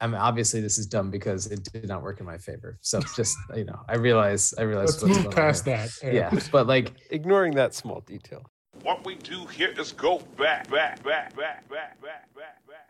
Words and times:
I 0.00 0.06
mean, 0.06 0.16
obviously 0.16 0.60
this 0.60 0.78
is 0.78 0.86
dumb 0.86 1.10
because 1.10 1.46
it 1.46 1.62
did 1.72 1.88
not 1.88 2.02
work 2.02 2.20
in 2.20 2.26
my 2.26 2.36
favor. 2.36 2.78
So 2.82 3.00
just 3.16 3.36
you 3.56 3.64
know, 3.64 3.80
I 3.88 3.96
realize, 3.96 4.52
I 4.58 4.62
realize. 4.62 5.02
Let's 5.02 5.24
move 5.24 5.34
past 5.34 5.64
that. 5.64 5.90
Yeah, 6.02 6.38
but 6.52 6.66
like 6.66 6.92
ignoring 7.10 7.54
that 7.54 7.74
small 7.74 8.00
detail. 8.00 8.42
What 8.82 9.04
we 9.06 9.14
do 9.16 9.46
here 9.46 9.72
is 9.78 9.92
go 9.92 10.18
back, 10.36 10.70
back, 10.70 11.02
back, 11.02 11.34
back, 11.36 11.68
back, 11.68 12.00
back, 12.00 12.28
back, 12.34 12.66
back. 12.66 12.86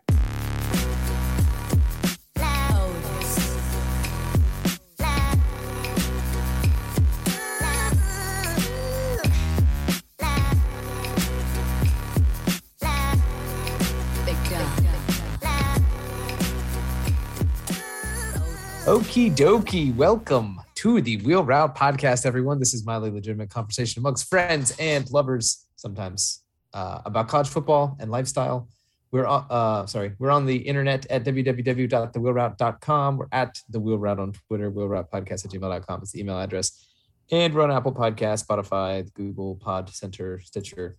Okie 18.87 19.35
dokie. 19.35 19.93
Welcome 19.93 20.61
to 20.75 21.01
the 21.01 21.17
Wheel 21.17 21.43
Route 21.43 21.75
Podcast, 21.75 22.25
everyone. 22.25 22.57
This 22.57 22.73
is 22.73 22.85
mildly 22.85 23.11
legitimate 23.11 23.49
conversation 23.49 23.99
amongst 23.99 24.29
friends 24.29 24.73
and 24.79 25.11
lovers, 25.11 25.67
sometimes 25.75 26.45
uh, 26.73 27.01
about 27.03 27.27
college 27.27 27.49
football 27.49 27.97
and 27.99 28.09
lifestyle. 28.09 28.69
We're 29.11 29.27
uh, 29.27 29.85
sorry, 29.87 30.13
we're 30.19 30.31
on 30.31 30.45
the 30.45 30.55
internet 30.55 31.05
at 31.07 31.25
www.thewheelroute.com. 31.25 33.17
We're 33.17 33.27
at 33.33 33.59
the 33.67 33.77
Wheel 33.77 33.97
Route 33.97 34.21
on 34.21 34.31
Twitter, 34.47 34.71
wheelroute 34.71 35.09
podcast 35.09 35.43
at 35.43 35.51
gmail.com 35.51 36.03
is 36.03 36.13
the 36.13 36.21
email 36.21 36.39
address. 36.39 36.87
And 37.29 37.53
we're 37.53 37.63
on 37.63 37.71
Apple 37.71 37.93
Podcast, 37.93 38.47
Spotify, 38.47 39.13
Google 39.15 39.55
Pod 39.55 39.89
Center, 39.89 40.39
Stitcher, 40.39 40.95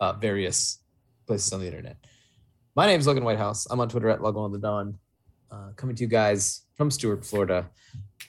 uh, 0.00 0.14
various 0.14 0.82
places 1.26 1.52
on 1.52 1.60
the 1.60 1.66
internet. 1.66 1.98
My 2.74 2.86
name 2.86 2.98
is 2.98 3.06
Logan 3.06 3.24
Whitehouse. 3.24 3.66
I'm 3.66 3.78
on 3.78 3.90
Twitter 3.90 4.08
at 4.08 4.22
Logan 4.22 4.44
on 4.44 4.52
the 4.52 4.58
Dawn. 4.58 4.98
Uh, 5.50 5.72
coming 5.76 5.94
to 5.94 6.02
you 6.02 6.08
guys 6.08 6.62
from 6.78 6.90
Stuart, 6.92 7.26
Florida, 7.26 7.68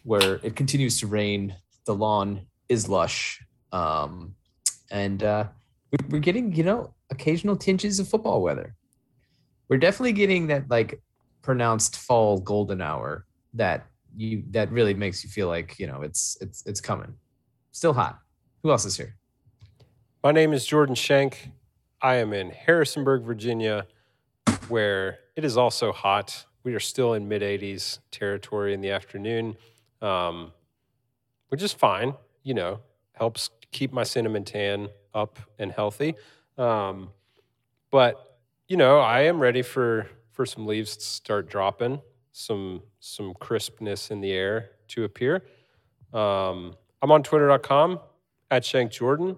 where 0.04 0.40
it 0.44 0.56
continues 0.56 1.00
to 1.00 1.08
rain. 1.08 1.56
The 1.86 1.94
lawn 1.94 2.42
is 2.68 2.90
lush. 2.90 3.42
Um, 3.72 4.36
and 4.92 5.24
uh, 5.24 5.46
we're 6.10 6.20
getting, 6.20 6.54
you 6.54 6.64
know, 6.64 6.94
occasional 7.12 7.56
tinges 7.56 8.00
of 8.00 8.08
football 8.08 8.42
weather. 8.42 8.76
We're 9.70 9.78
definitely 9.78 10.14
getting 10.14 10.48
that 10.48 10.70
like 10.70 11.00
pronounced 11.44 11.98
fall 11.98 12.40
golden 12.40 12.82
hour 12.82 13.26
that 13.54 13.86
you 14.18 14.44
that 14.50 14.72
really 14.72 14.96
makes 14.96 15.24
you 15.24 15.30
feel 15.30 15.48
like, 15.48 15.78
you 15.78 15.86
know, 15.86 16.02
it's 16.02 16.36
it's 16.42 16.66
it's 16.66 16.82
coming. 16.82 17.14
Still 17.72 17.94
hot. 17.94 18.20
Who 18.64 18.72
else 18.72 18.84
is 18.84 18.98
here? 18.98 19.16
My 20.24 20.32
name 20.32 20.54
is 20.54 20.66
Jordan 20.66 20.96
Shank. 20.96 21.52
I 22.02 22.16
am 22.16 22.34
in 22.34 22.50
Harrisonburg, 22.50 23.24
Virginia, 23.24 23.86
where 24.70 25.20
it 25.36 25.46
is 25.46 25.56
also 25.56 25.92
hot 25.92 26.46
we 26.70 26.76
are 26.76 26.80
still 26.80 27.16
in 27.16 27.28
mid 27.28 27.42
80s 27.42 27.98
territory 28.12 28.76
in 28.76 28.82
the 28.82 28.92
afternoon, 28.92 29.58
um, 30.04 30.52
which 31.48 31.64
is 31.64 31.74
fine. 31.74 32.14
You 32.44 32.54
know, 32.54 32.80
helps 33.14 33.50
keep 33.72 33.92
my 33.92 34.04
cinnamon 34.04 34.44
tan 34.44 34.90
up 35.16 35.40
and 35.58 35.72
healthy. 35.72 36.14
Um, 36.60 37.10
but 37.90 38.38
you 38.68 38.78
know, 38.78 39.00
I 39.00 39.22
am 39.22 39.40
ready 39.40 39.64
for 39.64 40.06
for 40.32 40.46
some 40.46 40.68
leaves 40.68 40.96
to 40.96 41.04
start 41.04 41.50
dropping, 41.50 42.02
some 42.34 42.84
some 43.00 43.34
crispness 43.34 44.12
in 44.12 44.22
the 44.22 44.32
air 44.32 44.70
to 44.90 45.06
appear. 45.06 45.44
Um, 46.14 46.76
I'm 47.02 47.12
on 47.12 47.24
Twitter.com 47.24 48.00
at 48.52 48.64
Shank 48.64 48.92
Jordan. 48.92 49.38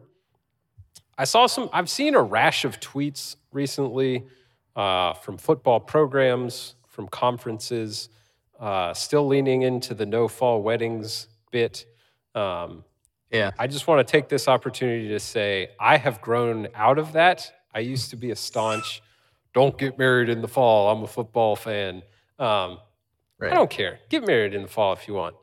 I 1.17 1.23
saw 1.23 1.47
some. 1.47 1.69
I've 1.71 1.89
seen 1.89 2.13
a 2.13 2.21
rash 2.21 2.65
of 2.65 2.81
tweets 2.81 3.37
recently 3.53 4.25
uh, 4.75 5.13
from 5.13 5.37
football 5.37 5.79
programs 5.79 6.75
from 7.01 7.09
conferences, 7.09 8.09
uh, 8.59 8.93
still 8.93 9.25
leaning 9.25 9.63
into 9.63 9.95
the 9.95 10.05
no 10.05 10.27
fall 10.27 10.61
weddings 10.61 11.27
bit. 11.51 11.85
Um, 12.35 12.83
yeah. 13.31 13.51
I 13.57 13.65
just 13.65 13.87
want 13.87 14.05
to 14.05 14.11
take 14.11 14.29
this 14.29 14.47
opportunity 14.47 15.07
to 15.07 15.19
say 15.19 15.69
I 15.79 15.97
have 15.97 16.21
grown 16.21 16.67
out 16.75 16.99
of 16.99 17.13
that. 17.13 17.51
I 17.73 17.79
used 17.79 18.11
to 18.11 18.15
be 18.15 18.29
a 18.29 18.35
staunch, 18.35 19.01
don't 19.53 19.77
get 19.77 19.97
married 19.97 20.29
in 20.29 20.41
the 20.41 20.47
fall. 20.47 20.91
I'm 20.91 21.03
a 21.03 21.07
football 21.07 21.55
fan. 21.55 22.03
Um, 22.37 22.77
right. 23.39 23.51
I 23.51 23.55
don't 23.55 23.69
care. 23.69 23.99
Get 24.09 24.27
married 24.27 24.53
in 24.53 24.61
the 24.61 24.67
fall 24.67 24.93
if 24.93 25.07
you 25.07 25.15
want, 25.15 25.35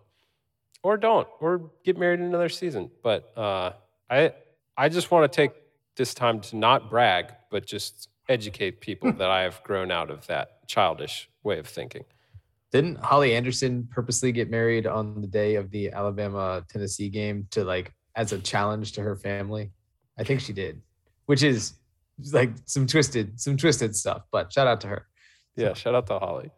or 0.84 0.96
don't, 0.96 1.26
or 1.40 1.70
get 1.84 1.98
married 1.98 2.20
in 2.20 2.26
another 2.26 2.48
season. 2.48 2.90
But 3.02 3.32
uh, 3.36 3.72
I, 4.08 4.32
I 4.76 4.88
just 4.88 5.10
want 5.10 5.30
to 5.30 5.34
take 5.34 5.50
this 5.96 6.14
time 6.14 6.40
to 6.40 6.56
not 6.56 6.88
brag, 6.88 7.32
but 7.50 7.66
just 7.66 8.10
educate 8.28 8.80
people 8.80 9.12
that 9.18 9.28
I 9.28 9.42
have 9.42 9.60
grown 9.64 9.90
out 9.90 10.10
of 10.10 10.26
that 10.28 10.57
childish 10.68 11.28
way 11.42 11.58
of 11.58 11.66
thinking. 11.66 12.04
Didn't 12.70 12.98
Holly 12.98 13.34
Anderson 13.34 13.88
purposely 13.90 14.30
get 14.30 14.50
married 14.50 14.86
on 14.86 15.20
the 15.20 15.26
day 15.26 15.56
of 15.56 15.70
the 15.70 15.90
Alabama 15.90 16.64
Tennessee 16.68 17.08
game 17.08 17.48
to 17.50 17.64
like 17.64 17.92
as 18.14 18.32
a 18.32 18.38
challenge 18.38 18.92
to 18.92 19.02
her 19.02 19.16
family? 19.16 19.72
I 20.18 20.24
think 20.24 20.40
she 20.40 20.52
did, 20.52 20.82
which 21.26 21.42
is 21.42 21.74
like 22.32 22.50
some 22.66 22.86
twisted, 22.86 23.40
some 23.40 23.56
twisted 23.56 23.96
stuff. 23.96 24.22
But 24.30 24.52
shout 24.52 24.66
out 24.66 24.80
to 24.82 24.88
her. 24.88 25.06
Yeah, 25.56 25.72
shout 25.72 25.94
out 25.94 26.06
to 26.08 26.18
Holly. 26.18 26.50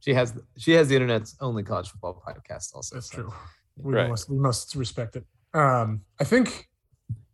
She 0.00 0.12
has 0.14 0.34
she 0.58 0.72
has 0.72 0.88
the 0.88 0.96
internet's 0.96 1.36
only 1.40 1.62
college 1.62 1.88
football 1.88 2.22
podcast. 2.26 2.74
Also, 2.74 2.96
that's 2.96 3.10
so. 3.10 3.22
true. 3.22 3.34
We 3.76 3.94
right. 3.94 4.08
must 4.08 4.28
we 4.28 4.38
must 4.38 4.74
respect 4.74 5.16
it. 5.16 5.24
Um, 5.54 6.02
I 6.20 6.24
think 6.24 6.68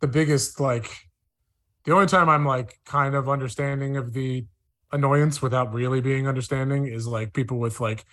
the 0.01 0.07
biggest 0.07 0.59
like 0.59 0.89
the 1.85 1.93
only 1.93 2.07
time 2.07 2.29
I'm 2.29 2.45
like 2.45 2.79
kind 2.85 3.15
of 3.15 3.27
understanding 3.27 3.97
of 3.97 4.13
the 4.13 4.45
annoyance 4.93 5.41
without 5.41 5.73
really 5.73 5.99
being 5.99 6.27
understanding 6.27 6.85
is 6.85 7.05
like 7.07 7.33
people 7.33 7.59
with 7.59 7.81
like 7.81 8.05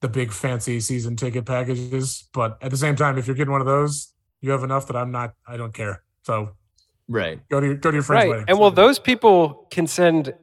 the 0.00 0.08
big 0.08 0.32
fancy 0.32 0.80
season 0.80 1.16
ticket 1.16 1.44
packages. 1.44 2.28
But 2.32 2.56
at 2.62 2.70
the 2.70 2.76
same 2.76 2.96
time, 2.96 3.18
if 3.18 3.26
you're 3.26 3.36
getting 3.36 3.52
one 3.52 3.60
of 3.60 3.66
those, 3.66 4.12
you 4.40 4.50
have 4.50 4.64
enough 4.64 4.86
that 4.86 4.96
I'm 4.96 5.10
not. 5.10 5.34
I 5.46 5.56
don't 5.56 5.74
care. 5.74 6.02
So 6.22 6.50
right, 7.08 7.40
go 7.48 7.60
to 7.60 7.66
your, 7.66 7.74
go 7.76 7.90
to 7.90 7.96
your 7.96 8.02
friends' 8.02 8.32
right. 8.32 8.44
And 8.48 8.58
well, 8.58 8.70
those 8.70 8.98
people 8.98 9.66
can 9.70 9.86
send 9.86 10.34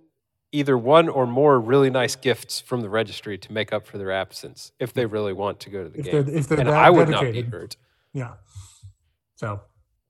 either 0.51 0.77
one 0.77 1.09
or 1.09 1.27
more 1.27 1.59
really 1.59 1.89
nice 1.89 2.15
gifts 2.15 2.59
from 2.59 2.81
the 2.81 2.89
registry 2.89 3.37
to 3.37 3.53
make 3.53 3.71
up 3.71 3.85
for 3.85 3.97
their 3.97 4.11
absence 4.11 4.71
if 4.79 4.93
they 4.93 5.05
really 5.05 5.33
want 5.33 5.59
to 5.59 5.69
go 5.69 5.83
to 5.83 5.89
the 5.89 5.99
if 5.99 6.05
game. 6.05 6.25
They're, 6.25 6.35
if 6.35 6.47
they're 6.47 6.59
and 6.59 6.69
I 6.69 6.89
would 6.89 7.07
dedicated. 7.07 7.45
not 7.45 7.51
be 7.51 7.57
hurt. 7.57 7.77
Yeah. 8.13 8.33
So, 9.35 9.61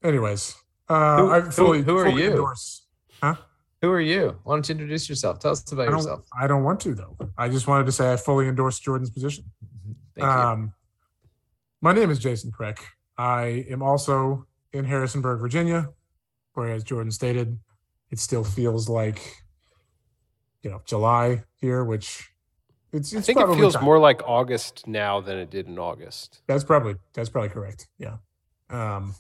anyways, 0.04 0.56
uh, 0.88 1.18
who, 1.18 1.32
I 1.32 1.42
fully, 1.42 1.80
who, 1.80 1.84
who 1.84 1.98
are 1.98 2.10
fully 2.10 2.24
you? 2.24 2.32
Endorse. 2.32 2.84
Huh? 3.22 3.36
Who 3.82 3.92
are 3.92 4.02
you? 4.02 4.38
Why 4.44 4.56
don't 4.56 4.68
you 4.68 4.74
introduce 4.74 5.08
yourself? 5.08 5.40
Tell 5.40 5.52
us 5.52 5.72
about 5.72 5.88
I 5.88 5.92
yourself. 5.92 6.26
I 6.38 6.48
don't 6.48 6.64
want 6.64 6.82
to 6.82 6.94
though. 6.94 7.18
I 7.38 7.48
just 7.48 7.68
wanted 7.68 7.86
to 7.86 7.92
say 7.92 8.12
I 8.12 8.18
fully 8.18 8.48
endorse 8.48 8.80
Jordan's 8.80 9.10
position. 9.10 9.46
Thank 10.16 10.28
um, 10.28 10.62
you. 10.62 10.72
My 11.82 11.94
name 11.94 12.10
is 12.10 12.20
Jason 12.20 12.52
Kreck. 12.52 12.80
I 13.18 13.66
am 13.70 13.82
also 13.82 14.46
in 14.74 14.84
Harrisonburg, 14.84 15.40
Virginia, 15.40 15.90
where, 16.54 16.72
as 16.72 16.84
Jordan 16.84 17.12
stated, 17.12 17.58
it 18.12 18.20
still 18.20 18.44
feels 18.44 18.90
like 18.90 19.22
you 20.62 20.70
know 20.70 20.82
July 20.86 21.44
here, 21.56 21.86
which 21.86 22.30
it's. 22.92 23.14
it's 23.14 23.30
I 23.30 23.34
think 23.34 23.50
it 23.50 23.56
feels 23.56 23.76
time. 23.76 23.86
more 23.86 24.00
like 24.00 24.22
August 24.28 24.88
now 24.88 25.22
than 25.22 25.38
it 25.38 25.50
did 25.50 25.68
in 25.68 25.80
August. 25.80 26.42
That's 26.48 26.66
probably 26.66 26.96
that's 27.14 27.30
probably 27.30 27.50
correct. 27.50 27.88
Yeah. 27.98 28.18
Um, 28.70 29.16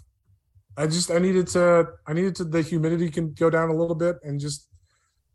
I 0.79 0.87
just 0.87 1.11
I 1.11 1.19
needed 1.19 1.47
to 1.47 1.87
I 2.07 2.13
needed 2.13 2.35
to 2.35 2.45
the 2.45 2.61
humidity 2.61 3.09
can 3.09 3.33
go 3.33 3.49
down 3.49 3.69
a 3.69 3.75
little 3.75 3.95
bit 3.95 4.15
and 4.23 4.39
just 4.39 4.69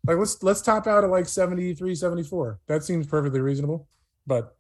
like 0.07 0.17
let's 0.17 0.43
let's 0.43 0.63
top 0.63 0.87
out 0.87 1.05
at 1.05 1.11
like 1.11 1.29
73 1.29 1.95
74 1.95 2.61
that 2.67 2.83
seems 2.83 3.07
perfectly 3.07 3.41
reasonable 3.41 3.89
but 4.27 4.57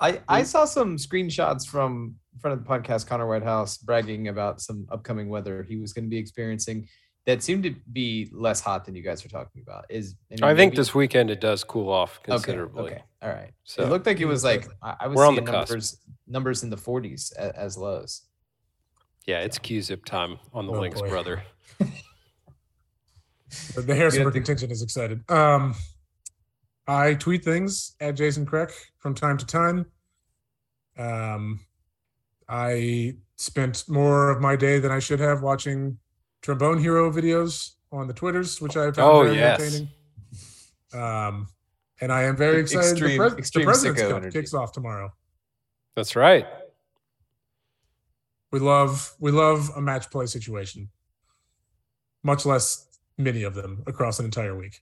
i 0.00 0.20
i 0.28 0.42
saw 0.42 0.64
some 0.64 0.96
screenshots 0.96 1.66
from 1.66 2.16
front 2.40 2.58
of 2.58 2.64
the 2.64 2.68
podcast 2.68 3.06
connor 3.06 3.26
whitehouse 3.26 3.78
bragging 3.78 4.28
about 4.28 4.60
some 4.60 4.86
upcoming 4.90 5.28
weather 5.28 5.62
he 5.62 5.76
was 5.76 5.92
going 5.92 6.04
to 6.04 6.10
be 6.10 6.18
experiencing 6.18 6.88
that 7.26 7.42
seemed 7.42 7.62
to 7.62 7.74
be 7.92 8.28
less 8.32 8.60
hot 8.60 8.84
than 8.84 8.94
you 8.94 9.00
guys 9.00 9.24
are 9.24 9.30
talking 9.30 9.62
about. 9.66 9.86
Is 9.88 10.14
i 10.42 10.54
think 10.54 10.74
this 10.74 10.94
weekend 10.94 11.30
it 11.30 11.40
does 11.40 11.64
cool 11.64 11.88
off 11.88 12.22
considerably. 12.22 12.82
okay, 12.82 12.94
okay. 12.96 13.04
all 13.22 13.30
right. 13.30 13.50
So 13.64 13.82
it 13.82 13.88
looked 13.88 14.04
like 14.04 14.20
it 14.20 14.26
was 14.26 14.44
like 14.44 14.68
i 14.82 15.06
was 15.06 15.18
seeing 15.18 15.44
numbers 15.44 15.98
numbers 16.26 16.62
in 16.64 16.68
the 16.68 16.76
40s 16.76 17.34
as, 17.36 17.52
as 17.52 17.78
lows 17.78 18.24
yeah, 19.26 19.40
it's 19.40 19.58
Q-zip 19.58 20.04
time 20.04 20.38
on 20.52 20.66
the 20.66 20.72
oh, 20.72 20.80
Links, 20.80 21.00
boy. 21.00 21.08
brother. 21.08 21.42
the 23.76 23.94
Harrisonburg 23.94 24.34
contingent 24.34 24.70
is 24.70 24.82
excited. 24.82 25.28
Um, 25.30 25.74
I 26.86 27.14
tweet 27.14 27.44
things 27.44 27.94
at 28.00 28.16
Jason 28.16 28.44
Kreck 28.44 28.70
from 28.98 29.14
time 29.14 29.38
to 29.38 29.46
time. 29.46 29.86
Um, 30.98 31.60
I 32.48 33.14
spent 33.36 33.88
more 33.88 34.30
of 34.30 34.40
my 34.40 34.56
day 34.56 34.78
than 34.78 34.92
I 34.92 34.98
should 34.98 35.20
have 35.20 35.42
watching 35.42 35.98
trombone 36.42 36.78
hero 36.78 37.10
videos 37.10 37.72
on 37.90 38.06
the 38.06 38.12
Twitters, 38.12 38.60
which 38.60 38.76
I 38.76 38.90
found 38.92 38.98
oh, 38.98 39.22
very 39.24 39.36
yes. 39.36 39.60
entertaining. 39.60 39.88
Um, 40.92 41.48
and 42.00 42.12
I 42.12 42.24
am 42.24 42.36
very 42.36 42.60
excited. 42.60 42.90
Extreme, 42.90 43.18
the, 43.18 43.30
pres- 43.30 43.50
the 43.50 43.64
President's 43.64 44.02
Cup 44.02 44.32
kicks 44.32 44.52
off 44.54 44.72
tomorrow. 44.72 45.10
That's 45.96 46.14
right. 46.16 46.46
We 48.54 48.60
love 48.60 49.16
we 49.18 49.32
love 49.32 49.68
a 49.74 49.80
match 49.80 50.12
play 50.12 50.26
situation. 50.26 50.88
Much 52.22 52.46
less 52.46 52.86
many 53.18 53.42
of 53.42 53.56
them 53.56 53.82
across 53.88 54.20
an 54.20 54.26
entire 54.26 54.56
week. 54.56 54.80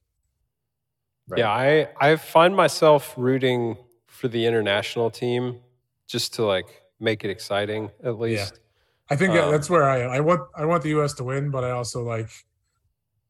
Right. 1.26 1.38
Yeah, 1.38 1.50
I 1.50 1.88
I 1.98 2.16
find 2.16 2.54
myself 2.54 3.14
rooting 3.16 3.78
for 4.08 4.28
the 4.28 4.44
international 4.44 5.10
team 5.10 5.60
just 6.06 6.34
to 6.34 6.44
like 6.44 6.82
make 7.00 7.24
it 7.24 7.30
exciting 7.30 7.90
at 8.04 8.18
least. 8.18 8.52
Yeah. 8.52 8.58
I 9.08 9.16
think 9.16 9.30
Um, 9.30 9.50
that's 9.50 9.70
where 9.70 9.84
I 9.84 10.02
I 10.02 10.20
want 10.20 10.42
I 10.54 10.66
want 10.66 10.82
the 10.82 10.90
U.S. 10.90 11.14
to 11.14 11.24
win, 11.24 11.50
but 11.50 11.64
I 11.64 11.70
also 11.70 12.02
like 12.02 12.28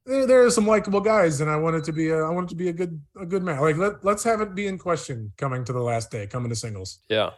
there, 0.05 0.27
there 0.27 0.45
are 0.45 0.51
some 0.51 0.67
likable 0.67 1.01
guys, 1.01 1.41
and 1.41 1.49
I 1.49 1.55
want 1.55 1.77
it 1.77 1.85
to 1.85 1.93
be 1.93 2.09
a 2.11 2.19
I 2.19 2.31
want 2.31 2.47
it 2.47 2.51
to 2.51 2.57
be 2.57 2.69
a 2.69 2.73
good 2.73 3.01
a 3.15 3.27
good 3.27 3.45
match. 3.45 3.61
Like 3.61 3.77
let 3.77 4.05
let's 4.05 4.25
have 4.25 4.41
it 4.41 4.57
be 4.57 4.67
in 4.67 4.77
question 4.77 5.33
coming 5.37 5.65
to 5.67 5.73
the 5.73 5.85
last 5.93 6.11
day, 6.11 6.27
coming 6.27 6.51
to 6.51 6.57
singles. 6.57 6.99
Yeah. 7.09 7.31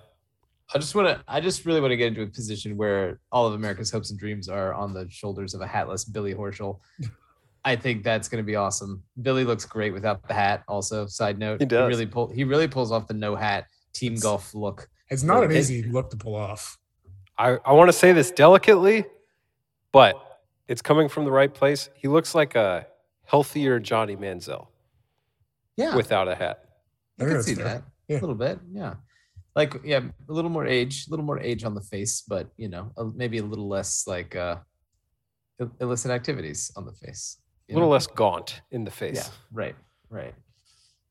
I 0.74 0.78
just 0.78 0.94
want 0.94 1.08
to. 1.08 1.22
I 1.28 1.40
just 1.40 1.66
really 1.66 1.80
want 1.80 1.90
to 1.92 1.96
get 1.96 2.08
into 2.08 2.22
a 2.22 2.26
position 2.26 2.76
where 2.76 3.20
all 3.30 3.46
of 3.46 3.54
America's 3.54 3.90
hopes 3.90 4.10
and 4.10 4.18
dreams 4.18 4.48
are 4.48 4.72
on 4.72 4.94
the 4.94 5.06
shoulders 5.10 5.52
of 5.54 5.60
a 5.60 5.66
hatless 5.66 6.04
Billy 6.04 6.34
Horschel. 6.34 6.78
I 7.66 7.76
think 7.76 8.02
that's 8.04 8.28
going 8.28 8.42
to 8.42 8.46
be 8.46 8.56
awesome. 8.56 9.02
Billy 9.22 9.44
looks 9.44 9.64
great 9.64 9.92
without 9.92 10.26
the 10.28 10.34
hat. 10.34 10.64
Also, 10.68 11.06
side 11.06 11.38
note, 11.38 11.60
He 11.60 11.66
does. 11.66 11.88
really 11.88 12.06
pull. 12.06 12.28
He 12.28 12.44
really 12.44 12.68
pulls 12.68 12.92
off 12.92 13.06
the 13.06 13.14
no 13.14 13.34
hat 13.36 13.66
team 13.94 14.16
golf 14.16 14.54
look. 14.54 14.88
It's 15.10 15.22
not 15.22 15.44
an 15.44 15.52
easy 15.52 15.82
look 15.82 16.10
to 16.10 16.16
pull 16.16 16.34
off. 16.34 16.78
I, 17.38 17.58
I 17.64 17.72
want 17.72 17.88
to 17.88 17.92
say 17.92 18.12
this 18.12 18.30
delicately, 18.30 19.04
but 19.92 20.14
it's 20.68 20.82
coming 20.82 21.08
from 21.08 21.24
the 21.24 21.30
right 21.32 21.52
place. 21.52 21.88
He 21.94 22.08
looks 22.08 22.34
like 22.34 22.54
a 22.54 22.86
healthier 23.24 23.78
Johnny 23.80 24.16
Manziel 24.16 24.66
Yeah, 25.76 25.96
without 25.96 26.28
a 26.28 26.34
hat. 26.34 26.64
I 27.18 27.22
I 27.22 27.26
think 27.26 27.36
can 27.36 27.42
see 27.42 27.54
fair. 27.54 27.64
that 27.64 27.82
Yeah. 28.08 28.18
a 28.18 28.20
little 28.20 28.34
bit. 28.34 28.58
Yeah, 28.72 28.94
like 29.54 29.80
yeah, 29.84 30.00
a 30.28 30.32
little 30.32 30.50
more 30.50 30.66
age, 30.66 31.06
a 31.06 31.10
little 31.10 31.24
more 31.24 31.38
age 31.38 31.64
on 31.64 31.74
the 31.74 31.80
face, 31.80 32.22
but 32.26 32.48
you 32.56 32.68
know, 32.68 32.92
a, 32.96 33.04
maybe 33.04 33.38
a 33.38 33.42
little 33.44 33.68
less 33.68 34.06
like 34.06 34.34
uh 34.36 34.56
illicit 35.80 36.10
activities 36.10 36.72
on 36.76 36.84
the 36.84 36.92
face. 36.92 37.38
A 37.70 37.74
little 37.74 37.88
know? 37.88 37.92
less 37.92 38.06
gaunt 38.06 38.60
in 38.70 38.84
the 38.84 38.90
face. 38.90 39.16
Yeah, 39.16 39.32
right, 39.52 39.76
right. 40.10 40.34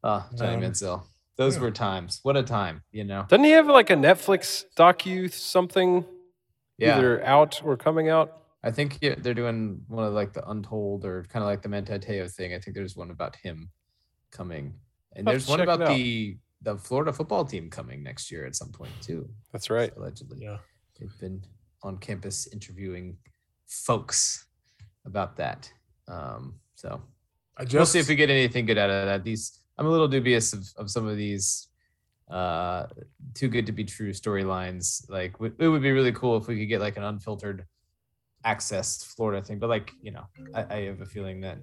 Ah, 0.03 0.27
Johnny 0.35 0.55
Um, 0.55 0.61
Manziel. 0.61 1.03
Those 1.37 1.55
yeah. 1.55 1.61
were 1.63 1.71
times. 1.71 2.19
What 2.23 2.37
a 2.37 2.43
time, 2.43 2.83
you 2.91 3.03
know. 3.03 3.25
Doesn't 3.27 3.43
he 3.43 3.51
have 3.51 3.67
like 3.67 3.89
a 3.89 3.95
Netflix 3.95 4.65
docu 4.77 5.31
something 5.33 6.05
Yeah, 6.77 6.97
either 6.97 7.23
out 7.23 7.61
or 7.63 7.75
coming 7.77 8.09
out? 8.09 8.37
I 8.63 8.71
think 8.71 8.99
yeah, 9.01 9.15
they're 9.17 9.33
doing 9.33 9.81
one 9.87 10.05
of 10.05 10.13
like 10.13 10.33
the 10.33 10.47
Untold 10.49 11.05
or 11.05 11.23
kind 11.29 11.43
of 11.43 11.47
like 11.47 11.61
the 11.61 11.69
Manti 11.69 11.97
Te'o 11.97 12.31
thing. 12.31 12.53
I 12.53 12.59
think 12.59 12.75
there's 12.75 12.95
one 12.95 13.09
about 13.09 13.35
him 13.37 13.71
coming, 14.31 14.75
and 15.15 15.27
I'll 15.27 15.33
there's 15.33 15.47
one 15.47 15.59
about 15.61 15.79
the 15.87 16.37
the 16.63 16.77
Florida 16.77 17.11
football 17.13 17.45
team 17.45 17.69
coming 17.69 18.01
next 18.03 18.31
year 18.31 18.45
at 18.45 18.55
some 18.55 18.71
point 18.71 18.91
too. 19.01 19.29
That's 19.51 19.69
right. 19.69 19.91
Allegedly, 19.97 20.39
Yeah. 20.41 20.57
they've 20.99 21.19
been 21.19 21.41
on 21.83 21.97
campus 21.97 22.47
interviewing 22.47 23.17
folks 23.67 24.47
about 25.05 25.35
that. 25.37 25.71
Um, 26.07 26.55
so 26.75 27.01
I 27.57 27.63
just 27.63 27.75
we'll 27.75 27.85
see 27.85 27.99
if 27.99 28.07
we 28.07 28.15
get 28.15 28.29
anything 28.29 28.65
good 28.65 28.77
out 28.77 28.89
of 28.89 29.05
that. 29.05 29.23
These 29.23 29.59
I'm 29.77 29.85
a 29.85 29.89
little 29.89 30.07
dubious 30.07 30.53
of, 30.53 30.65
of 30.77 30.89
some 30.89 31.07
of 31.07 31.17
these 31.17 31.67
uh 32.31 32.87
too 33.33 33.49
good 33.49 33.65
to 33.65 33.71
be 33.73 33.83
true 33.83 34.11
storylines. 34.11 35.07
Like 35.09 35.33
w- 35.33 35.53
it 35.59 35.67
would 35.67 35.81
be 35.81 35.91
really 35.91 36.13
cool 36.13 36.37
if 36.37 36.47
we 36.47 36.57
could 36.59 36.69
get 36.69 36.79
like 36.81 36.95
an 36.97 37.03
unfiltered 37.03 37.65
access 38.45 39.03
Florida 39.03 39.41
thing. 39.45 39.59
But 39.59 39.69
like, 39.69 39.91
you 40.01 40.11
know, 40.11 40.25
I, 40.55 40.75
I 40.75 40.81
have 40.85 41.01
a 41.01 41.05
feeling 41.05 41.41
that 41.41 41.57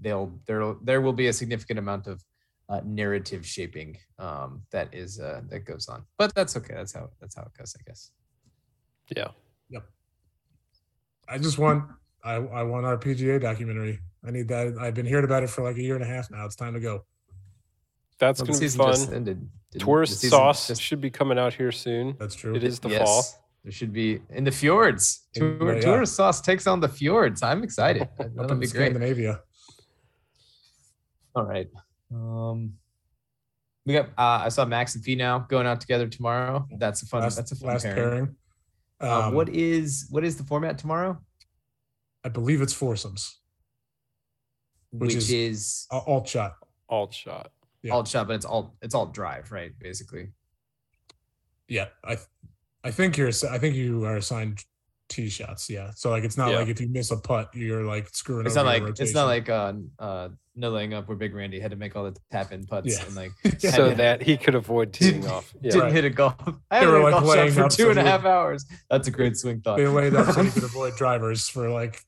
they'll 0.00 0.32
there 0.46 0.74
there 0.82 1.00
will 1.02 1.12
be 1.12 1.26
a 1.28 1.32
significant 1.32 1.78
amount 1.78 2.06
of 2.06 2.22
uh, 2.70 2.80
narrative 2.84 3.44
shaping 3.44 3.96
um 4.18 4.62
that 4.70 4.88
is 4.94 5.18
uh 5.20 5.40
that 5.50 5.60
goes 5.66 5.88
on. 5.88 6.04
But 6.18 6.34
that's 6.34 6.56
okay. 6.56 6.74
That's 6.74 6.92
how 6.94 7.10
that's 7.20 7.34
how 7.34 7.42
it 7.42 7.52
goes, 7.58 7.74
I 7.78 7.82
guess. 7.86 8.10
Yeah. 9.16 9.28
I 11.28 11.38
just 11.38 11.58
want 11.58 11.84
I 12.24 12.34
I 12.34 12.62
want 12.64 12.86
our 12.86 12.96
PGA 12.98 13.40
documentary. 13.40 14.00
I 14.26 14.30
need 14.30 14.48
that. 14.48 14.76
I've 14.80 14.94
been 14.94 15.06
hearing 15.06 15.24
about 15.24 15.42
it 15.44 15.50
for 15.50 15.62
like 15.62 15.76
a 15.76 15.82
year 15.82 15.94
and 15.94 16.04
a 16.04 16.06
half 16.06 16.30
now. 16.30 16.44
It's 16.44 16.56
time 16.56 16.74
to 16.74 16.80
go. 16.80 17.04
That's 18.18 18.40
Well, 18.40 18.46
the 18.46 18.52
going 18.52 18.70
to 18.70 18.78
be 18.78 18.84
fun. 18.84 19.14
ended. 19.14 19.24
Didn't- 19.38 19.50
the 19.72 19.78
Tourist 19.78 20.20
sauce 20.22 20.66
just- 20.66 20.82
should 20.82 21.00
be 21.00 21.10
coming 21.10 21.38
out 21.38 21.54
here 21.54 21.70
soon. 21.70 22.16
That's 22.18 22.34
true. 22.34 22.54
It 22.56 22.64
is 22.64 22.80
the 22.80 22.90
fall. 22.90 23.22
There 23.62 23.70
should 23.72 23.92
be 23.92 24.20
in 24.30 24.42
the 24.44 24.50
fjords. 24.50 25.28
In- 25.34 25.58
Tour, 25.58 25.74
yeah. 25.76 25.80
Tourist 25.80 26.14
sauce 26.16 26.40
takes 26.40 26.66
on 26.66 26.80
the 26.80 26.88
fjords. 26.88 27.42
I'm 27.42 27.62
excited. 27.62 28.08
That'll 28.18 28.56
be 28.56 28.66
great. 28.66 28.70
Scandinavia. 28.70 29.40
All 31.36 31.44
right. 31.44 31.68
Um, 32.12 32.74
we 33.86 33.94
got. 33.94 34.06
Uh, 34.18 34.44
I 34.44 34.48
saw 34.50 34.64
Max 34.64 34.94
and 34.94 35.04
Finau 35.04 35.48
going 35.48 35.66
out 35.66 35.80
together 35.80 36.06
tomorrow. 36.08 36.66
That's 36.78 37.02
a 37.02 37.06
fun. 37.06 37.22
Last, 37.22 37.36
that's 37.36 37.52
a 37.52 37.56
fun 37.56 37.68
last 37.70 37.82
pairing. 37.84 37.96
pairing. 37.96 38.36
Uh, 39.02 39.28
Um, 39.28 39.34
what 39.34 39.48
is 39.48 40.06
what 40.10 40.24
is 40.24 40.36
the 40.36 40.44
format 40.44 40.76
tomorrow? 40.78 41.18
I 42.24 42.28
believe 42.28 42.60
it's 42.60 42.74
foursomes. 42.74 43.38
Which, 44.90 45.14
which 45.14 45.16
is, 45.16 45.30
is- 45.30 45.86
Uh, 45.90 46.00
alt 46.06 46.28
shot. 46.28 46.56
Alt 46.88 47.14
shot. 47.14 47.52
yeah. 47.82 47.92
alt 47.94 48.08
shot, 48.08 48.26
but 48.26 48.34
it's 48.34 48.44
all 48.44 48.76
it's 48.82 48.94
all 48.94 49.06
drive, 49.06 49.50
right? 49.52 49.72
Basically. 49.78 50.32
Yeah, 51.68 51.86
I 52.04 52.16
th- 52.16 52.26
I 52.84 52.90
think 52.90 53.16
you're 53.16 53.30
I 53.50 53.58
think 53.58 53.74
you 53.76 54.04
are 54.04 54.16
assigned 54.16 54.64
tee 55.10 55.28
shots. 55.28 55.68
Yeah, 55.68 55.90
so 55.94 56.08
like 56.08 56.24
it's 56.24 56.38
not 56.38 56.50
Yeah. 56.52 56.60
like 56.60 56.68
if 56.68 56.80
you 56.80 56.88
miss 56.88 57.10
a 57.10 57.16
putt, 57.18 57.50
you're 57.54 57.84
like 57.84 58.08
screwing. 58.14 58.42
Up. 58.42 58.46
It's 58.46 58.56
over 58.56 58.64
not 58.66 58.78
your 58.78 58.88
like 58.88 59.00
it's 59.00 59.12
not 59.14 59.26
like 59.26 59.48
uh 59.50 59.72
uh 59.98 60.28
no 60.56 60.70
laying 60.70 60.94
up 60.94 61.06
where 61.08 61.16
Big 61.16 61.34
Randy 61.34 61.60
had 61.60 61.70
to 61.72 61.76
make 61.76 61.94
all 61.96 62.04
the 62.04 62.16
tap 62.32 62.52
in 62.52 62.64
putts 62.66 62.98
Yeah. 62.98 63.04
and 63.06 63.14
like 63.16 63.32
Yeah. 63.62 63.70
So 63.72 63.90
that 63.94 64.22
he 64.22 64.36
could 64.38 64.54
avoid 64.54 64.92
teeing 64.94 65.26
off. 65.26 65.52
Yeah. 65.62 65.70
didn't 65.72 65.82
Right. 65.84 65.92
hit 65.92 66.04
a 66.06 66.10
golf. 66.10 66.34
I 66.70 66.80
They 66.80 66.86
haven't 66.86 66.90
were, 66.90 66.94
hit 66.94 67.00
a 67.00 67.02
like, 67.02 67.12
golf 67.24 67.34
shot 67.36 67.50
for 67.50 67.64
up 67.64 67.70
two 67.70 67.82
so 67.84 67.90
and 67.90 67.98
a 67.98 68.02
half 68.02 68.24
hours. 68.24 68.64
That's 68.88 69.08
a 69.08 69.10
great 69.10 69.36
swing 69.36 69.60
thought. 69.60 69.76
they 69.76 69.86
laid 69.86 70.14
up 70.14 70.32
so 70.34 70.40
you 70.40 70.50
could 70.50 70.64
avoid 70.64 70.96
drivers 70.96 71.48
for 71.48 71.68
like 71.70 72.02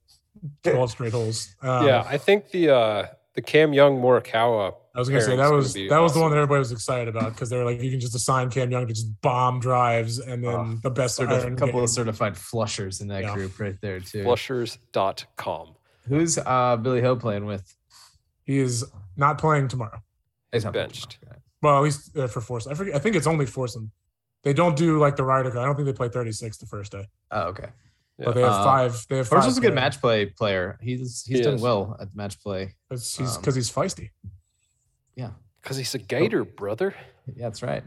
twelve 0.65 0.91
straight 0.91 1.13
holes. 1.13 1.55
Um, 1.63 1.87
yeah, 1.87 2.05
I 2.07 2.19
think 2.19 2.51
the 2.51 2.71
uh 2.75 3.07
the 3.35 3.43
Cam 3.43 3.73
Young 3.73 3.97
Morikawa. 3.99 4.75
I 4.95 4.99
was 4.99 5.09
gonna 5.09 5.23
say 5.23 5.37
that 5.37 5.51
was 5.51 5.73
be 5.73 5.89
that 5.89 5.99
was 6.01 6.13
the 6.13 6.21
one 6.21 6.31
that 6.31 6.37
everybody 6.37 6.59
was 6.59 6.71
excited 6.73 7.09
about 7.09 7.33
because 7.33 7.49
they 7.49 7.57
were 7.57 7.65
like 7.65 7.81
you 7.81 7.91
can 7.91 7.99
just 8.01 8.15
assign 8.15 8.51
Cam 8.51 8.71
Young 8.71 8.87
to 8.87 8.93
just 8.93 9.09
bomb 9.23 9.59
drives 9.59 10.19
and 10.19 10.45
then 10.45 10.55
Oh, 10.55 10.79
the 10.83 10.91
best 10.91 11.17
Sort 11.17 11.33
of, 11.33 11.43
a 11.45 11.51
couple 11.53 11.67
game. 11.75 11.85
of 11.85 11.89
certified 11.91 12.37
flushers 12.37 13.01
in 13.01 13.09
that 13.09 13.23
Yeah. 13.23 13.35
group 13.35 13.59
right 13.59 13.77
there 13.81 14.01
too. 14.01 14.23
Flushers.com. 14.25 15.75
Who's 16.09 16.37
uh 16.39 16.77
Billy 16.77 17.01
Hill 17.01 17.17
playing 17.17 17.47
with? 17.47 17.75
He 18.45 18.59
is 18.59 18.85
not 19.17 19.39
playing 19.39 19.69
tomorrow. 19.69 20.03
He's 20.53 20.65
not 20.65 20.75
benched. 20.75 21.19
tomorrow. 21.21 21.39
Well, 21.63 21.77
at 21.79 21.83
least 21.85 22.17
uh, 22.17 22.27
for 22.27 22.41
force. 22.41 22.67
I 22.67 22.75
forget. 22.75 22.95
I 22.95 22.99
think 22.99 23.17
it's 23.17 23.27
only 23.27 23.47
foursome. 23.47 23.93
They 24.43 24.53
don't 24.53 24.77
do 24.77 24.99
like 24.99 25.15
the 25.17 25.23
Ryder 25.25 25.57
I 25.59 25.65
don't 25.65 25.77
think 25.77 25.87
they 25.87 25.93
play 25.93 26.09
36 26.09 26.57
the 26.59 26.67
first 26.67 26.91
day, 26.93 27.07
Oh, 27.31 27.43
okay. 27.45 27.69
But 28.19 28.35
they 28.35 28.43
have 28.43 28.53
Uh, 28.53 28.65
five. 28.65 29.07
They 29.09 29.17
have 29.19 29.29
five. 29.29 29.43
Horschel's 29.43 29.59
a 29.59 29.61
good 29.61 29.75
match 29.75 30.01
play 30.01 30.27
player. 30.27 30.79
He's 30.81 31.25
he's 31.25 31.39
He 31.39 31.43
done 31.43 31.55
is. 31.55 31.61
well 31.63 31.97
at 32.01 32.15
match 32.15 32.41
play. 32.41 32.75
It's- 32.91 33.17
He's 33.17 33.37
um, 33.37 33.41
because 33.43 33.55
he's 33.55 33.71
feisty. 33.71 34.11
Yeah, 35.17 35.31
Because 35.63 35.77
he's 35.77 35.95
a 35.95 35.99
gator, 35.99 36.45
brother. 36.45 36.95
yeah, 37.27 37.45
that's 37.49 37.63
right. 37.63 37.83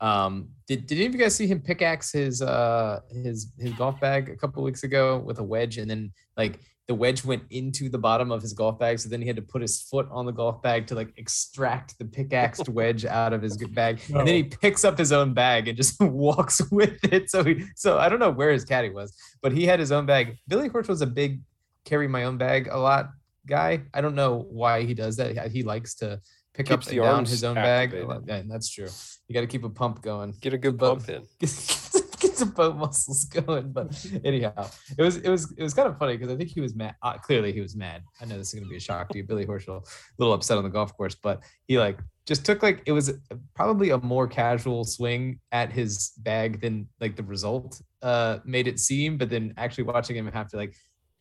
Um, 0.00 0.50
did, 0.66 0.86
did 0.86 0.96
any 0.98 1.06
of 1.06 1.14
you 1.14 1.20
guys 1.20 1.34
see 1.34 1.46
him 1.46 1.60
pickaxe 1.60 2.12
his 2.12 2.42
uh 2.42 3.00
his 3.10 3.52
his 3.58 3.72
golf 3.74 4.00
bag 4.00 4.28
a 4.28 4.36
couple 4.36 4.62
weeks 4.62 4.82
ago 4.82 5.18
with 5.18 5.38
a 5.38 5.42
wedge, 5.42 5.78
and 5.78 5.88
then 5.90 6.12
like 6.36 6.60
the 6.86 6.94
wedge 6.94 7.24
went 7.24 7.42
into 7.50 7.88
the 7.88 7.96
bottom 7.98 8.30
of 8.30 8.42
his 8.42 8.52
golf 8.52 8.78
bag, 8.78 8.98
so 8.98 9.08
then 9.08 9.20
he 9.22 9.26
had 9.26 9.36
to 9.36 9.42
put 9.42 9.62
his 9.62 9.80
foot 9.80 10.06
on 10.10 10.26
the 10.26 10.32
golf 10.32 10.60
bag 10.60 10.86
to 10.88 10.94
like 10.94 11.12
extract 11.16 11.98
the 11.98 12.04
pickaxed 12.04 12.68
wedge 12.68 13.04
out 13.06 13.32
of 13.32 13.40
his 13.40 13.56
bag, 13.56 14.00
and 14.08 14.18
then 14.26 14.34
he 14.34 14.42
picks 14.44 14.84
up 14.84 14.98
his 14.98 15.10
own 15.12 15.32
bag 15.32 15.68
and 15.68 15.76
just 15.76 15.98
walks 16.00 16.60
with 16.70 17.02
it. 17.12 17.30
So 17.30 17.42
he 17.42 17.64
so 17.74 17.98
I 17.98 18.08
don't 18.08 18.18
know 18.18 18.30
where 18.30 18.50
his 18.50 18.64
caddy 18.64 18.90
was, 18.90 19.16
but 19.42 19.52
he 19.52 19.64
had 19.64 19.80
his 19.80 19.92
own 19.92 20.04
bag. 20.06 20.36
Billy 20.46 20.68
Horsch 20.68 20.88
was 20.88 21.00
a 21.00 21.06
big 21.06 21.40
carry 21.84 22.08
my 22.08 22.24
own 22.24 22.36
bag 22.38 22.68
a 22.70 22.78
lot 22.78 23.10
guy. 23.46 23.82
I 23.94 24.00
don't 24.00 24.14
know 24.14 24.46
why 24.50 24.84
he 24.84 24.94
does 24.94 25.16
that. 25.16 25.50
He 25.50 25.62
likes 25.62 25.94
to 25.96 26.20
pick 26.54 26.66
Keeps 26.66 26.86
up 26.86 26.90
the 26.90 26.98
and 26.98 27.04
down 27.06 27.24
his 27.24 27.44
own 27.44 27.54
bag. 27.54 27.94
Yeah, 28.26 28.42
that's 28.46 28.70
true. 28.70 28.88
You 29.28 29.34
got 29.34 29.40
to 29.40 29.46
keep 29.46 29.64
a 29.64 29.70
pump 29.70 30.02
going. 30.02 30.34
Get 30.40 30.52
a 30.54 30.58
good 30.58 30.76
But- 30.78 31.06
bump 31.06 31.08
in. 31.08 31.22
Get 32.20 32.36
some 32.36 32.50
boat 32.50 32.76
muscles 32.76 33.24
going. 33.24 33.72
But 33.72 34.06
anyhow, 34.24 34.68
it 34.96 35.02
was 35.02 35.16
it 35.16 35.28
was 35.28 35.52
it 35.52 35.62
was 35.62 35.74
kind 35.74 35.88
of 35.88 35.98
funny 35.98 36.16
because 36.16 36.32
I 36.32 36.36
think 36.36 36.50
he 36.50 36.60
was 36.60 36.74
mad. 36.74 36.94
Uh, 37.02 37.14
clearly, 37.18 37.52
he 37.52 37.60
was 37.60 37.76
mad. 37.76 38.02
I 38.20 38.24
know 38.24 38.36
this 38.36 38.48
is 38.48 38.54
going 38.54 38.64
to 38.64 38.70
be 38.70 38.76
a 38.76 38.80
shock 38.80 39.08
to 39.10 39.18
you, 39.18 39.24
Billy 39.24 39.46
Horschel, 39.46 39.82
a 39.82 39.90
little 40.18 40.34
upset 40.34 40.58
on 40.58 40.64
the 40.64 40.70
golf 40.70 40.96
course, 40.96 41.14
but 41.14 41.42
he 41.66 41.78
like 41.78 41.98
just 42.26 42.44
took 42.44 42.62
like 42.62 42.82
it 42.86 42.92
was 42.92 43.12
probably 43.54 43.90
a 43.90 43.98
more 43.98 44.26
casual 44.26 44.84
swing 44.84 45.40
at 45.52 45.72
his 45.72 46.12
bag 46.18 46.60
than 46.60 46.88
like 47.00 47.16
the 47.16 47.22
result 47.22 47.80
uh 48.02 48.38
made 48.44 48.66
it 48.66 48.78
seem. 48.78 49.16
But 49.16 49.30
then 49.30 49.54
actually 49.56 49.84
watching 49.84 50.16
him 50.16 50.26
have 50.32 50.48
to 50.48 50.56
like 50.56 50.74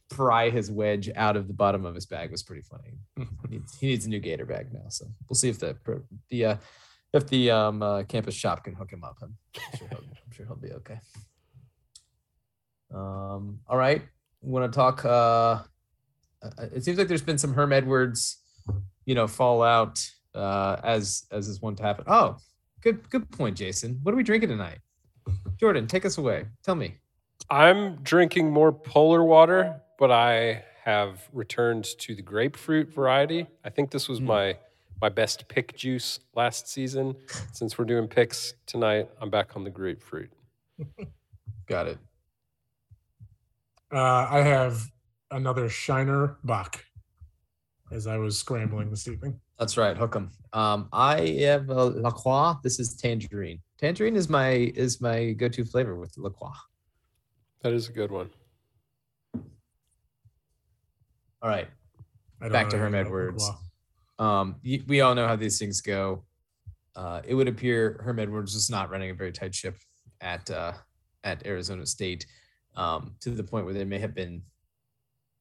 pry 0.09 0.49
his 0.49 0.71
wedge 0.71 1.09
out 1.15 1.35
of 1.35 1.47
the 1.47 1.53
bottom 1.53 1.85
of 1.85 1.95
his 1.95 2.05
bag 2.05 2.31
was 2.31 2.43
pretty 2.43 2.61
funny. 2.61 2.93
he, 3.17 3.25
needs, 3.49 3.77
he 3.79 3.87
needs 3.87 4.05
a 4.05 4.09
new 4.09 4.19
Gator 4.19 4.45
bag 4.45 4.67
now, 4.71 4.87
so 4.89 5.05
we'll 5.27 5.35
see 5.35 5.49
if 5.49 5.59
the 5.59 5.75
the 6.29 6.45
uh, 6.45 6.55
if 7.13 7.27
the 7.27 7.51
um 7.51 7.81
uh, 7.81 8.03
campus 8.03 8.35
shop 8.35 8.63
can 8.63 8.73
hook 8.73 8.91
him 8.91 9.03
up. 9.03 9.17
I'm 9.21 9.35
sure 9.77 9.87
he'll, 9.89 9.97
I'm 9.99 10.31
sure 10.31 10.45
he'll 10.45 10.55
be 10.55 10.71
okay. 10.73 10.99
Um, 12.93 13.59
all 13.67 13.77
right, 13.77 14.01
want 14.41 14.71
to 14.71 14.75
talk? 14.75 15.03
Uh, 15.05 15.09
uh, 15.09 16.67
it 16.73 16.83
seems 16.83 16.97
like 16.97 17.07
there's 17.07 17.21
been 17.21 17.37
some 17.37 17.53
Herm 17.53 17.73
Edwards, 17.73 18.37
you 19.05 19.15
know, 19.15 19.27
fallout 19.27 20.05
uh, 20.35 20.77
as 20.83 21.25
as 21.31 21.47
is 21.47 21.61
one 21.61 21.75
to 21.77 21.83
happen. 21.83 22.05
Oh, 22.07 22.37
good 22.81 23.09
good 23.09 23.29
point, 23.31 23.57
Jason. 23.57 23.99
What 24.03 24.13
are 24.13 24.17
we 24.17 24.23
drinking 24.23 24.49
tonight? 24.49 24.79
Jordan, 25.59 25.87
take 25.87 26.05
us 26.05 26.17
away. 26.17 26.45
Tell 26.63 26.75
me. 26.75 26.95
I'm 27.49 27.97
drinking 28.03 28.51
more 28.51 28.71
polar 28.71 29.23
water, 29.23 29.81
but 29.99 30.11
I 30.11 30.63
have 30.83 31.27
returned 31.31 31.85
to 31.99 32.13
the 32.15 32.21
grapefruit 32.21 32.93
variety. 32.93 33.47
I 33.63 33.69
think 33.69 33.89
this 33.91 34.07
was 34.09 34.19
Hmm. 34.19 34.25
my 34.25 34.57
my 35.03 35.09
best 35.09 35.49
pick 35.49 35.75
juice 35.75 36.21
last 36.33 36.69
season. 36.69 37.13
Since 37.51 37.77
we're 37.77 37.83
doing 37.83 38.07
picks 38.07 38.53
tonight, 38.65 39.09
I'm 39.19 39.29
back 39.29 39.57
on 39.57 39.65
the 39.65 39.69
grapefruit. 39.69 40.31
Got 41.67 41.87
it. 41.89 41.97
Uh, 43.93 44.27
I 44.31 44.39
have 44.39 44.81
another 45.29 45.67
Shiner 45.67 46.37
Bock 46.45 46.85
as 47.91 48.07
I 48.07 48.15
was 48.15 48.39
scrambling 48.39 48.89
this 48.89 49.09
evening. 49.09 49.41
That's 49.59 49.75
right. 49.75 49.97
Hook 49.97 50.15
'em. 50.15 50.31
Um, 50.53 50.87
I 50.93 51.19
have 51.41 51.69
a 51.69 51.83
La 51.83 52.11
Croix. 52.11 52.53
This 52.63 52.79
is 52.79 52.95
tangerine. 52.95 53.59
Tangerine 53.77 54.15
is 54.15 54.29
my 54.29 54.71
is 54.73 55.01
my 55.01 55.33
go-to 55.33 55.65
flavor 55.65 55.97
with 55.97 56.17
La 56.17 56.29
Croix. 56.29 56.49
That 57.61 57.73
is 57.73 57.89
a 57.89 57.91
good 57.91 58.09
one. 58.09 58.29
All 61.41 61.49
right. 61.49 61.67
Back 62.39 62.69
to 62.69 62.77
anything 62.77 62.79
Herm 62.79 62.93
about 62.93 63.05
Edwards. 63.05 63.51
Um, 64.23 64.55
we 64.87 65.01
all 65.01 65.15
know 65.15 65.27
how 65.27 65.35
these 65.35 65.59
things 65.59 65.81
go. 65.81 66.23
Uh, 66.95 67.21
it 67.25 67.33
would 67.33 67.47
appear 67.49 67.99
Herm 68.03 68.19
Edwards 68.19 68.53
was 68.53 68.69
not 68.69 68.89
running 68.89 69.09
a 69.09 69.13
very 69.13 69.31
tight 69.31 69.53
ship 69.53 69.75
at 70.21 70.49
uh, 70.49 70.73
at 71.23 71.45
Arizona 71.45 71.85
State, 71.85 72.25
um, 72.75 73.15
to 73.19 73.31
the 73.31 73.43
point 73.43 73.65
where 73.65 73.73
there 73.73 73.85
may 73.85 73.99
have 73.99 74.15
been 74.15 74.41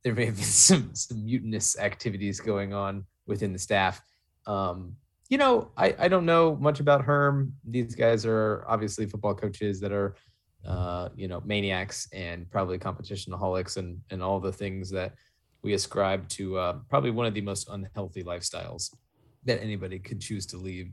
there 0.02 0.14
may 0.14 0.26
have 0.26 0.36
been 0.36 0.44
some 0.68 0.94
some 0.94 1.24
mutinous 1.24 1.78
activities 1.78 2.40
going 2.40 2.74
on 2.74 3.04
within 3.26 3.52
the 3.52 3.58
staff. 3.58 4.02
Um, 4.46 4.96
you 5.28 5.38
know, 5.38 5.70
I, 5.76 5.94
I 5.98 6.08
don't 6.08 6.26
know 6.26 6.56
much 6.56 6.80
about 6.80 7.04
Herm. 7.04 7.54
These 7.64 7.94
guys 7.94 8.26
are 8.26 8.64
obviously 8.68 9.06
football 9.06 9.34
coaches 9.34 9.80
that 9.80 9.92
are, 9.92 10.16
uh, 10.66 11.08
you 11.14 11.28
know, 11.28 11.40
maniacs 11.44 12.08
and 12.12 12.50
probably 12.50 12.78
competitionaholics 12.78 13.76
and 13.76 14.00
and 14.10 14.22
all 14.22 14.40
the 14.40 14.52
things 14.52 14.90
that 14.90 15.14
we 15.62 15.74
ascribe 15.74 16.28
to 16.28 16.58
uh, 16.58 16.78
probably 16.88 17.10
one 17.10 17.26
of 17.26 17.34
the 17.34 17.40
most 17.40 17.68
unhealthy 17.70 18.24
lifestyles 18.24 18.94
that 19.44 19.62
anybody 19.62 19.98
could 19.98 20.20
choose 20.20 20.46
to 20.46 20.56
lead 20.56 20.92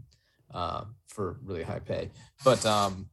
uh, 0.53 0.83
for 1.07 1.39
really 1.43 1.63
high 1.63 1.79
pay. 1.79 2.09
But 2.43 2.65
um, 2.65 3.09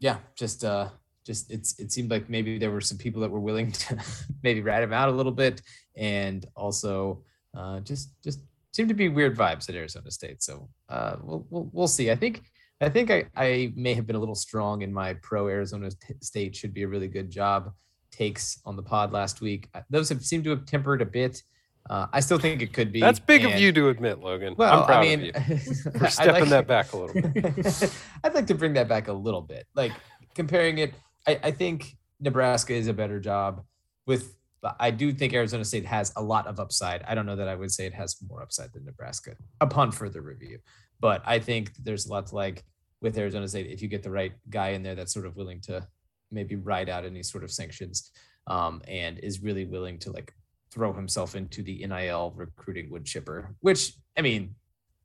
yeah, 0.00 0.18
just 0.36 0.64
uh, 0.64 0.88
just 1.24 1.50
it's 1.50 1.78
it 1.78 1.92
seemed 1.92 2.10
like 2.10 2.28
maybe 2.28 2.58
there 2.58 2.70
were 2.70 2.80
some 2.80 2.98
people 2.98 3.20
that 3.22 3.30
were 3.30 3.40
willing 3.40 3.72
to 3.72 3.98
maybe 4.42 4.60
rat 4.60 4.82
him 4.82 4.92
out 4.92 5.08
a 5.08 5.12
little 5.12 5.32
bit, 5.32 5.62
and 5.96 6.46
also 6.54 7.22
uh, 7.56 7.80
just 7.80 8.10
just 8.22 8.40
seemed 8.72 8.88
to 8.88 8.94
be 8.94 9.08
weird 9.08 9.36
vibes 9.36 9.68
at 9.68 9.74
Arizona 9.74 10.10
State. 10.10 10.42
So 10.42 10.68
uh, 10.88 11.16
we'll, 11.22 11.46
we'll 11.50 11.70
we'll 11.72 11.88
see. 11.88 12.10
I 12.10 12.16
think 12.16 12.42
I 12.80 12.88
think 12.88 13.10
I, 13.10 13.26
I 13.36 13.72
may 13.74 13.94
have 13.94 14.06
been 14.06 14.16
a 14.16 14.20
little 14.20 14.34
strong 14.34 14.82
in 14.82 14.92
my 14.92 15.14
pro 15.14 15.48
Arizona 15.48 15.90
State 16.20 16.54
should 16.54 16.72
be 16.72 16.82
a 16.82 16.88
really 16.88 17.08
good 17.08 17.30
job 17.30 17.72
takes 18.10 18.60
on 18.64 18.76
the 18.76 18.82
pod 18.82 19.12
last 19.12 19.40
week. 19.40 19.68
Uh, 19.74 19.80
Those 19.90 20.08
have 20.08 20.22
seemed 20.24 20.44
to 20.44 20.50
have 20.50 20.64
tempered 20.66 21.02
a 21.02 21.06
bit. 21.06 21.42
Uh, 21.88 22.06
I 22.12 22.20
still 22.20 22.38
think 22.38 22.60
it 22.60 22.72
could 22.74 22.92
be. 22.92 23.00
That's 23.00 23.18
big 23.18 23.44
of 23.46 23.58
you 23.58 23.72
to 23.72 23.88
admit, 23.88 24.18
Logan. 24.20 24.54
Well, 24.58 24.80
I'm 24.80 24.86
proud 24.86 24.98
I 25.06 25.16
mean, 25.16 25.30
of 25.34 25.48
you 25.48 25.56
for 25.92 26.04
I'd 26.06 26.12
stepping 26.12 26.32
like- 26.42 26.48
that 26.50 26.66
back 26.66 26.92
a 26.92 26.96
little 26.98 27.30
bit. 27.30 27.96
I'd 28.24 28.34
like 28.34 28.46
to 28.48 28.54
bring 28.54 28.74
that 28.74 28.88
back 28.88 29.08
a 29.08 29.12
little 29.12 29.40
bit. 29.40 29.66
Like 29.74 29.92
comparing 30.34 30.78
it, 30.78 30.94
I, 31.26 31.40
I 31.44 31.50
think 31.50 31.96
Nebraska 32.20 32.74
is 32.74 32.88
a 32.88 32.92
better 32.92 33.18
job 33.20 33.64
with. 34.06 34.34
I 34.80 34.90
do 34.90 35.12
think 35.12 35.34
Arizona 35.34 35.64
State 35.64 35.86
has 35.86 36.12
a 36.16 36.22
lot 36.22 36.48
of 36.48 36.58
upside. 36.58 37.04
I 37.04 37.14
don't 37.14 37.26
know 37.26 37.36
that 37.36 37.46
I 37.48 37.54
would 37.54 37.70
say 37.70 37.86
it 37.86 37.94
has 37.94 38.16
more 38.28 38.42
upside 38.42 38.72
than 38.72 38.84
Nebraska 38.84 39.36
upon 39.60 39.92
further 39.92 40.20
review, 40.20 40.58
but 40.98 41.22
I 41.24 41.38
think 41.38 41.70
there's 41.84 42.06
a 42.06 42.10
lot 42.10 42.26
to 42.26 42.34
like 42.34 42.64
with 43.00 43.16
Arizona 43.16 43.46
State 43.46 43.68
if 43.70 43.80
you 43.82 43.86
get 43.88 44.02
the 44.02 44.10
right 44.10 44.32
guy 44.50 44.70
in 44.70 44.82
there 44.82 44.96
that's 44.96 45.14
sort 45.14 45.26
of 45.26 45.36
willing 45.36 45.60
to 45.62 45.86
maybe 46.30 46.56
ride 46.56 46.88
out 46.88 47.04
any 47.04 47.22
sort 47.22 47.44
of 47.44 47.50
sanctions 47.50 48.10
um, 48.46 48.82
and 48.88 49.18
is 49.18 49.42
really 49.42 49.64
willing 49.64 49.98
to 50.00 50.12
like 50.12 50.32
throw 50.70 50.92
himself 50.92 51.34
into 51.34 51.62
the 51.62 51.86
NIL 51.86 52.32
recruiting 52.36 52.90
wood 52.90 53.04
chipper, 53.04 53.54
which 53.60 53.92
I 54.16 54.22
mean, 54.22 54.54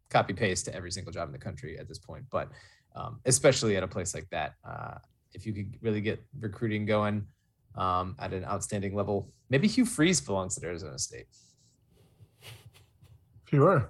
copy 0.10 0.34
paste 0.34 0.66
to 0.66 0.76
every 0.76 0.92
single 0.92 1.12
job 1.12 1.28
in 1.28 1.34
the 1.34 1.40
country 1.40 1.78
at 1.80 1.88
this 1.88 2.00
point, 2.00 2.26
but 2.30 2.50
um, 2.96 3.20
especially 3.26 3.76
at 3.76 3.84
a 3.84 3.88
place 3.88 4.14
like 4.14 4.30
that, 4.30 4.54
uh, 4.68 4.96
if 5.34 5.46
you 5.46 5.54
could 5.54 5.78
really 5.82 6.02
get 6.02 6.24
recruiting 6.40 6.86
going 6.86 7.26
um, 7.76 8.16
at 8.20 8.34
an 8.34 8.46
outstanding 8.46 8.94
level, 8.96 9.32
maybe 9.50 9.68
Hugh 9.68 9.86
Freeze 9.86 10.22
belongs 10.22 10.58
at 10.58 10.64
Arizona 10.64 11.00
State. 11.00 11.26
Sure. 13.50 13.90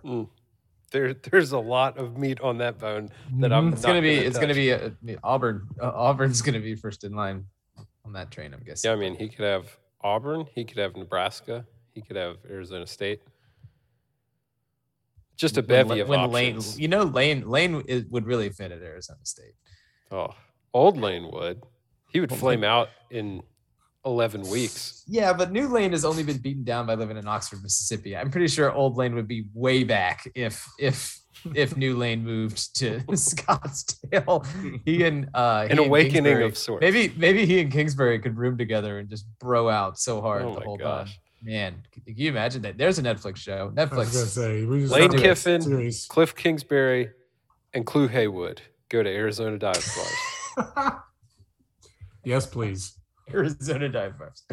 There, 0.93 1.13
there's 1.13 1.51
a 1.51 1.59
lot 1.59 1.97
of 1.97 2.17
meat 2.17 2.39
on 2.39 2.59
that 2.59 2.79
bone 2.79 3.09
that 3.39 3.51
I'm. 3.51 3.65
Mm-hmm. 3.65 3.73
It's 3.73 3.85
gonna 3.85 4.01
be, 4.01 4.15
gonna 4.15 4.27
it's 4.27 4.37
gonna 4.37 4.53
touch. 4.53 4.93
be 5.03 5.15
uh, 5.15 5.19
Auburn. 5.23 5.67
Uh, 5.81 5.91
Auburn's 5.91 6.41
gonna 6.41 6.59
be 6.61 6.75
first 6.75 7.03
in 7.03 7.13
line 7.13 7.45
on 8.05 8.13
that 8.13 8.31
train, 8.31 8.53
I'm 8.53 8.61
guessing. 8.63 8.89
Yeah, 8.89 8.95
I 8.95 8.99
mean, 8.99 9.15
he 9.15 9.27
could 9.27 9.45
have 9.45 9.75
Auburn, 10.01 10.45
he 10.53 10.63
could 10.63 10.77
have 10.77 10.95
Nebraska, 10.95 11.65
he 11.93 12.01
could 12.01 12.15
have 12.15 12.37
Arizona 12.49 12.85
State. 12.85 13.21
Just 15.35 15.57
a 15.57 15.63
bevy 15.63 15.95
La- 15.95 16.01
of 16.01 16.09
when 16.09 16.31
Lane, 16.31 16.59
you 16.75 16.87
know, 16.87 17.03
Lane, 17.03 17.49
Lane 17.49 17.83
is, 17.87 18.05
would 18.05 18.27
really 18.27 18.49
fit 18.49 18.71
at 18.71 18.81
Arizona 18.81 19.19
State. 19.23 19.55
Oh, 20.11 20.35
old 20.73 20.97
Lane 20.97 21.29
would. 21.33 21.63
He 22.11 22.19
would 22.19 22.31
flame 22.31 22.63
out 22.63 22.89
in 23.09 23.41
11 24.05 24.41
weeks. 24.49 25.03
Yeah, 25.07 25.33
but 25.33 25.51
New 25.51 25.67
Lane 25.67 25.91
has 25.91 26.03
only 26.05 26.23
been 26.23 26.37
beaten 26.37 26.63
down 26.63 26.85
by 26.85 26.95
living 26.95 27.17
in 27.17 27.27
Oxford, 27.27 27.61
Mississippi. 27.63 28.15
I'm 28.17 28.29
pretty 28.31 28.47
sure 28.47 28.71
Old 28.71 28.97
Lane 28.97 29.15
would 29.15 29.27
be 29.27 29.45
way 29.53 29.83
back 29.83 30.27
if 30.35 30.67
if 30.79 31.19
if 31.55 31.75
New 31.83 31.95
Lane 31.97 32.23
moved 32.23 32.75
to 32.77 32.99
Scottsdale. 33.09 34.45
He 34.85 35.03
and 35.05 35.29
uh, 35.33 35.61
An 35.63 35.67
he 35.67 35.71
and 35.71 35.79
awakening 35.87 36.23
Kingsbury- 36.23 36.45
of 36.45 36.57
sorts. 36.57 36.81
Maybe 36.81 37.13
maybe 37.17 37.45
he 37.45 37.59
and 37.61 37.71
Kingsbury 37.71 38.19
could 38.19 38.37
room 38.37 38.57
together 38.57 38.99
and 38.99 39.09
just 39.09 39.25
bro 39.39 39.69
out 39.69 39.97
so 39.99 40.21
hard 40.21 40.43
Oh 40.43 40.53
the 40.53 40.59
my 40.59 40.65
whole 40.65 40.77
gosh. 40.77 41.09
time. 41.11 41.17
Man, 41.45 41.75
can 41.91 42.03
you 42.15 42.29
imagine 42.29 42.61
that? 42.61 42.77
There's 42.77 42.99
a 42.99 43.03
Netflix 43.03 43.35
show. 43.37 43.73
I 43.77 43.83
was 43.83 43.89
Netflix. 43.89 44.27
say 44.27 44.63
we 44.63 44.81
just 44.81 44.93
Lane 44.93 45.11
Kiffin. 45.11 45.61
series. 45.61 46.05
Cliff 46.05 46.33
Kingsbury 46.35 47.09
and 47.73 47.85
Clue 47.85 48.07
Haywood 48.07 48.61
go 48.87 49.03
to 49.03 49.09
Arizona 49.09 49.57
Dive 49.57 49.85
Bars. 50.55 50.93
yes, 52.23 52.45
please. 52.45 52.97
Arizona 53.33 53.89
dive 53.89 54.17
bars. 54.17 54.43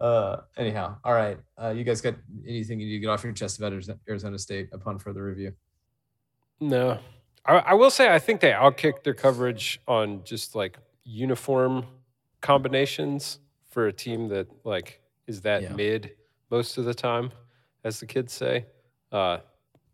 Uh, 0.00 0.38
anyhow, 0.56 0.96
all 1.04 1.12
right. 1.14 1.38
Uh, 1.60 1.68
you 1.70 1.84
guys 1.84 2.00
got 2.00 2.14
anything 2.46 2.80
you 2.80 2.86
need 2.86 2.94
to 2.94 2.98
get 3.00 3.08
off 3.08 3.22
your 3.22 3.32
chest 3.32 3.58
about 3.58 3.72
Arizona 4.08 4.38
State 4.38 4.68
upon 4.72 4.98
further 4.98 5.22
review? 5.24 5.52
No. 6.60 6.98
I, 7.46 7.54
I 7.58 7.74
will 7.74 7.90
say 7.90 8.12
I 8.12 8.18
think 8.18 8.40
they 8.40 8.50
outkicked 8.52 9.02
their 9.04 9.14
coverage 9.14 9.80
on 9.86 10.22
just 10.24 10.54
like 10.54 10.76
uniform 11.04 11.84
combinations 12.40 13.38
for 13.70 13.86
a 13.88 13.92
team 13.92 14.28
that 14.28 14.46
like 14.64 15.00
is 15.26 15.40
that 15.42 15.62
Yeah. 15.62 15.72
mid 15.72 16.12
most 16.50 16.78
of 16.78 16.84
the 16.84 16.94
time, 16.94 17.32
as 17.84 18.00
the 18.00 18.06
kids 18.06 18.32
say. 18.32 18.66
Uh, 19.10 19.38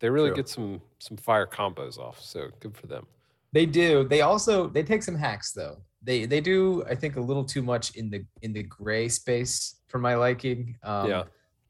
they 0.00 0.08
really 0.10 0.28
True. 0.30 0.36
get 0.36 0.48
some 0.48 0.80
some 0.98 1.16
fire 1.16 1.46
combos 1.46 1.98
off, 1.98 2.20
so 2.20 2.48
good 2.60 2.76
for 2.76 2.86
them. 2.86 3.06
They 3.52 3.66
do. 3.66 4.06
They 4.06 4.20
also 4.20 4.68
they 4.68 4.82
take 4.82 5.02
some 5.02 5.14
hacks 5.16 5.52
though. 5.52 5.78
They 6.02 6.26
they 6.26 6.40
do 6.40 6.84
I 6.88 6.94
think 6.94 7.16
a 7.16 7.20
little 7.20 7.44
too 7.44 7.62
much 7.62 7.96
in 7.96 8.10
the 8.10 8.24
in 8.42 8.52
the 8.52 8.62
gray 8.62 9.08
space 9.08 9.80
for 9.88 9.98
my 9.98 10.14
liking. 10.14 10.76
Um, 10.82 11.08
Yeah. 11.08 11.24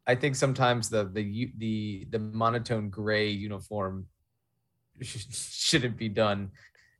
I 0.07 0.15
think 0.15 0.37
sometimes 0.37 0.89
the 0.89 1.05
the 1.05 1.53
the 1.59 2.07
the 2.11 2.19
monotone 2.19 2.89
gray 2.89 3.29
uniform 3.29 4.07
shouldn't 5.03 5.97
be 5.99 6.09
done. 6.09 6.51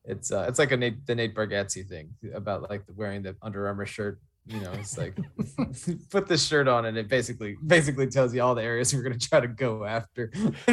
It's 0.05 0.31
uh, 0.31 0.47
it's 0.49 0.59
like 0.59 0.73
a 0.73 0.77
Nate, 0.77 1.07
the 1.07 1.15
Nate 1.15 1.35
Bargatze 1.35 1.87
thing 1.87 2.15
about 2.35 2.71
like 2.71 2.87
the 2.87 2.93
wearing 2.93 3.23
the 3.23 3.35
Under 3.43 3.67
Armour 3.67 3.87
shirt. 3.87 4.21
You 4.47 4.61
know, 4.61 4.73
it's 4.73 4.97
like 4.97 5.19
put 6.11 6.29
this 6.29 6.47
shirt 6.47 6.69
on 6.69 6.87
and 6.87 6.97
it 6.97 7.09
basically 7.09 7.57
basically 7.67 8.07
tells 8.07 8.35
you 8.35 8.43
all 8.43 8.55
the 8.55 8.63
areas 8.63 8.95
we're 8.95 9.03
gonna 9.03 9.19
try 9.19 9.41
to 9.41 9.49
go 9.49 9.85
after. 9.85 10.31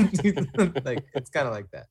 like 0.86 1.04
it's 1.14 1.30
kind 1.30 1.48
of 1.48 1.54
like 1.54 1.70
that. 1.72 1.88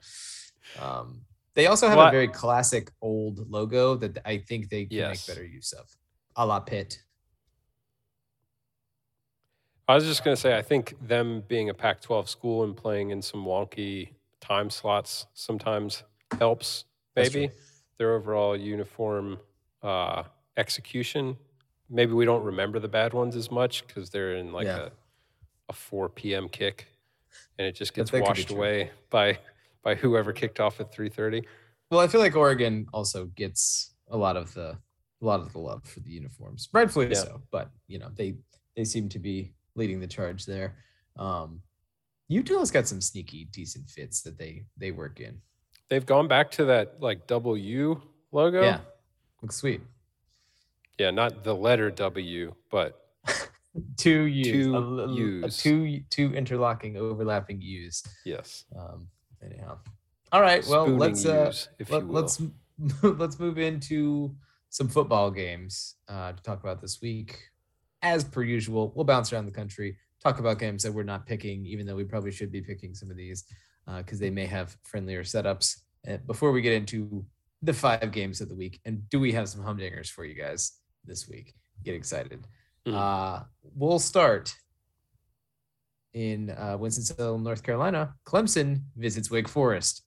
Um, 0.80 1.22
they 1.54 1.66
also 1.66 1.88
have 1.88 1.98
Well, 1.98 2.08
a 2.08 2.10
very 2.10 2.28
classic 2.28 2.90
old 3.00 3.48
logo 3.50 3.94
that 3.96 4.18
I 4.24 4.38
think 4.38 4.68
they 4.68 4.84
can 4.86 4.96
Yes. 4.96 5.28
make 5.28 5.36
better 5.36 5.46
use 5.46 5.72
of, 5.72 5.86
a 6.36 6.44
la 6.46 6.60
Pitt. 6.60 6.98
I 9.86 9.94
was 9.94 10.04
just 10.04 10.24
going 10.24 10.34
to 10.34 10.40
say, 10.40 10.56
I 10.56 10.62
think 10.62 10.94
them 11.06 11.42
being 11.46 11.68
a 11.68 11.74
Pac 11.74 12.00
12 12.00 12.28
school 12.28 12.64
and 12.64 12.74
playing 12.76 13.10
in 13.10 13.20
some 13.20 13.44
wonky 13.44 14.10
time 14.40 14.70
slots 14.70 15.26
sometimes 15.34 16.04
helps, 16.38 16.84
maybe. 17.16 17.50
Their 17.98 18.14
overall 18.14 18.56
uniform 18.56 19.38
uh, 19.82 20.24
execution. 20.56 21.36
Maybe 21.90 22.12
we 22.12 22.24
don't 22.24 22.42
remember 22.42 22.80
the 22.80 22.88
bad 22.88 23.12
ones 23.12 23.36
as 23.36 23.50
much 23.50 23.86
because 23.86 24.10
they're 24.10 24.34
in 24.36 24.52
like 24.52 24.66
Yeah. 24.66 24.88
a, 24.88 24.90
a 25.68 25.72
4 25.72 26.08
p.m. 26.08 26.48
kick 26.48 26.88
and 27.58 27.66
it 27.68 27.72
just 27.72 27.94
gets 27.94 28.10
that 28.10 28.16
could 28.16 28.24
be 28.24 28.28
washed 28.28 28.50
away 28.50 28.90
by, 29.10 29.38
by 29.84 29.94
whoever 29.94 30.32
kicked 30.32 30.58
off 30.58 30.80
at 30.80 30.92
3.30. 30.92 31.44
Well, 31.90 32.00
I 32.00 32.08
feel 32.08 32.20
like 32.20 32.34
Oregon 32.34 32.86
also 32.92 33.26
gets 33.26 33.94
a 34.10 34.16
lot 34.16 34.36
of 34.36 34.52
the 34.54 34.76
a 35.22 35.24
lot 35.24 35.40
of 35.40 35.52
the 35.52 35.58
love 35.58 35.84
for 35.84 36.00
the 36.00 36.10
uniforms, 36.10 36.68
rightfully 36.72 37.08
Yeah. 37.08 37.14
so. 37.14 37.42
But 37.50 37.70
you 37.86 37.98
know, 37.98 38.10
they 38.14 38.34
they 38.76 38.84
seem 38.84 39.08
to 39.10 39.18
be 39.18 39.52
leading 39.74 40.00
the 40.00 40.06
charge 40.06 40.44
there. 40.44 40.76
Um, 41.16 41.60
Utah's 42.28 42.70
got 42.70 42.88
some 42.88 43.00
sneaky, 43.00 43.44
decent 43.52 43.88
fits 43.88 44.22
that 44.22 44.36
they 44.38 44.64
they 44.76 44.90
work 44.90 45.20
in. 45.20 45.40
They've 45.88 46.04
gone 46.04 46.26
back 46.28 46.50
to 46.52 46.64
that 46.66 46.96
like 47.00 47.26
W 47.26 48.00
logo. 48.32 48.62
Yeah, 48.62 48.80
looks 49.42 49.56
sweet. 49.56 49.82
Yeah, 50.98 51.10
not 51.10 51.42
the 51.44 51.54
letter 51.54 51.90
W, 51.90 52.54
but 52.70 53.00
two 53.96 54.22
U's. 54.22 54.46
Two 54.66 54.76
a, 54.76 54.78
li- 54.78 55.04
a 55.04 55.16
U's. 55.46 55.56
two 55.58 56.00
two 56.10 56.34
interlocking, 56.34 56.96
overlapping 56.96 57.60
U's. 57.60 58.02
Yes. 58.24 58.64
Um, 58.76 59.08
anyhow. 59.44 59.78
All 60.32 60.40
right. 60.40 60.66
Well, 60.66 60.86
Spooning 60.86 60.98
let's 60.98 61.26
uh, 61.26 61.52
let, 61.88 62.08
let's 62.08 62.42
let's 63.02 63.38
move 63.38 63.58
into 63.58 64.34
some 64.70 64.88
football 64.88 65.30
games 65.30 65.94
uh, 66.08 66.32
to 66.32 66.42
talk 66.42 66.62
about 66.62 66.80
this 66.80 67.00
week. 67.00 67.38
As 68.02 68.24
per 68.24 68.42
usual, 68.42 68.92
we'll 68.94 69.04
bounce 69.04 69.32
around 69.32 69.46
the 69.46 69.52
country, 69.52 69.96
talk 70.22 70.40
about 70.40 70.58
games 70.58 70.82
that 70.82 70.92
we're 70.92 71.04
not 71.04 71.26
picking, 71.26 71.64
even 71.66 71.86
though 71.86 71.94
we 71.94 72.04
probably 72.04 72.32
should 72.32 72.50
be 72.50 72.60
picking 72.60 72.94
some 72.94 73.10
of 73.10 73.16
these 73.16 73.44
uh 73.86 73.98
because 73.98 74.18
they 74.18 74.30
may 74.30 74.46
have 74.46 74.76
friendlier 74.82 75.22
setups. 75.22 75.78
Uh, 76.08 76.18
before 76.26 76.52
we 76.52 76.60
get 76.60 76.72
into 76.72 77.24
the 77.62 77.72
five 77.72 78.12
games 78.12 78.40
of 78.40 78.48
the 78.48 78.54
week, 78.54 78.80
and 78.84 79.08
do 79.08 79.18
we 79.20 79.32
have 79.32 79.48
some 79.48 79.62
humdingers 79.62 80.08
for 80.08 80.24
you 80.24 80.34
guys 80.34 80.72
this 81.04 81.28
week? 81.28 81.54
Get 81.82 81.94
excited. 81.94 82.46
Hmm. 82.86 82.94
Uh, 82.94 83.40
we'll 83.74 83.98
start 83.98 84.54
in 86.14 86.50
uh, 86.50 86.76
Winston-Salem, 86.78 87.42
North 87.42 87.62
Carolina. 87.62 88.14
Clemson 88.26 88.82
visits 88.96 89.30
Wake 89.30 89.48
Forest. 89.48 90.02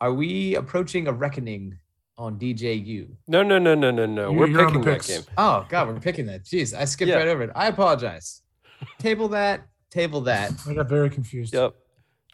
Are 0.00 0.12
we 0.12 0.54
approaching 0.56 1.06
a 1.06 1.12
reckoning 1.12 1.78
on 2.18 2.38
DJU? 2.38 3.08
No, 3.28 3.42
no, 3.42 3.58
no, 3.58 3.74
no, 3.74 3.90
no, 3.90 4.06
no. 4.06 4.30
You- 4.30 4.38
We're 4.38 4.46
you're 4.48 4.66
on 4.66 4.72
the 4.72 4.78
picking 4.80 4.92
that 4.92 5.06
game. 5.06 5.22
Oh 5.38 5.66
God, 5.68 5.88
we're 5.88 6.00
picking 6.00 6.26
that. 6.26 6.44
Jeez, 6.44 6.76
I 6.76 6.84
skipped 6.84 7.10
Yeah. 7.10 7.16
right 7.16 7.28
over 7.28 7.42
it. 7.44 7.50
I 7.54 7.68
apologize. 7.68 8.42
table 8.98 9.28
that. 9.28 9.66
Table 9.90 10.20
that. 10.22 10.52
I 10.68 10.74
got 10.74 10.88
very 10.88 11.08
confused. 11.08 11.54
Yep. 11.54 11.74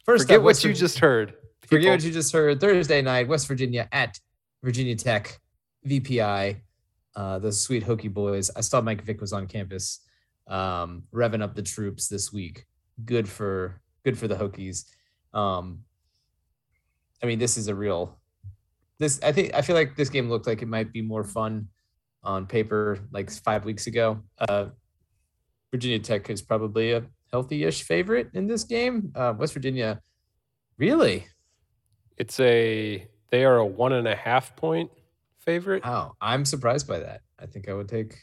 First, 0.04 0.24
Forget 0.24 0.38
up, 0.38 0.42
what 0.42 0.46
West 0.48 0.64
you 0.64 0.70
Vir- 0.70 0.76
just 0.78 0.98
heard. 0.98 1.34
Forget 1.60 1.80
people. 1.80 1.90
what 1.92 2.02
you 2.02 2.10
just 2.10 2.32
heard. 2.32 2.60
Thursday 2.60 3.02
night, 3.02 3.28
West 3.28 3.46
Virginia 3.46 3.88
at 3.92 4.18
Virginia 4.64 4.96
Tech, 4.96 5.38
VPI. 5.86 6.56
Uh, 7.14 7.38
those 7.38 7.60
sweet 7.60 7.84
Hokie 7.84 8.12
boys. 8.12 8.50
I 8.56 8.62
saw 8.62 8.80
Mike 8.80 9.02
Vick 9.02 9.20
was 9.20 9.32
on 9.32 9.46
campus, 9.46 10.00
um, 10.46 11.04
revving 11.12 11.42
up 11.42 11.54
the 11.54 11.62
troops 11.62 12.08
this 12.08 12.32
week. 12.32 12.66
Good 13.04 13.28
for 13.28 13.80
good 14.04 14.18
for 14.18 14.28
the 14.28 14.34
Hokies. 14.34 14.84
Um, 15.32 15.80
I 17.22 17.26
mean, 17.26 17.38
this 17.38 17.56
is 17.56 17.68
a 17.68 17.74
real. 17.74 18.18
This 18.98 19.20
I 19.22 19.32
think 19.32 19.54
I 19.54 19.62
feel 19.62 19.76
like 19.76 19.96
this 19.96 20.08
game 20.08 20.28
looked 20.28 20.46
like 20.46 20.62
it 20.62 20.68
might 20.68 20.92
be 20.92 21.02
more 21.02 21.24
fun 21.24 21.68
on 22.22 22.46
paper 22.46 22.98
like 23.12 23.30
five 23.30 23.64
weeks 23.64 23.86
ago. 23.86 24.20
Uh, 24.38 24.66
Virginia 25.70 25.98
Tech 25.98 26.28
is 26.30 26.42
probably 26.42 26.92
a 26.92 27.04
healthy-ish 27.32 27.82
favorite 27.82 28.28
in 28.34 28.46
this 28.46 28.64
game. 28.64 29.10
Uh, 29.14 29.34
West 29.36 29.54
Virginia, 29.54 30.00
really? 30.78 31.26
It's 32.18 32.38
a 32.40 33.08
they 33.30 33.44
are 33.44 33.56
a 33.58 33.66
one 33.66 33.94
and 33.94 34.06
a 34.06 34.14
half 34.14 34.54
point 34.54 34.90
favorite. 35.38 35.84
Wow, 35.84 36.12
I'm 36.20 36.44
surprised 36.44 36.86
by 36.86 37.00
that. 37.00 37.22
I 37.38 37.46
think 37.46 37.68
I 37.68 37.74
would 37.74 37.88
take 37.88 38.16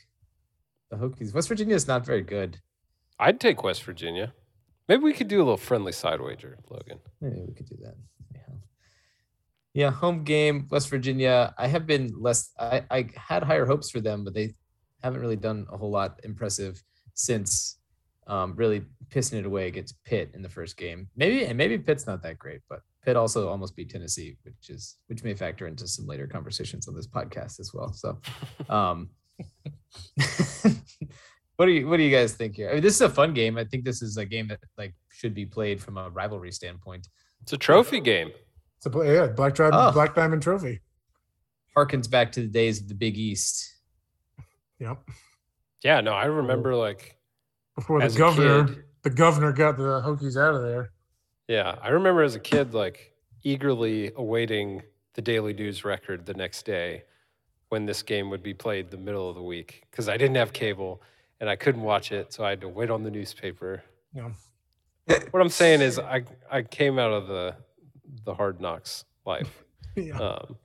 the 0.89 0.97
Hokies. 0.97 1.33
West 1.33 1.47
Virginia 1.47 1.75
is 1.75 1.87
not 1.87 2.05
very 2.05 2.21
good. 2.21 2.59
I'd 3.19 3.39
take 3.39 3.63
West 3.63 3.83
Virginia. 3.83 4.33
Maybe 4.87 5.03
we 5.03 5.13
could 5.13 5.27
do 5.27 5.37
a 5.37 5.43
little 5.43 5.57
friendly 5.57 5.91
side 5.91 6.21
wager, 6.21 6.57
Logan. 6.69 6.99
Maybe 7.21 7.41
we 7.47 7.53
could 7.53 7.67
do 7.67 7.77
that. 7.83 7.95
Yeah. 8.33 8.55
Yeah, 9.73 9.91
home 9.91 10.23
game, 10.23 10.67
West 10.71 10.89
Virginia. 10.89 11.53
I 11.57 11.67
have 11.67 11.85
been 11.85 12.11
less. 12.17 12.51
I, 12.59 12.83
I 12.89 13.09
had 13.15 13.43
higher 13.43 13.65
hopes 13.65 13.91
for 13.91 13.99
them, 13.99 14.23
but 14.23 14.33
they 14.33 14.55
haven't 15.03 15.21
really 15.21 15.35
done 15.35 15.67
a 15.71 15.77
whole 15.77 15.91
lot 15.91 16.19
impressive 16.23 16.81
since 17.13 17.77
um, 18.27 18.53
really 18.55 18.83
pissing 19.09 19.39
it 19.39 19.45
away 19.45 19.67
against 19.67 20.01
Pitt 20.05 20.31
in 20.33 20.41
the 20.41 20.49
first 20.49 20.77
game. 20.77 21.09
Maybe 21.15 21.45
and 21.45 21.57
maybe 21.57 21.77
Pitt's 21.77 22.07
not 22.07 22.23
that 22.23 22.39
great, 22.39 22.61
but 22.69 22.81
Pitt 23.03 23.15
also 23.15 23.49
almost 23.49 23.75
beat 23.75 23.89
Tennessee, 23.89 24.37
which 24.43 24.69
is 24.69 24.97
which 25.07 25.23
may 25.23 25.33
factor 25.33 25.67
into 25.67 25.87
some 25.87 26.07
later 26.07 26.27
conversations 26.27 26.87
on 26.87 26.95
this 26.95 27.07
podcast 27.07 27.59
as 27.59 27.73
well. 27.73 27.93
So, 27.93 28.19
um, 28.69 29.09
what 31.55 31.65
do 31.65 31.71
you 31.71 31.87
what 31.87 31.97
do 31.97 32.03
you 32.03 32.11
guys 32.15 32.33
think 32.33 32.55
here? 32.55 32.69
I 32.69 32.73
mean, 32.73 32.81
this 32.81 32.95
is 32.95 33.01
a 33.01 33.09
fun 33.09 33.33
game. 33.33 33.57
I 33.57 33.65
think 33.65 33.83
this 33.85 34.01
is 34.01 34.17
a 34.17 34.25
game 34.25 34.47
that 34.47 34.59
like 34.77 34.93
should 35.11 35.33
be 35.33 35.45
played 35.45 35.81
from 35.81 35.97
a 35.97 36.09
rivalry 36.09 36.51
standpoint. 36.51 37.07
It's 37.41 37.53
a 37.53 37.57
trophy 37.57 37.99
game. 37.99 38.31
It's 38.77 38.85
a 38.85 39.05
yeah, 39.05 39.27
Black 39.27 39.55
Diamond, 39.55 39.75
Oh. 39.75 39.91
Black 39.91 40.15
Diamond 40.15 40.41
Trophy. 40.41 40.79
Harkens 41.75 42.09
back 42.09 42.31
to 42.33 42.41
the 42.41 42.47
days 42.47 42.81
of 42.81 42.87
the 42.87 42.95
Big 42.95 43.17
East. 43.17 43.75
Yep. 44.79 44.99
Yeah, 45.83 46.01
no, 46.01 46.13
I 46.13 46.25
remember 46.25 46.73
oh. 46.73 46.79
like 46.79 47.17
Before 47.75 47.99
the 48.01 48.17
governor, 48.17 48.67
kid. 48.67 48.83
the 49.03 49.09
governor 49.09 49.51
got 49.51 49.77
the 49.77 50.01
Hokies 50.01 50.37
out 50.37 50.55
of 50.55 50.61
there. 50.61 50.91
Yeah, 51.47 51.77
I 51.81 51.89
remember 51.89 52.23
as 52.23 52.35
a 52.35 52.39
kid 52.39 52.73
like 52.73 53.13
eagerly 53.43 54.11
awaiting 54.15 54.83
the 55.15 55.21
Daily 55.21 55.53
News 55.53 55.83
record 55.83 56.25
the 56.25 56.33
next 56.33 56.63
day 56.65 57.03
when 57.69 57.85
this 57.85 58.01
game 58.03 58.29
would 58.29 58.43
be 58.43 58.53
played 58.53 58.91
the 58.91 58.97
middle 58.97 59.29
of 59.29 59.35
the 59.35 59.41
week 59.41 59.85
because 59.89 60.09
I 60.09 60.17
didn't 60.17 60.35
have 60.35 60.51
cable 60.53 61.01
and 61.39 61.49
I 61.49 61.55
couldn't 61.55 61.81
watch 61.81 62.11
it, 62.11 62.33
so 62.33 62.43
I 62.43 62.49
had 62.49 62.61
to 62.61 62.67
wait 62.69 62.89
on 62.89 63.03
the 63.03 63.11
newspaper. 63.11 63.83
Yeah. 64.13 64.29
What 65.31 65.41
I'm 65.41 65.49
saying 65.49 65.81
is 65.81 65.97
I 65.97 66.23
I 66.51 66.61
came 66.61 66.99
out 66.99 67.11
of 67.11 67.27
the 67.27 67.55
the 68.25 68.33
hard 68.33 68.59
knocks 68.61 69.05
life. 69.25 69.63
Yeah. 69.95 70.17
Um, 70.17 70.55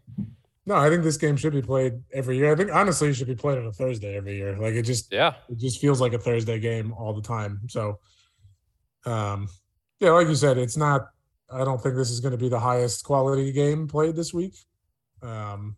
No, 0.66 0.76
I 0.76 0.88
think 0.88 1.02
this 1.02 1.16
game 1.16 1.36
should 1.36 1.54
be 1.54 1.62
played 1.62 1.94
every 2.12 2.36
year. 2.36 2.52
I 2.52 2.56
think 2.56 2.70
honestly, 2.72 3.08
it 3.08 3.14
should 3.14 3.26
be 3.26 3.34
played 3.34 3.58
on 3.58 3.66
a 3.66 3.72
Thursday 3.72 4.16
every 4.16 4.36
year. 4.36 4.56
Like 4.56 4.74
it 4.74 4.82
just 4.82 5.12
yeah, 5.12 5.34
it 5.48 5.58
just 5.58 5.80
feels 5.80 6.00
like 6.00 6.12
a 6.12 6.18
Thursday 6.18 6.60
game 6.60 6.92
all 6.92 7.12
the 7.12 7.22
time. 7.22 7.60
So, 7.68 7.98
um, 9.06 9.48
yeah, 9.98 10.10
like 10.10 10.28
you 10.28 10.34
said, 10.34 10.56
it's 10.58 10.76
not. 10.76 11.08
I 11.50 11.64
don't 11.64 11.82
think 11.82 11.96
this 11.96 12.10
is 12.10 12.20
going 12.20 12.32
to 12.32 12.38
be 12.38 12.48
the 12.48 12.60
highest 12.60 13.04
quality 13.04 13.50
game 13.50 13.88
played 13.88 14.14
this 14.14 14.32
week. 14.32 14.54
Um, 15.22 15.76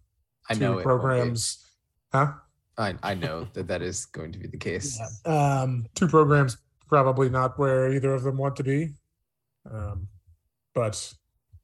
I 0.49 0.55
two 0.55 0.61
know 0.61 0.79
it 0.79 0.83
programs, 0.83 1.65
huh? 2.13 2.33
I, 2.79 2.95
I 3.03 3.15
know 3.15 3.49
that 3.55 3.69
that 3.69 3.83
is 3.83 4.07
going 4.07 4.33
to 4.33 4.39
be 4.39 4.49
the 4.49 4.59
case. 4.59 5.01
Um, 5.25 5.87
two 5.95 6.07
programs 6.09 6.59
probably 6.89 7.29
not 7.31 7.59
where 7.59 7.93
either 7.93 8.13
of 8.15 8.23
them 8.23 8.37
want 8.37 8.57
to 8.57 8.63
be. 8.65 8.91
Um, 9.71 10.09
but 10.75 11.13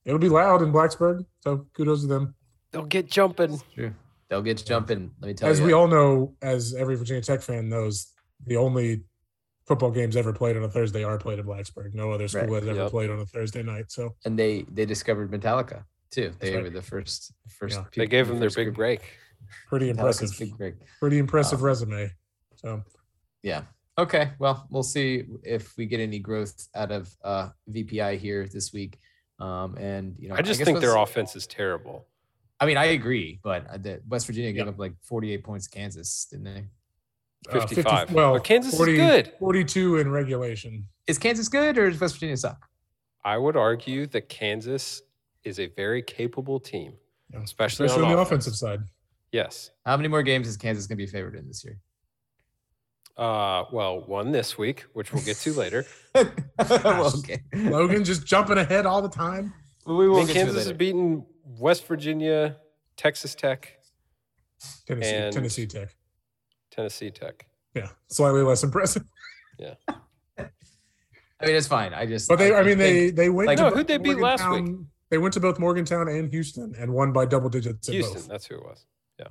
it'll 0.05 0.19
be 0.19 0.29
loud 0.29 0.63
in 0.63 0.73
Blacksburg, 0.73 1.25
so 1.41 1.67
kudos 1.75 2.01
to 2.03 2.07
them. 2.07 2.35
they'll 2.73 2.85
get 2.87 3.09
jumping. 3.11 3.61
True. 3.75 3.93
They'll 4.31 4.43
get 4.43 4.65
jumping. 4.65 5.13
Let 5.21 5.29
me 5.29 5.35
tell 5.35 5.51
As 5.51 5.61
you. 5.61 5.67
we 5.67 5.73
all 5.73 5.87
know, 5.87 6.35
as 6.41 6.75
every 6.75 6.97
Virginia 6.97 7.23
Tech 7.23 7.43
fan 7.43 7.69
knows, 7.69 8.13
the 8.47 8.57
only 8.57 9.03
football 9.69 9.91
games 9.91 10.17
ever 10.17 10.33
played 10.33 10.57
on 10.57 10.63
a 10.65 10.69
Thursday 10.69 11.05
are 11.05 11.19
played 11.19 11.39
in 11.39 11.45
Blacksburg. 11.47 11.93
No 11.95 12.11
other 12.11 12.27
school 12.27 12.41
Right. 12.47 12.63
has 12.63 12.69
ever 12.69 12.79
Yep. 12.81 12.91
played 12.91 13.11
on 13.11 13.21
a 13.21 13.27
Thursday 13.27 13.63
night. 13.63 13.93
So 13.93 14.17
and 14.25 14.39
they 14.39 14.65
they 14.73 14.87
discovered 14.87 15.31
Metallica 15.31 15.85
too. 16.13 16.33
They 16.39 16.55
right. 16.55 16.63
were 16.65 16.71
the 16.71 16.83
first 16.83 17.33
first. 17.49 17.77
Yeah. 17.77 17.85
They 17.97 18.07
gave 18.07 18.29
them 18.29 18.39
their 18.39 18.51
big 18.51 18.67
group. 18.67 18.77
break. 18.77 19.01
pretty 19.69 19.91
impressive. 19.91 20.31
big 20.39 20.57
break. 20.57 20.75
Pretty 21.01 21.19
impressive 21.19 21.59
Um, 21.61 21.65
resume. 21.67 22.11
So 22.57 22.83
Yeah. 23.43 23.63
Okay. 23.99 24.31
Well, 24.39 24.67
we'll 24.71 24.83
see 24.83 25.25
if 25.43 25.77
we 25.77 25.87
get 25.87 26.01
any 26.01 26.19
growth 26.19 26.69
out 26.75 26.93
of 26.93 27.15
uh, 27.25 27.49
VPI 27.71 28.19
here 28.19 28.47
this 28.47 28.73
week. 28.73 28.99
Um, 29.39 29.77
and 29.77 30.15
you 30.19 30.29
know, 30.29 30.37
I 30.37 30.43
just 30.43 30.59
guess 30.59 30.67
think 30.67 30.81
their 30.81 30.97
offense 30.97 31.35
is 31.35 31.47
terrible. 31.47 32.07
I 32.61 32.67
mean, 32.67 32.77
I 32.77 32.85
agree, 32.87 33.41
but 33.43 33.69
uh, 33.69 33.77
the 33.77 34.01
West 34.09 34.27
Virginia 34.27 34.53
gave 34.53 34.67
Yeah. 34.67 34.71
up 34.71 34.79
like 34.79 34.95
48 35.03 35.43
points 35.43 35.67
to 35.67 35.77
Kansas, 35.77 36.29
didn't 36.31 36.45
they? 36.45 36.65
uh, 37.51 37.67
55. 37.67 38.13
well, 38.13 38.35
But 38.35 38.45
Kansas 38.45 38.73
is 38.73 38.87
good. 38.87 39.33
42 39.41 39.97
in 39.99 40.13
regulation. 40.13 40.87
Is 41.09 41.19
Kansas 41.19 41.49
good 41.49 41.77
or 41.77 41.91
does 41.91 42.01
West 42.01 42.15
Virginia 42.15 42.37
suck? 42.37 42.69
I 43.25 43.37
would 43.37 43.57
argue 43.57 44.07
that 44.09 44.29
Kansas 44.29 45.03
is 45.45 45.59
a 45.59 45.67
very 45.67 46.03
capable 46.03 46.61
team, 46.61 46.95
Yeah. 47.33 47.41
especially, 47.43 47.87
Especially 47.87 48.05
on 48.07 48.11
on 48.11 48.17
the 48.17 48.23
offense. 48.23 48.47
offensive 48.47 48.57
side. 48.57 48.81
Yes. 49.33 49.71
How 49.87 49.97
many 49.97 50.09
more 50.09 50.23
games 50.23 50.47
is 50.47 50.57
Kansas 50.57 50.87
going 50.87 50.99
to 50.99 51.05
be 51.05 51.11
favored 51.11 51.35
in 51.35 51.47
this 51.49 51.65
year? 51.65 51.79
Uh, 53.17 53.65
well, 53.73 54.01
one 54.07 54.31
this 54.33 54.57
week, 54.57 54.85
which 54.95 55.13
we'll 55.13 55.23
get 55.25 55.37
to 55.39 55.53
later. 55.53 55.85
well, 56.15 57.13
okay. 57.19 57.43
Logan 57.55 58.05
just 58.05 58.25
jumping 58.27 58.59
ahead 58.59 58.87
all 58.87 59.03
the 59.03 59.09
time. 59.09 59.53
We 59.87 59.93
I 59.93 60.09
will 60.09 60.17
mean, 60.19 60.27
get 60.27 60.27
to 60.27 60.31
it 60.31 60.35
Kansas 60.45 60.57
has 60.57 60.67
later. 60.67 60.79
beaten 60.79 61.27
West 61.45 61.87
Virginia, 61.87 62.57
Texas 62.97 63.35
Tech, 63.35 63.79
Tennessee, 64.87 65.11
And- 65.15 65.33
Tennessee 65.33 65.67
Tech. 65.67 65.95
Tennessee 66.71 67.11
Tech. 67.11 67.47
Yeah, 67.75 67.89
slightly 68.09 68.43
less 68.43 68.63
impressive. 68.63 69.05
Yeah. 69.59 69.75
I 70.39 71.47
mean, 71.47 71.57
it's 71.57 71.67
fine. 71.67 71.93
I 71.93 72.07
just. 72.07 72.29
But 72.29 72.39
they, 72.39 72.55
I 72.55 72.63
mean, 72.63 72.79
think- 72.79 73.17
they 73.17 73.25
they 73.25 73.29
went. 73.29 73.47
Like- 73.49 73.59
to 73.59 73.65
No, 73.65 73.71
who'd 73.71 73.89
they 73.89 73.99
beat 73.99 74.19
last 74.19 74.49
week? 74.49 74.75
Morgantown- 75.13 75.19
They 75.19 75.19
went 75.19 75.35
to 75.35 75.41
both 75.41 75.59
Morgantown 75.59 76.09
and 76.09 76.31
Houston 76.31 76.75
and 76.79 76.93
won 76.93 77.13
by 77.13 77.25
double 77.27 77.49
digits 77.49 77.89
in 77.89 77.95
Houston, 77.95 78.15
both. 78.15 78.29
that's 78.29 78.47
who 78.47 78.57
it 78.57 78.63
was. 78.65 78.87
Yeah, 79.19 79.27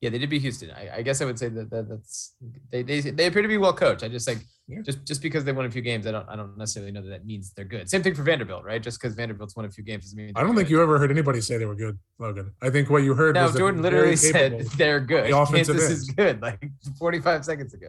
Yeah, 0.00 0.10
they 0.10 0.18
did 0.18 0.30
beat 0.30 0.42
Houston. 0.42 0.70
I, 0.72 0.96
I 0.96 1.02
guess 1.02 1.20
I 1.20 1.24
would 1.26 1.38
say 1.38 1.48
that, 1.50 1.70
that 1.70 1.88
that's 1.88 2.34
they, 2.70 2.82
they 2.82 3.00
they 3.00 3.26
appear 3.26 3.42
to 3.42 3.48
be 3.48 3.58
well 3.58 3.72
coached. 3.74 4.02
I 4.02 4.08
just 4.08 4.26
like 4.26 4.38
Yeah. 4.68 4.80
just 4.82 5.04
just 5.04 5.22
because 5.22 5.44
they 5.44 5.52
won 5.52 5.66
a 5.66 5.70
few 5.70 5.82
games, 5.82 6.06
I 6.06 6.12
don't 6.12 6.28
I 6.28 6.34
don't 6.36 6.56
necessarily 6.56 6.92
know 6.92 7.02
that 7.02 7.10
that 7.10 7.24
means 7.26 7.52
they're 7.52 7.64
good. 7.64 7.88
Same 7.90 8.02
thing 8.02 8.14
for 8.14 8.22
Vanderbilt, 8.22 8.64
right? 8.64 8.82
Just 8.82 9.00
because 9.00 9.14
Vanderbilt's 9.14 9.54
won 9.56 9.64
a 9.66 9.70
few 9.70 9.84
games 9.84 10.04
doesn't 10.04 10.16
mean 10.18 10.32
I 10.34 10.42
don't 10.42 10.56
think 10.56 10.70
you 10.70 10.82
ever 10.82 10.98
heard 10.98 11.10
anybody 11.10 11.40
say 11.40 11.58
they 11.58 11.66
were 11.66 11.74
good, 11.76 11.98
Logan. 12.18 12.52
I 12.62 12.70
think 12.70 12.88
what 12.90 13.02
you 13.02 13.14
heard 13.14 13.34
No, 13.34 13.44
was 13.46 13.54
Jordan 13.56 13.82
literally 13.82 14.16
said 14.16 14.60
they're 14.76 15.00
good. 15.00 15.30
the 15.30 15.36
offensive 15.38 15.76
Kansas 15.76 15.90
is 15.98 16.10
good, 16.10 16.40
like 16.42 16.60
45 16.98 17.44
seconds 17.44 17.74
ago. 17.74 17.88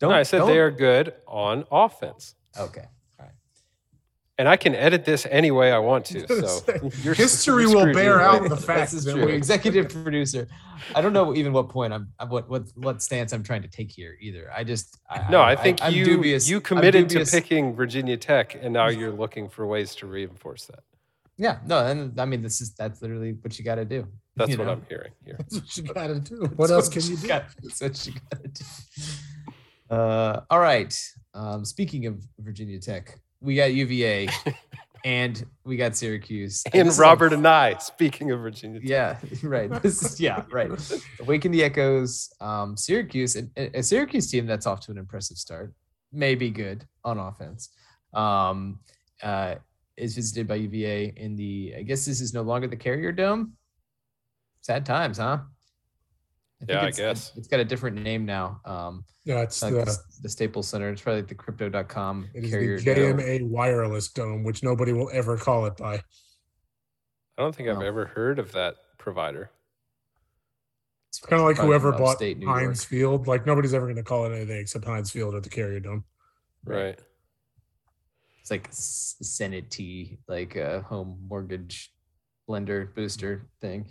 Don't 0.00 0.10
No, 0.10 0.16
I 0.16 0.22
said 0.24 0.38
don't- 0.38 0.48
they 0.48 0.58
are 0.58 0.70
good 0.70 1.14
on 1.26 1.64
offense. 1.70 2.34
okay. 2.58 2.86
All 4.38 4.44
right. 4.44 4.48
and 4.48 4.48
I 4.48 4.56
can 4.56 4.74
edit 4.74 5.04
this 5.04 5.26
any 5.30 5.50
way 5.50 5.72
I 5.72 5.78
want 5.78 6.04
to. 6.06 6.26
So 6.42 6.90
you're, 7.02 7.14
History 7.14 7.66
will 7.66 7.92
bear 7.92 8.20
either 8.20 8.20
out 8.20 8.42
the 8.48 8.54
This 8.56 8.64
fact 8.64 8.92
that 8.92 9.12
true. 9.12 9.26
we- 9.26 9.32
Executive 9.32 9.88
producer. 9.90 10.48
I 10.94 11.00
don't 11.00 11.12
know 11.12 11.34
even 11.34 11.52
what 11.52 11.68
point 11.68 11.92
I'm, 11.92 12.08
I'm- 12.18 12.30
what 12.30 12.48
what 12.48 12.62
what 12.76 13.02
stance 13.02 13.32
I'm 13.32 13.42
trying 13.42 13.62
to 13.62 13.68
take 13.68 13.90
here 13.90 14.16
either. 14.20 14.50
I 14.54 14.64
just 14.64 14.98
I, 15.08 15.30
No, 15.30 15.40
I 15.42 15.54
think 15.56 15.78
I'm 15.82 15.92
you 15.92 16.04
dubious. 16.04 16.48
you 16.48 16.56
I'm 16.56 16.62
committed 16.62 17.08
to 17.10 17.24
picking 17.24 17.74
Virginia 17.74 18.16
Tech, 18.16 18.56
and 18.60 18.72
now 18.72 18.88
you're 18.88 19.12
looking 19.12 19.48
for 19.48 19.66
ways 19.66 19.94
to 19.96 20.06
reinforce 20.06 20.66
that. 20.66 20.80
Yeah, 21.38 21.58
no, 21.66 21.78
and 21.86 22.18
I 22.20 22.24
mean 22.24 22.42
this 22.42 22.60
is 22.60 22.74
that's 22.74 23.00
literally 23.02 23.32
what 23.40 23.58
you 23.58 23.64
got 23.64 23.76
to 23.76 23.84
do. 23.84 24.06
That's 24.36 24.56
what 24.56 24.66
know? 24.66 24.72
I'm 24.72 24.86
hearing 24.88 25.12
here. 25.24 25.36
That's 25.38 25.54
what 25.56 25.76
you 25.76 25.82
gotta 25.84 26.18
do. 26.20 26.40
What 26.56 26.68
That's 26.68 26.70
else 26.72 26.88
can 26.88 27.02
you 27.02 27.16
do? 27.18 27.28
got- 27.28 27.44
That's 27.62 27.80
what 27.82 28.06
you 28.06 28.12
got 28.30 28.42
to 28.42 28.48
do. 28.48 28.64
Uh, 29.90 30.40
all 30.50 30.58
right. 30.60 30.94
Um, 31.34 31.64
speaking 31.64 32.06
of 32.06 32.22
Virginia 32.38 32.78
Tech, 32.80 33.18
we 33.42 33.56
got 33.56 33.74
UVA, 33.74 34.28
and 35.04 35.44
we 35.64 35.76
got 35.76 35.96
Syracuse, 35.96 36.62
And 36.72 36.86
this 36.86 36.94
is 36.94 36.98
a- 36.98 37.02
Robert 37.02 37.32
Anae, 37.32 37.80
speaking 37.82 38.30
of 38.30 38.40
Virginia 38.40 38.80
Tech. 38.80 38.88
Yeah, 38.88 39.16
right. 39.42 39.82
This 39.82 40.02
is 40.02 40.20
yeah, 40.20 40.44
right. 40.50 40.70
Awaken 41.20 41.50
the 41.52 41.64
Echoes, 41.64 42.32
um, 42.40 42.76
Syracuse, 42.76 43.36
and 43.36 43.50
a 43.56 43.78
a 43.78 43.82
Syracuse 43.82 44.30
team 44.30 44.46
that's 44.46 44.66
off 44.66 44.80
to 44.86 44.92
an 44.92 44.98
impressive 44.98 45.36
start, 45.36 45.74
may 46.12 46.34
be 46.34 46.50
good 46.50 46.86
on 47.04 47.18
offense. 47.18 47.70
Um, 48.14 48.80
uh, 49.22 49.56
is 49.96 50.14
visited 50.14 50.46
by 50.48 50.54
UVA 50.56 51.12
in 51.16 51.36
the. 51.36 51.74
I 51.78 51.82
guess 51.82 52.06
this 52.06 52.20
is 52.20 52.32
no 52.32 52.42
longer 52.42 52.66
the 52.68 52.76
Carrier 52.76 53.12
Dome. 53.12 53.54
Sad 54.62 54.86
times, 54.86 55.18
huh? 55.18 55.38
Yeah, 56.68 56.84
I 56.84 56.90
guess. 56.90 57.32
it's 57.36 57.48
got 57.48 57.60
a 57.60 57.64
different 57.64 57.96
name 58.02 58.24
now. 58.24 58.60
Um, 58.64 59.04
Yeah, 59.24 59.40
it's 59.42 59.60
like 59.62 59.72
the, 59.74 59.84
the, 59.84 59.98
the 60.22 60.28
Staples 60.28 60.68
Center. 60.68 60.88
It's 60.90 61.02
probably 61.02 61.22
like 61.22 61.28
the 61.28 61.34
Crypto.com 61.34 62.28
it 62.34 62.44
is 62.44 62.50
Carrier 62.50 62.78
the 62.78 62.94
Dome. 62.94 63.18
JMA 63.18 63.48
wireless 63.48 64.08
dome, 64.08 64.44
which 64.44 64.62
nobody 64.62 64.92
will 64.92 65.10
ever 65.12 65.36
call 65.36 65.66
it 65.66 65.76
by. 65.76 65.94
I 65.96 66.02
don't 67.42 67.54
think 67.54 67.68
I've 67.68 67.78
Oh. 67.78 67.82
ever 67.82 68.06
heard 68.06 68.38
of 68.38 68.52
that 68.52 68.76
provider. 68.98 69.50
It's 71.08 71.20
Kind 71.20 71.40
of 71.42 71.46
like 71.48 71.56
whoever 71.58 71.92
bought 71.92 72.12
upstate 72.12 72.42
Heinz 72.42 72.84
Field. 72.84 73.26
Like 73.26 73.44
nobody's 73.46 73.74
ever 73.74 73.86
going 73.86 73.96
to 73.96 74.02
call 74.02 74.24
it 74.26 74.34
anything 74.34 74.56
except 74.58 74.84
Heinz 74.84 75.10
Field 75.10 75.34
or 75.34 75.40
the 75.40 75.50
Carrier 75.50 75.80
Dome. 75.80 76.04
Right. 76.64 76.98
It's 78.40 78.50
like 78.50 78.68
S- 78.68 79.16
Senate 79.20 79.70
T, 79.70 80.18
like 80.26 80.56
a 80.56 80.80
home 80.82 81.18
mortgage 81.28 81.92
lender 82.48 82.86
booster 82.96 83.48
thing. 83.60 83.86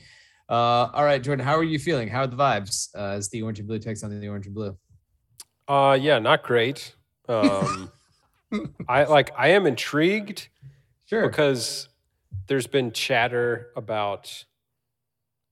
Uh, 0.51 0.89
all 0.93 1.05
right, 1.05 1.23
Jordan, 1.23 1.45
how 1.45 1.55
are 1.55 1.63
you 1.63 1.79
feeling? 1.79 2.09
How 2.09 2.21
are 2.23 2.27
the 2.27 2.35
vibes 2.35 2.89
uh, 2.93 3.13
as 3.15 3.29
the 3.29 3.41
orange 3.41 3.59
and 3.59 3.67
blue 3.69 3.79
takes 3.79 4.03
on 4.03 4.19
the 4.19 4.27
orange 4.27 4.47
and 4.47 4.53
blue? 4.55 4.77
Uh 5.67 5.97
yeah, 5.99 6.19
not 6.19 6.43
great. 6.43 6.93
Um 7.29 7.89
I 8.89 9.05
like 9.05 9.31
I 9.37 9.49
am 9.49 9.65
intrigued 9.65 10.49
Sure. 11.05 11.29
because 11.29 11.87
there's 12.47 12.67
been 12.67 12.91
chatter 12.91 13.67
about 13.77 14.43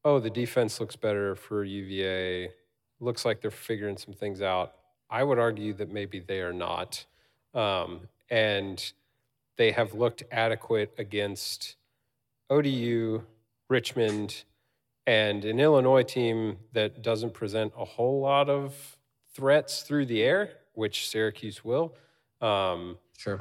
oh 0.04 0.20
the 0.20 0.30
defense 0.30 0.82
looks 0.82 0.98
better 0.98 1.36
for 1.36 1.64
UVA 1.64 2.52
looks 3.00 3.24
like 3.24 3.40
they're 3.40 3.52
figuring 3.52 3.96
some 3.98 4.14
things 4.14 4.42
out 4.42 4.74
I 5.10 5.24
would 5.24 5.40
argue 5.40 5.72
that 5.76 5.90
maybe 5.90 6.20
they 6.20 6.42
are 6.42 6.52
not 6.54 7.06
um, 7.54 8.02
and 8.30 8.92
they 9.56 9.72
have 9.72 9.94
looked 9.94 10.24
adequate 10.32 10.94
against 10.98 11.78
ODU 12.50 13.22
Richmond 13.70 14.44
and 15.08 15.46
an 15.46 15.60
Illinois 15.60 16.04
team 16.04 16.58
that 16.74 17.02
doesn't 17.02 17.34
present 17.34 17.74
a 17.78 17.86
whole 17.86 18.22
lot 18.22 18.50
of 18.50 18.98
threats 19.34 19.82
through 19.82 20.06
the 20.06 20.22
air 20.22 20.52
which 20.74 21.10
Syracuse 21.10 21.64
will 21.64 21.96
um, 22.42 22.98
Sure. 23.18 23.40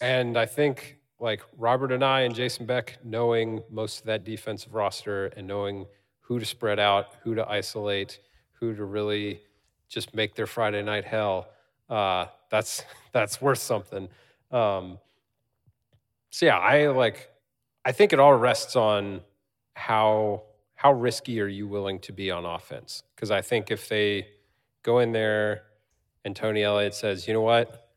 and 0.00 0.36
I 0.36 0.46
think 0.46 0.98
like 1.18 1.42
Robert 1.58 1.90
Anae 1.90 2.24
and 2.26 2.34
Jason 2.34 2.66
Beck 2.66 2.98
knowing 3.04 3.62
most 3.70 4.00
of 4.00 4.06
that 4.06 4.24
defensive 4.24 4.74
roster 4.74 5.26
and 5.36 5.46
knowing 5.46 5.86
who 6.20 6.38
to 6.38 6.46
spread 6.46 6.78
out, 6.78 7.14
who 7.22 7.34
to 7.34 7.46
isolate, 7.48 8.20
who 8.52 8.74
to 8.74 8.84
really 8.84 9.40
just 9.88 10.14
make 10.14 10.34
their 10.34 10.46
Friday 10.46 10.82
night 10.82 11.04
hell. 11.04 11.48
Uh, 11.88 12.26
that's 12.50 12.84
that's 13.12 13.40
worth 13.42 13.58
something. 13.58 14.08
Um, 14.50 14.98
so 16.30 16.46
yeah, 16.46 16.58
I 16.58 16.88
like. 16.88 17.28
I 17.84 17.92
think 17.92 18.12
it 18.12 18.20
all 18.20 18.34
rests 18.34 18.76
on 18.76 19.20
how 19.80 20.42
how 20.74 20.92
risky 20.92 21.40
are 21.40 21.48
you 21.48 21.66
willing 21.66 21.98
to 22.00 22.12
be 22.12 22.30
on 22.30 22.44
offense? 22.44 23.02
Because 23.14 23.30
I 23.30 23.42
think 23.42 23.70
if 23.70 23.88
they 23.88 24.28
go 24.82 25.00
in 25.00 25.12
there 25.12 25.62
and 26.24 26.34
Tony 26.34 26.62
Elliott 26.62 26.94
says, 26.94 27.26
you 27.26 27.34
know 27.34 27.40
what, 27.40 27.90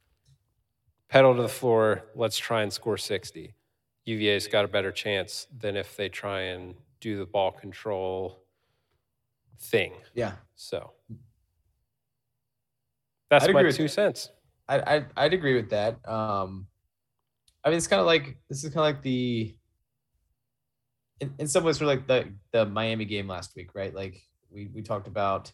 pedal 1.08 1.36
to 1.36 1.42
the 1.42 1.50
floor, 1.50 2.04
let's 2.16 2.38
try 2.38 2.62
and 2.64 2.74
score 2.74 2.98
60. 2.98 3.54
UVA's 4.06 4.48
got 4.48 4.66
a 4.66 4.68
better 4.68 4.92
chance 4.92 5.48
than 5.58 5.78
if 5.78 5.96
they 5.96 6.10
try 6.10 6.42
and 6.42 6.76
do 7.00 7.18
the 7.18 7.26
ball 7.26 7.52
control 7.52 8.44
thing. 9.60 9.94
Yeah. 10.14 10.34
So 10.56 10.92
that's 13.30 13.46
I'd 13.46 13.54
my 13.54 13.70
two 13.72 13.88
cents. 13.88 14.30
I, 14.68 14.80
I 14.80 15.06
I'd 15.18 15.34
agree 15.34 15.56
with 15.56 15.70
that. 15.70 16.06
Um, 16.08 16.68
I 17.64 17.70
mean, 17.70 17.78
it's 17.78 17.88
kind 17.88 18.00
of 18.00 18.06
like 18.06 18.38
this 18.50 18.64
is 18.64 18.74
kind 18.74 18.88
of 18.88 18.96
like 18.96 19.02
the 19.02 19.56
in, 21.20 21.34
in 21.40 21.48
some 21.48 21.64
ways 21.64 21.78
for 21.78 21.86
like 21.86 22.08
the 22.08 22.30
the 22.52 22.66
Miami 22.66 23.06
game 23.06 23.28
last 23.28 23.56
week, 23.56 23.76
right? 23.76 23.94
Like 23.94 24.22
we 24.50 24.70
we 24.74 24.82
talked 24.82 25.08
about 25.08 25.52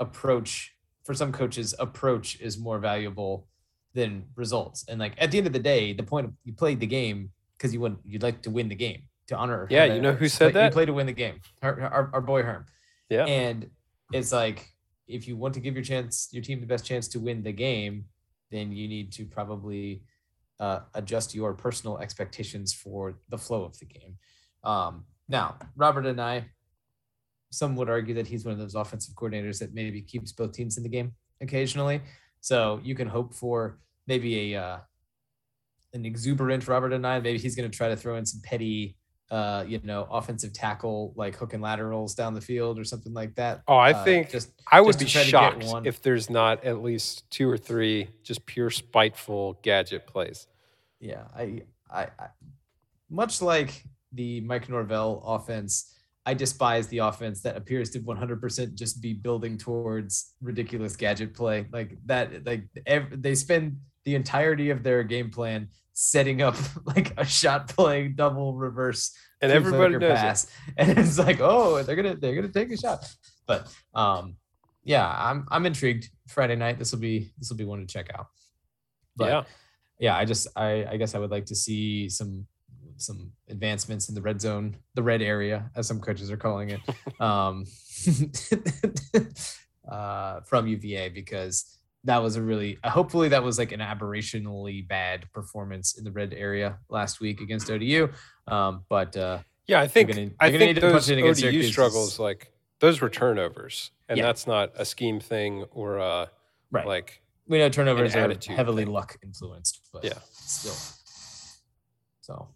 approach 0.00 0.74
for 1.04 1.14
some 1.14 1.32
coaches. 1.32 1.74
Approach 1.78 2.40
is 2.40 2.58
more 2.58 2.78
valuable 2.78 3.46
than 3.94 4.24
results, 4.36 4.84
and 4.88 5.00
like 5.00 5.14
at 5.18 5.30
the 5.30 5.38
end 5.38 5.46
of 5.46 5.52
the 5.52 5.58
day, 5.58 5.92
the 5.92 6.02
point 6.02 6.26
of 6.26 6.32
you 6.44 6.52
played 6.52 6.80
the 6.80 6.86
game 6.86 7.30
because 7.56 7.72
you 7.72 7.80
want 7.80 7.98
you'd 8.04 8.22
like 8.22 8.42
to 8.42 8.50
win 8.50 8.68
the 8.68 8.74
game 8.74 9.02
to 9.28 9.36
honor. 9.36 9.66
Yeah, 9.70 9.84
you 9.86 10.00
know 10.00 10.12
who 10.12 10.28
said 10.28 10.52
Play- 10.52 10.62
You 10.62 10.66
that? 10.66 10.72
play 10.72 10.86
to 10.86 10.92
win 10.92 11.06
the 11.06 11.12
game. 11.12 11.40
Our, 11.62 11.80
our, 11.80 12.10
our 12.14 12.20
boy 12.20 12.42
Herm. 12.42 12.66
Yeah. 13.10 13.24
And 13.26 13.70
it's 14.12 14.32
like 14.32 14.68
if 15.06 15.26
you 15.26 15.36
want 15.36 15.54
to 15.54 15.60
give 15.60 15.74
your 15.74 15.82
chance, 15.84 16.28
your 16.32 16.42
team 16.42 16.60
the 16.60 16.66
best 16.66 16.84
chance 16.84 17.08
to 17.08 17.20
win 17.20 17.42
the 17.42 17.52
game, 17.52 18.04
then 18.50 18.72
you 18.72 18.86
need 18.88 19.12
to 19.12 19.24
probably 19.24 20.02
uh, 20.60 20.80
adjust 20.94 21.34
your 21.34 21.54
personal 21.54 21.98
expectations 21.98 22.72
for 22.74 23.18
the 23.28 23.38
flow 23.38 23.64
of 23.64 23.78
the 23.78 23.86
game. 23.86 24.16
Um, 24.64 25.04
now, 25.28 25.56
Robert 25.76 26.04
Anae, 26.04 26.44
some 27.50 27.76
would 27.76 27.88
argue 27.88 28.14
that 28.14 28.26
he's 28.26 28.44
one 28.44 28.52
of 28.52 28.58
those 28.58 28.74
offensive 28.74 29.14
coordinators 29.14 29.58
that 29.60 29.72
maybe 29.74 30.00
keeps 30.02 30.32
both 30.32 30.52
teams 30.52 30.76
in 30.76 30.82
the 30.82 30.88
game 30.88 31.12
occasionally. 31.40 32.00
So 32.40 32.80
you 32.82 32.94
can 32.94 33.08
hope 33.08 33.34
for 33.34 33.78
maybe 34.06 34.52
a 34.54 34.62
uh, 34.62 34.78
an 35.94 36.04
exuberant 36.04 36.66
Robert 36.68 36.92
Anae. 36.92 37.22
Maybe 37.22 37.38
he's 37.38 37.56
going 37.56 37.70
to 37.70 37.76
try 37.76 37.88
to 37.88 37.96
throw 37.96 38.16
in 38.16 38.26
some 38.26 38.40
petty, 38.42 38.96
uh, 39.30 39.64
you 39.66 39.80
know, 39.82 40.06
offensive 40.10 40.52
tackle 40.52 41.12
like 41.16 41.36
hook 41.36 41.52
and 41.54 41.62
laterals 41.62 42.14
down 42.14 42.34
the 42.34 42.40
field 42.40 42.78
or 42.78 42.84
something 42.84 43.14
like 43.14 43.34
that. 43.36 43.62
Oh, 43.66 43.76
I 43.76 43.92
Uh, 43.92 44.04
think 44.04 44.30
just 44.30 44.50
I 44.70 44.80
would 44.80 44.98
just 44.98 45.00
be 45.00 45.10
try 45.10 45.24
to 45.24 45.30
get 45.30 45.62
shocked 45.64 45.86
if 45.86 46.02
there's 46.02 46.28
not 46.28 46.64
at 46.64 46.82
least 46.82 47.30
two 47.30 47.48
or 47.48 47.56
three 47.56 48.08
just 48.22 48.44
pure 48.46 48.70
spiteful 48.70 49.58
gadget 49.62 50.06
plays. 50.06 50.46
Yeah, 51.00 51.24
I, 51.34 51.62
I, 51.90 52.02
I, 52.18 52.28
much 53.08 53.40
like 53.40 53.84
the 54.12 54.40
Mike 54.42 54.68
Norvell 54.68 55.22
offense, 55.26 55.94
I 56.26 56.34
despise 56.34 56.88
the 56.88 56.98
offense 56.98 57.40
that 57.42 57.56
appears 57.56 57.90
to 57.90 58.00
100% 58.00 58.74
just 58.74 59.00
be 59.00 59.14
building 59.14 59.56
towards 59.56 60.34
ridiculous 60.42 60.96
gadget 60.96 61.34
play 61.34 61.66
like 61.72 61.96
that. 62.06 62.44
Like 62.44 62.64
ev- 62.86 63.22
they 63.22 63.34
spend 63.34 63.78
the 64.04 64.14
entirety 64.14 64.70
of 64.70 64.82
their 64.82 65.02
game 65.02 65.30
plan 65.30 65.68
setting 65.92 66.42
up 66.42 66.56
like 66.84 67.12
a 67.16 67.24
shot 67.24 67.68
play 67.68 68.08
double 68.08 68.54
reverse 68.54 69.16
And 69.40 69.50
everybody 69.50 69.98
knows 69.98 70.44
it. 70.44 70.50
and 70.76 70.98
it's 70.98 71.18
like, 71.18 71.40
oh, 71.40 71.82
they're 71.82 71.96
gonna 71.96 72.16
they're 72.16 72.34
gonna 72.34 72.48
take 72.48 72.70
a 72.72 72.76
shot. 72.76 73.04
But 73.46 73.68
um, 73.94 74.36
yeah, 74.84 75.06
I'm 75.08 75.46
I'm 75.50 75.66
intrigued. 75.66 76.08
Friday 76.28 76.56
night, 76.56 76.78
this 76.78 76.92
will 76.92 76.98
be 76.98 77.30
this 77.38 77.50
will 77.50 77.56
be 77.56 77.64
one 77.64 77.80
to 77.80 77.86
check 77.86 78.10
out. 78.14 78.26
But 79.16 79.28
yeah. 79.28 79.42
yeah, 79.98 80.16
I 80.16 80.24
just 80.24 80.48
I 80.56 80.86
I 80.90 80.96
guess 80.96 81.14
I 81.14 81.18
would 81.18 81.30
like 81.30 81.46
to 81.46 81.54
see 81.54 82.08
some 82.08 82.46
some 82.98 83.32
advancements 83.48 84.08
in 84.08 84.14
the 84.14 84.20
red 84.22 84.40
zone, 84.40 84.76
the 84.94 85.02
red 85.02 85.22
area, 85.22 85.70
as 85.74 85.86
some 85.86 86.00
coaches 86.00 86.30
are 86.30 86.36
calling 86.36 86.70
it, 86.70 86.80
um, 87.20 87.64
uh, 89.88 90.40
from 90.42 90.66
UVA 90.66 91.08
because 91.10 91.74
that 92.04 92.22
was 92.22 92.36
a 92.36 92.42
really 92.42 92.78
hopefully 92.84 93.28
that 93.28 93.42
was 93.42 93.58
like 93.58 93.72
an 93.72 93.80
aberrationally 93.80 94.86
bad 94.86 95.30
performance 95.32 95.96
in 95.98 96.04
the 96.04 96.12
red 96.12 96.32
area 96.34 96.78
last 96.88 97.20
week 97.20 97.40
against 97.40 97.70
ODU. 97.70 98.08
Um, 98.46 98.84
but 98.88 99.16
uh, 99.16 99.38
Yeah, 99.66 99.80
I 99.80 99.88
think 99.88 100.10
gonna- 100.10 100.30
I 100.40 100.50
think 100.50 100.60
need 100.60 100.74
to 100.74 100.80
those 100.80 101.10
in 101.10 101.18
against 101.18 101.40
ODU 101.42 101.50
Syracuse. 101.52 101.72
struggles 101.72 102.18
like 102.18 102.52
those 102.80 103.00
were 103.00 103.10
turnovers, 103.10 103.90
and 104.08 104.18
Yeah. 104.18 104.26
that's 104.26 104.46
not 104.46 104.70
a 104.76 104.84
scheme 104.84 105.18
thing 105.20 105.64
or 105.72 105.96
a 105.98 106.30
right, 106.70 106.86
like 106.86 107.20
we 107.48 107.58
know 107.58 107.68
turnovers 107.68 108.14
are 108.14 108.32
heavily 108.54 108.84
thing. 108.84 108.92
luck 108.92 109.16
influenced, 109.22 109.80
but 109.92 110.04
Yeah. 110.04 110.18
still. 110.32 110.76
So 112.20 112.48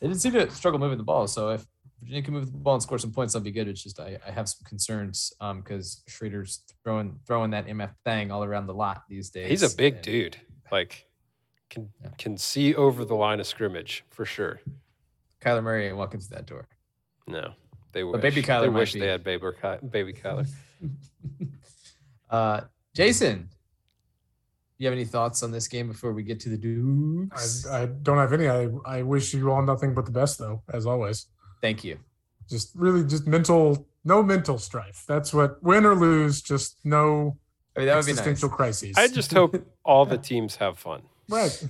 they 0.00 0.06
didn't 0.08 0.20
seem 0.20 0.32
to 0.32 0.50
struggle 0.50 0.78
moving 0.80 0.98
the 0.98 1.04
ball. 1.04 1.26
So 1.26 1.50
if 1.50 1.64
Virginia 2.00 2.22
can 2.22 2.34
move 2.34 2.46
the 2.52 2.58
ball 2.58 2.74
and 2.74 2.82
score 2.82 2.98
some 2.98 3.12
points, 3.12 3.32
that'll 3.32 3.44
be 3.44 3.50
good. 3.52 3.68
It's 3.68 3.82
just 3.82 3.98
I, 4.00 4.18
I 4.26 4.30
have 4.30 4.48
some 4.48 4.64
concerns 4.64 5.32
um 5.40 5.60
because 5.60 6.02
Schrader's 6.08 6.60
throwing 6.84 7.18
throwing 7.26 7.50
that 7.50 7.66
MF 7.66 7.90
thing 8.04 8.30
all 8.30 8.44
around 8.44 8.66
the 8.66 8.74
lot 8.74 9.02
these 9.08 9.30
days. 9.30 9.48
he's 9.48 9.62
a 9.62 9.76
big 9.76 9.94
and- 9.94 10.02
dude. 10.02 10.36
Like 10.70 11.06
can 11.70 11.88
Yeah. 12.02 12.10
can 12.18 12.36
see 12.36 12.74
over 12.74 13.04
the 13.04 13.14
line 13.14 13.40
of 13.40 13.46
scrimmage 13.46 14.04
for 14.10 14.24
sure. 14.24 14.60
Kyler 15.40 15.62
Murray 15.62 15.86
ain't 15.88 15.96
walking 15.96 16.20
through 16.20 16.36
that 16.36 16.46
door. 16.46 16.66
No, 17.26 17.52
they 17.92 18.04
wish. 18.04 18.12
But 18.12 18.20
baby 18.22 18.42
Kyler 18.42 18.62
they 18.62 18.68
wish 18.68 18.92
be. 18.94 19.00
they 19.00 19.06
had 19.08 19.22
baby, 19.24 19.46
Ky- 19.60 19.86
baby 19.88 20.12
Kyler. 20.12 20.48
uh, 22.30 22.60
Jason, 22.94 23.48
you 24.78 24.86
have 24.86 24.92
any 24.92 25.04
thoughts 25.04 25.42
on 25.42 25.50
this 25.50 25.68
game 25.68 25.88
before 25.88 26.12
we 26.12 26.22
get 26.22 26.40
to 26.40 26.48
the 26.48 26.56
Dukes? 26.56 27.66
I, 27.66 27.82
I 27.82 27.86
don't 27.86 28.18
have 28.18 28.32
any. 28.32 28.48
I, 28.48 28.68
I 28.84 29.02
wish 29.02 29.32
you 29.32 29.50
all 29.50 29.62
nothing 29.62 29.94
but 29.94 30.04
the 30.04 30.12
best, 30.12 30.38
though, 30.38 30.62
as 30.72 30.86
always. 30.86 31.26
Thank 31.62 31.84
you. 31.84 31.98
Just 32.48 32.72
really, 32.74 33.04
just 33.04 33.26
mental, 33.26 33.86
no 34.04 34.22
mental 34.22 34.58
strife. 34.58 35.04
That's 35.08 35.32
what, 35.32 35.62
win 35.62 35.84
or 35.84 35.94
lose, 35.94 36.42
just 36.42 36.76
no 36.84 37.38
I 37.76 37.80
mean, 37.80 37.86
that 37.88 37.96
would 37.96 38.06
be 38.06 38.12
nice. 38.12 38.20
existential 38.20 38.48
crises. 38.48 38.96
I 38.96 39.08
just 39.08 39.32
hope 39.32 39.56
all 39.84 40.06
the 40.06 40.18
teams 40.18 40.56
have 40.56 40.78
fun. 40.78 41.02
right. 41.28 41.66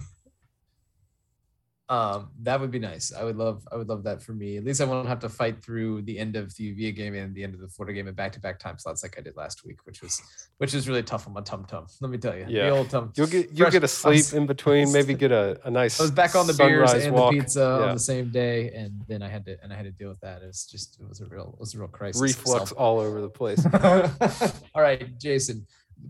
Um, 1.88 2.30
that 2.42 2.60
would 2.60 2.72
be 2.72 2.80
nice. 2.80 3.12
I 3.12 3.22
would 3.22 3.36
love, 3.36 3.66
I 3.70 3.76
would 3.76 3.88
love 3.88 4.02
that 4.02 4.20
for 4.20 4.32
me. 4.32 4.56
At 4.56 4.64
least 4.64 4.80
I 4.80 4.84
won't 4.84 5.06
have 5.06 5.20
to 5.20 5.28
fight 5.28 5.62
through 5.62 6.02
the 6.02 6.18
end 6.18 6.34
of 6.34 6.52
the 6.56 6.64
UVA 6.64 6.90
game 6.90 7.14
and 7.14 7.32
the 7.32 7.44
end 7.44 7.54
of 7.54 7.60
the 7.60 7.68
Florida 7.68 7.94
game 7.94 8.08
in 8.08 8.14
back-to-back 8.14 8.58
time 8.58 8.76
slots 8.76 9.04
like 9.04 9.16
I 9.16 9.20
did 9.20 9.36
last 9.36 9.64
week, 9.64 9.78
which 9.86 10.02
was, 10.02 10.20
which 10.58 10.74
was 10.74 10.88
really 10.88 11.04
tough 11.04 11.28
on 11.28 11.32
my 11.32 11.42
tum 11.42 11.64
tum. 11.64 11.86
Let 12.00 12.10
me 12.10 12.18
tell 12.18 12.36
you, 12.36 12.44
Yeah. 12.48 12.70
the 12.70 12.76
old 12.76 12.90
tum. 12.90 13.12
You'll 13.14 13.28
get 13.28 13.52
you'll 13.52 13.70
get 13.70 13.84
a 13.84 13.88
sleep 13.88 14.16
was- 14.16 14.34
in 14.34 14.46
between. 14.46 14.92
Maybe 14.92 15.14
get 15.24 15.30
a, 15.30 15.60
a 15.64 15.70
nice. 15.70 16.00
I 16.00 16.02
was 16.02 16.10
back 16.10 16.34
on 16.34 16.48
the 16.48 16.54
beers 16.54 16.92
and 16.92 17.14
walk. 17.14 17.32
the 17.32 17.38
pizza 17.38 17.60
Yeah. 17.60 17.86
on 17.88 17.94
the 17.94 18.00
same 18.00 18.30
day, 18.30 18.72
and 18.72 19.04
then 19.06 19.22
I 19.22 19.28
had 19.28 19.44
to, 19.44 19.56
and 19.62 19.72
I 19.72 19.76
had 19.76 19.84
to 19.84 19.92
deal 19.92 20.08
with 20.08 20.20
that. 20.22 20.42
It 20.42 20.46
was 20.46 20.66
just, 20.66 20.98
it 21.00 21.08
was 21.08 21.20
a 21.20 21.26
real, 21.26 21.50
it 21.54 21.60
was 21.60 21.74
a 21.76 21.78
real 21.78 21.86
crisis. 21.86 22.20
reflux 22.20 22.70
So- 22.70 22.76
all 22.76 22.98
over 22.98 23.20
the 23.20 23.28
place. 23.30 23.64
All 24.74 24.82
right, 24.82 25.16
Jason. 25.20 25.66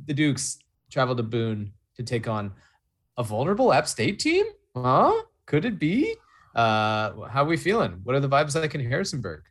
The 0.06 0.14
Dukes 0.14 0.58
travel 0.90 1.14
to 1.16 1.22
Boone 1.22 1.72
to 1.96 2.02
take 2.02 2.26
on 2.28 2.52
a 3.18 3.22
vulnerable 3.22 3.74
App 3.74 3.86
State 3.88 4.18
team. 4.18 4.46
Huh? 4.74 5.12
Could 5.46 5.64
it 5.64 5.78
be? 5.78 6.14
Uh, 6.54 7.12
how 7.28 7.42
are 7.42 7.46
we 7.46 7.56
feeling? 7.56 8.00
What 8.04 8.16
are 8.16 8.20
the 8.20 8.28
vibes 8.28 8.54
like 8.60 8.74
in 8.74 8.80
Harrisonburg? 8.80 9.42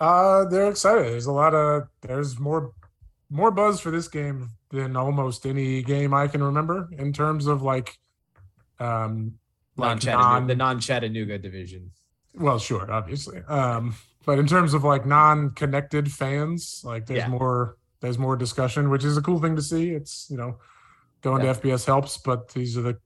Uh, 0.00 0.44
they're 0.46 0.68
excited. 0.70 1.04
There's 1.04 1.26
a 1.26 1.32
lot 1.32 1.54
of 1.54 1.88
there's 2.02 2.38
more 2.38 2.72
more 3.30 3.50
buzz 3.50 3.80
for 3.80 3.90
this 3.90 4.08
game 4.08 4.50
than 4.70 4.96
almost 4.96 5.44
any 5.44 5.82
game 5.82 6.14
I 6.14 6.28
can 6.28 6.42
remember 6.42 6.88
in 6.96 7.12
terms 7.12 7.46
of 7.46 7.62
like 7.62 7.98
um 8.80 9.34
like 9.76 10.02
Non-Chattanooga, 10.02 10.46
the 10.46 10.56
non-Chattanooga 10.56 11.38
division. 11.38 11.90
well 12.34 12.58
sure 12.58 12.90
obviously 12.90 13.40
um 13.48 13.94
but 14.24 14.38
in 14.38 14.46
terms 14.46 14.72
of 14.74 14.84
like 14.84 15.04
non-connected 15.06 16.10
fans 16.10 16.82
like 16.84 17.06
there's 17.06 17.18
Yeah. 17.20 17.28
more 17.28 17.76
there's 18.00 18.18
more 18.18 18.36
discussion 18.36 18.88
which 18.90 19.04
is 19.04 19.16
a 19.16 19.22
cool 19.22 19.40
thing 19.40 19.56
to 19.56 19.62
see 19.62 19.90
it's 19.90 20.26
you 20.30 20.36
know 20.36 20.58
going 21.22 21.44
Yeah. 21.44 21.52
to 21.52 21.60
fbs 21.60 21.84
helps 21.86 22.16
but 22.18 22.48
these 22.50 22.76
are 22.78 22.82
the 22.82 22.98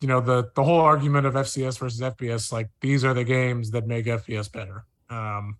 you 0.00 0.08
know 0.08 0.20
the 0.20 0.50
the 0.54 0.62
whole 0.62 0.80
argument 0.80 1.26
of 1.26 1.34
fcs 1.34 1.78
versus 1.78 2.00
fbs 2.00 2.52
like 2.52 2.68
these 2.80 3.04
are 3.04 3.14
the 3.14 3.24
games 3.24 3.70
that 3.72 3.86
make 3.86 4.06
fbs 4.06 4.50
better. 4.52 4.84
Um 5.10 5.58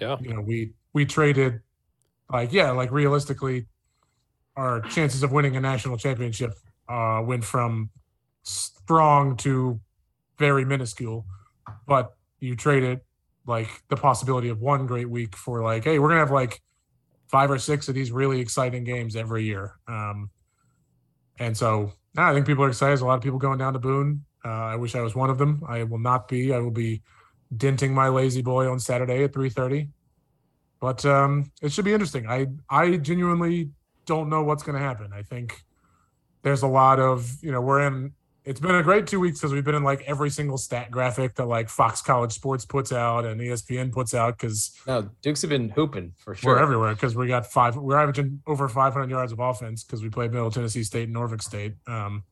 Yeah. 0.00 0.16
you 0.20 0.32
know 0.34 0.40
we 0.40 0.72
we 0.92 1.04
traded 1.04 1.60
like 2.32 2.52
yeah 2.52 2.70
like 2.70 2.90
realistically 2.90 3.66
our 4.56 4.80
chances 4.82 5.22
of 5.22 5.32
winning 5.32 5.56
a 5.56 5.60
national 5.60 5.96
championship 5.96 6.54
uh 6.88 7.20
went 7.24 7.44
from 7.44 7.90
strong 8.42 9.36
to 9.36 9.80
very 10.38 10.64
minuscule. 10.64 11.26
But 11.86 12.14
you 12.40 12.56
traded 12.56 13.00
like 13.46 13.68
the 13.88 13.96
possibility 13.96 14.48
of 14.48 14.60
one 14.60 14.86
great 14.86 15.10
week 15.10 15.36
for 15.36 15.62
like 15.62 15.84
hey 15.84 15.98
we're 15.98 16.08
gonna 16.08 16.20
have 16.20 16.30
like 16.30 16.60
five 17.26 17.50
or 17.50 17.58
six 17.58 17.88
of 17.88 17.94
these 17.94 18.10
really 18.10 18.40
exciting 18.40 18.84
games 18.84 19.14
every 19.16 19.44
year. 19.44 19.74
Um 19.86 20.30
and 21.38 21.56
so 21.56 21.92
nah, 22.14 22.30
i 22.30 22.34
think 22.34 22.46
people 22.46 22.64
are 22.64 22.68
excited. 22.68 22.90
There's 22.90 23.00
a 23.00 23.06
lot 23.06 23.16
of 23.16 23.22
people 23.22 23.38
going 23.38 23.58
down 23.58 23.72
to 23.72 23.78
boone. 23.78 24.24
Uh, 24.44 24.48
i 24.48 24.76
wish 24.76 24.94
i 24.94 25.00
was 25.00 25.14
one 25.14 25.30
of 25.30 25.38
them. 25.38 25.62
I 25.68 25.82
will 25.84 25.98
not 25.98 26.28
be. 26.28 26.52
I 26.54 26.58
will 26.58 26.70
be 26.70 27.02
denting 27.56 27.94
my 27.94 28.08
lazy 28.08 28.42
boy 28.42 28.70
on 28.70 28.78
saturday 28.78 29.24
at 29.24 29.32
3.30 29.32 29.88
but 30.80 31.04
um 31.04 31.50
it 31.62 31.72
should 31.72 31.84
be 31.84 31.92
interesting. 31.92 32.28
I 32.28 32.46
i 32.70 32.96
genuinely 32.96 33.70
don't 34.06 34.28
know 34.28 34.42
what's 34.42 34.62
going 34.62 34.78
to 34.78 34.84
happen. 34.84 35.12
I 35.12 35.22
think 35.22 35.62
there's 36.42 36.62
a 36.62 36.66
lot 36.68 36.98
of 37.00 37.36
you 37.42 37.52
know 37.52 37.60
we're 37.60 37.80
in 37.86 38.12
it's 38.48 38.60
been 38.60 38.74
a 38.74 38.82
great 38.82 39.06
two 39.06 39.20
weeks 39.20 39.38
because 39.38 39.52
we've 39.52 39.64
been 39.64 39.74
in 39.74 39.82
like 39.82 40.02
every 40.06 40.30
single 40.30 40.56
stat 40.56 40.90
graphic 40.90 41.34
that 41.34 41.44
like 41.44 41.68
Fox 41.68 42.00
College 42.00 42.32
Sports 42.32 42.64
puts 42.64 42.92
out 42.92 43.26
and 43.26 43.38
ESPN 43.38 43.92
puts 43.92 44.14
out 44.14 44.38
because 44.38 44.74
No, 44.86 45.10
Dukes 45.20 45.42
have 45.42 45.50
been 45.50 45.68
hooping 45.68 46.14
for 46.16 46.34
sure. 46.34 46.54
we're 46.54 46.58
everywhere 46.58 46.94
because 46.94 47.14
we 47.14 47.26
got 47.28 47.44
five 47.44 47.76
we're 47.76 47.98
averaging 47.98 48.40
over 48.46 48.66
500 48.66 49.10
yards 49.10 49.32
of 49.32 49.38
offense 49.38 49.84
because 49.84 50.02
we 50.02 50.08
played 50.08 50.32
Middle 50.32 50.50
Tennessee 50.50 50.82
State 50.82 51.04
and 51.04 51.12
Norfolk 51.12 51.42
State. 51.42 51.74
Um, 51.86 52.24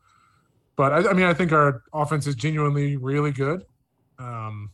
but 0.75 0.93
I, 0.93 1.11
I 1.11 1.13
mean 1.13 1.27
I 1.27 1.35
think 1.35 1.53
our 1.53 1.83
offense 1.93 2.27
is 2.27 2.35
genuinely 2.35 2.97
really 2.97 3.31
good. 3.31 3.65
Um, 4.19 4.71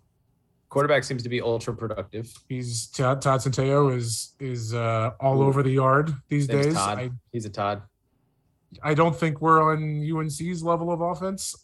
Quarterback 0.68 1.04
seems 1.04 1.22
to 1.24 1.28
be 1.28 1.42
ultra 1.42 1.74
productive. 1.74 2.32
he's 2.48 2.86
Todd, 2.86 3.20
Todd 3.20 3.40
Centeio 3.40 3.94
is 3.94 4.34
is 4.38 4.74
uh, 4.74 5.10
all 5.20 5.42
Ooh. 5.42 5.46
over 5.46 5.62
the 5.64 5.70
yard 5.72 6.14
these 6.28 6.48
Name's 6.48 6.66
days. 6.66 6.74
Todd. 6.74 6.98
I, 6.98 7.10
He's 7.32 7.44
a 7.46 7.50
Todd. 7.50 7.82
I 8.82 8.94
don't 8.94 9.14
think 9.14 9.40
we're 9.40 9.62
on 9.62 10.02
UNC's 10.02 10.62
level 10.62 10.90
of 10.92 11.00
offense. 11.00 11.54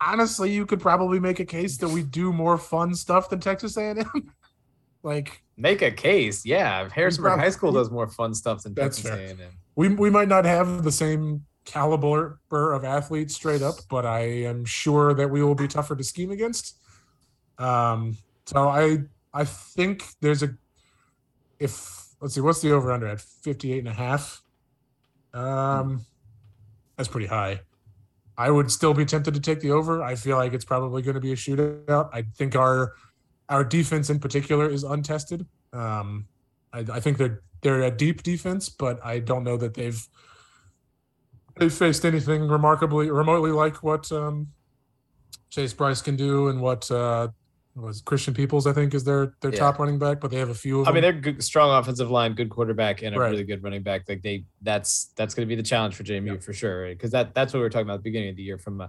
Honestly, 0.00 0.52
you 0.52 0.66
could 0.66 0.80
probably 0.80 1.18
make 1.18 1.40
a 1.40 1.44
case 1.44 1.78
that 1.78 1.88
we 1.88 2.02
do 2.02 2.32
more 2.32 2.58
fun 2.58 2.94
stuff 2.94 3.30
than 3.30 3.40
Texas 3.40 3.76
A&M. 3.76 4.32
like 5.02 5.42
Make 5.56 5.80
a 5.80 5.90
case, 5.90 6.44
yeah. 6.44 6.88
Harrisburg 6.90 7.32
prob- 7.32 7.40
High 7.40 7.50
School 7.50 7.72
does 7.72 7.90
more 7.90 8.08
fun 8.08 8.34
stuff 8.34 8.62
than 8.62 8.74
Texas 8.74 9.04
fair. 9.04 9.16
A&M. 9.16 9.38
we 9.74 9.88
we 9.88 10.10
might 10.10 10.28
not 10.28 10.44
have 10.44 10.82
the 10.82 10.92
same 10.92 11.46
caliber 11.64 12.38
of 12.50 12.84
athletes 12.84 13.34
straight 13.34 13.62
up, 13.62 13.76
but 13.88 14.04
I 14.04 14.20
am 14.20 14.64
sure 14.66 15.14
that 15.14 15.28
we 15.30 15.42
will 15.42 15.54
be 15.54 15.66
tougher 15.66 15.96
to 15.96 16.04
scheme 16.04 16.30
against. 16.30 16.78
Um, 17.58 18.18
so 18.44 18.68
I 18.68 18.98
I 19.32 19.44
think 19.44 20.04
there's 20.20 20.42
a 20.42 20.50
if 21.58 22.06
let's 22.20 22.34
see 22.34 22.42
what's 22.42 22.60
the 22.60 22.72
over 22.72 22.92
under 22.92 23.06
at 23.06 23.20
58 23.20 23.78
and 23.78 23.88
a 23.88 23.92
half. 23.92 24.42
Um, 25.32 26.04
that's 26.96 27.08
pretty 27.08 27.26
high. 27.26 27.60
I 28.38 28.50
would 28.50 28.70
still 28.70 28.92
be 28.92 29.04
tempted 29.04 29.34
to 29.34 29.40
take 29.40 29.60
the 29.60 29.70
over. 29.70 30.02
I 30.02 30.14
feel 30.14 30.36
like 30.36 30.52
it's 30.52 30.64
probably 30.64 31.02
going 31.02 31.14
to 31.14 31.20
be 31.20 31.32
a 31.32 31.36
shootout. 31.36 32.10
I 32.12 32.22
think 32.22 32.54
our 32.54 32.92
our 33.48 33.64
defense 33.64 34.10
in 34.10 34.18
particular 34.18 34.68
is 34.68 34.82
untested. 34.82 35.46
Um, 35.72 36.26
I, 36.72 36.84
I 36.92 37.00
think 37.00 37.16
they're 37.18 37.42
they're 37.62 37.82
a 37.82 37.90
deep 37.90 38.22
defense, 38.22 38.68
but 38.68 39.04
I 39.04 39.20
don't 39.20 39.44
know 39.44 39.56
that 39.56 39.74
they've 39.74 40.06
they've 41.58 41.72
faced 41.72 42.04
anything 42.04 42.48
remarkably 42.48 43.10
remotely 43.10 43.52
like 43.52 43.82
what 43.82 44.10
um, 44.12 44.48
Chase 45.50 45.72
Brice 45.72 46.02
can 46.02 46.16
do 46.16 46.48
and 46.48 46.60
what 46.60 46.90
uh, 46.90 47.28
was 47.76 48.00
Christian 48.00 48.32
Peoples 48.34 48.66
I 48.66 48.72
think 48.72 48.94
is 48.94 49.04
their 49.04 49.34
their 49.42 49.52
Yeah. 49.52 49.58
top 49.58 49.78
running 49.78 49.98
back, 49.98 50.20
but 50.20 50.30
they 50.30 50.38
have 50.38 50.48
a 50.48 50.54
few 50.54 50.80
of 50.80 50.88
I 50.88 50.92
mean, 50.92 51.02
they're 51.02 51.12
good, 51.12 51.42
strong 51.44 51.70
offensive 51.78 52.10
line, 52.10 52.32
good 52.34 52.48
quarterback, 52.50 53.02
and 53.02 53.14
a 53.14 53.18
Right. 53.18 53.30
really 53.30 53.44
good 53.44 53.62
running 53.62 53.82
back. 53.82 54.08
Like 54.08 54.22
they, 54.22 54.44
that's 54.62 55.12
that's 55.16 55.34
going 55.34 55.46
to 55.46 55.48
be 55.48 55.54
the 55.56 55.62
challenge 55.62 55.94
for 55.94 56.02
JMU 56.02 56.34
Yeah. 56.34 56.40
for 56.40 56.52
sure. 56.52 56.88
Because 56.88 57.10
that 57.10 57.34
that's 57.34 57.52
what 57.52 57.58
we 57.58 57.62
were 57.64 57.70
talking 57.70 57.86
about 57.86 57.94
at 57.94 58.00
the 58.02 58.10
beginning 58.10 58.30
of 58.30 58.36
the 58.36 58.42
year. 58.42 58.58
From, 58.58 58.80
uh, 58.80 58.88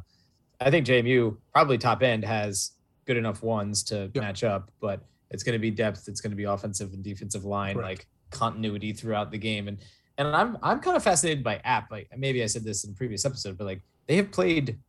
I 0.61 0.71
think 0.71 0.85
JMU 0.87 1.37
probably 1.53 1.77
top 1.77 2.01
end 2.01 2.23
has 2.23 2.71
good 3.05 3.17
enough 3.17 3.43
ones 3.43 3.83
to 3.85 4.09
Yeah. 4.13 4.21
match 4.21 4.43
up, 4.43 4.71
but 4.79 5.05
it's 5.31 5.43
going 5.43 5.53
to 5.53 5.59
be 5.59 5.69
depth. 5.71 6.07
It's 6.07 6.21
going 6.21 6.31
to 6.31 6.37
be 6.37 6.45
offensive 6.45 6.93
and 6.93 7.03
defensive 7.03 7.43
line, 7.45 7.75
Correct. 7.75 7.89
like 7.99 8.07
continuity 8.31 8.93
throughout 8.93 9.31
the 9.31 9.37
game. 9.37 9.67
And 9.67 9.77
and 10.17 10.27
I'm 10.29 10.57
I'm 10.63 10.79
kind 10.79 10.95
of 10.97 11.03
fascinated 11.03 11.43
by 11.43 11.57
App. 11.65 11.91
Like 11.91 12.09
maybe 12.17 12.41
I 12.41 12.45
said 12.47 12.63
this 12.63 12.83
in 12.85 12.91
a 12.91 12.93
previous 12.93 13.25
episode, 13.25 13.57
but 13.57 13.65
like 13.65 13.81
they 14.07 14.15
have 14.15 14.31
played 14.31 14.79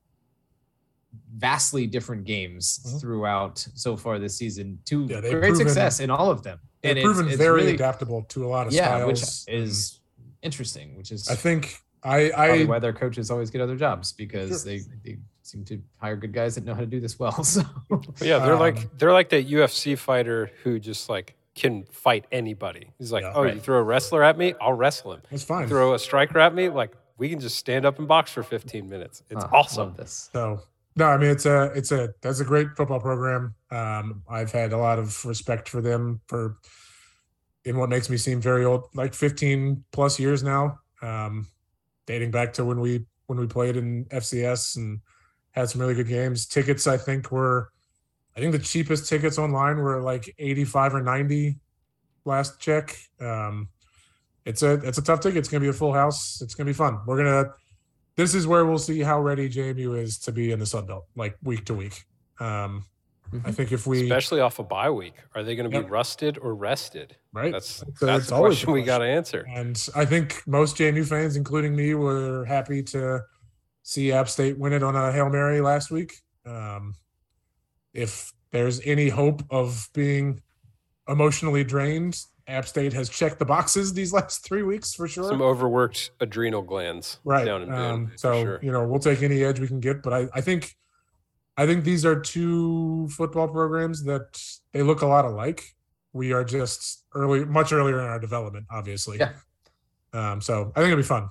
vastly 1.36 1.86
different 1.86 2.24
games 2.24 2.80
Mhm. 2.86 3.00
throughout 3.00 3.58
so 3.74 3.96
far 3.96 4.18
this 4.18 4.36
season 4.36 4.78
to 4.86 5.04
Yeah, 5.04 5.20
great 5.20 5.32
proven- 5.40 5.56
success 5.56 6.00
in 6.00 6.10
all 6.10 6.30
of 6.30 6.42
them. 6.42 6.58
They've 6.82 6.96
and 6.96 7.04
proven 7.04 7.26
it's, 7.26 7.34
it's 7.34 7.42
very 7.42 7.62
really, 7.62 7.74
adaptable 7.74 8.22
to 8.30 8.44
a 8.44 8.48
lot 8.48 8.66
of 8.66 8.72
yeah, 8.72 9.04
which 9.04 9.22
is 9.48 10.00
interesting. 10.42 10.96
Which 10.96 11.10
is 11.12 11.28
I 11.28 11.34
think 11.34 11.76
I 12.02 12.30
probably 12.30 12.62
I 12.62 12.64
why 12.66 12.78
their 12.78 12.92
coaches 12.92 13.30
always 13.30 13.50
get 13.50 13.60
other 13.60 13.76
jobs 13.76 14.12
because 14.12 14.48
Sure. 14.50 14.58
they 14.72 14.80
they 15.04 15.18
seem 15.42 15.64
to 15.64 15.80
hire 15.96 16.16
good 16.16 16.32
guys 16.32 16.54
that 16.56 16.64
know 16.64 16.74
how 16.74 16.80
to 16.80 16.86
do 16.86 17.00
this 17.00 17.18
well. 17.18 17.32
So 17.44 17.62
But 17.88 18.20
yeah, 18.20 18.38
they're 18.38 18.54
Um, 18.54 18.60
like 18.60 18.96
they're 18.98 19.12
like 19.12 19.30
that 19.30 19.48
UFC 19.48 19.96
fighter 19.98 20.50
who 20.62 20.78
just 20.78 21.08
like 21.08 21.34
can 21.54 21.84
fight 21.90 22.24
anybody. 22.30 22.90
He's 22.98 23.10
like, 23.10 23.22
Yeah. 23.24 23.32
oh, 23.34 23.42
you 23.42 23.58
throw 23.58 23.78
a 23.78 23.82
wrestler 23.82 24.22
at 24.22 24.38
me, 24.38 24.54
I'll 24.60 24.74
wrestle 24.74 25.14
him. 25.14 25.22
it's 25.30 25.42
fine. 25.42 25.66
Throw 25.66 25.94
a 25.94 25.98
striker 25.98 26.38
at 26.38 26.54
me, 26.54 26.68
like 26.68 26.92
we 27.16 27.28
can 27.28 27.40
just 27.40 27.56
stand 27.56 27.84
up 27.84 27.98
and 27.98 28.06
box 28.06 28.30
for 28.30 28.44
15 28.44 28.88
minutes. 28.88 29.24
It's 29.28 29.42
uh, 29.42 29.48
awesome. 29.52 29.94
This. 29.96 30.30
So 30.32 30.60
no, 30.96 31.06
I 31.06 31.16
mean 31.16 31.30
it's 31.30 31.46
a 31.46 31.64
it's 31.74 31.92
a 31.92 32.10
that's 32.20 32.40
a 32.40 32.44
great 32.44 32.68
football 32.76 33.00
program. 33.00 33.54
Um, 33.70 34.22
I've 34.28 34.52
had 34.52 34.72
a 34.72 34.78
lot 34.78 34.98
of 34.98 35.24
respect 35.24 35.68
for 35.68 35.80
them 35.80 36.20
for 36.26 36.58
in 37.64 37.76
what 37.76 37.88
makes 37.88 38.08
me 38.08 38.16
seem 38.16 38.40
very 38.40 38.64
old, 38.64 38.84
like 38.94 39.14
15 39.14 39.84
plus 39.92 40.18
years 40.18 40.42
now, 40.42 40.78
um, 41.02 41.46
dating 42.06 42.30
back 42.30 42.52
to 42.54 42.64
when 42.64 42.80
we 42.80 43.04
when 43.26 43.38
we 43.38 43.46
played 43.46 43.76
in 43.76 44.06
FCS 44.06 44.76
and 44.76 45.00
had 45.50 45.68
some 45.68 45.80
really 45.80 45.94
good 45.94 46.08
games. 46.08 46.46
Tickets, 46.46 46.86
I 46.86 46.96
think, 46.96 47.30
were 47.30 47.70
I 48.36 48.40
think 48.40 48.52
the 48.52 48.58
cheapest 48.58 49.08
tickets 49.08 49.38
online 49.38 49.78
were 49.78 50.00
like 50.00 50.34
85 50.38 50.94
or 50.94 51.02
90 51.02 51.58
last 52.24 52.60
check. 52.60 52.96
Um, 53.20 53.68
it's 54.44 54.62
a 54.62 54.74
it's 54.74 54.98
a 54.98 55.02
tough 55.02 55.20
ticket. 55.20 55.38
It's 55.38 55.48
gonna 55.48 55.60
be 55.60 55.68
a 55.68 55.72
full 55.72 55.92
house. 55.92 56.40
It's 56.40 56.54
gonna 56.54 56.68
be 56.68 56.72
fun. 56.72 57.00
We're 57.06 57.16
gonna 57.16 57.50
this 58.18 58.34
is 58.34 58.48
where 58.48 58.66
we'll 58.66 58.78
see 58.78 58.98
how 58.98 59.20
ready 59.20 59.48
JMU 59.48 59.96
is 59.96 60.18
to 60.18 60.32
be 60.32 60.50
in 60.50 60.58
the 60.58 60.66
Sun 60.66 60.86
Belt, 60.86 61.06
like 61.14 61.36
week 61.44 61.64
to 61.66 61.74
week. 61.74 62.02
Um, 62.40 62.84
I 63.32 63.36
Mhm. 63.50 63.54
think 63.54 63.72
if 63.72 63.86
we 63.86 64.02
Especially 64.02 64.40
off 64.40 64.58
a 64.58 64.64
bye 64.64 64.90
week. 64.90 65.14
Are 65.36 65.44
they 65.44 65.54
going 65.54 65.70
to 65.70 65.78
be 65.78 65.82
Yep. 65.82 65.90
rusted 65.90 66.38
or 66.38 66.54
rested? 66.56 67.16
right, 67.32 67.52
That's 67.52 67.78
that's 68.00 68.22
it's 68.22 68.28
the 68.30 68.34
always 68.34 68.56
question 68.58 68.72
we 68.72 68.82
got 68.82 68.98
to 68.98 69.04
answer. 69.04 69.46
And 69.48 69.76
I 69.94 70.04
think 70.04 70.42
most 70.48 70.76
JMU 70.76 71.04
fans, 71.04 71.36
including 71.36 71.76
me, 71.76 71.94
were 71.94 72.44
happy 72.46 72.82
to 72.84 73.22
see 73.84 74.10
App 74.10 74.28
State 74.28 74.58
win 74.58 74.72
it 74.72 74.82
on 74.82 74.96
a 74.96 75.12
Hail 75.12 75.28
Mary 75.30 75.60
last 75.60 75.90
week. 75.92 76.14
Um, 76.44 76.94
if 77.94 78.32
there's 78.50 78.80
any 78.84 79.10
hope 79.10 79.42
of 79.50 79.88
being 79.94 80.42
emotionally 81.06 81.62
drained, 81.62 82.20
App 82.48 82.66
State 82.66 82.92
has 82.94 83.08
checked 83.08 83.38
the 83.38 83.44
boxes 83.44 83.92
these 83.92 84.12
last 84.18 84.44
three 84.44 84.62
weeks 84.62 84.94
for 84.94 85.06
sure. 85.06 85.28
Some 85.28 85.42
overworked 85.42 86.10
adrenal 86.20 86.62
glands 86.62 87.18
right. 87.24 87.44
down 87.44 87.62
in 87.62 87.68
Boone. 87.68 87.78
Um, 87.78 88.06
for 88.08 88.18
so 88.18 88.42
sure. 88.42 88.60
you 88.62 88.72
know 88.72 88.86
we'll 88.86 89.00
take 89.00 89.22
any 89.22 89.44
edge 89.44 89.60
we 89.60 89.68
can 89.68 89.80
get, 89.80 90.02
but 90.02 90.12
I, 90.12 90.28
I 90.34 90.40
think 90.40 90.74
I 91.58 91.66
think 91.66 91.84
these 91.84 92.06
are 92.06 92.18
two 92.18 93.08
football 93.08 93.48
programs 93.48 94.04
that 94.04 94.40
they 94.72 94.82
look 94.82 95.02
a 95.02 95.06
lot 95.06 95.24
alike. 95.24 95.74
We 96.12 96.32
are 96.32 96.44
just 96.44 97.04
early, 97.14 97.44
much 97.44 97.72
earlier 97.72 97.98
in 98.00 98.06
our 98.06 98.20
development, 98.20 98.66
obviously. 98.70 99.18
Yeah. 99.18 99.32
Um, 100.12 100.40
so 100.40 100.72
I 100.74 100.80
think 100.80 100.92
it'll 100.92 100.98
be 100.98 101.02
fun. 101.02 101.28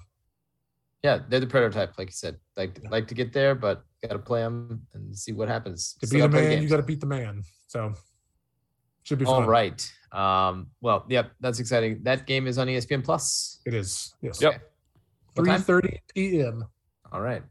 Yeah, 1.02 1.20
they're 1.30 1.40
the 1.40 1.48
prototype, 1.48 1.98
like 1.98 2.10
you 2.10 2.14
said. 2.14 2.38
Like 2.58 2.78
Yeah. 2.84 2.90
like 2.90 3.08
to 3.08 3.16
get 3.16 3.32
there, 3.32 3.56
but 3.56 3.84
got 4.04 4.14
to 4.14 4.20
play 4.20 4.42
them 4.42 4.86
and 4.94 5.18
see 5.18 5.32
what 5.32 5.48
happens. 5.48 5.96
To 6.02 6.08
beat 6.08 6.20
a 6.20 6.24
the 6.24 6.30
man, 6.30 6.62
you 6.62 6.68
got 6.68 6.78
to 6.78 6.84
beat 6.84 7.00
the 7.00 7.08
man. 7.08 7.44
So 7.68 7.94
should 9.08 9.20
be 9.20 9.26
fun. 9.26 9.44
All 9.44 9.50
right. 9.50 9.90
Um, 10.12 10.68
well, 10.82 11.06
yep, 11.08 11.32
that's 11.40 11.60
exciting. 11.60 12.00
That 12.04 12.28
game 12.28 12.46
is 12.46 12.58
on 12.58 12.68
ESPN 12.68 13.04
Plus. 13.04 13.62
It 13.66 13.74
is. 13.74 14.14
Yes. 14.22 14.42
Yep. 14.42 14.62
Three 15.36 15.58
thirty 15.58 16.02
p.m. 16.14 16.66
All 17.12 17.22
right. 17.22 17.44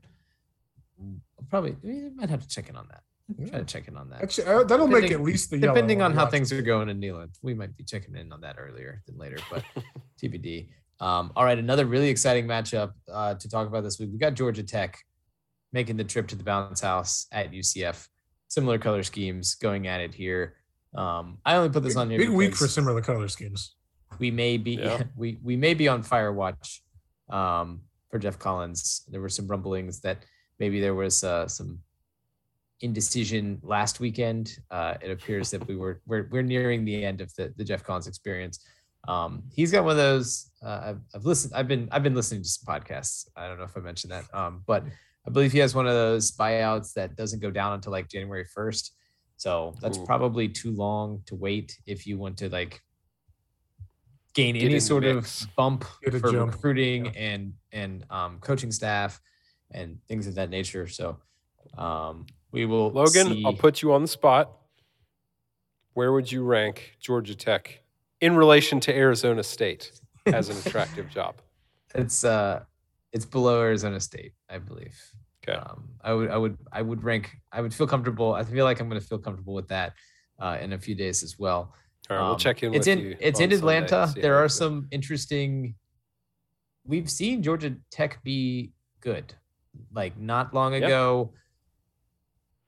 Probably 1.48 1.76
we 1.82 2.10
might 2.10 2.28
have 2.28 2.42
to 2.42 2.48
check 2.48 2.68
in 2.68 2.76
on 2.76 2.88
that. 2.88 3.02
Try 3.36 3.46
Yeah. 3.46 3.58
to 3.60 3.64
check 3.64 3.88
in 3.88 3.96
on 3.96 4.10
that. 4.10 4.22
Actually, 4.22 4.46
uh, 4.48 4.64
that'll 4.64 4.86
make 4.86 5.10
at 5.10 5.22
least 5.22 5.50
the 5.50 5.58
Depending 5.58 6.02
on 6.02 6.12
how 6.12 6.26
things 6.26 6.52
are 6.52 6.60
going 6.62 6.88
in 6.88 7.00
Neyland, 7.00 7.36
we 7.42 7.54
might 7.54 7.74
be 7.76 7.84
checking 7.84 8.14
in 8.16 8.32
on 8.32 8.40
that 8.42 8.56
earlier 8.58 9.02
than 9.06 9.16
later, 9.18 9.38
but 9.50 9.64
TBD. 10.22 10.68
Um, 11.00 11.32
all 11.36 11.44
right, 11.44 11.58
another 11.58 11.86
really 11.86 12.08
exciting 12.08 12.46
matchup 12.46 12.92
uh, 13.12 13.34
to 13.34 13.48
talk 13.48 13.66
about 13.66 13.82
this 13.82 13.98
week. 13.98 14.10
We 14.12 14.18
got 14.18 14.34
Georgia 14.34 14.62
Tech 14.62 14.98
making 15.72 15.96
the 15.96 16.04
trip 16.04 16.28
to 16.28 16.36
the 16.36 16.44
Bounce 16.44 16.80
House 16.80 17.26
at 17.32 17.50
UCF. 17.52 18.08
Similar 18.48 18.78
color 18.78 19.02
schemes 19.02 19.54
going 19.56 19.86
at 19.88 20.00
it 20.00 20.14
here. 20.14 20.54
Um, 20.94 21.38
I 21.44 21.56
only 21.56 21.68
put 21.70 21.82
this 21.82 21.94
Big, 21.94 22.00
on 22.00 22.10
here. 22.10 22.18
big 22.18 22.30
week 22.30 22.54
for 22.54 22.64
because- 22.64 22.74
similar 22.74 23.00
color 23.02 23.28
schemes. 23.28 23.74
we 24.18 24.30
may 24.30 24.56
be 24.56 24.72
Yeah. 24.72 25.02
we 25.16 25.38
we 25.42 25.56
may 25.56 25.74
be 25.74 25.88
on 25.88 26.02
fire 26.02 26.32
watch 26.32 26.82
um, 27.28 27.82
for 28.10 28.18
Geoff 28.18 28.38
Collins. 28.38 29.02
There 29.10 29.20
were 29.20 29.28
some 29.28 29.46
rumblings 29.46 30.00
that 30.00 30.18
maybe 30.58 30.80
there 30.80 30.94
was 30.94 31.22
uh, 31.24 31.48
some 31.48 31.80
indecision 32.80 33.58
last 33.62 34.00
weekend. 34.00 34.58
Uh, 34.70 34.94
it 35.02 35.10
appears 35.10 35.50
that 35.50 35.66
we 35.66 35.76
were 35.76 36.00
we're, 36.06 36.28
we're 36.30 36.42
nearing 36.42 36.84
the 36.84 37.04
end 37.04 37.20
of 37.20 37.34
the, 37.34 37.52
the 37.56 37.64
Geoff 37.64 37.82
Collins 37.82 38.06
experience. 38.06 38.64
Um, 39.08 39.42
he's 39.52 39.70
got 39.70 39.84
one 39.84 39.92
of 39.92 39.96
those. 39.98 40.50
Uh, 40.64 40.80
I've, 40.86 41.00
I've 41.14 41.24
listened. 41.24 41.52
I've 41.54 41.68
been 41.68 41.88
I've 41.92 42.02
been 42.02 42.14
listening 42.14 42.42
to 42.42 42.48
some 42.48 42.66
podcasts. 42.66 43.28
I 43.36 43.46
don't 43.48 43.58
know 43.58 43.64
if 43.64 43.76
I 43.76 43.80
mentioned 43.80 44.12
that, 44.12 44.24
um, 44.34 44.62
but 44.66 44.82
I 45.26 45.30
believe 45.30 45.52
he 45.52 45.58
has 45.60 45.74
one 45.74 45.86
of 45.86 45.92
those 45.94 46.32
buyouts 46.32 46.92
that 46.94 47.16
doesn't 47.16 47.40
go 47.40 47.50
down 47.50 47.74
until 47.74 47.92
like 47.92 48.08
January 48.08 48.44
first. 48.52 48.94
So 49.36 49.74
that's 49.80 49.98
Ooh. 49.98 50.06
probably 50.06 50.48
too 50.48 50.72
long 50.72 51.22
to 51.26 51.34
wait 51.34 51.78
if 51.86 52.06
you 52.06 52.18
want 52.18 52.38
to 52.38 52.48
like 52.48 52.82
gain 54.34 54.54
Get 54.54 54.64
any 54.64 54.80
sort 54.80 55.04
of 55.04 55.30
bump 55.56 55.84
for 56.02 56.32
jump, 56.32 56.52
recruiting 56.52 57.06
yeah. 57.06 57.12
and 57.16 57.54
and 57.72 58.04
um, 58.10 58.38
coaching 58.40 58.72
staff 58.72 59.20
and 59.70 59.98
things 60.08 60.26
of 60.26 60.34
that 60.36 60.50
nature. 60.50 60.86
So 60.86 61.18
um, 61.76 62.26
we 62.52 62.64
will 62.66 62.90
Logan, 62.90 63.28
see. 63.28 63.42
I'll 63.44 63.52
put 63.52 63.82
you 63.82 63.92
on 63.92 64.02
the 64.02 64.08
spot. 64.08 64.52
Where 65.94 66.12
would 66.12 66.30
you 66.30 66.44
rank 66.44 66.96
Georgia 67.00 67.34
Tech 67.34 67.82
in 68.20 68.36
relation 68.36 68.80
to 68.80 68.94
Arizona 68.94 69.42
State 69.42 69.92
as 70.26 70.48
an 70.48 70.56
attractive 70.66 71.08
job? 71.08 71.36
it's 71.94 72.24
uh 72.24 72.62
it's 73.12 73.24
below 73.24 73.60
Arizona 73.60 74.00
State, 74.00 74.32
I 74.50 74.58
believe. 74.58 74.98
Okay. 75.48 75.58
Um, 75.58 75.88
I 76.02 76.12
would 76.12 76.30
I 76.30 76.36
would 76.36 76.58
I 76.72 76.82
would 76.82 77.04
rank 77.04 77.30
I 77.52 77.60
would 77.60 77.72
feel 77.74 77.86
comfortable. 77.86 78.34
I 78.34 78.42
feel 78.44 78.64
like 78.64 78.80
I'm 78.80 78.88
going 78.88 79.00
to 79.00 79.06
feel 79.06 79.18
comfortable 79.18 79.54
with 79.54 79.68
that 79.68 79.92
uh, 80.40 80.58
in 80.60 80.72
a 80.72 80.78
few 80.78 80.94
days 80.94 81.22
as 81.22 81.38
well. 81.38 81.74
All 82.10 82.16
right, 82.16 82.22
we'll 82.22 82.32
Um, 82.32 82.38
check 82.38 82.62
in 82.62 82.74
It's 82.74 82.86
with 82.86 82.98
in 82.98 83.04
you. 83.04 83.16
it's 83.20 83.40
in 83.40 83.52
Atlanta. 83.52 84.12
There 84.14 84.36
are 84.36 84.46
it's 84.46 84.54
some 84.54 84.88
interesting. 84.90 85.74
We've 86.84 87.10
seen 87.10 87.42
Georgia 87.42 87.74
Tech 87.90 88.22
be 88.22 88.72
good, 89.00 89.34
like 89.92 90.16
not 90.18 90.54
long 90.54 90.72
Yep. 90.74 90.82
ago. 90.84 91.32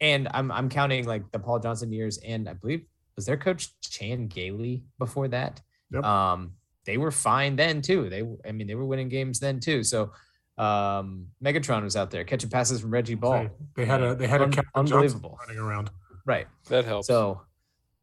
And 0.01 0.29
I'm 0.33 0.51
I'm 0.53 0.69
counting 0.69 1.07
like 1.07 1.31
the 1.33 1.39
Paul 1.39 1.59
Johnson 1.59 1.93
years, 1.93 2.19
and 2.19 2.49
I 2.49 2.53
believe 2.53 2.85
was 3.17 3.27
their 3.27 3.37
coach 3.37 3.69
Chan 3.81 4.29
Gailey 4.29 4.85
before 4.99 5.27
that. 5.29 5.61
Yep. 5.91 6.05
Um, 6.05 6.53
they 6.87 6.97
were 6.99 7.11
fine 7.11 7.57
then 7.57 7.83
too. 7.83 8.09
They 8.09 8.23
I 8.49 8.53
mean 8.53 8.67
they 8.69 8.77
were 8.77 8.85
winning 8.87 9.09
games 9.09 9.41
then 9.41 9.59
too. 9.61 9.83
So 9.83 10.13
um 10.59 11.29
Megatron 11.43 11.85
was 11.85 11.97
out 11.97 12.11
there 12.11 12.25
catching 12.25 12.51
passes 12.51 12.81
from 12.81 12.91
Reggie 12.91 13.15
Ball. 13.15 13.49
They, 13.77 13.83
they 13.83 13.85
had 13.87 14.03
a 14.03 14.15
they 14.15 14.27
had 14.27 14.41
a 14.41 14.45
Un- 14.45 14.53
Calvin 14.53 14.71
Johnson 14.75 14.97
unbelievable. 14.97 15.39
running 15.41 15.63
around. 15.63 15.91
Right. 16.27 16.47
That 16.69 16.85
helps. 16.85 17.07
So, 17.07 17.43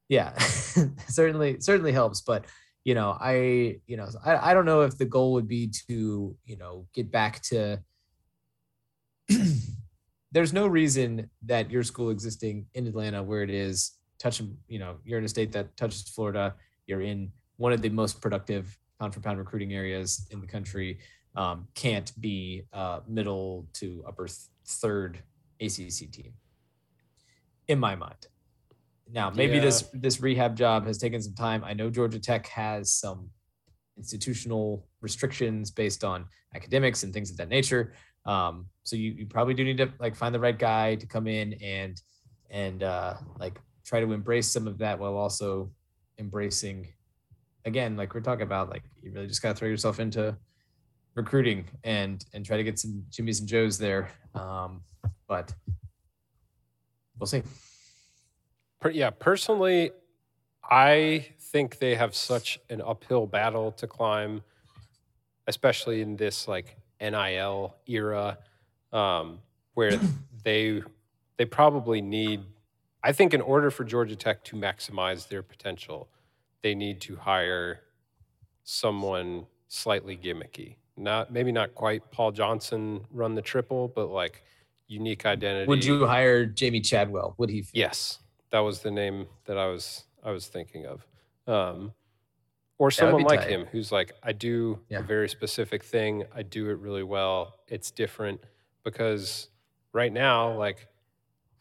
yeah, 0.09 0.37
certainly 1.07 1.59
certainly 1.59 1.91
helps. 1.91 2.21
But 2.21 2.45
you 2.83 2.95
know, 2.95 3.17
I 3.19 3.79
you 3.87 3.97
know 3.97 4.07
I, 4.23 4.51
I 4.51 4.53
don't 4.53 4.65
know 4.65 4.81
if 4.81 4.97
the 4.97 5.05
goal 5.05 5.33
would 5.33 5.47
be 5.47 5.71
to 5.87 6.35
you 6.45 6.57
know 6.57 6.87
get 6.93 7.11
back 7.11 7.41
to. 7.43 7.81
There's 10.31 10.53
no 10.53 10.67
reason 10.67 11.29
that 11.45 11.71
your 11.71 11.83
school 11.83 12.09
existing 12.09 12.67
in 12.73 12.87
Atlanta, 12.87 13.23
where 13.23 13.41
it 13.41 13.49
is, 13.49 13.93
touching 14.19 14.57
you 14.67 14.79
know 14.79 14.97
you're 15.03 15.19
in 15.19 15.25
a 15.25 15.29
state 15.29 15.51
that 15.53 15.75
touches 15.77 16.03
Florida. 16.09 16.55
You're 16.87 17.01
in 17.01 17.31
one 17.57 17.73
of 17.73 17.81
the 17.81 17.89
most 17.89 18.21
productive 18.21 18.77
pound 18.99 19.13
for 19.13 19.19
pound 19.19 19.39
recruiting 19.39 19.73
areas 19.73 20.27
in 20.31 20.41
the 20.41 20.47
country. 20.47 20.99
Um, 21.35 21.67
can't 21.75 22.11
be 22.19 22.63
uh, 22.73 23.01
middle 23.07 23.67
to 23.73 24.03
upper 24.07 24.27
th- 24.27 24.37
third 24.65 25.19
ACC 25.59 26.11
team 26.11 26.33
in 27.67 27.79
my 27.79 27.95
mind. 27.95 28.27
Now, 29.11 29.29
maybe 29.29 29.55
Yeah. 29.55 29.61
this 29.61 29.89
this 29.93 30.21
rehab 30.21 30.55
job 30.55 30.85
has 30.87 30.97
taken 30.97 31.21
some 31.21 31.35
time. 31.35 31.63
I 31.63 31.73
know 31.73 31.89
Georgia 31.89 32.19
Tech 32.19 32.47
has 32.47 32.91
some 32.91 33.29
institutional 33.97 34.87
restrictions 35.01 35.71
based 35.71 36.03
on 36.03 36.25
academics 36.53 37.03
and 37.03 37.13
things 37.13 37.29
of 37.31 37.37
that 37.37 37.49
nature. 37.49 37.93
Um, 38.25 38.67
so 38.83 38.95
you, 38.95 39.11
you 39.11 39.25
probably 39.25 39.53
do 39.53 39.63
need 39.63 39.77
to 39.77 39.91
like 39.99 40.15
find 40.15 40.33
the 40.33 40.39
right 40.39 40.57
guy 40.57 40.95
to 40.95 41.05
come 41.05 41.27
in 41.27 41.53
and 41.61 42.01
and 42.49 42.81
uh, 42.83 43.15
like 43.39 43.59
try 43.85 43.99
to 43.99 44.11
embrace 44.11 44.47
some 44.47 44.67
of 44.67 44.77
that 44.79 44.97
while 44.97 45.15
also 45.15 45.69
embracing 46.17 46.87
again 47.65 47.97
like 47.97 48.13
we're 48.13 48.21
talking 48.21 48.43
about 48.43 48.69
like 48.69 48.83
you 49.01 49.11
really 49.11 49.27
just 49.27 49.41
got 49.41 49.49
to 49.49 49.55
throw 49.55 49.67
yourself 49.67 49.99
into 49.99 50.35
recruiting 51.15 51.65
and 51.83 52.25
and 52.33 52.45
try 52.45 52.57
to 52.57 52.63
get 52.63 52.77
some 52.77 53.03
Jimmys 53.09 53.39
and 53.39 53.47
joes 53.47 53.77
there 53.77 54.09
um 54.35 54.81
but 55.27 55.53
we'll 57.17 57.27
see 57.27 57.41
yeah, 58.93 59.09
personally, 59.09 59.91
I 60.63 61.27
think 61.39 61.79
they 61.79 61.95
have 61.95 62.15
such 62.15 62.59
an 62.69 62.81
uphill 62.81 63.25
battle 63.25 63.71
to 63.73 63.87
climb, 63.87 64.43
especially 65.47 66.01
in 66.01 66.17
this 66.17 66.47
like 66.47 66.77
NIL 66.99 67.75
era, 67.87 68.37
um, 68.91 69.39
where 69.73 69.99
they 70.43 70.81
they 71.37 71.45
probably 71.45 72.01
need. 72.01 72.41
I 73.03 73.11
think 73.11 73.33
in 73.33 73.41
order 73.41 73.69
for 73.69 73.83
Georgia 73.83 74.15
Tech 74.15 74.43
to 74.45 74.55
maximize 74.55 75.27
their 75.27 75.43
potential, 75.43 76.07
they 76.63 76.73
need 76.73 77.01
to 77.01 77.15
hire 77.15 77.81
someone 78.63 79.45
slightly 79.67 80.17
gimmicky. 80.17 80.75
Not 80.97 81.31
maybe 81.31 81.51
not 81.51 81.75
quite 81.75 82.09
Paul 82.11 82.31
Johnson 82.31 83.01
run 83.11 83.35
the 83.35 83.41
triple, 83.41 83.87
but 83.89 84.07
like 84.07 84.43
unique 84.87 85.25
identity. 85.25 85.67
would 85.67 85.83
you 85.83 86.05
hire 86.05 86.45
jamey 86.45 86.83
chadwell 86.85 87.35
would 87.37 87.49
he 87.49 87.61
fit? 87.63 87.75
Yes, 87.75 88.19
that 88.51 88.59
was 88.59 88.79
the 88.79 88.91
name 88.91 89.27
that 89.45 89.57
I 89.57 89.67
was 89.67 90.05
I 90.23 90.31
was 90.31 90.47
thinking 90.47 90.85
of. 90.85 91.05
Um, 91.47 91.91
or 92.77 92.91
someone 92.91 93.23
like 93.23 93.41
tight. 93.41 93.49
him 93.49 93.65
who's 93.71 93.91
like, 93.91 94.11
I 94.23 94.31
do 94.33 94.79
Yeah. 94.89 94.99
a 94.99 95.03
very 95.03 95.29
specific 95.29 95.83
thing. 95.83 96.23
I 96.33 96.43
do 96.43 96.69
it 96.69 96.77
really 96.79 97.03
well. 97.03 97.55
It's 97.67 97.89
different 97.91 98.41
because 98.83 99.49
right 99.93 100.11
now, 100.11 100.51
like 100.57 100.87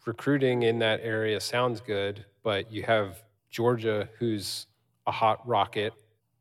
recruiting 0.06 0.62
in 0.64 0.78
that 0.80 1.00
area 1.02 1.40
sounds 1.40 1.80
good, 1.80 2.24
but 2.42 2.70
you 2.72 2.82
have 2.82 3.22
Georgia 3.50 4.08
who's 4.18 4.66
a 5.06 5.12
hot 5.12 5.46
rocket 5.46 5.92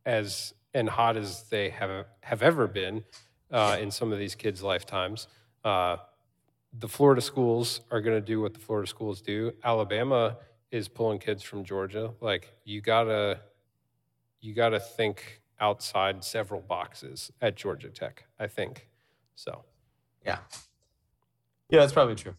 as 0.05 0.53
and 0.73 0.89
hot 0.89 1.17
as 1.17 1.43
they 1.49 1.69
have 1.69 2.05
have 2.21 2.41
ever 2.41 2.67
been 2.67 3.03
uh, 3.51 3.77
in 3.79 3.91
some 3.91 4.11
of 4.11 4.19
these 4.19 4.35
kids' 4.35 4.63
lifetimes. 4.63 5.27
Uh, 5.63 5.97
the 6.79 6.87
Florida 6.87 7.21
schools 7.21 7.81
are 7.91 8.01
going 8.01 8.19
to 8.19 8.25
do 8.25 8.41
what 8.41 8.53
the 8.53 8.59
Florida 8.59 8.87
schools 8.87 9.21
do. 9.21 9.51
Alabama 9.63 10.37
is 10.71 10.87
pulling 10.87 11.19
kids 11.19 11.43
from 11.43 11.63
Georgia. 11.63 12.11
Like 12.19 12.51
you 12.63 12.81
gotta, 12.81 13.41
you 14.41 14.55
gotta 14.55 14.79
think 14.79 15.41
outside 15.59 16.23
several 16.23 16.61
boxes 16.61 17.31
at 17.41 17.55
Georgia 17.55 17.89
Tech. 17.89 18.25
I 18.39 18.47
think 18.47 18.87
so. 19.35 19.63
Yeah. 20.25 20.39
Yeah, 21.69 21.81
that's 21.81 21.93
probably 21.93 22.15
true. 22.15 22.35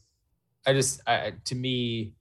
I 0.66 0.72
just, 0.72 1.00
I, 1.06 1.34
to 1.44 1.54
me, 1.54 2.14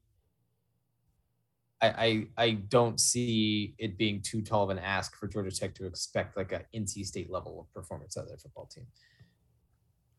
I, 1.83 1.87
I, 2.05 2.27
I 2.45 2.51
don't 2.69 2.97
see 2.99 3.75
it 3.77 3.97
being 3.97 4.21
too 4.21 4.41
tall 4.41 4.63
of 4.63 4.69
an 4.69 4.79
ask 4.79 5.17
for 5.17 5.27
Georgia 5.27 5.51
Tech 5.51 5.75
to 5.75 5.85
expect 5.85 6.37
like 6.37 6.53
a 6.53 6.61
NC 6.73 7.05
State 7.05 7.29
level 7.29 7.59
of 7.59 7.73
performance 7.73 8.17
out 8.17 8.21
of 8.23 8.29
their 8.29 8.37
football 8.37 8.69
team. 8.73 8.87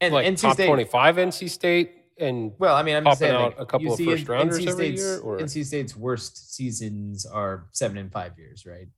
and 0.00 0.14
like 0.14 0.26
NC 0.26 0.40
top 0.40 0.54
State, 0.54 0.66
25 0.68 1.16
NC 1.16 1.50
State 1.50 1.92
and 2.18 2.52
well, 2.58 2.74
I 2.74 2.82
mean, 2.82 2.96
I'm 2.96 3.04
just 3.04 3.20
popping 3.20 3.32
saying, 3.34 3.42
out 3.44 3.58
like, 3.58 3.60
a 3.60 3.66
couple 3.66 3.92
of 3.92 4.00
first 4.00 4.26
rounders 4.26 4.58
NC 4.60 4.68
every 4.68 4.86
State's, 4.86 5.02
year, 5.02 5.18
or- 5.18 5.38
NC 5.38 5.66
State's 5.66 5.94
worst 5.94 6.54
seasons 6.54 7.26
are 7.26 7.66
seven 7.72 7.98
and 7.98 8.10
five 8.10 8.38
years, 8.38 8.64
right? 8.64 8.88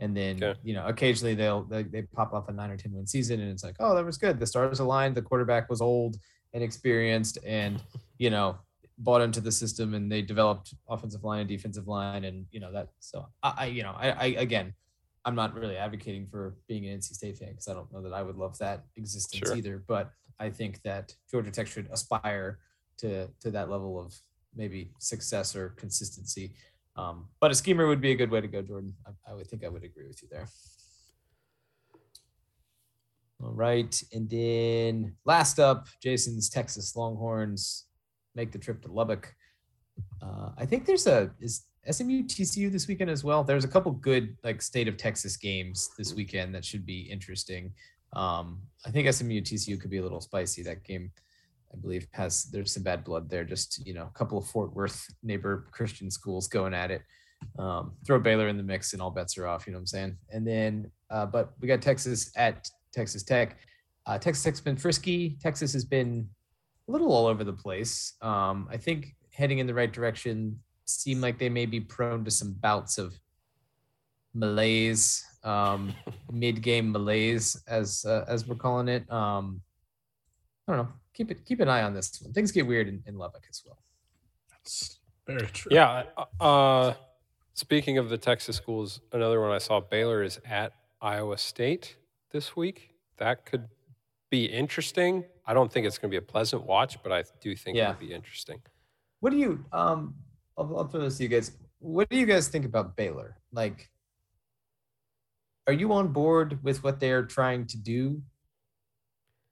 And 0.00 0.14
then 0.14 0.36
Okay. 0.44 0.60
you 0.62 0.74
know, 0.74 0.86
occasionally 0.86 1.34
they'll 1.34 1.64
they, 1.64 1.82
they 1.82 2.02
pop 2.02 2.34
off 2.34 2.48
a 2.50 2.52
nine 2.52 2.70
or 2.70 2.76
ten 2.76 2.92
win 2.92 3.06
season, 3.06 3.40
and 3.40 3.50
it's 3.50 3.64
like, 3.64 3.76
oh, 3.80 3.94
that 3.96 4.04
was 4.04 4.18
good. 4.18 4.38
The 4.38 4.46
stars 4.46 4.80
aligned. 4.80 5.14
The 5.14 5.22
quarterback 5.22 5.70
was 5.70 5.80
old 5.80 6.18
and 6.52 6.62
experienced, 6.62 7.38
and 7.46 7.82
you 8.18 8.28
know, 8.28 8.58
bought 8.98 9.20
into 9.22 9.40
the 9.40 9.52
system, 9.52 9.94
and 9.94 10.10
they 10.10 10.22
developed 10.22 10.74
offensive 10.88 11.24
line 11.24 11.40
and 11.40 11.48
defensive 11.48 11.86
line, 11.86 12.24
and 12.24 12.46
you 12.50 12.60
know 12.60 12.72
that. 12.72 12.88
So 12.98 13.26
I, 13.42 13.54
I 13.58 13.66
you 13.66 13.82
know, 13.82 13.94
I, 13.96 14.10
I 14.10 14.26
again, 14.38 14.74
I'm 15.24 15.34
not 15.34 15.54
really 15.54 15.76
advocating 15.76 16.26
for 16.26 16.56
being 16.68 16.86
an 16.86 16.98
NC 16.98 17.14
State 17.14 17.38
fan 17.38 17.50
because 17.50 17.68
I 17.68 17.74
don't 17.74 17.92
know 17.92 18.02
that 18.02 18.12
I 18.12 18.22
would 18.22 18.36
love 18.36 18.58
that 18.58 18.84
existence 18.96 19.48
Sure. 19.48 19.56
either. 19.56 19.84
But 19.86 20.10
I 20.40 20.50
think 20.50 20.82
that 20.82 21.14
Georgia 21.30 21.50
Tech 21.50 21.66
should 21.66 21.88
aspire 21.90 22.58
to 22.98 23.28
to 23.40 23.50
that 23.52 23.70
level 23.70 24.00
of 24.00 24.14
maybe 24.54 24.92
success 24.98 25.54
or 25.54 25.70
consistency. 25.70 26.54
Um, 26.96 27.28
but 27.40 27.52
a 27.52 27.54
schemer 27.54 27.86
would 27.86 28.00
be 28.00 28.10
a 28.10 28.16
good 28.16 28.30
way 28.30 28.40
to 28.40 28.48
go, 28.48 28.60
Jordan. 28.60 28.94
I, 29.06 29.30
I 29.30 29.34
would 29.34 29.46
think 29.46 29.64
I 29.64 29.68
would 29.68 29.84
agree 29.84 30.08
with 30.08 30.20
you 30.22 30.28
there. 30.30 30.48
All 33.40 33.52
right, 33.52 34.02
and 34.12 34.28
then 34.28 35.14
last 35.24 35.60
up, 35.60 35.86
Jason's 36.02 36.48
Texas 36.48 36.96
Longhorns 36.96 37.84
make 38.38 38.52
the 38.52 38.58
trip 38.58 38.80
to 38.82 38.90
Lubbock. 38.90 39.34
Uh, 40.22 40.50
I 40.56 40.64
think 40.64 40.86
there's 40.86 41.06
a 41.06 41.30
is 41.40 41.64
SMU 41.90 42.22
TCU 42.22 42.70
this 42.70 42.86
weekend 42.86 43.10
as 43.10 43.24
well. 43.24 43.42
There's 43.42 43.64
a 43.64 43.68
couple 43.74 43.92
good 43.92 44.36
like 44.44 44.62
state 44.62 44.88
of 44.88 44.96
Texas 44.96 45.36
games 45.36 45.90
this 45.98 46.14
weekend 46.14 46.54
that 46.54 46.64
should 46.64 46.86
be 46.86 47.00
interesting. 47.00 47.72
Um, 48.14 48.62
I 48.86 48.90
think 48.90 49.12
SMU 49.12 49.40
TCU 49.40 49.78
could 49.80 49.90
be 49.90 49.98
a 49.98 50.02
little 50.02 50.20
spicy. 50.20 50.62
That 50.62 50.84
game, 50.84 51.10
I 51.74 51.76
believe, 51.76 52.06
has 52.12 52.44
there's 52.44 52.72
some 52.72 52.84
bad 52.84 53.04
blood 53.04 53.28
there. 53.28 53.44
Just 53.44 53.84
you 53.84 53.92
know, 53.92 54.06
a 54.06 54.18
couple 54.18 54.38
of 54.38 54.46
Fort 54.46 54.72
Worth 54.72 55.04
neighbor 55.22 55.66
Christian 55.72 56.10
schools 56.10 56.46
going 56.46 56.74
at 56.74 56.90
it. 56.90 57.02
Um, 57.58 57.92
throw 58.06 58.20
Baylor 58.20 58.48
in 58.48 58.56
the 58.56 58.62
mix, 58.62 58.92
and 58.92 59.02
all 59.02 59.10
bets 59.10 59.36
are 59.36 59.48
off. 59.48 59.66
You 59.66 59.72
know 59.72 59.78
what 59.78 59.82
I'm 59.82 59.86
saying? 59.86 60.16
And 60.30 60.46
then, 60.46 60.90
uh, 61.10 61.26
but 61.26 61.52
we 61.60 61.68
got 61.68 61.82
Texas 61.82 62.30
at 62.36 62.68
Texas 62.92 63.24
Tech. 63.24 63.58
Uh, 64.06 64.18
Texas 64.18 64.44
Tech's 64.44 64.60
been 64.60 64.76
frisky. 64.76 65.38
Texas 65.40 65.72
has 65.72 65.84
been 65.84 66.28
little 66.88 67.12
all 67.12 67.26
over 67.26 67.44
the 67.44 67.52
place. 67.52 68.14
Um, 68.20 68.68
I 68.70 68.76
think 68.76 69.14
heading 69.38 69.58
in 69.58 69.66
the 69.66 69.74
right 69.74 69.92
direction. 69.92 70.58
Seem 70.84 71.20
like 71.20 71.38
they 71.38 71.48
may 71.48 71.66
be 71.66 71.80
prone 71.80 72.24
to 72.24 72.30
some 72.30 72.54
bouts 72.54 72.98
of 72.98 73.14
malaise, 74.34 75.24
um, 75.44 75.94
mid-game 76.32 76.90
malaise, 76.90 77.62
as 77.68 78.04
uh, 78.04 78.24
as 78.26 78.46
we're 78.46 78.56
calling 78.56 78.88
it. 78.88 79.10
Um, 79.12 79.60
I 80.66 80.72
don't 80.72 80.86
know. 80.86 80.92
Keep 81.14 81.30
it 81.30 81.44
keep 81.44 81.60
an 81.60 81.68
eye 81.68 81.82
on 81.82 81.94
this 81.94 82.20
one. 82.20 82.32
Things 82.32 82.52
get 82.52 82.66
weird 82.66 82.88
in, 82.88 83.02
in 83.06 83.16
Lubbock 83.16 83.44
as 83.48 83.62
well. 83.66 83.78
That's 84.50 84.98
very 85.26 85.46
true. 85.46 85.70
Yeah. 85.72 86.04
Uh, 86.40 86.94
speaking 87.54 87.98
of 87.98 88.08
the 88.08 88.18
Texas 88.18 88.56
schools, 88.56 89.00
another 89.12 89.40
one 89.40 89.50
I 89.50 89.58
saw 89.58 89.80
Baylor 89.80 90.22
is 90.22 90.40
at 90.48 90.72
Iowa 91.00 91.38
State 91.38 91.96
this 92.32 92.56
week. 92.56 92.94
That 93.18 93.44
could 93.44 93.68
be 94.30 94.44
interesting. 94.44 95.24
I 95.46 95.54
don't 95.54 95.72
think 95.72 95.86
it's 95.86 95.98
going 95.98 96.10
to 96.10 96.14
be 96.14 96.18
a 96.18 96.22
pleasant 96.32 96.64
watch, 96.64 97.02
but 97.02 97.12
I 97.12 97.24
do 97.40 97.54
think 97.56 97.76
Yeah. 97.76 97.90
it'll 97.90 98.00
be 98.00 98.12
interesting. 98.12 98.60
What 99.20 99.30
do 99.30 99.36
you 99.38 99.64
um? 99.72 100.14
I'll, 100.56 100.78
I'll 100.78 100.88
throw 100.88 101.00
this 101.02 101.16
to 101.18 101.22
you 101.22 101.28
guys. 101.28 101.52
What 101.78 102.08
do 102.08 102.16
you 102.16 102.26
guys 102.26 102.48
think 102.48 102.64
about 102.64 102.96
Baylor? 102.96 103.36
Like, 103.52 103.88
are 105.66 105.72
you 105.72 105.92
on 105.92 106.08
board 106.08 106.58
with 106.62 106.82
what 106.82 106.98
they're 107.00 107.24
trying 107.24 107.66
to 107.68 107.76
do? 107.76 108.22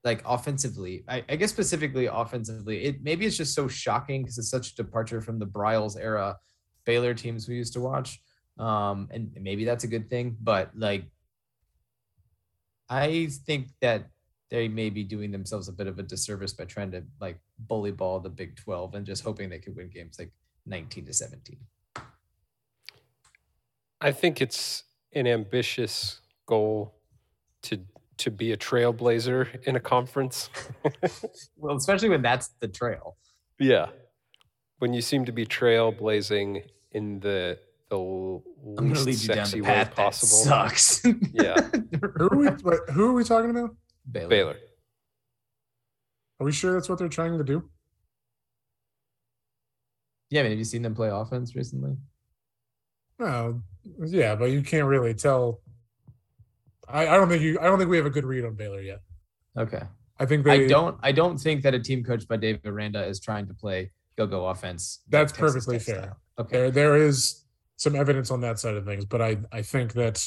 Like 0.05 0.23
offensively, 0.25 1.05
I, 1.09 1.25
I 1.29 1.35
guess 1.37 1.51
specifically 1.51 2.07
offensively, 2.07 2.85
it 2.85 3.03
maybe 3.03 3.27
it's 3.27 3.37
just 3.37 3.55
so 3.55 3.67
shocking 3.67 4.23
because 4.23 4.39
it's 4.39 4.51
such 4.51 4.73
a 4.73 4.77
departure 4.77 5.21
from 5.21 5.39
the 5.41 5.47
Briles 5.47 5.99
era 6.01 6.37
Baylor 6.85 7.13
teams 7.13 7.49
we 7.49 7.57
used 7.57 7.73
to 7.73 7.81
watch. 7.81 8.21
Um, 8.59 9.09
and 9.11 9.37
maybe 9.41 9.65
that's 9.65 9.83
a 9.85 9.89
good 9.89 10.09
thing, 10.09 10.37
but 10.41 10.71
like, 10.79 11.05
I 12.89 13.29
think 13.47 13.69
that 13.81 14.07
they 14.51 14.69
may 14.69 14.91
be 14.91 15.03
doing 15.03 15.31
themselves 15.31 15.69
a 15.69 15.73
bit 15.73 15.87
of 15.87 15.99
a 15.99 16.03
disservice 16.03 16.53
by 16.53 16.65
trying 16.65 16.91
to 16.93 17.03
like 17.21 17.39
bully 17.59 17.91
ball 17.91 18.21
the 18.21 18.29
Big 18.31 18.57
12 18.57 18.95
and 18.95 19.05
just 19.07 19.25
hoping 19.25 19.49
they 19.49 19.59
could 19.59 19.75
win 19.77 19.89
games 19.89 20.19
like 20.19 20.31
19 20.67 21.07
to 21.07 21.13
17. 21.13 21.59
I 24.01 24.13
think 24.13 24.41
it's 24.41 24.85
an 25.15 25.27
ambitious 25.27 26.21
goal 26.47 26.95
to 27.63 27.79
to 28.19 28.31
be 28.31 28.51
a 28.53 28.57
trailblazer 28.57 29.63
in 29.65 29.77
a 29.77 29.81
conference. 29.81 30.49
Well, 31.59 31.77
especially 31.77 32.09
when 32.11 32.23
that's 32.23 32.49
the 32.61 32.69
trail. 32.69 33.17
yeah. 33.59 33.87
When 34.79 34.93
you 34.93 35.01
seem 35.01 35.25
to 35.25 35.33
be 35.33 35.47
trailblazing 35.47 36.63
in 36.93 37.21
the 37.21 37.59
the 37.89 37.97
l- 37.97 38.43
I'm 38.67 38.75
going 38.75 38.95
to 38.95 39.01
least 39.03 39.23
lead 39.23 39.29
you 39.29 39.35
down 39.35 39.47
sexy 39.47 39.61
the 39.61 39.65
way 39.67 39.71
path 39.75 39.87
that 39.89 39.97
possible. 39.97 40.37
sucks. 40.45 41.03
Yeah. 41.33 41.61
Who 42.17 42.27
are 42.29 42.37
we? 42.37 42.49
Wait, 42.49 42.81
who 42.91 43.09
are 43.11 43.13
we 43.13 43.25
talking 43.25 43.51
about? 43.51 43.75
Baylor. 44.11 44.29
Baylor. 44.29 44.57
Are 46.41 46.45
we 46.45 46.53
sure 46.53 46.73
that's 46.73 46.89
what 46.89 46.99
they're 46.99 47.09
trying 47.09 47.37
to 47.39 47.45
do? 47.45 47.69
Yeah, 50.31 50.41
I 50.41 50.43
mean, 50.45 50.53
have 50.53 50.59
you 50.59 50.65
seen 50.65 50.83
them 50.83 50.95
play 50.95 51.09
offense 51.09 51.55
recently? 51.55 51.97
No, 53.19 53.63
yeah, 54.05 54.35
but 54.35 54.47
you 54.47 54.63
can't 54.63 54.87
really 54.87 55.15
tell. 55.15 55.61
I, 56.89 57.09
I 57.09 57.17
don't 57.17 57.29
think 57.29 57.43
you. 57.43 57.59
I 57.61 57.65
don't 57.65 57.79
think 57.79 57.91
we 57.91 57.97
have 57.97 58.07
a 58.07 58.11
good 58.11 58.25
read 58.25 58.45
on 58.45 58.55
Baylor 58.55 58.81
yet. 58.81 59.01
Okay. 59.57 59.83
I 60.19 60.27
think 60.27 60.45
they. 60.45 60.65
I 60.65 60.69
don't 60.69 60.99
I 61.03 61.13
don't 61.13 61.39
think 61.39 61.63
that 61.63 61.75
a 61.75 61.81
team 61.81 62.05
coached 62.05 62.29
by 62.29 62.37
David 62.37 62.67
Aranda 62.67 63.05
is 63.07 63.21
trying 63.21 63.47
to 63.47 63.55
play 63.55 63.91
go-go 64.19 64.47
offense. 64.47 65.01
That's 65.09 65.33
Texas 65.33 65.67
perfectly 65.67 65.79
Tech 65.79 65.87
fair. 65.87 66.03
style. 66.03 66.21
Okay. 66.39 66.57
There, 66.57 66.71
there 66.71 66.97
is 66.97 67.45
some 67.77 67.95
evidence 67.95 68.31
on 68.31 68.41
that 68.41 68.59
side 68.59 68.75
of 68.75 68.85
things, 68.85 69.05
but 69.05 69.21
I, 69.23 69.39
I 69.53 69.63
think 69.63 69.93
that 69.95 70.27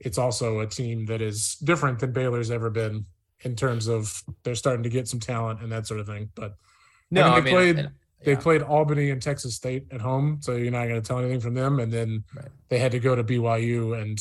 it's 0.00 0.18
also 0.18 0.60
a 0.60 0.66
team 0.66 1.06
that 1.06 1.20
is 1.22 1.56
different 1.56 1.98
than 1.98 2.12
Baylor's 2.12 2.50
ever 2.50 2.70
been 2.70 3.06
in 3.42 3.54
terms 3.56 3.86
of 3.86 4.22
they're 4.42 4.54
starting 4.54 4.82
to 4.82 4.88
get 4.88 5.08
some 5.08 5.20
talent 5.20 5.60
and 5.62 5.70
that 5.72 5.86
sort 5.86 6.00
of 6.00 6.06
thing. 6.06 6.30
But 6.34 6.56
No, 7.10 7.24
mean, 7.24 7.32
I 7.32 7.40
they 7.40 7.44
mean, 7.44 7.54
played- 7.54 7.78
and- 7.78 7.90
they 8.22 8.32
yeah. 8.32 8.38
played 8.40 8.60
Albany 8.62 9.08
and 9.10 9.22
Texas 9.22 9.56
State 9.56 9.86
at 9.90 10.02
home, 10.02 10.42
so 10.42 10.54
you're 10.54 10.70
not 10.70 10.86
going 10.88 11.00
to 11.00 11.06
tell 11.06 11.18
anything 11.20 11.40
from 11.40 11.54
them. 11.54 11.80
And 11.80 11.90
then 11.90 12.22
Right. 12.34 12.48
they 12.68 12.78
had 12.78 12.92
to 12.92 12.98
go 13.00 13.14
to 13.14 13.24
BYU 13.24 13.94
and 13.94 14.18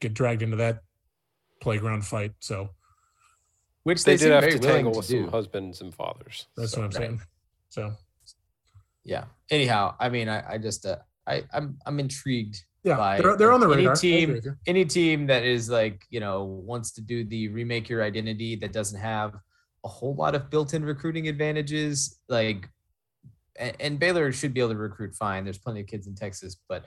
get 0.00 0.14
dragged 0.14 0.42
into 0.42 0.56
that 0.56 0.82
playground 1.60 2.04
fight. 2.04 2.32
So 2.40 2.70
which 3.84 4.02
They, 4.02 4.16
they, 4.16 4.24
did 4.24 4.32
have 4.32 4.42
to 4.42 4.48
willing 4.58 4.62
tangle 4.62 4.92
to 4.94 4.98
with 4.98 5.06
do. 5.08 5.22
some 5.22 5.30
husbands 5.30 5.80
and 5.80 5.94
fathers. 5.94 6.46
that's 6.56 6.72
So- 6.72 6.80
what 6.80 6.86
I'm 6.86 6.90
right. 7.00 7.08
saying. 7.08 7.22
So 7.68 7.94
Yeah. 9.04 9.26
Anyhow, 9.50 9.94
I 10.00 10.08
mean, 10.08 10.28
I, 10.28 10.54
I 10.54 10.58
just 10.58 10.84
uh, 10.86 10.98
I 11.26 11.44
I'm 11.52 11.78
I'm 11.86 12.00
intrigued 12.00 12.64
yeah, 12.84 12.96
by 12.96 13.20
they're, 13.20 13.36
they're 13.36 13.52
on 13.52 13.60
the 13.60 13.68
radar. 13.68 13.92
Agree 13.94 14.26
team- 14.26 14.56
any 14.66 14.84
team 14.84 15.26
that 15.26 15.42
is 15.42 15.68
like 15.70 16.04
you 16.10 16.20
know 16.20 16.44
wants 16.44 16.92
to 16.92 17.00
do 17.00 17.24
the 17.24 17.48
remake 17.48 17.88
your 17.88 18.02
identity 18.02 18.56
that 18.56 18.72
doesn't 18.72 19.00
have 19.00 19.34
a 19.84 19.88
whole 19.88 20.14
lot 20.14 20.34
of 20.34 20.50
built-in 20.50 20.84
recruiting 20.84 21.28
advantages 21.28 22.18
like 22.28 22.68
and, 23.58 23.76
and 23.80 23.98
baylor 23.98 24.32
should 24.32 24.54
be 24.54 24.60
able 24.60 24.70
to 24.70 24.76
recruit 24.76 25.14
fine 25.14 25.44
there's 25.44 25.58
plenty 25.58 25.80
of 25.80 25.86
kids 25.86 26.06
in 26.06 26.14
texas 26.14 26.56
but 26.68 26.84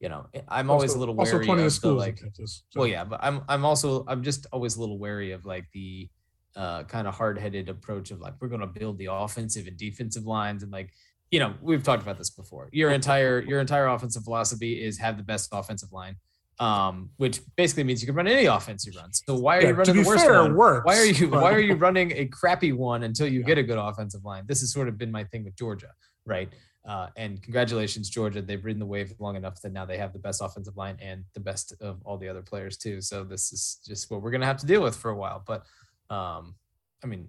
you 0.00 0.08
know 0.08 0.26
i'm 0.48 0.70
always 0.70 0.90
Also- 0.90 0.98
a 0.98 1.00
little 1.00 1.18
also 1.18 1.32
wary 1.34 1.46
plenty 1.46 1.62
of 1.64 1.72
schools 1.72 1.98
like 2.00 2.20
in 2.20 2.26
Texas. 2.26 2.62
so. 2.70 2.80
well 2.80 2.88
yeah 2.88 3.02
but 3.04 3.18
i'm 3.22 3.42
i'm 3.48 3.64
also 3.64 4.04
i'm 4.08 4.22
just 4.22 4.46
always 4.52 4.76
a 4.76 4.80
little 4.80 4.98
wary 4.98 5.32
of 5.32 5.44
like 5.44 5.64
the 5.72 6.08
uh 6.54 6.84
kind 6.84 7.06
of 7.08 7.14
hard-headed 7.14 7.68
approach 7.68 8.10
of 8.12 8.20
like 8.20 8.34
we're 8.40 8.48
going 8.48 8.60
to 8.60 8.66
build 8.66 8.96
the 8.98 9.08
offensive 9.10 9.66
and 9.66 9.76
defensive 9.76 10.24
lines 10.24 10.62
and 10.62 10.70
like 10.72 10.90
you 11.30 11.40
know 11.40 11.54
we've 11.60 11.82
talked 11.82 12.02
about 12.02 12.18
this 12.18 12.30
before 12.30 12.68
your 12.72 12.90
entire 12.90 13.40
your 13.42 13.60
entire 13.60 13.86
offensive 13.88 14.22
philosophy 14.24 14.82
is 14.82 14.98
have 14.98 15.16
the 15.16 15.22
best 15.22 15.48
offensive 15.52 15.92
line 15.92 16.16
um 16.60 17.10
which 17.16 17.40
basically 17.56 17.84
means 17.84 18.00
you 18.00 18.06
can 18.06 18.14
run 18.14 18.26
any 18.28 18.46
offense 18.46 18.86
you 18.86 18.92
run 18.98 19.12
so 19.12 19.34
why 19.34 19.56
are 19.58 19.62
Yeah, 19.62 19.68
you 19.68 19.74
running 19.74 19.96
the 19.96 20.08
worst 20.08 20.24
fair, 20.24 20.40
one 20.42 20.54
works, 20.54 20.86
why 20.86 20.96
are 20.98 21.04
you 21.04 21.28
but- 21.28 21.42
why 21.42 21.52
are 21.52 21.60
you 21.60 21.74
running 21.74 22.12
a 22.12 22.26
crappy 22.26 22.72
one 22.72 23.02
until 23.02 23.26
you 23.28 23.40
Yeah. 23.40 23.46
get 23.46 23.58
a 23.58 23.62
good 23.62 23.78
offensive 23.78 24.24
line 24.24 24.44
this 24.46 24.60
has 24.60 24.72
sort 24.72 24.88
of 24.88 24.96
been 24.96 25.10
my 25.10 25.24
thing 25.24 25.44
with 25.44 25.56
georgia 25.56 25.92
right 26.24 26.50
uh, 26.88 27.08
and 27.16 27.42
congratulations, 27.42 28.08
Georgia. 28.08 28.40
They've 28.40 28.64
ridden 28.64 28.78
the 28.78 28.86
wave 28.86 29.12
long 29.18 29.34
enough 29.34 29.60
that 29.62 29.72
now 29.72 29.84
they 29.84 29.98
have 29.98 30.12
the 30.12 30.20
best 30.20 30.40
offensive 30.40 30.76
line 30.76 30.96
and 31.00 31.24
the 31.34 31.40
best 31.40 31.74
of 31.80 32.00
all 32.04 32.16
the 32.16 32.28
other 32.28 32.42
players 32.42 32.76
too. 32.76 33.00
So 33.00 33.24
this 33.24 33.52
is 33.52 33.80
just 33.84 34.08
what 34.08 34.22
we're 34.22 34.30
gonna 34.30 34.46
have 34.46 34.58
to 34.58 34.66
deal 34.66 34.84
with 34.84 34.94
for 34.94 35.10
a 35.10 35.16
while. 35.16 35.42
But 35.44 35.64
um, 36.10 36.54
I 37.02 37.08
mean, 37.08 37.26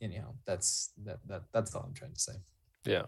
anyhow, 0.00 0.32
that's 0.46 0.90
that, 1.04 1.18
that 1.28 1.42
that's 1.52 1.74
all 1.74 1.82
I'm 1.86 1.92
trying 1.92 2.14
to 2.14 2.18
say. 2.18 2.32
Yeah. 2.84 3.02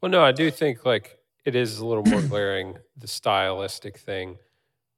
Well, 0.00 0.10
no, 0.10 0.22
I 0.22 0.32
do 0.32 0.50
think 0.50 0.84
like 0.84 1.18
it 1.44 1.54
is 1.54 1.78
a 1.78 1.86
little 1.86 2.04
more 2.04 2.22
glaring 2.28 2.78
the 2.96 3.06
stylistic 3.06 3.98
thing. 3.98 4.38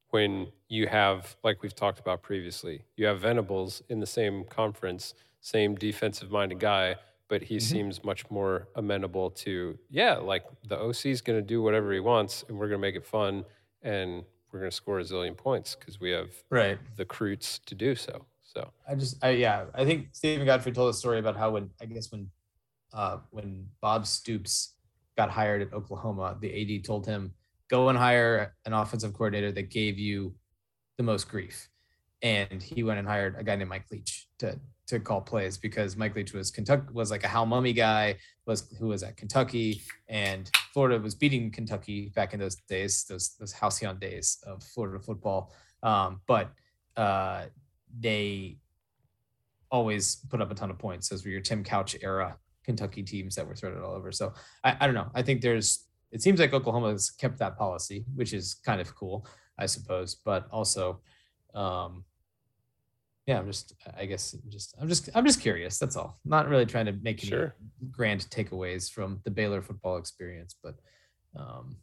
when 0.09 0.47
you 0.69 0.87
have, 0.87 1.35
like 1.43 1.61
we've 1.61 1.75
talked 1.75 1.99
about 1.99 2.21
previously, 2.21 2.83
you 2.95 3.05
have 3.05 3.19
Venables 3.21 3.81
in 3.89 3.99
the 3.99 4.05
same 4.05 4.43
conference, 4.45 5.13
same 5.41 5.75
defensive 5.75 6.31
minded 6.31 6.59
guy, 6.59 6.95
but 7.27 7.41
he 7.41 7.57
mm-hmm. 7.57 7.75
seems 7.75 8.03
much 8.03 8.29
more 8.29 8.67
amenable 8.75 9.29
to, 9.29 9.77
yeah, 9.89 10.15
like 10.15 10.43
the 10.67 10.77
OC 10.79 11.07
is 11.07 11.21
going 11.21 11.37
to 11.37 11.45
do 11.45 11.61
whatever 11.61 11.91
he 11.91 11.99
wants 11.99 12.45
and 12.47 12.57
we're 12.57 12.67
going 12.67 12.79
to 12.79 12.87
make 12.87 12.95
it 12.95 13.05
fun 13.05 13.43
and 13.81 14.23
we're 14.51 14.59
going 14.59 14.71
to 14.71 14.75
score 14.75 14.99
a 14.99 15.03
zillion 15.03 15.35
points 15.35 15.75
because 15.75 15.99
we 15.99 16.09
have 16.11 16.29
Right. 16.49 16.77
the 16.95 17.03
recruits 17.03 17.59
to 17.65 17.75
do 17.75 17.95
so. 17.95 18.25
So, 18.43 18.71
I 18.89 18.95
just, 18.95 19.23
I, 19.23 19.31
yeah, 19.31 19.65
I 19.73 19.83
think 19.83 20.07
Steven 20.13 20.45
Godfrey 20.45 20.71
told 20.71 20.89
a 20.89 20.97
story 20.97 21.19
about 21.19 21.35
how 21.35 21.51
when 21.51 21.69
I 21.81 21.85
guess 21.85 22.11
when, 22.11 22.29
uh, 22.93 23.17
when 23.31 23.67
Bob 23.81 24.07
Stoops 24.07 24.73
got 25.17 25.29
hired 25.29 25.61
at 25.61 25.73
Oklahoma, 25.73 26.37
the 26.39 26.77
AD 26.77 26.83
told 26.85 27.05
him, 27.05 27.33
"Go 27.69 27.89
and 27.89 27.97
hire 27.97 28.55
an 28.65 28.73
offensive 28.73 29.13
coordinator 29.13 29.51
that 29.51 29.69
gave 29.69 29.97
you 29.97 30.35
the 30.97 31.03
most 31.03 31.29
grief," 31.29 31.69
and 32.21 32.61
he 32.61 32.83
went 32.83 32.99
and 32.99 33.07
hired 33.07 33.35
a 33.37 33.43
guy 33.43 33.55
named 33.55 33.69
Mike 33.69 33.85
Leach 33.91 34.27
to 34.39 34.59
to 34.87 34.99
call 35.01 35.19
plays 35.19 35.57
because 35.57 35.97
Mike 35.97 36.15
Leach 36.15 36.33
was 36.33 36.49
Kentucky 36.49 36.87
was 36.93 37.11
like 37.11 37.23
a 37.23 37.27
Hal 37.27 37.45
Mumme 37.45 37.75
guy 37.75 38.15
was 38.45 38.73
who 38.79 38.87
was 38.87 39.03
at 39.03 39.17
Kentucky 39.17 39.81
and 40.07 40.49
Florida 40.73 40.97
was 40.97 41.13
beating 41.13 41.51
Kentucky 41.51 42.09
back 42.15 42.33
in 42.33 42.39
those 42.39 42.55
days 42.69 43.03
those 43.03 43.35
those 43.37 43.51
halcyon 43.51 43.99
days 43.99 44.37
of 44.47 44.63
Florida 44.63 44.99
football. 44.99 45.51
Um, 45.83 46.21
but 46.25 46.51
uh, 46.95 47.45
they 47.99 48.57
always 49.69 50.15
put 50.29 50.41
up 50.41 50.51
a 50.51 50.55
ton 50.55 50.71
of 50.71 50.79
points. 50.79 51.09
Those 51.09 51.25
were 51.25 51.31
your 51.31 51.41
Tim 51.41 51.63
Couch 51.63 51.95
era 52.01 52.37
Kentucky 52.67 53.01
teams 53.01 53.33
that 53.35 53.47
were 53.47 53.55
thrown 53.55 53.81
all 53.81 53.95
over 53.95 54.11
so 54.11 54.31
I, 54.63 54.77
I 54.79 54.85
don't 54.85 54.95
know 54.95 55.09
I 55.15 55.23
think 55.23 55.41
there's 55.41 55.85
it 56.11 56.21
seems 56.21 56.39
like 56.39 56.53
Oklahoma 56.53 56.91
has 56.91 57.09
kept 57.09 57.39
that 57.39 57.57
policy 57.57 58.05
which 58.13 58.31
is 58.33 58.55
kind 58.65 58.79
of 58.79 58.93
cool 58.95 59.25
I 59.57 59.65
suppose 59.65 60.13
but 60.13 60.47
also 60.51 60.99
um, 61.55 62.03
yeah, 63.25 63.39
I'm 63.39 63.47
just, 63.47 63.73
I 63.97 64.05
guess, 64.05 64.37
just, 64.47 64.73
I'm 64.79 64.87
just, 64.87 65.09
I'm 65.13 65.25
just 65.25 65.41
curious. 65.41 65.77
That's 65.77 65.97
all. 65.97 66.17
Not 66.23 66.47
really 66.47 66.65
trying 66.65 66.85
to 66.85 66.93
make 66.93 67.21
any 67.23 67.29
Sure. 67.29 67.55
grand 67.91 68.21
takeaways 68.29 68.89
from 68.89 69.19
the 69.25 69.31
Baylor 69.31 69.61
football 69.61 69.97
experience, 69.97 70.55
but 70.63 70.75
um, 71.35 71.75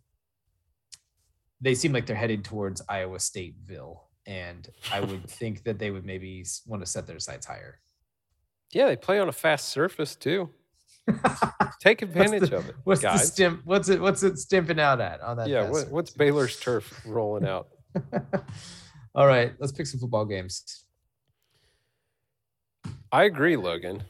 they 1.61 1.74
seem 1.74 1.93
like 1.93 2.07
they're 2.07 2.16
headed 2.16 2.45
towards 2.45 2.80
Iowa 2.89 3.18
Stateville, 3.18 3.99
and 4.26 4.66
I 4.91 5.01
would 5.01 5.28
think 5.41 5.64
that 5.64 5.78
they 5.78 5.91
would 5.91 6.07
maybe 6.07 6.47
want 6.66 6.82
to 6.82 6.87
set 6.91 7.07
their 7.07 7.20
sights 7.20 7.45
higher. 7.45 7.78
yeah, 8.72 8.87
they 8.87 8.97
play 8.97 9.18
on 9.18 9.28
a 9.28 9.32
fast 9.32 9.68
surface 9.68 10.16
too. 10.16 10.49
Take 11.80 12.02
advantage 12.02 12.50
the- 12.50 12.57
of 12.59 12.68
it, 12.68 12.74
What's 12.84 13.02
the 13.02 13.16
stimp? 13.18 13.61
What's 13.64 13.88
it? 13.88 14.00
What's 14.00 14.22
it 14.22 14.34
stimping 14.34 14.80
out 14.80 15.00
at 15.00 15.20
on 15.20 15.36
that? 15.36 15.48
yeah, 15.48 15.68
what, 15.68 15.90
what's? 15.90 16.11
Baylor's 16.11 16.59
turf 16.59 17.02
rolling 17.05 17.46
out? 17.46 17.68
all 19.14 19.26
right, 19.26 19.52
let's 19.59 19.72
pick 19.72 19.86
some 19.86 20.00
football 20.00 20.24
games. 20.24 20.84
I 23.12 23.24
agree, 23.24 23.57
Logan. 23.57 24.02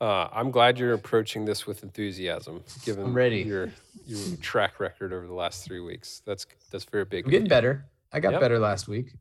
Uh, 0.00 0.28
I'm 0.32 0.50
glad 0.50 0.78
you're 0.78 0.94
approaching 0.94 1.44
this 1.44 1.64
with 1.66 1.84
enthusiasm, 1.84 2.62
given 2.84 3.12
your 3.46 3.70
your 4.04 4.36
track 4.38 4.80
record 4.80 5.12
over 5.12 5.26
the 5.28 5.32
last 5.34 5.64
three 5.64 5.80
weeks. 5.80 6.22
That's 6.26 6.44
that's 6.70 6.84
very 6.84 7.04
big. 7.04 7.24
I'm 7.24 7.30
getting 7.30 7.48
better. 7.48 7.86
I 8.12 8.18
got 8.20 8.32
Yep. 8.32 8.40
better 8.40 8.58
last 8.58 8.88
week, 8.88 9.14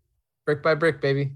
brick 0.46 0.64
by 0.64 0.74
brick, 0.74 1.00
baby. 1.00 1.34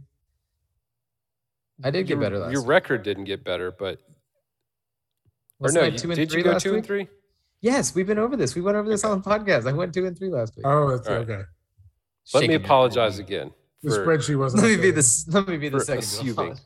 I 1.83 1.91
did 1.91 2.07
get 2.07 2.19
better 2.19 2.39
last. 2.39 2.51
Your 2.53 2.61
week. 2.61 2.69
record 2.69 3.03
didn't 3.03 3.25
get 3.25 3.43
better, 3.43 3.71
but 3.71 3.99
or 5.59 5.65
Wasn't 5.65 5.81
no, 5.81 5.87
I 5.87 5.91
you- 5.91 5.97
two 5.97 6.07
and 6.11 6.15
did 6.17 6.29
three 6.31 6.39
you 6.39 6.43
go 6.43 6.51
last 6.51 6.63
two 6.63 6.75
and 6.75 6.85
three? 6.85 7.07
Yes, 7.61 7.95
we've 7.95 8.05
been 8.07 8.19
over 8.19 8.35
this. 8.35 8.53
We 8.55 8.61
went 8.61 8.77
over 8.77 8.87
this 8.89 9.03
on 9.03 9.21
the 9.21 9.27
podcast. 9.29 9.67
I 9.67 9.71
went 9.73 9.93
two 9.93 10.05
and 10.05 10.17
three 10.17 10.29
last 10.29 10.55
week. 10.55 10.65
Oh, 10.67 10.89
that's 10.91 11.07
All 11.07 11.15
right. 11.15 11.21
okay. 11.23 11.37
Let 11.37 11.45
Shaking 12.25 12.47
me 12.49 12.53
your 12.53 12.59
head. 12.61 12.65
apologize 12.65 13.19
again. 13.19 13.51
The 13.81 13.89
for- 13.95 14.05
spreadsheet 14.05 14.37
wasn't. 14.37 14.63
Let 14.63 14.69
me 14.71 14.77
be 14.77 14.91
updated. 14.91 14.95
this. 14.95 15.27
Let 15.27 15.47
me 15.47 15.57
be 15.57 15.69
the 15.69 15.79
second. 15.79 16.03
assuming. 16.03 16.57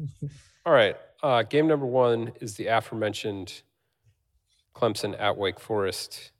All 0.66 0.72
right. 0.72 0.96
Uh, 1.22 1.42
game 1.42 1.66
number 1.66 1.86
one 1.86 2.32
is 2.40 2.54
the 2.56 2.66
aforementioned 2.66 3.62
Clemson 4.74 5.14
at 5.20 5.36
Wake 5.36 5.60
Forest 5.60 6.32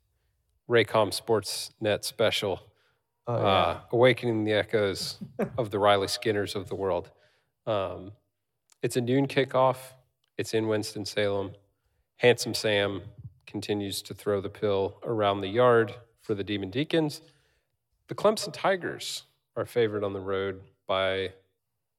Raycom 0.69 1.11
Sportsnet 1.17 2.03
special, 2.03 2.61
Oh, 3.27 3.33
uh, 3.35 3.79
awakening 3.93 4.43
the 4.43 4.51
echoes 4.53 5.17
of 5.57 5.71
the 5.71 5.79
Riley 5.79 6.07
Skinners 6.07 6.55
of 6.55 6.67
the 6.67 6.75
world. 6.75 7.09
Um, 7.65 8.11
it's 8.81 8.97
a 8.97 9.01
noon 9.01 9.27
kickoff. 9.27 9.77
It's 10.37 10.53
in 10.53 10.67
Winston 10.67 11.05
Salem. 11.05 11.51
Handsome 12.17 12.53
Sam 12.53 13.01
continues 13.45 14.01
to 14.03 14.13
throw 14.13 14.41
the 14.41 14.49
pill 14.49 14.99
around 15.03 15.41
the 15.41 15.47
yard 15.47 15.93
for 16.21 16.33
the 16.33 16.43
Demon 16.43 16.69
Deacons. 16.69 17.21
The 18.07 18.15
Clemson 18.15 18.51
Tigers 18.53 19.23
are 19.55 19.65
favored 19.65 20.03
on 20.03 20.13
the 20.13 20.19
road 20.19 20.61
by 20.87 21.33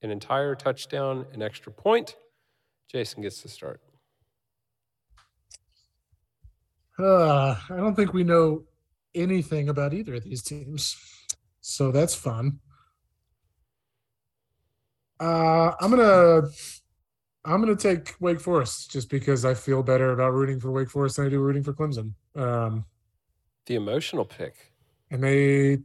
an 0.02 0.10
entire 0.10 0.54
touchdown, 0.54 1.26
an 1.32 1.42
extra 1.42 1.72
point. 1.72 2.16
Jason 2.90 3.22
gets 3.22 3.42
to 3.42 3.48
start. 3.48 3.80
Uh, 6.98 7.56
I 7.70 7.76
don't 7.76 7.94
think 7.94 8.12
we 8.12 8.22
know 8.22 8.64
anything 9.14 9.68
about 9.68 9.94
either 9.94 10.14
of 10.14 10.24
these 10.24 10.42
teams, 10.42 10.96
so 11.60 11.90
that's 11.90 12.14
fun. 12.14 12.60
Uh, 15.18 15.72
I'm 15.80 15.90
gonna 15.90 16.48
I'm 17.44 17.60
gonna 17.60 17.76
take 17.76 18.14
Wake 18.20 18.40
Forest 18.40 18.90
just 18.90 19.10
because 19.10 19.44
I 19.44 19.54
feel 19.54 19.82
better 19.82 20.12
about 20.12 20.32
rooting 20.32 20.58
for 20.60 20.70
Wake 20.70 20.88
Forest 20.90 21.16
than 21.16 21.26
I 21.26 21.28
do 21.28 21.40
rooting 21.40 21.62
for 21.62 21.72
Clemson. 21.74 22.12
Um, 22.34 22.84
The 23.66 23.74
emotional 23.74 24.24
pick 24.24 24.72
and 25.10 25.22
they 25.22 25.78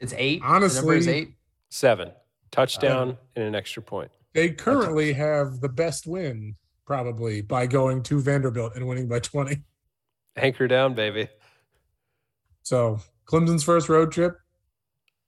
it's 0.00 0.14
eight. 0.16 0.40
the 0.42 0.48
number 0.74 0.94
is 0.94 1.08
eight. 1.08 1.34
seven, 1.70 2.10
touchdown, 2.50 3.18
and 3.36 3.44
an 3.44 3.54
extra 3.54 3.82
point. 3.82 4.10
they 4.34 4.50
currently 4.50 5.12
have 5.12 5.60
the 5.60 5.68
best 5.68 6.06
win 6.06 6.56
probably 6.86 7.40
by 7.40 7.66
going 7.66 8.02
to 8.04 8.20
Vanderbilt 8.20 8.74
and 8.76 8.86
winning 8.86 9.08
by 9.08 9.18
20. 9.18 9.56
Anchor 10.36 10.68
down, 10.68 10.92
baby. 10.94 11.28
So 12.62 12.98
Clemson's 13.26 13.64
first 13.64 13.88
road 13.88 14.12
trip, 14.12 14.36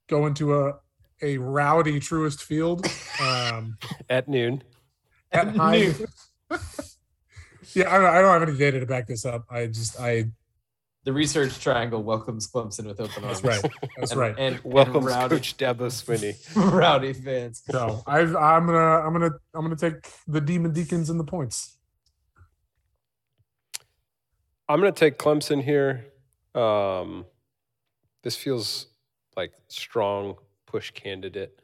going 0.09 0.35
to 0.35 0.61
a 0.67 0.75
a 1.23 1.39
rowdy 1.39 1.99
Truist 2.01 2.43
Field. 2.43 2.87
Um, 3.19 3.79
At 4.11 4.29
noon. 4.29 4.63
At 5.33 5.49
high, 5.57 5.77
yeah, 7.75 7.93
I 7.95 7.99
don't, 7.99 8.07
I 8.07 8.21
don't 8.21 8.41
have 8.41 8.49
any 8.49 8.57
data 8.59 8.81
to 8.81 8.87
back 8.87 9.07
this 9.07 9.25
up. 9.25 9.45
I 9.51 9.67
just 9.67 9.99
I 10.01 10.25
The 11.05 11.13
research 11.13 11.59
triangle 11.61 12.03
welcomes 12.03 12.51
Clemson 12.51 12.87
with 12.87 13.01
open 13.01 13.25
arms. 13.25 13.41
that's 13.41 13.63
right, 13.63 13.73
that's 13.99 14.11
And- 14.13 14.21
right. 14.21 14.35
And, 14.39 14.61
Welcome, 14.65 14.97
and 14.97 15.07
rowdy, 15.07 15.37
Coach 15.37 15.57
Dabo 15.57 15.87
Swinney. 15.91 16.35
rowdy 16.73 17.13
fans. 17.13 17.63
So 17.71 18.03
I've, 18.07 18.35
I'm 18.37 18.67
gonna 18.67 18.79
I'm 18.79 19.13
gonna 19.13 19.31
I'm 19.55 19.63
gonna 19.63 19.77
take 19.77 20.07
the 20.27 20.41
Demon 20.41 20.73
Deacons 20.73 21.11
and 21.11 21.19
the 21.21 21.25
points. 21.25 21.73
I'm 24.69 24.81
going 24.81 24.93
to 24.93 24.99
take 24.99 25.17
Clemson 25.17 25.63
here. 25.63 26.07
Um, 26.61 27.25
this 28.25 28.35
feels 28.35 28.87
like 29.37 29.53
strong 29.69 30.35
push 30.67 30.91
candidate. 30.91 31.61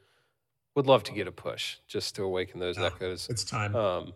Would 0.75 0.87
love 0.87 1.03
to 1.03 1.11
get 1.11 1.27
a 1.27 1.31
push 1.31 1.77
just 1.87 2.15
to 2.15 2.23
awaken 2.23 2.59
those 2.59 2.77
Ah, 2.77 2.85
echoes. 2.87 3.27
It's 3.29 3.43
time. 3.43 3.75
Um, 3.75 4.13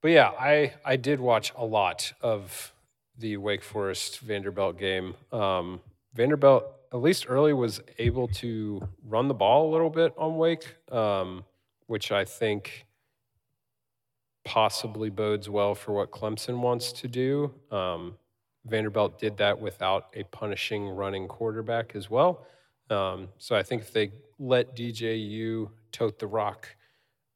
but 0.00 0.08
yeah, 0.12 0.30
I 0.38 0.74
I 0.84 0.96
did 0.96 1.18
watch 1.20 1.52
a 1.56 1.64
lot 1.64 2.12
of 2.20 2.72
the 3.18 3.36
Wake 3.36 3.62
Forest 3.62 4.20
Vanderbilt 4.20 4.78
game. 4.78 5.14
Um, 5.32 5.80
Vanderbilt, 6.14 6.64
at 6.92 7.00
least 7.00 7.26
early, 7.28 7.52
was 7.52 7.80
able 7.98 8.28
to 8.28 8.86
run 9.04 9.28
the 9.28 9.34
ball 9.34 9.68
a 9.68 9.70
little 9.72 9.90
bit 9.90 10.12
on 10.16 10.36
Wake, 10.36 10.76
um, 10.92 11.44
which 11.86 12.12
I 12.12 12.24
think 12.24 12.86
possibly 14.44 15.10
bodes 15.10 15.48
well 15.48 15.74
for 15.74 15.92
what 15.92 16.10
Clemson 16.10 16.58
wants 16.60 16.92
to 16.92 17.08
do. 17.08 17.52
Um, 17.70 18.16
Vanderbilt 18.66 19.18
did 19.18 19.36
that 19.38 19.60
without 19.60 20.08
a 20.14 20.22
punishing 20.24 20.88
running 20.88 21.28
quarterback 21.28 21.94
as 21.96 22.08
well. 22.10 22.46
Um, 22.90 23.28
so 23.38 23.56
I 23.56 23.62
think 23.62 23.82
if 23.82 23.92
they 23.92 24.12
let 24.38 24.76
DJU 24.76 25.70
tote 25.92 26.18
the 26.18 26.26
rock 26.26 26.68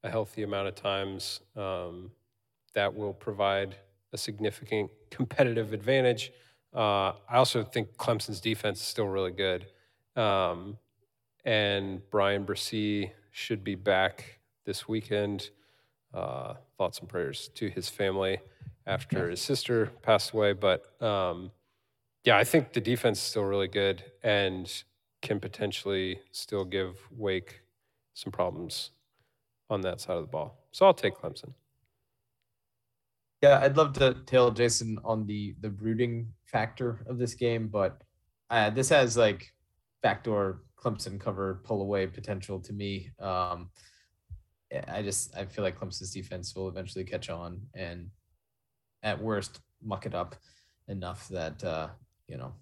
a 0.03 0.11
healthy 0.11 0.43
amount 0.43 0.69
of 0.69 0.75
times, 0.75 1.41
um, 1.57 2.11
that 2.75 2.95
will 2.95 3.13
provide 3.13 3.77
a 4.13 4.19
significant 4.19 4.91
competitive 5.11 5.73
advantage. 5.73 6.33
Uh, 6.75 7.13
I 7.29 7.37
also 7.37 7.65
think 7.65 7.97
Clemson's 7.97 8.41
defense 8.41 8.81
is 8.81 8.87
still 8.87 9.09
really 9.09 9.33
good. 9.33 9.67
Um, 10.17 10.79
and 11.45 12.09
Bryan 12.11 12.45
Bresee 12.45 13.11
should 13.31 13.65
be 13.65 13.75
back 13.75 14.41
this 14.65 14.89
weekend. 14.89 15.51
Uh, 16.13 16.55
thoughts 16.77 17.01
and 17.01 17.09
prayers 17.09 17.51
to 17.55 17.69
his 17.69 17.89
family 17.89 18.39
after 18.87 19.29
his 19.29 19.41
sister 19.41 19.91
passed 20.03 20.33
away. 20.33 20.53
But 20.53 21.03
um, 21.03 21.51
yeah, 22.25 22.37
I 22.39 22.45
think 22.45 22.73
the 22.73 22.81
defense 22.81 23.19
is 23.19 23.25
still 23.25 23.45
really 23.45 23.69
good 23.69 24.03
and 24.23 24.71
can 25.23 25.41
potentially 25.41 26.21
still 26.31 26.65
give 26.65 26.97
Wake 27.11 27.63
some 28.15 28.33
problems 28.33 28.91
on 29.71 29.81
that 29.83 30.01
side 30.01 30.17
of 30.17 30.23
the 30.23 30.29
ball. 30.29 30.59
So 30.73 30.87
I'll 30.87 30.95
take 30.95 31.17
Clemson. 31.17 31.53
Yeah, 33.43 33.61
I'd 33.63 33.77
love 33.77 33.93
to 33.95 34.17
tail 34.27 34.51
Jason 34.51 34.99
on 35.05 35.27
the 35.27 35.55
the 35.61 35.71
rooting 35.71 36.33
factor 36.45 37.05
of 37.07 37.19
this 37.19 37.35
game, 37.35 37.69
but 37.69 38.03
uh, 38.51 38.71
this 38.71 38.89
has 38.89 39.17
like 39.17 39.53
backdoor 40.03 40.63
Clemson 40.77 41.21
cover 41.21 41.61
pull 41.65 41.83
away 41.83 42.07
potential 42.07 42.59
to 42.61 42.73
me. 42.73 43.11
Um, 43.21 43.71
I 44.89 45.03
just 45.03 45.37
I 45.37 45.45
feel 45.45 45.65
like 45.65 45.79
Clemson's 45.79 46.13
defense 46.13 46.55
will 46.55 46.69
eventually 46.69 47.05
catch 47.05 47.31
on 47.31 47.61
and 47.75 48.11
at 49.03 49.21
worst 49.21 49.61
muck 49.83 50.07
it 50.07 50.15
up 50.15 50.35
enough 50.89 51.29
that 51.29 51.63
uh, 51.63 51.89
you 52.27 52.37
know 52.37 52.53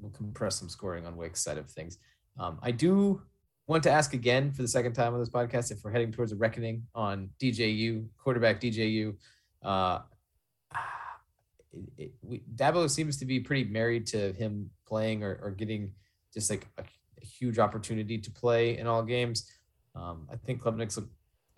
will 0.00 0.10
compress 0.10 0.56
some 0.56 0.68
scoring 0.68 1.06
on 1.06 1.16
Wake's 1.16 1.42
side 1.42 1.58
of 1.58 1.70
things. 1.70 1.98
Um, 2.38 2.58
I 2.62 2.70
do 2.70 3.22
want 3.66 3.82
to 3.82 3.90
ask 3.90 4.14
again 4.14 4.50
for 4.50 4.62
the 4.62 4.68
second 4.68 4.94
time 4.94 5.12
on 5.12 5.20
this 5.20 5.28
podcast 5.28 5.70
if 5.70 5.84
we're 5.84 5.90
heading 5.90 6.10
towards 6.10 6.32
a 6.32 6.36
reckoning 6.36 6.86
on 6.94 7.30
DJU 7.40 8.06
quarterback 8.16 8.60
DJU. 8.60 9.14
Uh, 9.62 10.00
it, 11.72 11.90
it, 11.98 12.12
we, 12.22 12.42
Dabo 12.54 12.88
seems 12.88 13.18
to 13.18 13.26
be 13.26 13.40
pretty 13.40 13.64
married 13.64 14.06
to 14.06 14.32
him 14.32 14.70
playing 14.86 15.22
or, 15.22 15.38
or 15.42 15.50
getting 15.50 15.92
just 16.32 16.50
like 16.50 16.66
a, 16.78 16.82
a 16.82 17.24
huge 17.24 17.58
opportunity 17.58 18.18
to 18.18 18.30
play 18.30 18.78
in 18.78 18.86
all 18.86 19.02
games. 19.02 19.50
Um, 19.94 20.26
I 20.32 20.36
think 20.36 20.62
Klubnik's 20.62 20.98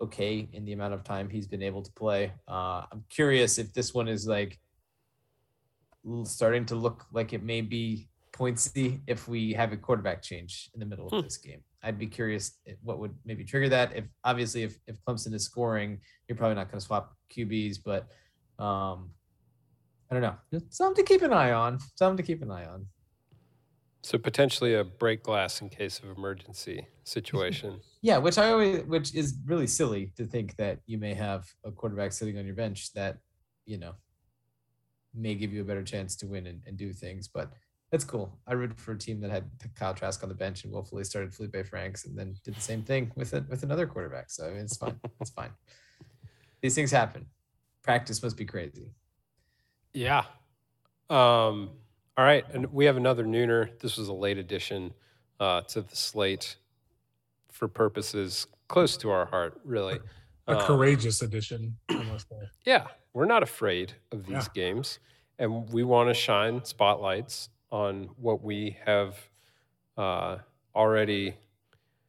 okay 0.01 0.49
in 0.51 0.65
the 0.65 0.73
amount 0.73 0.93
of 0.93 1.03
time 1.03 1.29
he's 1.29 1.47
been 1.47 1.61
able 1.61 1.81
to 1.81 1.91
play. 1.93 2.33
Uh, 2.47 2.83
I'm 2.91 3.03
curious 3.09 3.57
if 3.57 3.71
this 3.73 3.93
one 3.93 4.07
is 4.07 4.27
like 4.27 4.59
starting 6.23 6.65
to 6.65 6.75
look 6.75 7.05
like 7.13 7.31
it 7.31 7.43
may 7.43 7.61
be 7.61 8.09
pointsy 8.33 9.01
if 9.07 9.27
we 9.27 9.53
have 9.53 9.71
a 9.73 9.77
quarterback 9.77 10.21
change 10.21 10.69
in 10.73 10.79
the 10.79 10.85
middle 10.85 11.05
of 11.07 11.11
Hmm. 11.13 11.21
this 11.21 11.37
game. 11.37 11.63
I'd 11.83 11.97
be 11.99 12.07
curious 12.07 12.59
what 12.83 12.99
would 12.99 13.13
maybe 13.25 13.43
trigger 13.43 13.69
that. 13.69 13.95
If 13.95 14.05
obviously 14.23 14.63
if, 14.63 14.77
if 14.87 14.95
Clemson 15.07 15.33
is 15.33 15.43
scoring, 15.43 15.99
you're 16.27 16.37
probably 16.37 16.55
not 16.55 16.67
going 16.69 16.79
to 16.79 16.85
swap 16.85 17.15
QBs, 17.35 17.79
but 17.83 18.07
um, 18.63 19.11
I 20.09 20.13
don't 20.19 20.21
know. 20.21 20.61
Something 20.69 21.03
to 21.03 21.07
keep 21.13 21.21
an 21.23 21.33
eye 21.33 21.51
on. 21.51 21.79
Something 21.95 22.17
to 22.17 22.23
keep 22.23 22.41
an 22.41 22.51
eye 22.51 22.65
on. 22.65 22.85
So 24.03 24.17
potentially 24.17 24.73
a 24.75 24.83
break 24.83 25.21
glass 25.23 25.61
in 25.61 25.69
case 25.69 25.99
of 25.99 26.09
emergency 26.17 26.87
situation. 27.03 27.79
Yeah, 28.03 28.17
which 28.17 28.39
I 28.39 28.49
always, 28.49 28.83
which 28.85 29.13
is 29.13 29.37
really 29.45 29.67
silly 29.67 30.11
to 30.17 30.25
think 30.25 30.55
that 30.55 30.79
you 30.87 30.97
may 30.97 31.13
have 31.13 31.45
a 31.63 31.71
quarterback 31.71 32.11
sitting 32.13 32.39
on 32.39 32.47
your 32.47 32.55
bench 32.55 32.91
that, 32.93 33.19
you 33.67 33.77
know, 33.77 33.93
may 35.13 35.35
give 35.35 35.53
you 35.53 35.61
a 35.61 35.63
better 35.63 35.83
chance 35.83 36.15
to 36.15 36.25
win 36.25 36.47
and, 36.47 36.63
and 36.65 36.77
do 36.77 36.93
things. 36.93 37.27
But 37.27 37.51
that's 37.91 38.03
cool. 38.05 38.39
I 38.47 38.53
rooted 38.53 38.79
for 38.79 38.93
a 38.93 38.97
team 38.97 39.19
that 39.21 39.29
had 39.31 39.49
Kyle 39.75 39.93
Trask 39.93 40.23
on 40.23 40.29
the 40.29 40.35
bench 40.35 40.63
and 40.63 40.71
willfully 40.71 41.03
started 41.03 41.33
Felipe 41.33 41.65
Franks 41.67 42.05
and 42.05 42.17
then 42.17 42.35
did 42.43 42.55
the 42.55 42.61
same 42.61 42.83
thing 42.83 43.11
with 43.15 43.33
it 43.33 43.43
with 43.49 43.63
another 43.63 43.85
quarterback. 43.85 44.29
So 44.29 44.47
I 44.47 44.51
mean, 44.51 44.61
it's 44.61 44.77
fine. 44.77 44.99
it's 45.21 45.29
fine. 45.31 45.51
These 46.61 46.75
things 46.75 46.91
happen. 46.91 47.25
Practice 47.83 48.21
must 48.23 48.37
be 48.37 48.45
crazy. 48.45 48.91
Yeah. 49.93 50.23
Um, 51.09 51.71
all 52.17 52.23
right. 52.25 52.45
And 52.53 52.71
we 52.71 52.85
have 52.85 52.95
another 52.97 53.25
nooner. 53.25 53.77
This 53.79 53.97
was 53.97 54.07
a 54.07 54.13
late 54.13 54.37
addition 54.37 54.93
uh, 55.39 55.61
to 55.61 55.81
the 55.81 55.95
slate 55.95 56.55
for 57.51 57.67
purposes 57.67 58.47
close 58.69 58.95
to 58.97 59.09
our 59.09 59.25
heart, 59.25 59.59
really. 59.65 59.99
A 60.47 60.57
Um, 60.57 60.61
courageous 60.65 61.21
addition, 61.21 61.77
I 61.89 62.03
must 62.03 62.29
say. 62.29 62.35
Yeah, 62.65 62.87
we're 63.13 63.25
not 63.25 63.43
afraid 63.43 63.93
of 64.11 64.25
these 64.25 64.45
Yeah. 64.47 64.53
games, 64.53 64.99
and 65.37 65.69
we 65.73 65.83
want 65.83 66.09
to 66.09 66.13
shine 66.13 66.63
spotlights 66.63 67.49
on 67.71 68.09
what 68.17 68.41
we 68.43 68.77
have 68.85 69.15
uh, 69.97 70.37
already 70.75 71.35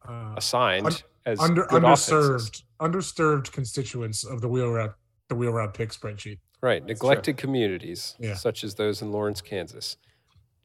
Uh, 0.06 0.34
assigned 0.36 0.86
un- 0.86 0.92
as 1.26 1.38
under 1.40 1.64
underserved 1.66 2.62
underserved 2.80 3.52
constituents 3.52 4.24
of 4.24 4.40
the 4.40 4.48
wheel 4.48 4.68
route 4.70 4.94
the 5.28 5.34
wheel 5.36 5.52
route 5.52 5.72
pick 5.74 5.90
spreadsheet. 5.90 6.38
Right, 6.60 6.84
neglected 6.84 7.36
communities 7.36 8.16
Yeah. 8.18 8.34
such 8.34 8.64
as 8.64 8.74
those 8.74 9.00
in 9.02 9.10
Lawrence, 9.12 9.40
Kansas. 9.40 9.96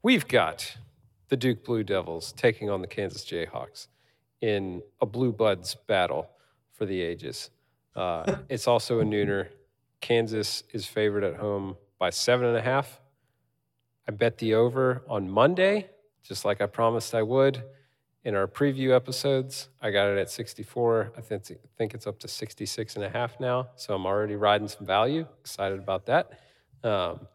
We've 0.03 0.27
got 0.27 0.77
the 1.29 1.37
Duke 1.37 1.63
Blue 1.63 1.83
Devils 1.83 2.33
taking 2.33 2.69
on 2.69 2.81
the 2.81 2.87
Kansas 2.87 3.23
Jayhawks 3.25 3.87
in 4.41 4.81
a 5.01 5.05
blue 5.05 5.31
bloods 5.31 5.75
battle 5.87 6.29
for 6.73 6.85
the 6.85 7.01
ages. 7.01 7.49
Uh, 7.95 8.37
it's 8.49 8.67
also 8.67 8.99
a 8.99 9.03
nooner. 9.03 9.49
Kansas 10.01 10.63
is 10.73 10.85
favored 10.85 11.23
at 11.23 11.35
home 11.35 11.75
by 11.99 12.09
seven 12.11 12.47
and 12.47 12.57
a 12.57 12.61
half. 12.61 12.99
I 14.07 14.13
bet 14.13 14.37
the 14.37 14.53
over 14.53 15.03
on 15.09 15.29
Monday, 15.29 15.89
just 16.23 16.45
like 16.45 16.61
I 16.61 16.65
promised 16.65 17.13
I 17.13 17.23
would. 17.23 17.61
In 18.23 18.35
our 18.35 18.47
preview 18.47 18.95
episodes, 18.95 19.67
I 19.81 19.91
got 19.91 20.07
it 20.07 20.17
at 20.17 20.29
64. 20.29 21.13
I 21.17 21.21
think, 21.21 21.93
it's 21.93 22.07
up 22.07 22.19
to 22.19 22.27
66 22.27 22.95
and 22.95 23.03
a 23.03 23.09
half 23.09 23.39
now. 23.39 23.67
So 23.75 23.93
I'm 23.93 24.05
already 24.05 24.35
riding 24.35 24.69
some 24.69 24.85
value. 24.85 25.25
Excited 25.41 25.79
about 25.79 26.05
that. 26.05 26.39
Um, 26.83 27.27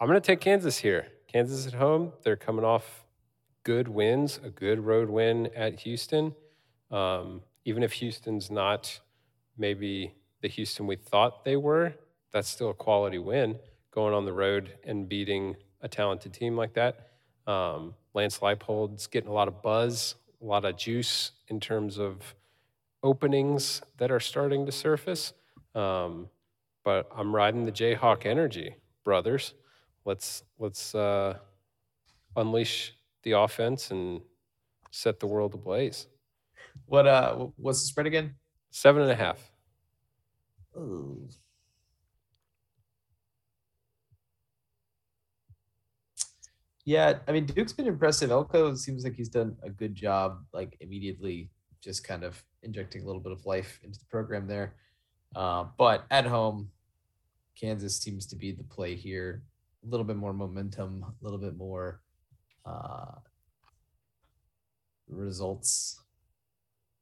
I'm 0.00 0.08
going 0.08 0.20
to 0.20 0.26
take 0.26 0.40
Kansas 0.40 0.78
here. 0.78 1.06
Kansas 1.28 1.66
at 1.66 1.74
home. 1.74 2.12
They're 2.24 2.36
coming 2.36 2.64
off 2.64 3.04
good 3.62 3.86
wins, 3.86 4.40
a 4.42 4.50
good 4.50 4.80
road 4.80 5.10
win 5.10 5.48
at 5.54 5.80
Houston. 5.80 6.34
Um, 6.90 7.42
even 7.64 7.84
if 7.84 7.92
Houston's 7.94 8.50
not 8.50 9.00
maybe 9.56 10.14
the 10.40 10.48
Houston 10.48 10.88
we 10.88 10.96
thought 10.96 11.44
they 11.44 11.56
were, 11.56 11.94
that's 12.32 12.48
still 12.48 12.70
a 12.70 12.74
quality 12.74 13.18
win 13.18 13.58
going 13.92 14.14
on 14.14 14.24
the 14.24 14.32
road 14.32 14.72
and 14.84 15.08
beating 15.08 15.56
a 15.80 15.88
talented 15.88 16.32
team 16.32 16.56
like 16.56 16.74
that. 16.74 17.10
Um, 17.46 17.94
Lance 18.14 18.38
Leipold's 18.38 19.06
getting 19.06 19.28
a 19.30 19.32
lot 19.32 19.48
of 19.48 19.62
buzz, 19.62 20.16
a 20.40 20.44
lot 20.44 20.64
of 20.64 20.76
juice 20.76 21.32
in 21.48 21.60
terms 21.60 21.98
of 21.98 22.34
openings 23.02 23.82
that 23.98 24.10
are 24.10 24.20
starting 24.20 24.66
to 24.66 24.72
surface. 24.72 25.32
Um, 25.74 26.28
but 26.84 27.08
I'm 27.14 27.34
riding 27.34 27.64
the 27.64 27.72
Jayhawk 27.72 28.26
energy, 28.26 28.76
brothers. 29.04 29.54
Let's 30.04 30.42
let's 30.58 30.94
uh, 30.94 31.38
unleash 32.36 32.94
the 33.22 33.32
offense 33.32 33.90
and 33.90 34.20
set 34.90 35.20
the 35.20 35.26
world 35.26 35.54
ablaze. 35.54 36.06
What 36.86 37.06
uh 37.06 37.46
what's 37.56 37.82
the 37.82 37.86
spread 37.86 38.06
again? 38.06 38.34
Seven 38.70 39.02
and 39.02 39.10
a 39.10 39.14
half. 39.14 39.52
Ooh. 40.76 41.28
Yeah, 46.84 47.18
I 47.28 47.32
mean 47.32 47.46
Duke's 47.46 47.72
been 47.72 47.86
impressive. 47.86 48.30
Elko 48.30 48.74
seems 48.74 49.04
like 49.04 49.14
he's 49.14 49.28
done 49.28 49.56
a 49.62 49.70
good 49.70 49.94
job, 49.94 50.44
like 50.52 50.76
immediately 50.80 51.50
just 51.80 52.04
kind 52.04 52.24
of 52.24 52.42
injecting 52.62 53.02
a 53.02 53.06
little 53.06 53.20
bit 53.20 53.32
of 53.32 53.44
life 53.46 53.78
into 53.84 53.98
the 53.98 54.06
program 54.06 54.46
there. 54.46 54.74
Uh, 55.34 55.64
but 55.78 56.04
at 56.10 56.26
home, 56.26 56.70
Kansas 57.58 57.96
seems 57.96 58.26
to 58.26 58.36
be 58.36 58.52
the 58.52 58.64
play 58.64 58.94
here. 58.94 59.42
A 59.84 59.88
little 59.88 60.04
bit 60.04 60.16
more 60.16 60.32
momentum, 60.32 61.04
a 61.04 61.24
little 61.24 61.38
bit 61.38 61.56
more 61.56 62.00
uh, 62.64 63.16
results. 65.08 66.00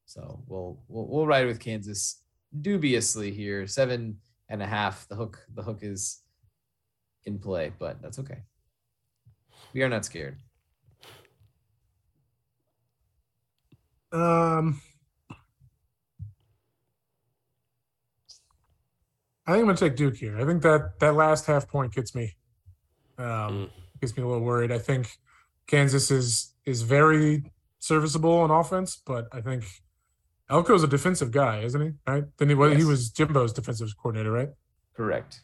So 0.07 0.43
we'll 0.47 0.83
we'll 0.89 1.07
we'll 1.07 1.27
ride 1.27 1.47
with 1.47 1.61
Kansas 1.61 2.23
dubiously 2.61 3.31
here. 3.33 3.67
Seven 3.67 4.19
and 4.49 4.63
a 4.63 4.67
half. 4.67 5.07
The 5.09 5.15
hook 5.15 5.39
the 5.55 5.63
hook 5.63 5.81
is 5.83 6.23
in 7.25 7.39
play, 7.39 7.73
but 7.79 8.03
that's 8.03 8.19
okay. 8.19 8.43
We 9.73 9.83
are 9.83 9.89
not 9.89 10.05
scared. 10.05 10.37
Um, 14.13 14.81
I 19.47 19.53
think 19.53 19.61
I'm 19.63 19.67
gonna 19.67 19.77
take 19.77 19.97
Duke 19.97 20.17
here. 20.17 20.39
I 20.41 20.45
think 20.45 20.63
that 20.63 20.99
that 21.01 21.15
last 21.15 21.47
half 21.47 21.69
point 21.69 21.95
gets 21.95 22.15
me, 22.15 22.37
um, 23.19 23.27
Mm. 23.27 23.71
gets 24.01 24.17
me 24.17 24.23
a 24.23 24.27
little 24.27 24.43
worried. 24.43 24.73
I 24.73 24.79
think 24.79 25.19
Kansas 25.67 26.11
is 26.11 26.55
is 26.67 26.83
very 26.83 27.51
serviceable 27.79 28.33
on 28.39 28.51
offense, 28.51 28.97
but 29.05 29.29
I 29.33 29.41
think 29.41 29.65
Elko's 30.51 30.83
a 30.83 30.89
defensive 30.89 31.31
guy, 31.31 31.61
isn't 31.63 31.81
he? 31.81 31.93
Right? 32.07 32.25
Then 32.37 32.49
he, 32.51 32.55
well, 32.55 32.71
he 32.75 32.85
was 32.85 33.11
Jimbo's 33.11 33.53
defensive 33.53 33.89
coordinator, 33.97 34.31
right? 34.33 34.51
Correct. 34.95 35.43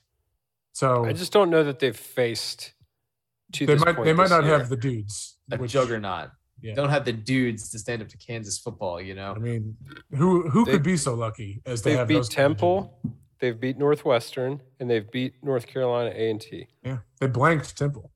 So 0.72 1.04
I 1.06 1.12
just 1.12 1.32
don't 1.32 1.48
know 1.50 1.64
that 1.64 1.78
they've 1.78 1.96
faced 1.96 2.74
to 3.52 3.66
they 3.66 3.74
this 3.74 3.84
might 3.84 3.94
point 3.96 4.06
they 4.06 4.12
might 4.12 4.30
not 4.30 4.44
year. 4.44 4.58
have 4.58 4.68
the 4.68 4.76
dudes. 4.76 5.38
A 5.52 5.56
which- 5.56 5.72
juggernaut. 5.72 6.30
Yeah. 6.62 6.74
Don't 6.74 6.88
have 6.88 7.04
the 7.04 7.12
dudes 7.12 7.68
to 7.70 7.78
stand 7.78 8.00
up 8.00 8.08
to 8.08 8.16
Kansas 8.16 8.58
football, 8.58 8.98
you 9.00 9.14
know. 9.14 9.32
I 9.36 9.38
mean, 9.38 9.76
who 10.16 10.48
who 10.48 10.64
They- 10.64 10.72
could 10.72 10.82
be 10.82 10.96
so 10.96 11.14
lucky 11.14 11.60
as 11.66 11.82
They've 11.82 11.98
have 11.98 12.08
beat 12.08 12.14
those 12.14 12.28
kind 12.30 12.46
of 12.46 12.58
Temple, 12.58 13.00
they've 13.40 13.60
beat 13.60 13.76
Northwestern, 13.78 14.62
and 14.80 14.90
they've 14.90 15.08
beat 15.10 15.34
North 15.44 15.66
Carolina 15.66 16.10
A 16.14 16.30
and 16.30 16.40
T. 16.40 16.66
Yeah, 16.82 16.98
they 17.20 17.26
blanked 17.26 17.76
Temple. 17.76 18.10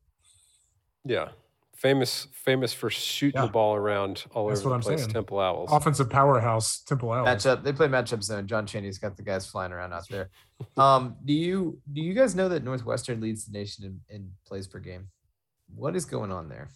Yeah, 1.04 1.28
famous 1.76 2.28
famous 2.32 2.72
for 2.72 2.88
shooting 2.88 3.38
Yeah. 3.40 3.46
the 3.46 3.52
ball 3.52 3.74
around 3.76 4.24
all 4.32 4.48
That's 4.48 4.60
over 4.60 4.70
what 4.70 4.72
the 4.72 4.74
I'm 4.76 4.80
place. 4.82 5.00
saying. 5.00 5.12
Temple 5.12 5.38
Owls. 5.38 5.70
Offensive 5.70 6.08
powerhouse 6.10 6.80
Temple 6.82 7.12
Owls. 7.12 7.28
Matchup. 7.28 7.62
They 7.62 7.72
play 7.74 7.88
matchup 7.88 8.22
zone. 8.22 8.46
John 8.46 8.66
Chaney's 8.66 8.98
got 8.98 9.16
the 9.18 9.22
guys 9.22 9.46
flying 9.46 9.72
around 9.72 9.92
out 9.92 10.08
there. 10.08 10.30
Um, 10.78 11.16
do 11.26 11.32
you 11.34 11.78
do 11.92 12.00
you 12.00 12.14
guys 12.14 12.34
know 12.34 12.48
that 12.48 12.64
Northwestern 12.64 13.20
leads 13.20 13.44
the 13.44 13.52
nation 13.52 13.84
in, 14.08 14.16
in 14.16 14.30
plays 14.46 14.66
per 14.66 14.78
game? 14.78 15.08
What 15.74 15.96
is 15.96 16.04
going 16.04 16.32
on 16.32 16.48
there? 16.48 16.68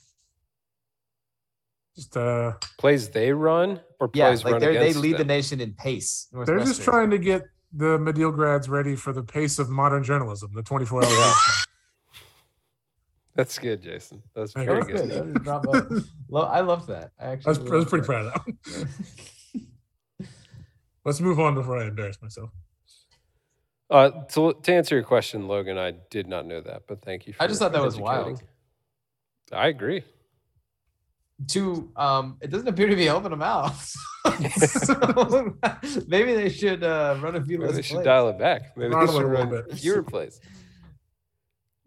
Just 1.97 2.17
uh, 2.17 2.55
Plays 2.79 3.09
they 3.11 3.33
run 3.33 3.81
or 4.01 4.11
Yeah, 4.15 4.29
plays 4.29 4.45
like 4.45 4.53
run 4.53 4.61
they 4.61 4.67
they 4.69 4.79
against 4.91 5.01
lead 5.01 5.19
the 5.19 5.25
nation 5.25 5.61
in 5.61 5.75
pace. 5.75 6.29
they're 6.33 6.59
just 6.61 6.83
trying 6.83 7.11
to 7.11 7.19
get 7.19 7.43
the 7.73 7.99
Medill 7.99 8.33
grads 8.33 8.69
ready 8.69 8.97
for 8.97 9.13
the 9.13 9.23
pace 9.23 9.59
of 9.59 9.69
modern 9.69 10.03
journalism, 10.03 10.51
the 10.55 10.63
24 10.63 11.05
hour. 11.05 11.35
That's 13.37 13.59
good, 13.59 13.83
Jason. 13.83 14.23
That's 14.35 14.53
very 14.53 14.83
That 14.83 14.87
good. 14.89 15.09
good. 15.11 15.45
That. 15.45 16.05
Lo- 16.29 16.43
I 16.43 16.61
love 16.61 16.87
that. 16.87 17.11
I 17.21 17.25
I 17.25 17.29
actually 17.33 17.63
was, 17.65 17.73
I 17.73 17.75
was 17.77 17.85
pretty 17.87 18.05
proud 18.07 18.27
of 18.27 18.33
that. 18.33 18.47
one. 18.47 18.89
Let's 21.05 21.21
move 21.21 21.39
on 21.41 21.55
before 21.55 21.79
I 21.79 21.87
embarrass 21.87 22.21
myself. 22.23 22.51
Uh, 23.91 24.11
to, 24.31 24.55
to 24.63 24.73
answer 24.73 24.95
your 24.95 25.05
question, 25.05 25.47
Logan, 25.49 25.77
I 25.79 25.93
did 26.11 26.27
not 26.29 26.47
know 26.47 26.61
that, 26.61 26.85
but 26.89 27.03
thank 27.03 27.27
you. 27.27 27.33
For 27.35 27.43
I 27.43 27.47
just 27.47 27.59
thought 27.59 27.73
that 27.73 27.83
was 27.83 27.99
wild. 27.99 28.41
Educating. 29.53 29.65
I 29.65 29.69
agree. 29.69 30.03
to 31.49 31.91
um 31.97 32.37
it 32.41 32.51
doesn't 32.51 32.69
appear 32.69 32.89
to 32.89 32.97
be 32.97 33.07
helping 33.07 33.31
them 33.31 33.43
out. 33.43 33.75
So, 34.57 35.57
maybe 36.09 36.35
they 36.35 36.49
should 36.49 36.83
uh 36.83 37.17
run 37.21 37.37
a 37.37 37.45
few 37.45 37.59
Maybe 37.59 37.73
they 37.73 37.83
should 37.83 37.95
plays. 37.97 38.05
dial 38.05 38.29
it 38.31 38.39
back. 38.39 38.77
Maybe 38.77 38.89
they 38.89 38.95
Throttle 38.95 39.17
it 39.17 39.21
should 39.21 39.27
run 39.31 39.51
bit. 39.51 39.73
fewer 39.79 40.03
plays. 40.03 40.41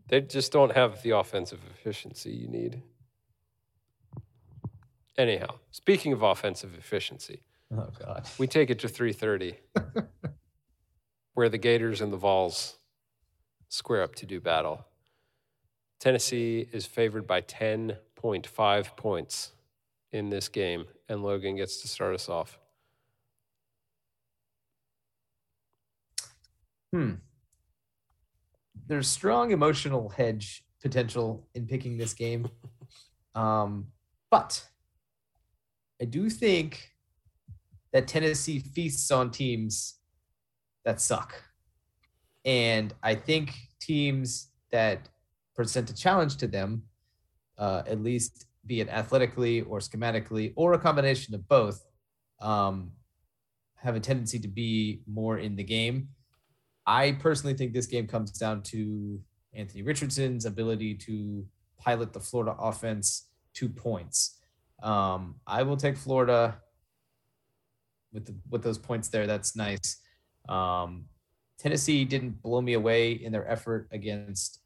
They 0.10 0.22
just 0.22 0.51
don't 0.51 0.72
have 0.74 1.01
the 1.03 1.12
offensive 1.12 1.60
efficiency 1.74 2.32
you 2.32 2.47
need. 2.47 2.82
Anyhow, 5.18 5.55
speaking 5.72 6.14
of 6.14 6.22
offensive 6.22 6.76
efficiency, 6.78 7.41
Oh 7.76 7.89
god. 7.99 8.28
we 8.38 8.45
take 8.47 8.70
it 8.70 8.80
to 8.80 8.88
3:30, 8.88 9.55
where 11.34 11.49
the 11.49 11.58
Gators 11.58 12.01
and 12.01 12.14
the 12.14 12.18
Vols 12.18 12.78
square 13.70 14.03
up 14.03 14.14
to 14.16 14.26
do 14.28 14.39
battle. 14.39 14.86
Tennessee 16.00 16.68
is 16.72 16.86
favored 16.86 17.26
by 17.26 17.41
10.5 17.41 18.98
points 18.98 19.52
in 20.12 20.30
this 20.30 20.48
game, 20.48 20.86
and 21.10 21.24
Logan 21.24 21.56
gets 21.56 21.82
to 21.82 21.88
start 21.88 22.14
us 22.14 22.30
off. 22.30 22.60
Hmm. 26.93 27.14
There's 28.88 29.08
strong 29.08 29.52
emotional 29.52 30.10
hedge 30.10 30.64
potential 30.82 31.48
in 31.54 31.68
picking 31.68 31.98
this 31.98 32.14
game. 32.14 32.50
Um, 33.36 33.89
but 34.32 34.66
I 36.02 36.06
do 36.06 36.28
think 36.28 36.89
that 37.93 38.08
Tennessee 38.08 38.58
feasts 38.58 39.12
on 39.12 39.30
teams 39.30 40.00
that 40.86 41.00
suck. 41.00 41.43
And 42.45 42.95
I 43.04 43.14
think 43.14 43.54
teams 43.80 44.48
that 44.72 45.08
present 45.58 45.89
a 45.89 45.93
challenge 45.93 46.38
to 46.38 46.47
them, 46.47 46.84
uh, 47.58 47.82
at 47.88 48.01
least 48.01 48.45
be 48.66 48.80
it 48.80 48.88
athletically 48.89 49.62
or 49.62 49.80
schematically 49.80 50.53
or 50.55 50.74
a 50.74 50.80
combination 50.80 51.34
of 51.34 51.45
both, 51.49 51.84
um, 52.39 52.91
have 53.76 53.95
a 53.95 53.99
tendency 53.99 54.39
to 54.39 54.47
be 54.47 55.01
more 55.08 55.39
in 55.39 55.55
the 55.55 55.64
game. 55.64 56.10
I 56.86 57.14
personally 57.14 57.55
think 57.55 57.74
this 57.74 57.88
game 57.88 58.08
comes 58.08 58.32
down 58.32 58.62
to 58.64 59.20
Anthony 59.53 59.82
Richardson's 59.82 60.45
ability 60.45 60.93
to 60.95 61.45
pilot 61.80 62.14
the 62.14 62.20
Florida 62.20 62.55
offense 62.60 63.28
to 63.55 63.68
points. 63.68 64.39
Um, 64.84 65.36
I 65.47 65.64
will 65.64 65.78
take 65.78 65.97
Florida 65.97 66.60
with 68.14 68.26
the, 68.26 68.36
with 68.49 68.62
those 68.62 68.78
points 68.78 69.10
there. 69.10 69.26
That's 69.26 69.55
nice. 69.55 69.97
Um, 70.47 71.05
Tennessee 71.58 72.05
didn't 72.05 72.41
blow 72.43 72.62
me 72.62 72.74
away 72.74 73.14
in 73.14 73.32
their 73.32 73.49
effort 73.49 73.88
against 73.91 74.62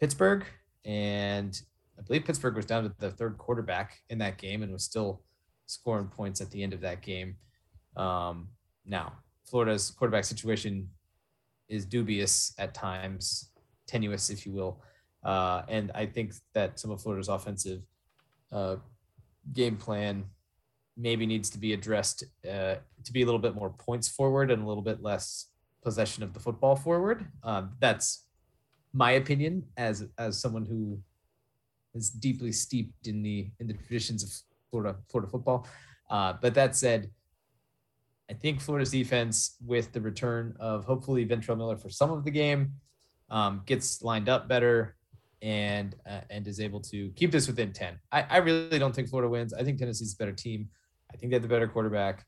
Pittsburgh, 0.00 0.44
and 0.84 1.60
I 1.98 2.02
believe 2.02 2.24
Pittsburgh 2.24 2.56
was 2.56 2.64
down 2.64 2.84
to 2.84 2.92
the 2.98 3.10
third 3.10 3.36
quarterback 3.36 3.98
in 4.08 4.18
that 4.18 4.38
game 4.38 4.62
and 4.62 4.72
was 4.72 4.84
still 4.84 5.22
scoring 5.66 6.06
points 6.06 6.40
at 6.40 6.50
the 6.50 6.62
end 6.62 6.72
of 6.72 6.80
that 6.80 7.02
game. 7.02 7.36
Um, 7.96 8.48
now, 8.86 9.12
Florida's 9.44 9.90
quarterback 9.90 10.24
situation 10.24 10.88
is 11.68 11.84
dubious 11.84 12.54
at 12.58 12.74
times, 12.74 13.50
tenuous, 13.86 14.30
if 14.30 14.46
you 14.46 14.52
will. 14.52 14.82
Uh, 15.22 15.62
and 15.68 15.92
I 15.94 16.06
think 16.06 16.32
that 16.54 16.80
some 16.80 16.90
of 16.90 17.02
Florida's 17.02 17.28
offensive 17.28 17.82
uh, 18.50 18.76
game 19.52 19.76
plan 19.76 20.24
maybe 20.96 21.26
needs 21.26 21.50
to 21.50 21.58
be 21.58 21.72
addressed 21.72 22.24
uh, 22.46 22.76
to 23.04 23.12
be 23.12 23.22
a 23.22 23.24
little 23.24 23.40
bit 23.40 23.54
more 23.54 23.70
points 23.70 24.08
forward 24.08 24.50
and 24.50 24.62
a 24.62 24.66
little 24.66 24.82
bit 24.82 25.02
less 25.02 25.46
possession 25.82 26.22
of 26.22 26.32
the 26.32 26.40
football 26.40 26.76
forward. 26.76 27.26
Um, 27.42 27.72
that's 27.80 28.26
my 28.92 29.12
opinion 29.12 29.64
as 29.76 30.04
as 30.18 30.40
someone 30.40 30.64
who 30.64 31.00
is 31.94 32.10
deeply 32.10 32.52
steeped 32.52 33.06
in 33.06 33.22
the 33.22 33.50
in 33.60 33.66
the 33.66 33.74
traditions 33.74 34.22
of 34.22 34.30
Florida 34.70 34.96
Florida 35.08 35.30
football. 35.30 35.66
Uh, 36.08 36.34
but 36.40 36.54
that 36.54 36.74
said, 36.74 37.10
I 38.28 38.34
think 38.34 38.60
Florida's 38.60 38.90
defense, 38.90 39.56
with 39.64 39.92
the 39.92 40.00
return 40.00 40.56
of 40.60 40.84
hopefully 40.84 41.26
Ventrell 41.26 41.56
Miller 41.56 41.76
for 41.76 41.90
some 41.90 42.10
of 42.10 42.24
the 42.24 42.30
game, 42.30 42.72
um, 43.30 43.62
gets 43.66 44.02
lined 44.02 44.28
up 44.28 44.48
better 44.48 44.96
and 45.42 45.96
uh, 46.08 46.20
and 46.30 46.46
is 46.46 46.60
able 46.60 46.80
to 46.80 47.10
keep 47.10 47.30
this 47.30 47.46
within 47.46 47.72
10. 47.72 47.98
I, 48.12 48.22
I 48.22 48.36
really 48.38 48.78
don't 48.78 48.94
think 48.94 49.08
Florida 49.08 49.28
wins. 49.28 49.52
I 49.52 49.64
think 49.64 49.78
Tennessee's 49.78 50.14
a 50.14 50.16
better 50.16 50.32
team. 50.32 50.68
I 51.12 51.16
think 51.16 51.30
they 51.30 51.36
have 51.36 51.42
the 51.42 51.48
better 51.48 51.68
quarterback. 51.68 52.24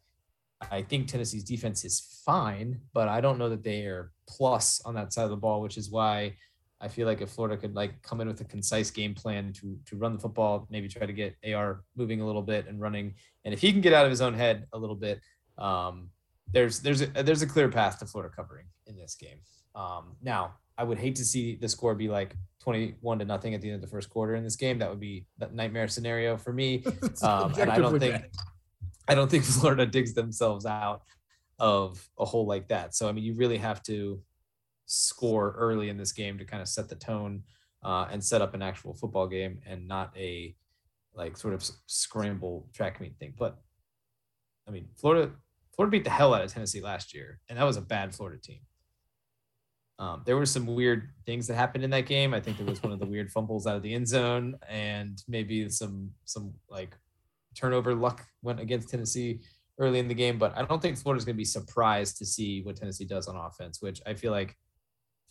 I 0.70 0.82
think 0.82 1.08
Tennessee's 1.08 1.44
defense 1.44 1.84
is 1.84 2.22
fine, 2.24 2.80
but 2.94 3.08
I 3.08 3.20
don't 3.20 3.38
know 3.38 3.48
that 3.48 3.64
they 3.64 3.82
are 3.86 4.12
plus 4.28 4.80
on 4.84 4.94
that 4.94 5.12
side 5.12 5.24
of 5.24 5.30
the 5.30 5.36
ball, 5.36 5.60
which 5.60 5.76
is 5.76 5.90
why 5.90 6.36
I 6.82 6.88
feel 6.88 7.06
like 7.06 7.20
if 7.20 7.30
Florida 7.30 7.56
could 7.56 7.74
like 7.74 8.02
come 8.02 8.20
in 8.20 8.26
with 8.26 8.40
a 8.40 8.44
concise 8.44 8.90
game 8.90 9.14
plan 9.14 9.52
to 9.54 9.78
to 9.86 9.96
run 9.96 10.12
the 10.14 10.18
football, 10.18 10.66
maybe 10.68 10.88
try 10.88 11.06
to 11.06 11.12
get 11.12 11.36
AR 11.54 11.84
moving 11.96 12.20
a 12.20 12.26
little 12.26 12.42
bit 12.42 12.66
and 12.66 12.80
running, 12.80 13.14
and 13.44 13.54
if 13.54 13.60
he 13.60 13.70
can 13.70 13.80
get 13.80 13.92
out 13.92 14.04
of 14.04 14.10
his 14.10 14.20
own 14.20 14.34
head 14.34 14.66
a 14.72 14.78
little 14.78 14.96
bit, 14.96 15.20
um, 15.58 16.10
there's 16.50 16.80
there's 16.80 17.02
a 17.02 17.06
there's 17.22 17.42
a 17.42 17.46
clear 17.46 17.68
path 17.68 18.00
to 18.00 18.06
Florida 18.06 18.34
covering 18.34 18.66
in 18.86 18.96
this 18.96 19.14
game. 19.14 19.38
Um, 19.74 20.16
now, 20.20 20.54
I 20.76 20.84
would 20.84 20.98
hate 20.98 21.14
to 21.16 21.24
see 21.24 21.56
the 21.56 21.68
score 21.68 21.94
be 21.94 22.08
like 22.08 22.34
21 22.60 23.20
to 23.20 23.24
nothing 23.24 23.54
at 23.54 23.60
the 23.60 23.68
end 23.68 23.76
of 23.76 23.80
the 23.80 23.86
first 23.86 24.10
quarter 24.10 24.34
in 24.34 24.44
this 24.44 24.56
game. 24.56 24.78
That 24.78 24.90
would 24.90 25.00
be 25.00 25.26
that 25.38 25.54
nightmare 25.54 25.88
scenario 25.88 26.36
for 26.36 26.52
me. 26.52 26.84
Um, 27.22 27.54
and 27.58 27.70
I 27.70 27.78
don't 27.78 28.00
think 28.00 28.14
bad. 28.14 28.30
I 29.06 29.14
don't 29.14 29.30
think 29.30 29.44
Florida 29.60 29.86
digs 29.86 30.14
themselves 30.14 30.66
out 30.66 31.02
of 31.58 32.08
a 32.18 32.24
hole 32.24 32.46
like 32.46 32.68
that. 32.68 32.94
So 32.94 33.08
I 33.08 33.12
mean, 33.12 33.22
you 33.22 33.34
really 33.34 33.58
have 33.58 33.82
to 33.84 34.20
score 34.92 35.54
early 35.56 35.88
in 35.88 35.96
this 35.96 36.12
game 36.12 36.36
to 36.36 36.44
kind 36.44 36.60
of 36.60 36.68
set 36.68 36.88
the 36.88 36.94
tone 36.94 37.42
uh, 37.82 38.06
and 38.10 38.22
set 38.22 38.42
up 38.42 38.52
an 38.54 38.62
actual 38.62 38.94
football 38.94 39.26
game 39.26 39.58
and 39.66 39.88
not 39.88 40.12
a 40.16 40.54
like 41.14 41.36
sort 41.36 41.54
of 41.54 41.64
scramble 41.86 42.68
track 42.74 43.00
meet 43.00 43.16
thing. 43.18 43.32
But 43.38 43.58
I 44.68 44.70
mean, 44.70 44.88
Florida 44.96 45.32
Florida 45.74 45.90
beat 45.90 46.04
the 46.04 46.10
hell 46.10 46.34
out 46.34 46.44
of 46.44 46.52
Tennessee 46.52 46.82
last 46.82 47.14
year, 47.14 47.40
and 47.48 47.58
that 47.58 47.64
was 47.64 47.78
a 47.78 47.82
bad 47.82 48.14
Florida 48.14 48.40
team. 48.40 48.60
Um, 49.98 50.22
there 50.26 50.36
were 50.36 50.46
some 50.46 50.66
weird 50.66 51.10
things 51.26 51.46
that 51.46 51.54
happened 51.54 51.84
in 51.84 51.90
that 51.90 52.06
game. 52.06 52.34
I 52.34 52.40
think 52.40 52.58
there 52.58 52.66
was 52.66 52.82
one 52.82 52.92
of 52.92 52.98
the 52.98 53.06
weird 53.06 53.30
fumbles 53.30 53.66
out 53.66 53.76
of 53.76 53.82
the 53.82 53.94
end 53.94 54.08
zone, 54.08 54.56
and 54.68 55.22
maybe 55.26 55.68
some 55.70 56.10
some 56.24 56.52
like 56.68 56.96
turnover 57.54 57.94
luck 57.94 58.26
went 58.42 58.60
against 58.60 58.90
Tennessee 58.90 59.40
early 59.78 59.98
in 59.98 60.08
the 60.08 60.14
game. 60.14 60.38
But 60.38 60.56
I 60.56 60.64
don't 60.64 60.82
think 60.82 60.98
Florida's 60.98 61.24
going 61.24 61.36
to 61.36 61.38
be 61.38 61.44
surprised 61.44 62.18
to 62.18 62.26
see 62.26 62.62
what 62.62 62.76
Tennessee 62.76 63.06
does 63.06 63.26
on 63.26 63.36
offense, 63.36 63.80
which 63.80 64.02
I 64.06 64.14
feel 64.14 64.32
like 64.32 64.56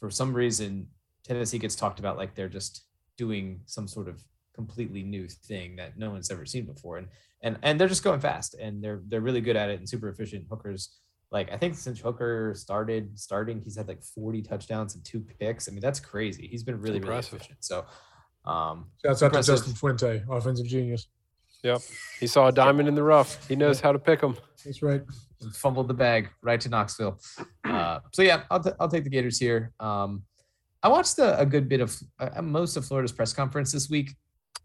for 0.02 0.10
some 0.10 0.34
reason 0.34 0.88
Tennessee 1.24 1.60
gets 1.60 1.76
talked 1.76 2.00
about 2.00 2.18
like 2.18 2.36
they're 2.36 2.50
just 2.50 2.84
doing 3.18 3.62
some 3.68 3.88
sort 3.88 4.10
of 4.10 4.22
completely 4.54 5.04
new 5.04 5.30
thing 5.30 5.78
that 5.78 5.98
no 5.98 6.10
one's 6.10 6.32
ever 6.32 6.46
seen 6.46 6.66
before, 6.66 6.98
and 6.98 7.08
and 7.42 7.58
and 7.62 7.80
they're 7.80 7.88
just 7.88 8.04
going 8.04 8.20
fast 8.20 8.56
and 8.56 8.84
they're 8.84 9.02
they're 9.08 9.22
really 9.22 9.40
good 9.40 9.56
at 9.56 9.70
it 9.70 9.80
and 9.80 9.88
super 9.88 10.10
efficient. 10.10 10.46
Hooker's 10.50 10.98
like 11.32 11.52
I 11.54 11.58
think 11.58 11.76
since 11.76 12.00
Hooker 12.00 12.54
started 12.56 13.18
starting, 13.18 13.62
he's 13.62 13.78
had 13.78 13.88
like 13.88 14.04
40 14.04 14.42
touchdowns 14.42 14.96
and 14.96 15.06
two 15.06 15.22
picks. 15.40 15.70
I 15.70 15.72
mean, 15.72 15.80
that's 15.80 16.00
crazy. 16.00 16.48
He's 16.48 16.64
been 16.64 16.82
really, 16.82 17.00
really 17.00 17.20
efficient. 17.20 17.60
So 17.62 17.86
um 18.44 18.88
Shouts 19.06 19.22
out 19.22 19.34
to. 19.34 19.44
Justin 19.44 19.74
Fuente, 19.74 20.24
offensive 20.30 20.66
genius. 20.66 21.08
Yep. 21.64 21.82
He 22.20 22.26
saw 22.26 22.48
a 22.48 22.52
diamond 22.52 22.88
in 22.88 22.96
the 22.96 23.04
rough. 23.04 23.48
He 23.48 23.56
knows 23.56 23.80
how 23.80 23.92
to 23.92 24.00
pick 24.00 24.20
them. 24.20 24.36
That's 24.66 24.82
right. 24.82 25.04
Fumbled 25.54 25.88
the 25.88 25.94
bag 25.94 26.30
right 26.42 26.60
to 26.62 26.70
Knoxville. 26.70 27.20
Uh, 27.64 28.00
so 28.12 28.22
yeah, 28.22 28.44
I'll, 28.50 28.62
t- 28.62 28.72
I'll 28.80 28.90
take 28.90 29.04
the 29.04 29.10
Gators 29.10 29.40
here. 29.40 29.72
Um, 29.80 30.24
I 30.84 30.90
watched 30.90 31.20
a, 31.20 31.40
a 31.40 31.46
good 31.46 31.70
bit 31.70 31.82
of 31.82 31.96
uh, 32.20 32.42
most 32.42 32.76
of 32.76 32.86
Florida's 32.86 33.12
press 33.12 33.34
conference 33.34 33.72
this 33.72 33.90
week. 33.90 34.16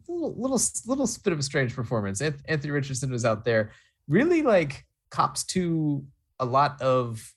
Little, 0.08 0.34
little 0.40 0.60
little 0.86 1.08
bit 1.24 1.32
of 1.32 1.38
a 1.38 1.42
strange 1.42 1.74
performance. 1.74 2.20
Anthony 2.20 2.70
Richardson 2.70 3.10
was 3.10 3.24
out 3.24 3.44
there, 3.44 3.72
really 4.08 4.42
like 4.42 4.84
cops 5.10 5.44
to 5.44 6.04
a 6.38 6.44
lot 6.44 6.80
of 6.80 7.32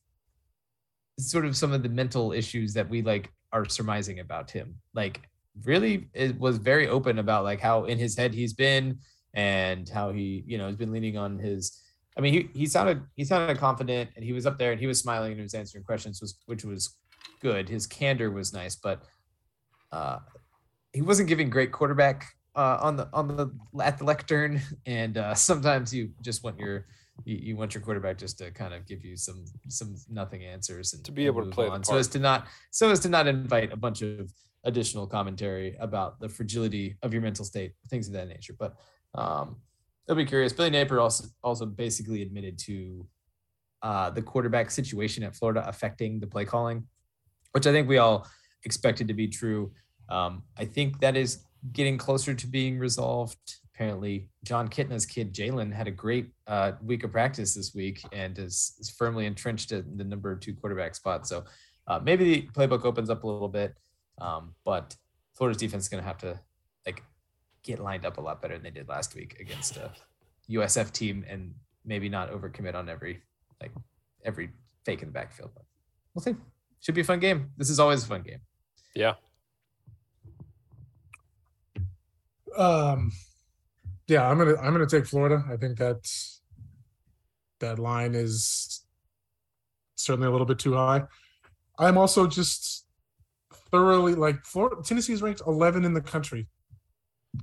sort 1.18 1.46
of 1.46 1.58
some 1.58 1.74
of 1.74 1.84
the 1.84 1.90
mental 1.90 2.32
issues 2.32 2.74
that 2.74 2.88
we 2.88 3.02
like 3.02 3.32
are 3.52 3.66
surmising 3.66 4.20
about 4.20 4.52
him. 4.52 4.76
Like 4.94 5.22
really, 5.66 6.08
it 6.14 6.40
was 6.40 6.58
very 6.58 6.88
open 6.88 7.20
about 7.20 7.44
like 7.44 7.60
how 7.60 7.86
in 7.86 7.98
his 7.98 8.16
head 8.16 8.34
he's 8.34 8.54
been 8.54 9.00
and 9.34 9.88
how 9.90 10.12
he 10.12 10.44
you 10.48 10.58
know 10.58 10.68
has 10.68 10.76
been 10.76 10.92
leaning 10.92 11.18
on 11.18 11.38
his 11.38 11.82
I 12.20 12.22
mean, 12.22 12.34
he, 12.34 12.50
he 12.54 12.66
sounded 12.66 13.02
he 13.16 13.24
sounded 13.24 13.58
confident, 13.58 14.10
and 14.18 14.26
he 14.26 14.34
was 14.34 14.46
up 14.46 14.60
there, 14.60 14.74
and 14.74 14.80
he 14.80 14.88
was 14.88 15.00
smiling, 15.00 15.32
and 15.32 15.40
he 15.40 15.44
was 15.44 15.54
answering 15.54 15.86
questions, 15.86 16.20
was 16.20 16.38
which 16.48 16.66
was 16.66 16.98
good. 17.42 17.70
His 17.70 17.88
candor 17.88 18.30
was 18.30 18.52
nice, 18.52 18.76
but 18.76 19.04
uh, 19.94 20.20
he 20.92 21.02
wasn't 21.02 21.30
giving 21.30 21.50
great 21.50 21.72
quarterback 21.72 22.26
uh, 22.58 22.78
on 22.82 22.98
the 22.98 23.08
on 23.14 23.30
the 23.30 23.50
at 23.82 24.00
the 24.00 24.04
lectern, 24.04 24.60
and 24.86 25.18
uh, 25.18 25.34
sometimes 25.34 25.94
you 25.94 26.10
just 26.22 26.44
want 26.44 26.60
your 26.60 26.88
you, 27.24 27.38
you 27.38 27.56
want 27.56 27.74
your 27.74 27.82
quarterback 27.82 28.18
just 28.18 28.38
to 28.40 28.52
kind 28.52 28.74
of 28.74 28.86
give 28.86 29.06
you 29.06 29.16
some 29.16 29.46
some 29.70 29.96
nothing 30.10 30.44
answers 30.44 30.92
and 30.92 31.06
To 31.06 31.14
be 31.14 31.26
able 31.26 31.46
to 31.46 31.50
play 31.50 31.70
on, 31.70 31.86
so 31.86 31.96
as 31.96 32.10
to 32.10 32.20
not 32.20 32.48
so 32.72 32.92
as 32.92 33.00
to 33.00 33.08
not 33.08 33.28
invite 33.28 33.72
a 33.72 33.78
bunch 33.78 34.02
of 34.02 34.30
additional 34.66 35.08
commentary 35.08 35.78
about 35.80 36.20
the 36.20 36.28
fragility 36.28 36.98
of 37.02 37.14
your 37.14 37.22
mental 37.22 37.46
state, 37.46 37.76
things 37.90 38.08
of 38.08 38.14
that 38.14 38.28
nature. 38.28 38.54
But 38.60 38.76
um, 39.16 39.56
I'll 40.10 40.16
be 40.16 40.26
curious. 40.26 40.54
Billy 40.54 40.72
Napier 40.72 41.00
also 41.00 41.26
also 41.44 41.66
basically 41.68 42.24
admitted 42.24 42.58
to 42.60 43.06
uh, 43.84 44.10
the 44.10 44.22
quarterback 44.22 44.72
situation 44.72 45.24
at 45.24 45.36
Florida 45.36 45.64
affecting 45.68 46.20
the 46.20 46.28
play 46.28 46.46
calling, 46.46 46.88
which 47.52 47.68
I 47.68 47.72
think 47.72 47.88
we 47.88 48.00
all 48.00 48.28
expected 48.66 49.08
to 49.08 49.14
be 49.14 49.28
true. 49.28 49.72
Um, 50.10 50.44
I 50.58 50.66
think 50.66 51.00
that 51.02 51.16
is 51.16 51.44
getting 51.72 51.98
closer 51.98 52.34
to 52.34 52.48
being 52.48 52.80
resolved. 52.80 53.38
Apparently, 53.74 54.30
Jon 54.44 54.68
Kitna's 54.68 55.06
kid 55.06 55.34
Jalen 55.34 55.72
had 55.72 55.88
a 55.88 55.92
great 55.92 56.32
uh, 56.48 56.74
week 56.82 57.04
of 57.04 57.12
practice 57.12 57.54
this 57.54 57.74
week 57.74 58.02
and 58.12 58.38
is, 58.38 58.76
is 58.80 58.90
firmly 58.90 59.26
entrenched 59.26 59.72
in 59.72 59.96
the 59.96 60.04
number 60.04 60.36
two 60.36 60.54
quarterback 60.54 60.96
spot. 60.96 61.28
So 61.28 61.46
uh, 61.88 62.00
maybe 62.04 62.24
the 62.24 62.50
playbook 62.54 62.84
opens 62.84 63.10
up 63.10 63.24
a 63.24 63.28
little 63.28 63.48
bit, 63.48 63.76
um, 64.20 64.56
but 64.66 64.96
Florida's 65.36 65.62
defense 65.62 65.84
is 65.84 65.90
going 65.90 66.04
to 66.04 66.08
have 66.08 66.18
to 66.18 66.40
get 67.70 67.80
lined 67.80 68.04
up 68.04 68.18
a 68.18 68.22
lot 68.22 68.42
better 68.42 68.56
than 68.56 68.64
they 68.64 68.72
did 68.72 68.90
last 68.90 69.14
week 69.14 69.38
against 69.40 69.78
a 69.78 69.92
USF 70.50 70.92
team 70.92 71.24
and 71.30 71.54
maybe 71.86 72.10
not 72.10 72.32
overcommit 72.32 72.74
on 72.74 72.90
every 72.90 73.22
like 73.62 73.72
every 74.26 74.50
fake 74.86 75.04
in 75.04 75.10
the 75.10 75.14
backfield. 75.14 75.52
But 75.54 75.66
we'll 76.14 76.24
see. 76.24 76.36
Should 76.82 76.96
be 76.96 77.02
a 77.02 77.04
fun 77.04 77.20
game. 77.20 77.52
This 77.58 77.70
is 77.70 77.80
always 77.80 78.04
a 78.04 78.08
fun 78.08 78.24
game. 78.24 78.40
Yeah. 78.96 79.14
Um, 82.58 83.12
yeah, 84.08 84.28
I'm 84.28 84.40
gonna 84.40 84.56
I'm 84.56 84.74
gonna 84.74 84.88
take 84.88 85.06
Florida. 85.06 85.44
I 85.48 85.56
think 85.56 85.78
that's 85.78 86.42
that 87.60 87.78
line 87.78 88.16
is 88.16 88.84
certainly 89.96 90.28
a 90.28 90.32
little 90.32 90.48
bit 90.48 90.58
too 90.58 90.74
high. 90.74 91.04
I'm 91.78 91.98
also 91.98 92.26
just 92.26 92.88
thoroughly 93.72 94.16
like 94.16 94.44
Florida. 94.44 94.82
Tennessee 94.84 95.14
is 95.14 95.22
ranked 95.22 95.42
11 95.46 95.86
in 95.86 95.94
the 95.94 96.02
country. 96.02 96.48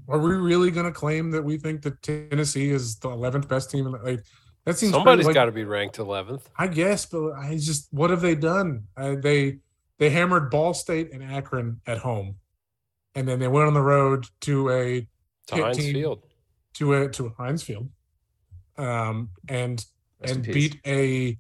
Are 0.08 0.18
we 0.18 0.34
really 0.34 0.70
gonna 0.70 0.92
claim 0.92 1.30
that 1.30 1.42
we 1.42 1.58
think 1.58 1.82
that 1.82 2.02
Tennessee 2.02 2.70
is 2.70 2.98
the 2.98 3.08
11th 3.08 3.48
best 3.48 3.70
team? 3.70 3.86
In 3.86 3.92
the, 3.92 3.98
like 3.98 4.24
that 4.64 4.76
seems 4.76 4.92
Somebody's 4.92 5.26
like, 5.26 5.34
got 5.34 5.44
to 5.44 5.52
be 5.52 5.64
ranked 5.64 5.96
11th. 5.96 6.42
I 6.56 6.66
guess, 6.66 7.06
but 7.06 7.32
I 7.34 7.56
just 7.56 7.88
what 7.92 8.10
have 8.10 8.20
they 8.20 8.34
done? 8.34 8.84
Uh, 8.96 9.14
they 9.20 9.58
they 9.98 10.10
hammered 10.10 10.50
Ball 10.50 10.74
State 10.74 11.12
and 11.12 11.22
Akron 11.22 11.80
at 11.86 11.98
home, 11.98 12.36
and 13.14 13.26
then 13.28 13.38
they 13.38 13.48
went 13.48 13.68
on 13.68 13.74
the 13.74 13.80
road 13.82 14.26
to 14.42 14.70
a 14.70 15.08
To 15.48 15.62
Heinz 15.62 15.76
team. 15.78 15.94
Field. 15.94 16.22
to 16.74 16.94
a 16.94 17.08
to 17.10 17.26
a 17.26 17.30
Heinz 17.30 17.62
Field, 17.62 17.88
um, 18.76 19.30
and 19.48 19.84
Rest 20.20 20.34
and 20.34 20.44
beat 20.44 20.80
a 20.84 21.38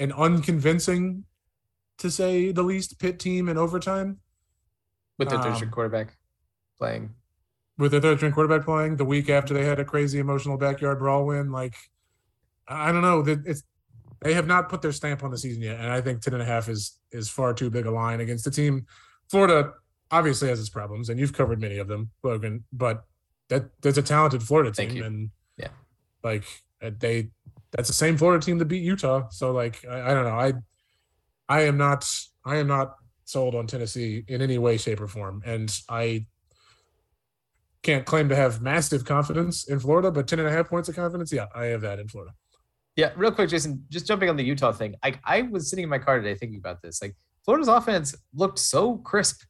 an 0.00 0.10
unconvincing, 0.10 1.24
to 1.98 2.10
say 2.10 2.50
the 2.50 2.62
least, 2.64 2.98
pit 2.98 3.20
team 3.20 3.48
in 3.48 3.56
overtime 3.56 4.18
with 5.18 5.28
their 5.28 5.38
third 5.40 5.50
Um, 5.50 5.54
string 5.54 5.70
quarterback 5.70 6.16
playing. 6.78 7.14
With 7.78 7.90
their 7.92 8.00
third 8.00 8.18
string 8.18 8.32
quarterback 8.32 8.64
playing 8.64 8.96
the 8.96 9.04
week 9.04 9.28
after 9.28 9.52
they 9.54 9.64
had 9.64 9.80
a 9.80 9.84
crazy 9.84 10.18
emotional 10.18 10.56
backyard 10.56 10.98
brawl 10.98 11.26
win. 11.26 11.50
Like, 11.50 11.74
I 12.68 12.92
don't 12.92 13.02
know 13.02 13.22
that 13.22 13.46
it's 13.46 13.62
they 14.22 14.34
have 14.34 14.46
not 14.46 14.68
put 14.68 14.80
their 14.80 14.92
stamp 14.92 15.22
on 15.22 15.30
the 15.30 15.38
season 15.38 15.62
yet, 15.62 15.78
and 15.78 15.90
I 15.90 16.00
think 16.00 16.22
ten 16.22 16.34
and 16.34 16.42
a 16.42 16.46
half 16.46 16.68
is 16.68 16.98
is 17.12 17.28
far 17.28 17.52
too 17.52 17.70
big 17.70 17.86
a 17.86 17.90
line 17.90 18.20
against 18.20 18.44
the 18.44 18.50
team. 18.50 18.86
Florida 19.30 19.72
obviously 20.10 20.48
has 20.48 20.60
its 20.60 20.70
problems, 20.70 21.08
and 21.08 21.18
you've 21.18 21.32
covered 21.32 21.60
many 21.60 21.78
of 21.78 21.88
them, 21.88 22.10
Logan. 22.22 22.64
But 22.72 23.04
that 23.48 23.64
there's 23.82 23.98
a 23.98 24.02
talented 24.02 24.42
Florida 24.42 24.70
team, 24.70 25.02
and 25.02 25.30
Yeah. 25.56 25.68
like 26.22 26.44
uh, 26.82 26.90
they 26.98 27.30
that's 27.72 27.88
the 27.88 27.94
same 27.94 28.16
Florida 28.16 28.44
team 28.44 28.58
that 28.58 28.66
beat 28.66 28.82
Utah. 28.82 29.28
So 29.30 29.52
like 29.52 29.84
I, 29.84 30.10
I 30.12 30.14
don't 30.14 30.24
know, 30.24 30.38
I 30.38 30.52
I 31.48 31.62
am 31.62 31.76
not 31.76 32.08
I 32.46 32.56
am 32.56 32.68
not 32.68 32.94
sold 33.24 33.54
on 33.54 33.66
Tennessee 33.66 34.24
in 34.28 34.40
any 34.40 34.58
way, 34.58 34.76
shape, 34.76 35.00
or 35.00 35.08
form, 35.08 35.42
and 35.44 35.74
I 35.88 36.26
can't 37.84 38.04
claim 38.04 38.28
to 38.30 38.34
have 38.34 38.60
massive 38.60 39.04
confidence 39.04 39.68
in 39.68 39.78
Florida, 39.78 40.10
but 40.10 40.26
10 40.26 40.40
and 40.40 40.48
a 40.48 40.50
half 40.50 40.68
points 40.68 40.88
of 40.88 40.96
confidence, 40.96 41.32
yeah, 41.32 41.46
I 41.54 41.66
have 41.66 41.82
that 41.82 42.00
in 42.00 42.08
Florida. 42.08 42.32
Yeah, 42.96 43.10
real 43.16 43.30
quick, 43.30 43.48
Jason, 43.50 43.84
just 43.90 44.06
jumping 44.06 44.28
on 44.28 44.36
the 44.36 44.44
Utah 44.44 44.72
thing. 44.72 44.94
I, 45.02 45.14
I 45.24 45.42
was 45.42 45.68
sitting 45.70 45.82
in 45.84 45.88
my 45.88 45.98
car 45.98 46.16
today 46.18 46.34
thinking 46.34 46.58
about 46.58 46.80
this. 46.82 47.00
Like 47.02 47.14
Florida's 47.44 47.68
offense 47.68 48.14
looked 48.34 48.58
so 48.58 48.96
crisp 48.98 49.42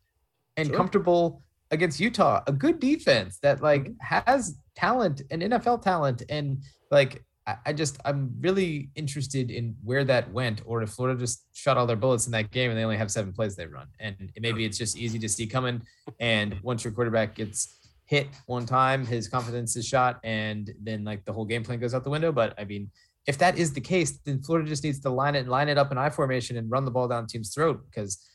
and 0.57 0.68
Sure. 0.68 0.76
comfortable 0.76 1.43
against 1.70 2.01
Utah, 2.01 2.43
a 2.47 2.53
good 2.53 2.78
defense 2.80 3.39
that 3.43 3.62
like 3.62 3.85
Mm-hmm. 3.85 4.16
has 4.32 4.59
talent 4.76 5.22
and 5.30 5.43
NFL 5.43 5.82
talent. 5.82 6.22
And 6.28 6.62
like 6.91 7.22
I, 7.47 7.57
I 7.66 7.72
just 7.72 7.99
I'm 8.05 8.35
really 8.41 8.91
interested 8.95 9.51
in 9.51 9.76
where 9.85 10.05
that 10.05 10.32
went, 10.32 10.62
or 10.64 10.82
if 10.82 10.91
Florida 10.91 11.18
just 11.20 11.45
shot 11.53 11.76
all 11.76 11.87
their 11.87 11.97
bullets 11.97 12.26
in 12.26 12.32
that 12.32 12.51
game 12.51 12.70
and 12.70 12.78
they 12.78 12.85
only 12.85 12.97
have 12.97 13.11
seven 13.11 13.32
plays 13.32 13.55
they 13.57 13.66
run. 13.66 13.89
And 14.01 14.32
maybe 14.41 14.64
it's 14.64 14.78
just 14.78 14.97
easy 14.97 15.18
to 15.18 15.28
see 15.28 15.47
coming. 15.47 15.82
And 16.18 16.57
once 16.62 16.82
your 16.82 16.93
quarterback 16.95 17.35
gets 17.35 17.84
hit 18.07 18.28
one 18.46 18.66
time, 18.66 19.07
his 19.07 19.28
confidence 19.28 19.76
is 19.76 19.86
shot, 19.86 20.20
and 20.24 20.70
then 20.82 21.05
like 21.05 21.24
the 21.24 21.32
whole 21.32 21.44
game 21.44 21.64
plan 21.64 21.78
goes 21.78 21.94
out 21.94 22.05
the 22.05 22.11
window. 22.11 22.32
But 22.32 22.55
I 22.59 22.64
mean, 22.64 22.90
if 23.26 23.38
that 23.38 23.59
is 23.59 23.72
the 23.72 23.80
case, 23.80 24.18
then 24.24 24.42
Florida 24.42 24.68
just 24.68 24.84
needs 24.84 25.00
to 25.00 25.11
line 25.11 25.34
it 25.34 25.48
line 25.48 25.68
it 25.68 25.78
up 25.78 25.90
in 25.92 25.98
I 25.98 26.11
formation 26.11 26.57
and 26.57 26.70
run 26.70 26.84
the 26.84 26.90
ball 26.90 27.09
down 27.09 27.24
the 27.24 27.28
team's 27.28 27.55
throat 27.55 27.84
because 27.90 28.26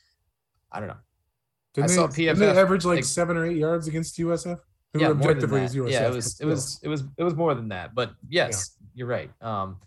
I 0.71 0.79
don't 0.79 0.89
know. 0.89 0.97
Didn't 1.73 1.85
I 1.85 1.87
they, 1.87 1.95
saw 1.95 2.07
didn't 2.07 2.39
they 2.39 2.47
average 2.49 2.85
like, 2.85 2.97
like- 2.97 3.05
seven 3.05 3.37
or 3.37 3.45
eight 3.45 3.57
yards 3.57 3.87
against 3.87 4.17
USF? 4.17 4.59
Who 4.93 5.01
yeah, 5.01 5.09
more 5.09 5.17
than 5.17 5.21
objectively 5.21 5.61
is 5.61 5.75
USF? 5.75 5.91
Yeah, 5.91 6.07
it 6.07 6.13
was 6.15 6.39
it 6.41 6.45
was 6.45 6.79
it 6.83 6.87
was 6.87 7.03
it 7.17 7.23
was 7.23 7.35
more 7.35 7.53
than 7.53 7.69
that. 7.69 7.93
But 7.93 8.13
yes, 8.27 8.75
you're 8.95 9.07
right. 9.07 9.29
Um, 9.39 9.77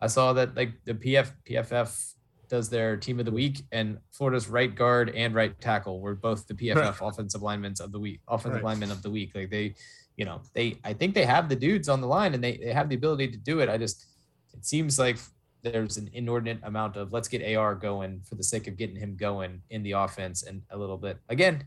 I 0.00 0.06
saw 0.06 0.32
that 0.34 0.56
like 0.56 0.72
the 0.84 0.94
PF 0.94 1.32
PFF 1.48 2.14
does 2.52 2.68
their 2.68 2.98
team 2.98 3.18
of 3.18 3.24
the 3.24 3.32
week, 3.32 3.62
and 3.72 3.96
Florida's 4.10 4.46
right 4.46 4.74
guard 4.74 5.08
and 5.16 5.34
right 5.34 5.58
tackle 5.58 6.00
were 6.00 6.14
both 6.14 6.46
the 6.46 6.52
PFF 6.52 7.00
offensive 7.00 7.40
linemen 7.40 7.72
of 7.80 7.92
the 7.92 7.98
week, 7.98 8.20
offensive 8.28 8.56
Right. 8.56 8.64
linemen 8.64 8.90
of 8.90 9.00
the 9.02 9.08
week. 9.08 9.30
Like 9.34 9.48
they, 9.48 9.74
you 10.18 10.26
know, 10.26 10.42
they 10.52 10.78
I 10.84 10.92
think 10.92 11.14
they 11.14 11.24
have 11.24 11.48
the 11.48 11.56
dudes 11.56 11.88
on 11.88 12.02
the 12.02 12.06
line 12.06 12.34
and 12.34 12.44
they 12.44 12.58
they 12.58 12.70
have 12.70 12.90
the 12.90 12.94
ability 12.94 13.28
to 13.28 13.38
do 13.38 13.60
it. 13.60 13.70
I 13.70 13.78
just 13.78 14.04
it 14.52 14.66
seems 14.66 14.98
like 14.98 15.16
there's 15.62 15.96
an 15.96 16.10
inordinate 16.12 16.60
amount 16.64 16.96
of 16.96 17.10
let's 17.10 17.26
get 17.26 17.56
AR 17.56 17.74
going 17.74 18.20
for 18.28 18.34
the 18.34 18.44
sake 18.44 18.66
of 18.68 18.76
getting 18.76 18.96
him 18.96 19.16
going 19.16 19.62
in 19.70 19.82
the 19.82 19.92
offense 19.92 20.42
and 20.42 20.60
a 20.68 20.76
little 20.76 20.98
bit 20.98 21.16
again, 21.30 21.64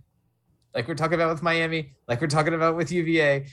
like 0.75 0.87
we're 0.87 0.93
talking 0.93 1.15
about 1.15 1.31
with 1.33 1.41
Miami, 1.41 1.95
like 2.07 2.21
we're 2.21 2.27
talking 2.27 2.53
about 2.53 2.75
with 2.75 2.91
UVA. 2.91 3.47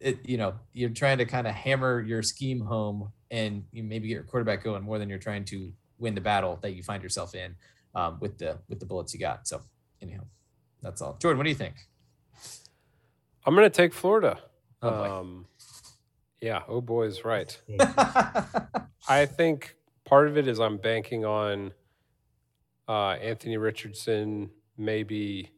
It, 0.00 0.18
you 0.28 0.36
know, 0.36 0.54
you're 0.72 0.90
trying 0.90 1.18
to 1.18 1.24
kind 1.26 1.46
of 1.46 1.54
hammer 1.54 2.00
your 2.00 2.24
scheme 2.24 2.60
home 2.60 3.12
and 3.30 3.62
you 3.70 3.84
maybe 3.84 4.08
get 4.08 4.14
your 4.14 4.24
quarterback 4.24 4.64
going 4.64 4.82
more 4.82 4.98
than 4.98 5.08
you're 5.08 5.20
trying 5.20 5.44
to 5.44 5.72
win 6.02 6.14
the 6.14 6.20
battle 6.20 6.58
that 6.60 6.72
you 6.72 6.82
find 6.82 7.02
yourself 7.02 7.34
in 7.34 7.54
um, 7.94 8.18
with 8.20 8.36
the 8.38 8.58
with 8.68 8.80
the 8.80 8.86
bullets 8.86 9.14
you 9.14 9.20
got. 9.20 9.48
So 9.48 9.62
anyhow, 10.02 10.24
that's 10.82 11.00
all. 11.00 11.16
Jordan, 11.20 11.38
what 11.38 11.44
do 11.44 11.50
you 11.50 11.56
think? 11.56 11.76
I'm 13.46 13.54
going 13.54 13.64
to 13.66 13.70
take 13.70 13.92
Florida. 13.94 14.38
Oh, 14.82 15.18
um, 15.20 15.46
yeah. 16.40 16.62
Oh 16.68 16.80
boy 16.80 17.04
is 17.04 17.24
right. 17.24 17.58
I 19.08 19.26
think 19.26 19.74
part 20.04 20.28
of 20.28 20.36
it 20.36 20.46
is 20.48 20.60
I'm 20.60 20.76
banking 20.76 21.24
on 21.24 21.72
uh, 22.88 23.10
Anthony 23.12 23.56
Richardson 23.56 24.50
maybe 24.76 25.50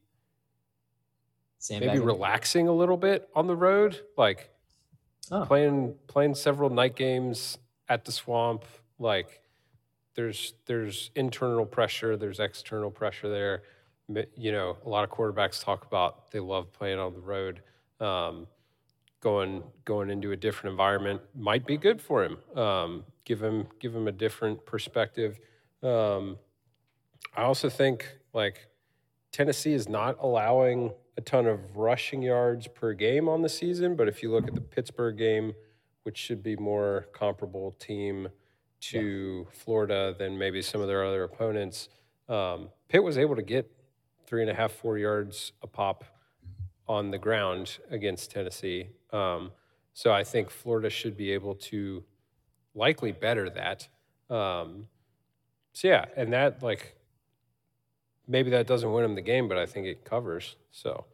maybe 1.71 1.99
relaxing 1.99 2.69
a 2.69 2.73
little 2.73 2.97
bit 2.99 3.29
on 3.35 3.47
the 3.47 3.57
road, 3.57 4.01
like 4.17 4.51
Oh. 5.31 5.47
playing 5.47 5.95
playing 6.07 6.35
several 6.35 6.69
night 6.69 6.97
games 6.97 7.57
at 7.89 8.05
the 8.05 8.13
swamp. 8.13 8.65
Like 8.99 9.41
there's 10.15 10.55
there's 10.67 11.11
internal 11.15 11.67
pressure, 11.67 12.17
there's 12.17 12.41
external 12.41 12.91
pressure 12.91 13.29
there. 13.29 13.63
You 14.37 14.53
know, 14.53 14.77
a 14.85 14.89
lot 14.89 15.05
of 15.05 15.11
quarterbacks 15.11 15.63
talk 15.63 15.87
about 15.87 16.31
they 16.31 16.41
love 16.41 16.73
playing 16.73 16.99
on 16.99 17.15
the 17.15 17.21
road. 17.21 17.63
Um, 18.01 18.47
going 19.21 19.63
going 19.85 20.11
into 20.11 20.33
a 20.33 20.37
different 20.37 20.73
environment 20.73 21.21
might 21.35 21.67
be 21.67 21.77
good 21.77 22.01
for 22.01 22.25
him. 22.25 22.39
Um, 22.57 23.05
give 23.25 23.43
him 23.43 23.67
give 23.81 23.95
him 23.95 24.07
a 24.07 24.13
different 24.13 24.65
perspective. 24.67 25.39
Um, 25.83 26.39
I 27.37 27.43
also 27.43 27.69
think 27.69 28.07
like 28.33 28.67
Tennessee 29.33 29.73
is 29.73 29.89
not 29.89 30.17
allowing 30.21 30.93
a 31.17 31.21
ton 31.21 31.47
of 31.47 31.77
rushing 31.77 32.23
yards 32.23 32.69
per 32.69 32.93
game 32.93 33.29
on 33.29 33.43
the 33.43 33.49
season, 33.49 33.97
but 33.97 34.09
if 34.09 34.23
you 34.23 34.31
look 34.31 34.47
at 34.47 34.55
the 34.55 34.61
Pittsburgh 34.61 35.17
game, 35.17 35.55
which 36.03 36.19
should 36.19 36.43
be 36.43 36.57
more 36.57 37.07
comparable 37.13 37.73
team 37.73 38.29
to 38.91 39.47
Florida 39.53 40.15
than 40.19 40.37
maybe 40.39 40.61
some 40.63 40.81
of 40.81 40.89
their 40.89 41.05
other 41.05 41.25
opponents, 41.25 41.89
um, 42.29 42.69
Pitt 42.89 43.03
was 43.03 43.19
able 43.19 43.37
to 43.37 43.43
get 43.43 43.71
three 44.27 44.43
and 44.43 44.51
a 44.51 44.55
half, 44.55 44.73
four 44.73 44.99
yards 44.99 45.53
a 45.63 45.67
pop 45.67 46.05
on 46.89 47.11
the 47.11 47.19
ground 47.19 47.79
against 47.91 48.31
Tennessee. 48.31 48.89
Um, 49.13 49.53
so 49.93 50.13
I 50.13 50.25
think 50.25 50.51
Florida 50.51 50.91
should 50.91 51.17
be 51.17 51.31
able 51.33 51.55
to 51.57 52.03
likely 52.75 53.13
better 53.13 53.49
that. 53.51 53.89
Um, 54.29 54.89
so 55.73 55.89
yeah, 55.89 56.05
and 56.17 56.33
that 56.33 56.63
like 56.63 56.97
maybe 58.27 58.51
that 58.51 58.67
doesn't 58.67 58.91
win 58.93 59.03
them 59.03 59.15
the 59.15 59.21
game, 59.23 59.49
but 59.49 59.59
I 59.59 59.67
think 59.67 59.87
it 59.87 60.05
covers. 60.05 60.57
So 60.73 61.05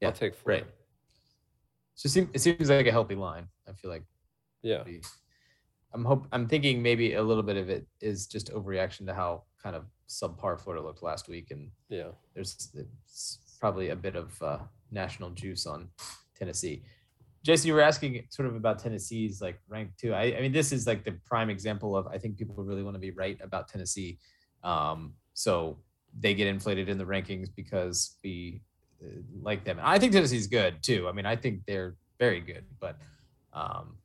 Yeah, 0.00 0.08
I'll 0.08 0.14
take 0.14 0.34
Florida. 0.34 0.64
right. 0.64 0.72
It 2.04 2.08
seems, 2.08 2.28
it 2.32 2.40
seems 2.40 2.70
like 2.70 2.86
a 2.86 2.90
healthy 2.92 3.14
line. 3.14 3.48
I 3.68 3.72
feel 3.72 3.90
like 3.90 4.02
Yeah. 4.62 4.82
be- 4.82 5.00
I'm 5.94 6.04
hope 6.04 6.26
I'm 6.32 6.46
thinking 6.48 6.82
maybe 6.82 7.14
a 7.14 7.22
little 7.22 7.42
bit 7.42 7.56
of 7.56 7.70
it 7.70 7.86
is 8.00 8.26
just 8.26 8.52
overreaction 8.52 9.06
to 9.06 9.14
how 9.14 9.44
kind 9.62 9.76
of 9.76 9.84
subpar 10.08 10.60
Florida 10.60 10.84
looked 10.84 11.02
last 11.02 11.28
week, 11.28 11.50
and 11.50 11.70
Yeah. 11.88 12.10
there's 12.34 12.70
it's 12.74 13.38
probably 13.60 13.90
a 13.90 13.96
bit 13.96 14.16
of 14.16 14.42
uh, 14.42 14.58
national 14.90 15.30
juice 15.30 15.66
on 15.66 15.88
Tennessee. 16.36 16.82
Jason, 17.44 17.68
you 17.68 17.74
were 17.74 17.80
asking 17.82 18.26
sort 18.30 18.48
of 18.48 18.56
about 18.56 18.78
Tennessee's 18.78 19.40
like 19.40 19.60
rank 19.68 19.90
too. 19.98 20.12
I, 20.14 20.34
I 20.36 20.40
mean, 20.40 20.52
this 20.52 20.72
is 20.72 20.86
like 20.86 21.04
the 21.04 21.12
prime 21.26 21.50
example 21.50 21.96
of 21.96 22.06
I 22.08 22.18
think 22.18 22.36
people 22.38 22.56
really 22.64 22.82
want 22.82 22.94
to 22.96 23.00
be 23.00 23.10
right 23.12 23.38
about 23.42 23.68
Tennessee. 23.68 24.18
Um, 24.62 25.14
so 25.34 25.78
they 26.18 26.34
get 26.34 26.46
inflated 26.46 26.88
in 26.88 26.96
the 26.98 27.04
rankings 27.04 27.48
because 27.54 28.16
we 28.24 28.62
uh, 29.02 29.08
like 29.42 29.64
them. 29.64 29.78
I 29.82 29.98
think 29.98 30.12
Tennessee's 30.12 30.46
good 30.46 30.82
too. 30.82 31.06
I 31.08 31.12
mean, 31.12 31.26
I 31.26 31.36
think 31.36 31.60
they're 31.66 31.96
very 32.18 32.40
good, 32.40 32.64
but 32.80 32.96
um, 33.52 33.96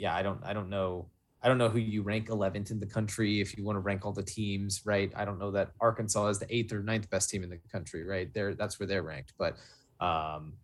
yeah, 0.00 0.16
I 0.16 0.22
don't 0.22 0.40
I 0.42 0.52
don't 0.52 0.70
know 0.70 1.06
I 1.42 1.48
don't 1.48 1.58
know 1.58 1.68
who 1.68 1.78
you 1.78 2.02
rank 2.02 2.28
11th 2.28 2.70
in 2.70 2.80
the 2.80 2.86
country 2.86 3.40
if 3.40 3.56
you 3.56 3.64
want 3.64 3.76
to 3.76 3.80
rank 3.80 4.04
all 4.04 4.12
the 4.12 4.22
teams, 4.22 4.82
right? 4.84 5.10
I 5.14 5.24
don't 5.24 5.38
know 5.38 5.50
that 5.52 5.70
Arkansas 5.80 6.28
is 6.28 6.38
the 6.38 6.54
eighth 6.54 6.72
or 6.72 6.82
ninth 6.82 7.08
best 7.08 7.30
team 7.30 7.42
in 7.42 7.50
the 7.50 7.58
country, 7.70 8.04
right? 8.04 8.32
There, 8.32 8.54
that's 8.54 8.80
where 8.80 8.86
they're 8.86 9.02
ranked. 9.02 9.34
But 9.38 9.52
um, 10.00 10.54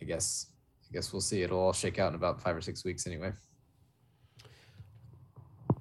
I 0.00 0.04
guess 0.06 0.46
I 0.88 0.92
guess 0.92 1.12
we'll 1.12 1.20
see. 1.20 1.42
It'll 1.42 1.58
all 1.58 1.72
shake 1.72 1.98
out 1.98 2.08
in 2.08 2.14
about 2.14 2.40
five 2.40 2.56
or 2.56 2.60
six 2.60 2.84
weeks 2.84 3.06
anyway. 3.06 3.32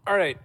All 0.05 0.17
right, 0.17 0.37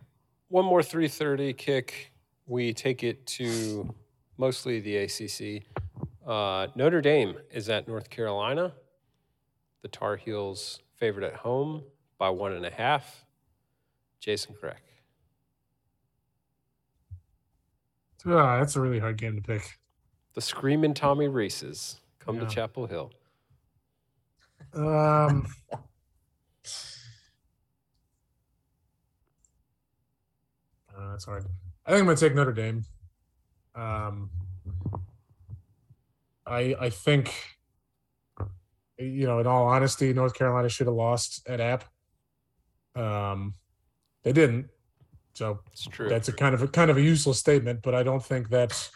one 0.49 0.65
more 0.65 0.81
3:30 0.81 1.57
kick. 1.57 2.13
We 2.47 2.73
take 2.73 3.03
it 3.03 3.27
to 3.27 3.95
mostly 4.39 4.81
the 4.81 4.97
ACC. 4.99 5.65
Uh, 6.27 6.69
Notre 6.75 7.01
Dame 7.01 7.37
is 7.51 7.69
at 7.69 7.89
North 7.89 8.09
Carolina. 8.09 8.73
The 9.83 9.89
Tar 9.89 10.17
Heels 10.17 10.81
favored 10.97 11.25
at 11.25 11.35
home 11.35 11.83
by 12.19 12.29
one 12.31 12.53
and 12.53 12.67
a 12.67 12.71
half. 12.71 13.25
Jason 14.21 14.55
Crack. 14.59 14.83
Ah, 18.27 18.59
that's 18.59 18.75
a 18.77 18.81
really 18.81 18.99
hard 18.99 19.17
game 19.17 19.37
to 19.37 19.43
pick. 19.43 19.79
The 20.35 20.41
Screaming 20.41 20.93
Tommy 20.93 21.29
Reeses 21.29 22.01
come 22.19 22.37
Yeah. 22.37 22.47
to 22.47 22.55
Chapel 22.55 22.87
Hill. 22.87 23.13
Um, 24.75 25.47
uh, 30.97 31.11
that's 31.11 31.25
hard. 31.25 31.45
I 31.87 31.91
think 31.91 32.01
I'm 32.01 32.07
gonna 32.07 32.17
take 32.17 32.35
Notre 32.35 32.53
Dame. 32.53 32.85
Um, 33.75 34.31
I 36.47 36.75
I 36.81 36.91
think, 36.91 37.33
you 38.99 39.27
know, 39.27 39.39
in 39.39 39.47
all 39.47 39.67
honesty, 39.69 40.13
North 40.13 40.35
Carolina 40.35 40.69
should 40.69 40.87
have 40.87 40.97
lost 40.97 41.47
at 41.49 41.61
App. 41.61 41.85
Um, 42.95 43.55
they 44.23 44.33
didn't, 44.33 44.69
so 45.35 45.61
It's 45.73 45.85
true. 45.87 46.09
that's 46.09 46.29
a 46.29 46.33
kind 46.33 46.55
of 46.55 46.63
a 46.63 46.69
kind 46.69 46.91
of 46.91 46.97
a 46.97 47.03
useless 47.03 47.39
statement. 47.39 47.83
But 47.83 47.95
I 47.95 48.03
don't 48.03 48.25
think 48.25 48.49
that's. 48.49 48.91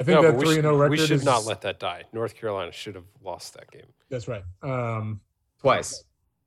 I 0.00 0.04
think 0.04 0.16
No, 0.16 0.22
that 0.22 0.34
we 0.36 0.40
three 0.40 0.48
should, 0.54 0.64
and 0.64 0.64
zero 0.64 0.76
record 0.76 0.90
we 0.90 0.96
should 0.98 1.10
is 1.10 1.24
not 1.24 1.44
let 1.44 1.60
that 1.62 1.78
die. 1.78 2.04
North 2.14 2.34
Carolina 2.34 2.72
should 2.72 2.94
have 2.94 3.04
lost 3.22 3.52
that 3.54 3.70
game. 3.70 3.86
That's 4.08 4.26
right. 4.26 4.42
Um, 4.62 5.20
Twice. 5.60 6.04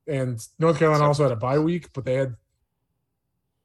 and 0.07 0.39
North 0.57 0.79
Carolina 0.79 1.03
So- 1.03 1.05
also 1.07 1.23
had 1.23 1.31
a 1.31 1.35
bye 1.35 1.59
week, 1.59 1.93
but 1.93 2.05
they 2.05 2.15
had, 2.15 2.35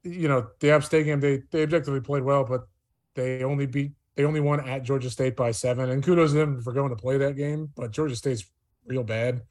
you 0.04 0.28
know, 0.28 0.48
the 0.60 0.70
App 0.70 0.84
State 0.84 1.04
game. 1.04 1.20
They 1.20 1.42
they 1.50 1.62
objectively 1.62 2.00
played 2.00 2.22
well, 2.24 2.44
but 2.44 2.68
they 3.14 3.42
only 3.42 3.66
beat 3.66 3.92
they 4.16 4.24
only 4.24 4.40
won 4.40 4.60
at 4.68 4.82
Georgia 4.82 5.08
State 5.08 5.34
by 5.34 5.50
seven. 5.50 5.88
And 5.88 6.02
kudos 6.04 6.32
to 6.32 6.36
them 6.36 6.60
for 6.60 6.74
going 6.74 6.90
to 6.90 6.96
play 6.96 7.16
that 7.16 7.36
game. 7.36 7.70
But 7.74 7.90
Georgia 7.90 8.14
State's 8.16 8.44
real 8.84 9.02
bad. 9.04 9.42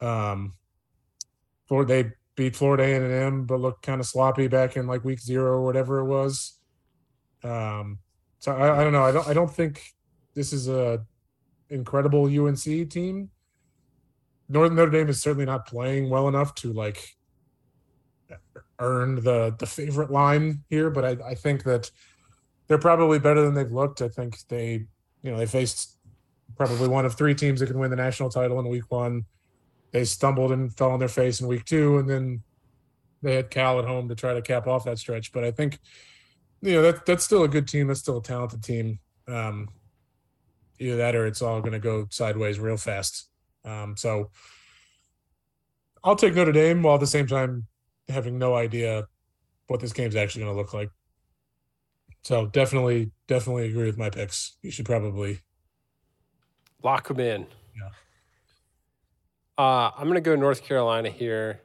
Um, 0.00 0.54
Florida 1.66 2.02
they 2.04 2.12
beat 2.36 2.56
Florida 2.56 2.84
A 2.84 2.96
and 2.96 3.12
M, 3.12 3.44
but 3.44 3.60
looked 3.60 3.82
kind 3.82 4.00
of 4.00 4.06
sloppy 4.06 4.48
back 4.48 4.76
in 4.76 4.86
like 4.86 5.04
week 5.04 5.20
zero 5.20 5.52
or 5.52 5.64
whatever 5.64 5.98
it 6.00 6.06
was. 6.06 6.58
Um, 7.42 7.98
so 8.38 8.52
I, 8.52 8.80
I 8.80 8.84
don't 8.84 8.92
know. 8.92 9.02
I 9.02 9.12
don't 9.12 9.28
I 9.28 9.34
don't 9.34 9.50
think 9.50 9.82
this 10.34 10.52
is 10.52 10.68
a 10.68 11.04
incredible 11.70 12.24
UNC 12.26 12.90
team. 12.90 13.30
Northern 14.48 14.76
Notre 14.76 14.90
Dame 14.90 15.08
is 15.08 15.22
certainly 15.22 15.46
not 15.46 15.66
playing 15.66 16.10
well 16.10 16.28
enough 16.28 16.54
to 16.56 16.72
like 16.72 17.16
earn 18.78 19.16
the 19.16 19.54
the 19.58 19.66
favorite 19.66 20.10
line 20.10 20.64
here, 20.68 20.90
but 20.90 21.04
I, 21.04 21.30
I 21.30 21.34
think 21.34 21.64
that 21.64 21.90
they're 22.66 22.78
probably 22.78 23.18
better 23.18 23.42
than 23.42 23.54
they've 23.54 23.70
looked. 23.70 24.02
I 24.02 24.08
think 24.08 24.38
they, 24.48 24.86
you 25.22 25.30
know, 25.30 25.36
they 25.36 25.46
faced 25.46 25.98
probably 26.56 26.88
one 26.88 27.04
of 27.04 27.14
three 27.14 27.34
teams 27.34 27.60
that 27.60 27.66
can 27.66 27.78
win 27.78 27.90
the 27.90 27.96
national 27.96 28.30
title 28.30 28.58
in 28.60 28.68
week 28.68 28.90
one. 28.90 29.24
They 29.94 30.04
stumbled 30.04 30.50
and 30.50 30.76
fell 30.76 30.90
on 30.90 30.98
their 30.98 31.06
face 31.06 31.40
in 31.40 31.46
week 31.46 31.64
two, 31.66 31.98
and 31.98 32.10
then 32.10 32.42
they 33.22 33.36
had 33.36 33.48
Cal 33.48 33.78
at 33.78 33.84
home 33.84 34.08
to 34.08 34.16
try 34.16 34.34
to 34.34 34.42
cap 34.42 34.66
off 34.66 34.86
that 34.86 34.98
stretch. 34.98 35.30
But 35.30 35.44
I 35.44 35.52
think, 35.52 35.78
you 36.62 36.72
know, 36.72 36.82
that 36.82 37.06
that's 37.06 37.24
still 37.24 37.44
a 37.44 37.48
good 37.48 37.68
team. 37.68 37.86
That's 37.86 38.00
still 38.00 38.18
a 38.18 38.22
talented 38.22 38.64
team. 38.64 38.98
Um, 39.28 39.68
either 40.80 40.96
that 40.96 41.14
or 41.14 41.26
it's 41.26 41.42
all 41.42 41.60
going 41.60 41.74
to 41.74 41.78
go 41.78 42.08
sideways 42.10 42.58
real 42.58 42.76
fast. 42.76 43.28
Um, 43.64 43.96
so 43.96 44.30
I'll 46.02 46.16
take 46.16 46.34
Notre 46.34 46.50
Dame 46.50 46.82
while 46.82 46.94
at 46.94 47.00
the 47.00 47.06
same 47.06 47.28
time 47.28 47.68
having 48.08 48.36
no 48.36 48.56
idea 48.56 49.06
what 49.68 49.78
this 49.78 49.92
game's 49.92 50.16
actually 50.16 50.42
going 50.42 50.54
to 50.54 50.60
look 50.60 50.74
like. 50.74 50.90
So 52.24 52.46
definitely, 52.46 53.12
definitely 53.28 53.68
agree 53.68 53.86
with 53.86 53.96
my 53.96 54.10
picks. 54.10 54.56
You 54.60 54.72
should 54.72 54.86
probably. 54.86 55.38
Lock 56.82 57.06
them 57.06 57.20
in. 57.20 57.46
Yeah. 57.80 57.90
Uh, 59.56 59.90
I'm 59.96 60.04
going 60.04 60.14
to 60.14 60.20
go 60.20 60.34
North 60.34 60.62
Carolina 60.64 61.10
here. 61.10 61.60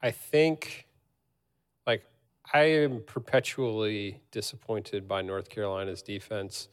I 0.00 0.10
think, 0.10 0.88
like, 1.86 2.04
I 2.52 2.62
am 2.62 3.02
perpetually 3.06 4.20
disappointed 4.32 5.06
by 5.06 5.22
North 5.22 5.48
Carolina's 5.48 6.02
defense, 6.02 6.68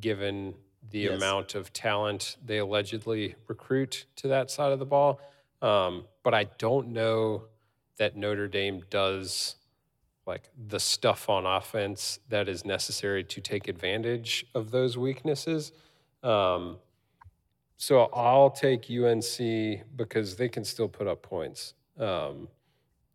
given 0.00 0.54
the 0.90 1.00
Yes. 1.00 1.16
amount 1.16 1.54
of 1.54 1.72
talent 1.72 2.36
they 2.44 2.58
allegedly 2.58 3.36
recruit 3.46 4.06
to 4.16 4.28
that 4.28 4.50
side 4.50 4.72
of 4.72 4.78
the 4.78 4.86
ball. 4.86 5.20
Um, 5.62 6.06
but 6.22 6.34
I 6.34 6.44
don't 6.44 6.88
know 6.88 7.44
that 7.96 8.16
Notre 8.16 8.48
Dame 8.48 8.82
does 8.90 9.56
like 10.26 10.50
the 10.68 10.78
stuff 10.80 11.28
on 11.28 11.46
offense 11.46 12.20
that 12.28 12.48
is 12.48 12.64
necessary 12.64 13.24
to 13.24 13.40
take 13.40 13.66
advantage 13.66 14.44
of 14.54 14.70
those 14.70 14.96
weaknesses. 14.98 15.72
Um, 16.22 16.78
so 17.78 18.10
I'll 18.12 18.50
take 18.50 18.90
UNC 18.90 19.86
because 19.96 20.34
they 20.34 20.48
can 20.48 20.64
still 20.64 20.88
put 20.88 21.06
up 21.06 21.22
points. 21.22 21.74
Um, 21.98 22.48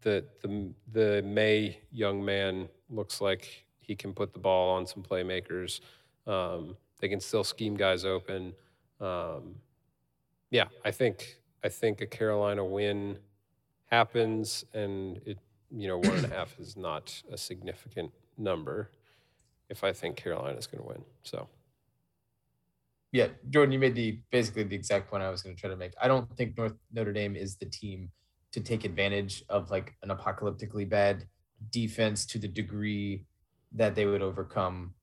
the 0.01 0.25
the 0.41 0.69
the 0.91 1.21
Maye 1.23 1.79
young 1.91 2.23
man 2.23 2.69
looks 2.89 3.19
like 3.19 3.65
he 3.79 3.93
can 3.95 4.13
put 4.13 4.33
the 4.33 4.39
ball 4.39 4.75
on 4.75 4.87
some 4.87 5.03
playmakers. 5.03 5.81
Um, 6.25 6.77
they 6.99 7.09
can 7.09 7.19
still 7.19 7.43
scheme 7.43 7.75
guys 7.75 8.05
open. 8.05 8.53
Um, 9.01 9.55
yeah, 10.49 10.67
I 10.85 10.91
think 10.91 11.39
I 11.61 11.67
think 11.67 11.99
a 11.99 12.05
Carolina 12.05 12.63
win 12.63 13.19
happens, 13.91 14.63
and 14.73 15.19
it 15.25 15.39
you 15.71 15.89
know 15.89 15.97
one 15.97 16.15
and 16.15 16.31
a 16.31 16.35
half 16.35 16.57
is 16.57 16.77
not 16.77 17.21
a 17.29 17.37
significant 17.37 18.11
number. 18.37 18.89
If 19.67 19.83
I 19.83 19.91
think 19.91 20.15
Carolina 20.15 20.57
is 20.57 20.67
going 20.67 20.83
to 20.83 20.87
win, 20.87 21.03
so 21.23 21.49
Yeah, 23.13 23.27
Jordan, 23.51 23.71
you 23.71 23.79
made 23.79 23.93
the 23.93 24.19
basically 24.31 24.63
the 24.63 24.75
exact 24.75 25.09
point 25.09 25.21
I 25.21 25.29
was 25.29 25.43
going 25.43 25.55
to 25.55 25.61
try 25.61 25.69
to 25.69 25.77
make. 25.77 25.93
I 26.01 26.07
don't 26.07 26.27
think 26.35 26.57
North 26.57 26.73
Notre 26.91 27.13
Dame 27.13 27.35
is 27.35 27.55
the 27.57 27.67
team 27.67 28.09
to 28.51 28.59
take 28.59 28.85
advantage 28.85 29.43
of 29.49 29.69
like 29.69 29.93
an 30.01 30.09
apocalyptically 30.09 30.89
bad 30.89 31.25
defense 31.71 32.25
to 32.25 32.39
the 32.39 32.47
degree 32.47 33.25
that 33.71 33.93
they 33.93 34.07
would 34.07 34.23
overcome 34.23 34.95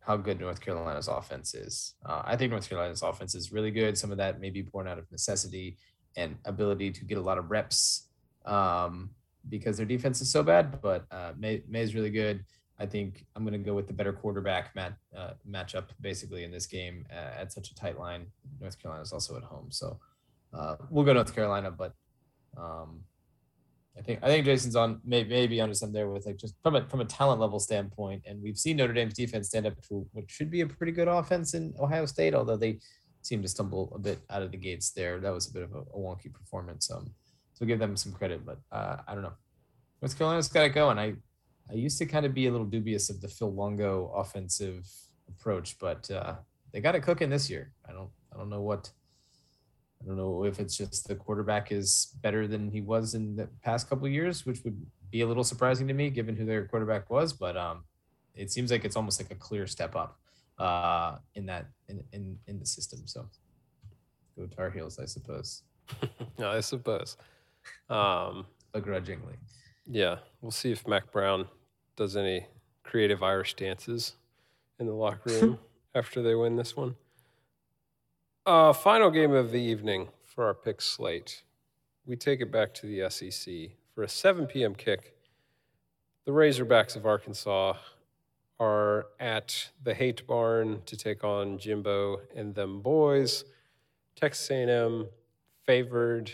how 0.00 0.18
good 0.18 0.38
North 0.38 0.60
Carolina's 0.60 1.08
offense 1.08 1.54
is. 1.54 1.94
Uh, 2.04 2.20
I 2.24 2.36
think 2.36 2.50
North 2.50 2.68
Carolina's 2.68 3.02
offense 3.02 3.34
is 3.34 3.50
really 3.50 3.70
good. 3.70 3.96
Some 3.96 4.12
of 4.12 4.18
that 4.18 4.40
may 4.42 4.50
be 4.50 4.60
born 4.60 4.86
out 4.86 4.98
of 4.98 5.10
necessity 5.10 5.78
and 6.18 6.36
ability 6.44 6.90
to 6.90 7.04
get 7.06 7.16
a 7.16 7.22
lot 7.22 7.38
of 7.38 7.50
reps 7.50 8.08
um, 8.44 9.10
because 9.48 9.78
their 9.78 9.86
defense 9.86 10.20
is 10.20 10.30
so 10.30 10.42
bad. 10.42 10.82
But 10.82 11.06
uh, 11.10 11.32
Maye 11.38 11.62
Maye 11.66 11.80
is 11.80 11.94
really 11.94 12.10
good. 12.10 12.44
I 12.78 12.86
think 12.86 13.24
I'm 13.36 13.44
going 13.44 13.52
to 13.52 13.58
go 13.58 13.74
with 13.74 13.86
the 13.86 13.92
better 13.92 14.12
quarterback 14.12 14.74
mat, 14.74 14.94
uh, 15.16 15.30
matchup 15.48 15.86
basically 16.00 16.42
in 16.44 16.50
this 16.50 16.66
game 16.66 17.06
uh, 17.10 17.40
at 17.40 17.52
such 17.52 17.70
a 17.70 17.74
tight 17.74 17.98
line. 17.98 18.26
North 18.60 18.80
Carolina 18.80 19.02
is 19.02 19.12
also 19.12 19.36
at 19.36 19.44
home, 19.44 19.68
so 19.70 19.98
uh, 20.52 20.76
we'll 20.90 21.04
go 21.04 21.12
North 21.12 21.34
Carolina. 21.34 21.70
But 21.70 21.92
um, 22.56 23.04
I 23.96 24.02
think 24.02 24.18
I 24.22 24.26
think 24.26 24.44
Jason's 24.44 24.74
on 24.74 25.00
may, 25.04 25.22
maybe 25.22 25.60
onto 25.60 25.74
something 25.74 25.94
there 25.94 26.08
with 26.08 26.26
like 26.26 26.36
just 26.36 26.56
from 26.62 26.74
a 26.74 26.88
from 26.88 27.00
a 27.00 27.04
talent 27.04 27.40
level 27.40 27.60
standpoint, 27.60 28.22
and 28.26 28.42
we've 28.42 28.58
seen 28.58 28.76
Notre 28.76 28.92
Dame's 28.92 29.14
defense 29.14 29.48
stand 29.48 29.66
up 29.66 29.80
to 29.88 30.06
what 30.12 30.28
should 30.28 30.50
be 30.50 30.62
a 30.62 30.66
pretty 30.66 30.92
good 30.92 31.08
offense 31.08 31.54
in 31.54 31.74
Ohio 31.78 32.06
State, 32.06 32.34
although 32.34 32.56
they 32.56 32.80
seem 33.22 33.40
to 33.40 33.48
stumble 33.48 33.92
a 33.94 33.98
bit 33.98 34.18
out 34.30 34.42
of 34.42 34.50
the 34.50 34.56
gates 34.56 34.90
there. 34.90 35.20
That 35.20 35.32
was 35.32 35.48
a 35.48 35.52
bit 35.52 35.62
of 35.62 35.74
a, 35.74 35.78
a 35.78 35.98
wonky 35.98 36.32
performance. 36.32 36.90
Um, 36.90 37.14
so 37.54 37.64
give 37.64 37.78
them 37.78 37.96
some 37.96 38.12
credit, 38.12 38.44
but 38.44 38.58
uh, 38.72 38.96
I 39.06 39.14
don't 39.14 39.22
know. 39.22 39.32
North 40.02 40.18
Carolina's 40.18 40.48
got 40.48 40.64
it 40.64 40.70
going. 40.70 40.98
I 40.98 41.14
I 41.70 41.74
used 41.74 41.98
to 41.98 42.06
kind 42.06 42.26
of 42.26 42.34
be 42.34 42.46
a 42.46 42.50
little 42.50 42.66
dubious 42.66 43.10
of 43.10 43.20
the 43.20 43.28
Phil 43.28 43.52
Longo 43.52 44.12
offensive 44.14 44.86
approach, 45.28 45.78
but 45.78 46.10
uh, 46.10 46.34
they 46.72 46.80
got 46.80 46.94
it 46.94 47.02
cooking 47.02 47.30
this 47.30 47.48
year. 47.48 47.72
I 47.88 47.92
don't 47.92 48.10
I 48.32 48.36
don't 48.36 48.50
know 48.50 48.62
what 48.62 48.90
I 50.02 50.06
don't 50.06 50.16
know 50.16 50.44
if 50.44 50.60
it's 50.60 50.76
just 50.76 51.08
the 51.08 51.14
quarterback 51.14 51.72
is 51.72 52.14
better 52.22 52.46
than 52.46 52.70
he 52.70 52.80
was 52.80 53.14
in 53.14 53.36
the 53.36 53.48
past 53.62 53.88
couple 53.88 54.06
of 54.06 54.12
years, 54.12 54.44
which 54.44 54.62
would 54.64 54.78
be 55.10 55.22
a 55.22 55.26
little 55.26 55.44
surprising 55.44 55.88
to 55.88 55.94
me 55.94 56.10
given 56.10 56.36
who 56.36 56.44
their 56.44 56.66
quarterback 56.66 57.08
was, 57.08 57.32
but 57.32 57.56
um, 57.56 57.84
it 58.34 58.50
seems 58.50 58.70
like 58.70 58.84
it's 58.84 58.96
almost 58.96 59.20
like 59.20 59.30
a 59.30 59.36
clear 59.36 59.66
step 59.66 59.96
up 59.96 60.18
uh, 60.58 61.16
in 61.34 61.46
that 61.46 61.66
in, 61.88 62.02
in 62.12 62.38
in 62.46 62.58
the 62.58 62.66
system. 62.66 63.00
So 63.06 63.28
go 64.36 64.46
Tar 64.46 64.70
Heels, 64.70 64.98
I 64.98 65.06
suppose, 65.06 65.62
I 66.38 66.60
suppose. 66.60 67.16
Um, 67.88 68.46
begrudgingly. 68.72 69.36
Yeah, 69.86 70.16
we'll 70.40 70.50
see 70.50 70.72
if 70.72 70.86
Mack 70.86 71.12
Brown 71.12 71.46
does 71.96 72.16
any 72.16 72.46
creative 72.82 73.22
Irish 73.22 73.54
dances 73.54 74.14
in 74.78 74.86
the 74.86 74.92
locker 74.92 75.30
room 75.30 75.58
after 75.94 76.22
they 76.22 76.34
win 76.34 76.56
this 76.56 76.76
one. 76.76 76.96
Uh, 78.46 78.72
final 78.72 79.10
game 79.10 79.32
of 79.32 79.50
the 79.50 79.60
evening 79.60 80.08
for 80.22 80.44
our 80.44 80.54
pick 80.54 80.80
slate. 80.80 81.42
We 82.06 82.16
take 82.16 82.40
it 82.40 82.52
back 82.52 82.74
to 82.74 82.86
the 82.86 83.08
SEC 83.10 83.54
for 83.94 84.02
a 84.02 84.08
7 84.08 84.46
p.m. 84.46 84.74
kick. 84.74 85.14
The 86.26 86.32
Razorbacks 86.32 86.96
of 86.96 87.06
Arkansas 87.06 87.74
are 88.60 89.06
at 89.18 89.70
the 89.82 89.94
Hate 89.94 90.26
Barn 90.26 90.82
to 90.86 90.96
take 90.96 91.24
on 91.24 91.58
Jimbo 91.58 92.20
and 92.34 92.54
them 92.54 92.80
boys. 92.80 93.44
Texas 94.16 94.50
A&M 94.50 95.06
favored 95.64 96.30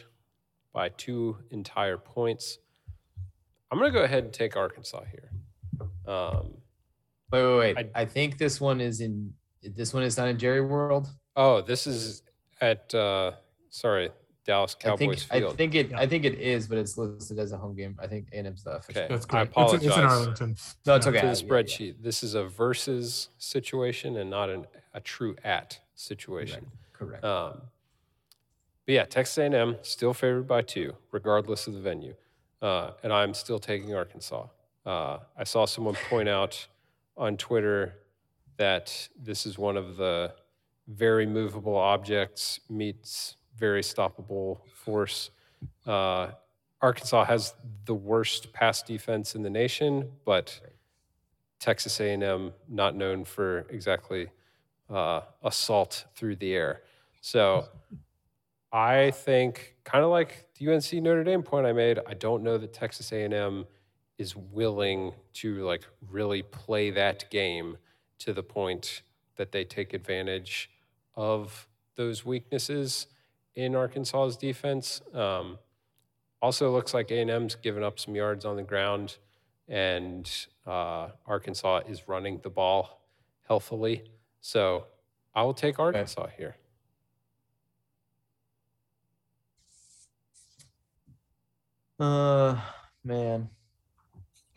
by 0.72 0.88
two 0.90 1.36
entire 1.50 1.96
points. 1.96 2.58
I'm 3.70 3.78
going 3.78 3.92
to 3.92 3.98
go 3.98 4.04
ahead 4.04 4.24
and 4.24 4.32
take 4.32 4.56
Arkansas 4.56 5.02
here. 5.10 5.30
Um, 6.12 6.54
Wait, 7.32 7.42
wait, 7.44 7.58
wait. 7.76 7.78
I- 7.94 8.00
I, 8.00 8.04
think 8.04 8.38
this 8.38 8.60
one 8.60 8.80
is 8.80 9.00
in. 9.00 9.32
This 9.62 9.94
one 9.94 10.02
is 10.02 10.16
not 10.16 10.26
in 10.26 10.36
Jerry 10.36 10.60
World. 10.60 11.06
oh, 11.36 11.60
this 11.60 11.86
is 11.86 12.22
at 12.60 12.92
uh, 12.92 13.32
sorry 13.68 14.10
Dallas 14.44 14.74
I 14.84 14.96
think. 14.96 15.12
Cowboys 15.12 15.26
I 15.30 15.38
Field. 15.38 15.56
think 15.56 15.74
it. 15.76 15.90
Yeah. 15.90 16.00
I 16.00 16.08
think 16.08 16.24
it 16.24 16.40
is, 16.40 16.66
but 16.66 16.78
it's 16.78 16.98
listed 16.98 17.38
as 17.38 17.52
a 17.52 17.56
home 17.56 17.76
game. 17.76 17.96
I 18.02 18.08
think 18.08 18.26
A&M's 18.32 18.64
the 18.64 18.70
official. 18.72 19.02
Okay. 19.02 19.14
That's 19.14 19.26
I 19.26 19.28
correct. 19.46 19.52
It's, 19.56 19.72
in- 19.74 19.88
it's 19.88 19.96
in. 19.96 20.02
Arlington. 20.04 20.56
No, 20.86 20.94
it's 20.96 21.06
okay. 21.06 21.20
to 21.20 21.26
Yeah, 21.26 21.32
the 21.32 21.40
yeah, 21.40 21.48
spreadsheet. 21.48 21.94
This 22.02 22.24
is 22.24 22.34
a 22.34 22.42
versus 22.44 23.28
situation 23.38 24.16
and 24.16 24.28
not 24.28 24.50
an, 24.50 24.66
a 24.92 24.98
true 25.00 25.36
at 25.44 25.78
situation. 25.94 26.66
Correct. 26.92 27.24
Um, 27.24 27.60
but 28.86 28.92
yeah, 28.94 29.04
Texas 29.04 29.38
A&M 29.38 29.76
still 29.82 30.14
favored 30.14 30.48
by 30.48 30.62
two, 30.62 30.94
regardless 31.12 31.68
of 31.68 31.74
the 31.74 31.80
venue, 31.80 32.14
uh, 32.62 32.92
and 33.02 33.12
I'm 33.12 33.34
still 33.34 33.58
taking 33.58 33.94
Arkansas. 33.94 34.46
Uh, 34.84 35.18
I 35.36 35.44
saw 35.44 35.66
someone 35.66 35.96
point 36.08 36.28
out 36.28 36.66
on 37.16 37.36
Twitter 37.36 37.94
that 38.56 39.08
this 39.18 39.46
is 39.46 39.58
one 39.58 39.76
of 39.76 39.96
the 39.96 40.34
very 40.88 41.26
movable 41.26 41.76
objects 41.76 42.60
meets 42.68 43.36
very 43.56 43.82
stoppable 43.82 44.58
force. 44.74 45.30
Uh, 45.86 46.28
Arkansas 46.82 47.24
has 47.24 47.54
the 47.84 47.94
worst 47.94 48.52
pass 48.52 48.82
defense 48.82 49.34
in 49.34 49.42
the 49.42 49.50
nation, 49.50 50.10
but 50.24 50.60
Texas 51.58 52.00
A&M 52.00 52.52
not 52.68 52.96
known 52.96 53.24
for 53.24 53.66
exactly 53.68 54.28
uh, 54.88 55.20
assault 55.42 56.06
through 56.14 56.36
the 56.36 56.54
air. 56.54 56.82
So 57.20 57.68
I 58.72 59.10
think 59.10 59.76
kind 59.84 60.04
of 60.04 60.10
like 60.10 60.48
the 60.58 60.72
UNC 60.72 60.92
Notre 60.94 61.24
Dame 61.24 61.42
point 61.42 61.66
I 61.66 61.72
made, 61.72 61.98
I 62.06 62.14
don't 62.14 62.42
know 62.42 62.56
that 62.58 62.72
Texas 62.72 63.12
A&M 63.12 63.66
is 64.18 64.36
willing 64.36 65.12
to 65.32 65.64
like 65.64 65.82
really 66.10 66.42
play 66.42 66.90
that 66.90 67.28
game 67.30 67.78
to 68.18 68.32
the 68.32 68.42
point 68.42 69.02
that 69.36 69.50
they 69.50 69.64
take 69.64 69.94
advantage 69.94 70.70
of 71.16 71.66
those 71.96 72.24
weaknesses 72.24 73.06
in 73.54 73.74
Arkansas's 73.74 74.36
defense. 74.36 75.00
Um, 75.14 75.58
also 76.42 76.70
looks 76.70 76.94
like 76.94 77.10
A&M's 77.10 77.54
given 77.56 77.82
up 77.82 77.98
some 77.98 78.14
yards 78.14 78.44
on 78.44 78.56
the 78.56 78.62
ground 78.62 79.16
and 79.68 80.30
uh, 80.66 81.08
Arkansas 81.26 81.82
is 81.88 82.08
running 82.08 82.40
the 82.42 82.50
ball 82.50 83.02
healthily. 83.46 84.04
So 84.40 84.86
I 85.34 85.42
will 85.42 85.54
take 85.54 85.78
Arkansas 85.78 86.28
here. 86.36 86.56
Uh, 92.00 92.58
man. 93.04 93.50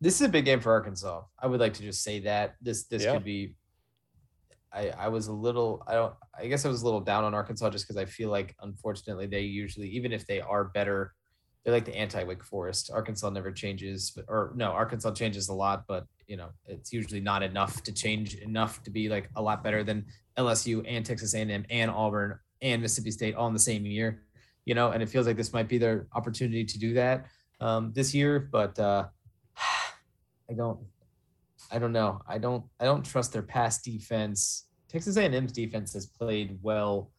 this 0.00 0.14
is 0.20 0.22
a 0.22 0.28
big 0.28 0.44
game 0.44 0.60
for 0.60 0.72
Arkansas. 0.72 1.22
I 1.38 1.46
would 1.48 1.58
like 1.60 1.74
to 1.74 1.82
just 1.82 2.02
say 2.02 2.20
that 2.20 2.54
this 2.60 2.84
this 2.84 3.02
Yeah. 3.02 3.14
could 3.14 3.24
be. 3.24 3.56
I 4.72 4.88
I 4.90 5.08
was 5.08 5.26
a 5.26 5.32
little 5.32 5.82
I 5.86 5.94
don't 5.94 6.14
I 6.38 6.46
guess 6.46 6.64
I 6.64 6.68
was 6.68 6.82
a 6.82 6.84
little 6.84 7.00
down 7.00 7.24
on 7.24 7.34
Arkansas 7.34 7.70
just 7.70 7.84
because 7.86 7.96
I 7.96 8.04
feel 8.04 8.30
like 8.30 8.54
unfortunately 8.60 9.26
they 9.26 9.40
usually 9.42 9.88
even 9.88 10.12
if 10.12 10.26
they 10.26 10.40
are 10.40 10.64
better, 10.64 11.12
they're 11.64 11.74
like 11.74 11.84
the 11.84 11.96
anti 11.96 12.22
Wake 12.24 12.44
Forest. 12.44 12.90
Arkansas 12.92 13.30
never 13.30 13.50
changes, 13.52 14.12
but 14.14 14.24
or 14.28 14.52
no, 14.54 14.70
Arkansas 14.70 15.10
changes 15.12 15.48
a 15.48 15.54
lot, 15.54 15.84
but 15.88 16.06
you 16.28 16.36
know 16.36 16.50
it's 16.66 16.92
usually 16.92 17.20
not 17.20 17.42
enough 17.42 17.82
to 17.82 17.92
change 17.92 18.36
enough 18.36 18.82
to 18.84 18.90
be 18.90 19.08
like 19.08 19.28
a 19.36 19.42
lot 19.42 19.62
better 19.64 19.82
than 19.84 20.06
LSU 20.38 20.82
and 20.88 21.04
Texas 21.04 21.34
A&M 21.34 21.66
and 21.68 21.90
Auburn 21.90 22.38
and 22.62 22.80
Mississippi 22.80 23.10
State 23.10 23.34
all 23.34 23.48
in 23.48 23.52
the 23.52 23.58
same 23.58 23.84
year. 23.84 24.22
You 24.64 24.74
know, 24.74 24.92
and 24.92 25.02
it 25.02 25.08
feels 25.08 25.26
like 25.26 25.36
this 25.36 25.52
might 25.52 25.68
be 25.68 25.78
their 25.78 26.06
opportunity 26.14 26.64
to 26.64 26.78
do 26.78 26.94
that 26.94 27.26
um, 27.60 27.92
this 27.94 28.14
year, 28.14 28.48
but 28.50 28.78
uh, 28.78 29.06
I 30.50 30.54
don't. 30.54 30.78
I 31.70 31.78
don't 31.78 31.92
know. 31.92 32.20
I 32.28 32.38
don't. 32.38 32.64
I 32.78 32.84
don't 32.84 33.04
trust 33.04 33.32
their 33.32 33.42
pass 33.42 33.82
defense. 33.82 34.66
Texas 34.88 35.16
A&M's 35.16 35.52
defense 35.52 35.94
has 35.94 36.06
played 36.06 36.58
well 36.62 37.10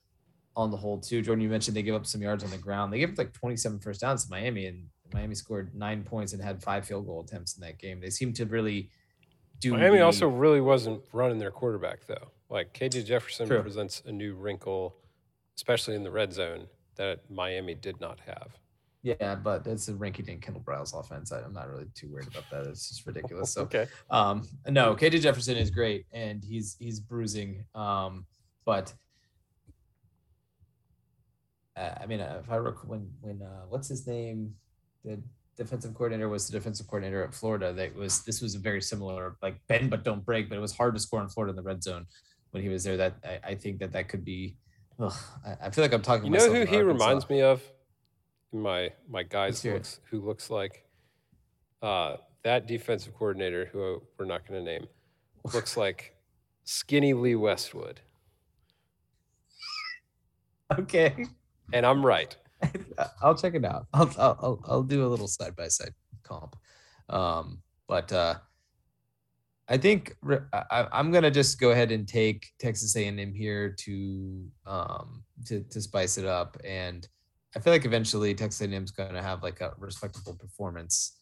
on 0.55 0.69
the 0.69 0.77
whole 0.77 0.99
too. 0.99 1.21
Jordan, 1.21 1.41
you 1.41 1.49
mentioned 1.49 1.75
they 1.75 1.81
give 1.81 1.95
up 1.95 2.05
some 2.05 2.21
yards 2.21 2.43
on 2.43 2.51
the 2.51 2.57
ground. 2.57 2.93
They 2.93 2.99
gave 2.99 3.11
up 3.11 3.17
like 3.17 3.33
27 3.33 3.79
first 3.79 4.01
downs 4.01 4.25
to 4.25 4.29
Miami, 4.31 4.67
and 4.67 4.85
Miami 5.13 5.35
scored 5.35 5.73
nine 5.75 6.03
points 6.03 6.33
and 6.33 6.43
had 6.43 6.61
five 6.61 6.85
field 6.85 7.07
goal 7.07 7.21
attempts 7.21 7.55
in 7.55 7.61
that 7.61 7.79
game. 7.79 7.99
They 7.99 8.09
seem 8.09 8.31
to 8.33 8.45
really 8.45 8.89
do. 9.59 9.71
Miami 9.73 9.97
the- 9.97 10.05
also 10.05 10.27
really 10.27 10.61
wasn't 10.61 11.01
running 11.11 11.39
their 11.39 11.51
quarterback 11.51 12.05
though. 12.07 12.31
Like 12.49 12.73
KJ 12.73 13.05
Jefferson 13.05 13.47
True. 13.47 13.61
presents 13.61 14.03
a 14.05 14.11
new 14.11 14.35
wrinkle, 14.35 14.95
especially 15.57 15.95
in 15.95 16.03
the 16.03 16.11
red 16.11 16.33
zone 16.33 16.67
that 16.95 17.29
Miami 17.29 17.75
did 17.75 17.99
not 17.99 18.19
have. 18.21 18.57
Yeah, 19.03 19.35
but 19.35 19.67
it's 19.67 19.89
a 19.89 19.93
rinky 19.93 20.25
dink 20.25 20.41
Kendall 20.41 20.63
Briles 20.63 20.97
offense. 20.97 21.33
I, 21.33 21.41
I'm 21.41 21.53
not 21.53 21.69
really 21.69 21.87
too 21.93 22.09
worried 22.09 22.29
about 22.29 22.49
that. 22.51 22.69
It's 22.69 22.87
just 22.87 23.05
ridiculous. 23.05 23.51
So 23.51 23.61
okay. 23.63 23.87
Um, 24.09 24.47
no, 24.69 24.95
KJ 24.95 25.21
Jefferson 25.21 25.57
is 25.57 25.69
great, 25.69 26.05
and 26.13 26.41
he's 26.41 26.77
he's 26.79 27.01
bruising. 27.01 27.65
Um, 27.75 28.25
but 28.65 28.93
uh, 31.75 31.95
I 31.99 32.05
mean, 32.05 32.21
uh, 32.21 32.39
if 32.41 32.49
I 32.49 32.57
rec- 32.57 32.87
when 32.87 33.09
when 33.19 33.41
uh, 33.41 33.65
what's 33.67 33.89
his 33.89 34.07
name, 34.07 34.53
the 35.03 35.21
defensive 35.57 35.93
coordinator 35.93 36.29
was 36.29 36.47
the 36.47 36.53
defensive 36.53 36.87
coordinator 36.87 37.23
at 37.23 37.33
Florida. 37.33 37.73
That 37.73 37.93
was 37.95 38.23
this 38.23 38.41
was 38.41 38.55
a 38.55 38.59
very 38.59 38.81
similar 38.81 39.35
like 39.41 39.57
bend 39.67 39.89
but 39.89 40.05
don't 40.05 40.25
break, 40.25 40.47
but 40.47 40.57
it 40.57 40.61
was 40.61 40.75
hard 40.75 40.95
to 40.95 41.01
score 41.01 41.21
in 41.21 41.27
Florida 41.27 41.49
in 41.49 41.55
the 41.57 41.63
red 41.63 41.83
zone 41.83 42.05
when 42.51 42.63
he 42.63 42.69
was 42.69 42.85
there. 42.85 42.95
That 42.95 43.15
I, 43.25 43.39
I 43.49 43.55
think 43.55 43.79
that 43.79 43.91
that 43.93 44.07
could 44.07 44.23
be. 44.23 44.55
Ugh, 44.99 45.13
I, 45.45 45.67
I 45.67 45.69
feel 45.69 45.83
like 45.83 45.93
I'm 45.93 46.01
talking. 46.01 46.25
You 46.25 46.31
know 46.31 46.53
who 46.53 46.65
he 46.65 46.81
reminds 46.81 47.29
me 47.29 47.41
of? 47.41 47.61
My 48.51 48.91
my 49.09 49.23
guys 49.23 49.63
looks 49.65 49.99
who 50.09 50.21
looks 50.21 50.49
like 50.49 50.85
uh, 51.81 52.17
that 52.43 52.67
defensive 52.67 53.13
coordinator 53.15 53.65
who 53.65 54.01
we're 54.17 54.25
not 54.25 54.47
going 54.47 54.63
to 54.63 54.71
name 54.71 54.87
looks 55.53 55.75
like 55.83 56.15
skinny 56.63 57.13
Lee 57.13 57.35
Westwood, 57.35 58.01
Okay, 60.79 61.25
and 61.71 61.85
I'm 61.85 62.05
right. 62.05 62.35
I'll 63.21 63.35
check 63.35 63.55
it 63.55 63.65
out. 63.65 63.87
I'll 63.93 64.11
I'll 64.17 64.39
I'll, 64.41 64.65
I'll 64.67 64.83
do 64.83 65.05
a 65.05 65.09
little 65.09 65.27
side 65.27 65.55
by 65.55 65.67
side 65.67 65.93
comp. 66.23 66.55
Um, 67.09 67.61
but 67.87 68.11
uh, 68.11 68.35
I 69.69 69.77
think 69.77 70.15
I, 70.51 70.87
I'm 70.91 71.11
gonna 71.11 71.31
just 71.31 71.59
go 71.59 71.71
ahead 71.71 71.91
and 71.91 72.07
take 72.07 72.47
Texas 72.59 72.95
A&M 72.95 73.33
here 73.33 73.69
to 73.79 74.45
um 74.65 75.23
to 75.45 75.61
to 75.63 75.81
spice 75.81 76.17
it 76.17 76.25
up, 76.25 76.57
and 76.65 77.07
I 77.55 77.59
feel 77.59 77.71
like 77.71 77.85
eventually 77.85 78.33
Texas 78.33 78.61
A&M 78.61 78.83
is 78.83 78.91
gonna 78.91 79.21
have 79.21 79.41
like 79.41 79.61
a 79.61 79.73
respectable 79.77 80.35
performance. 80.35 81.17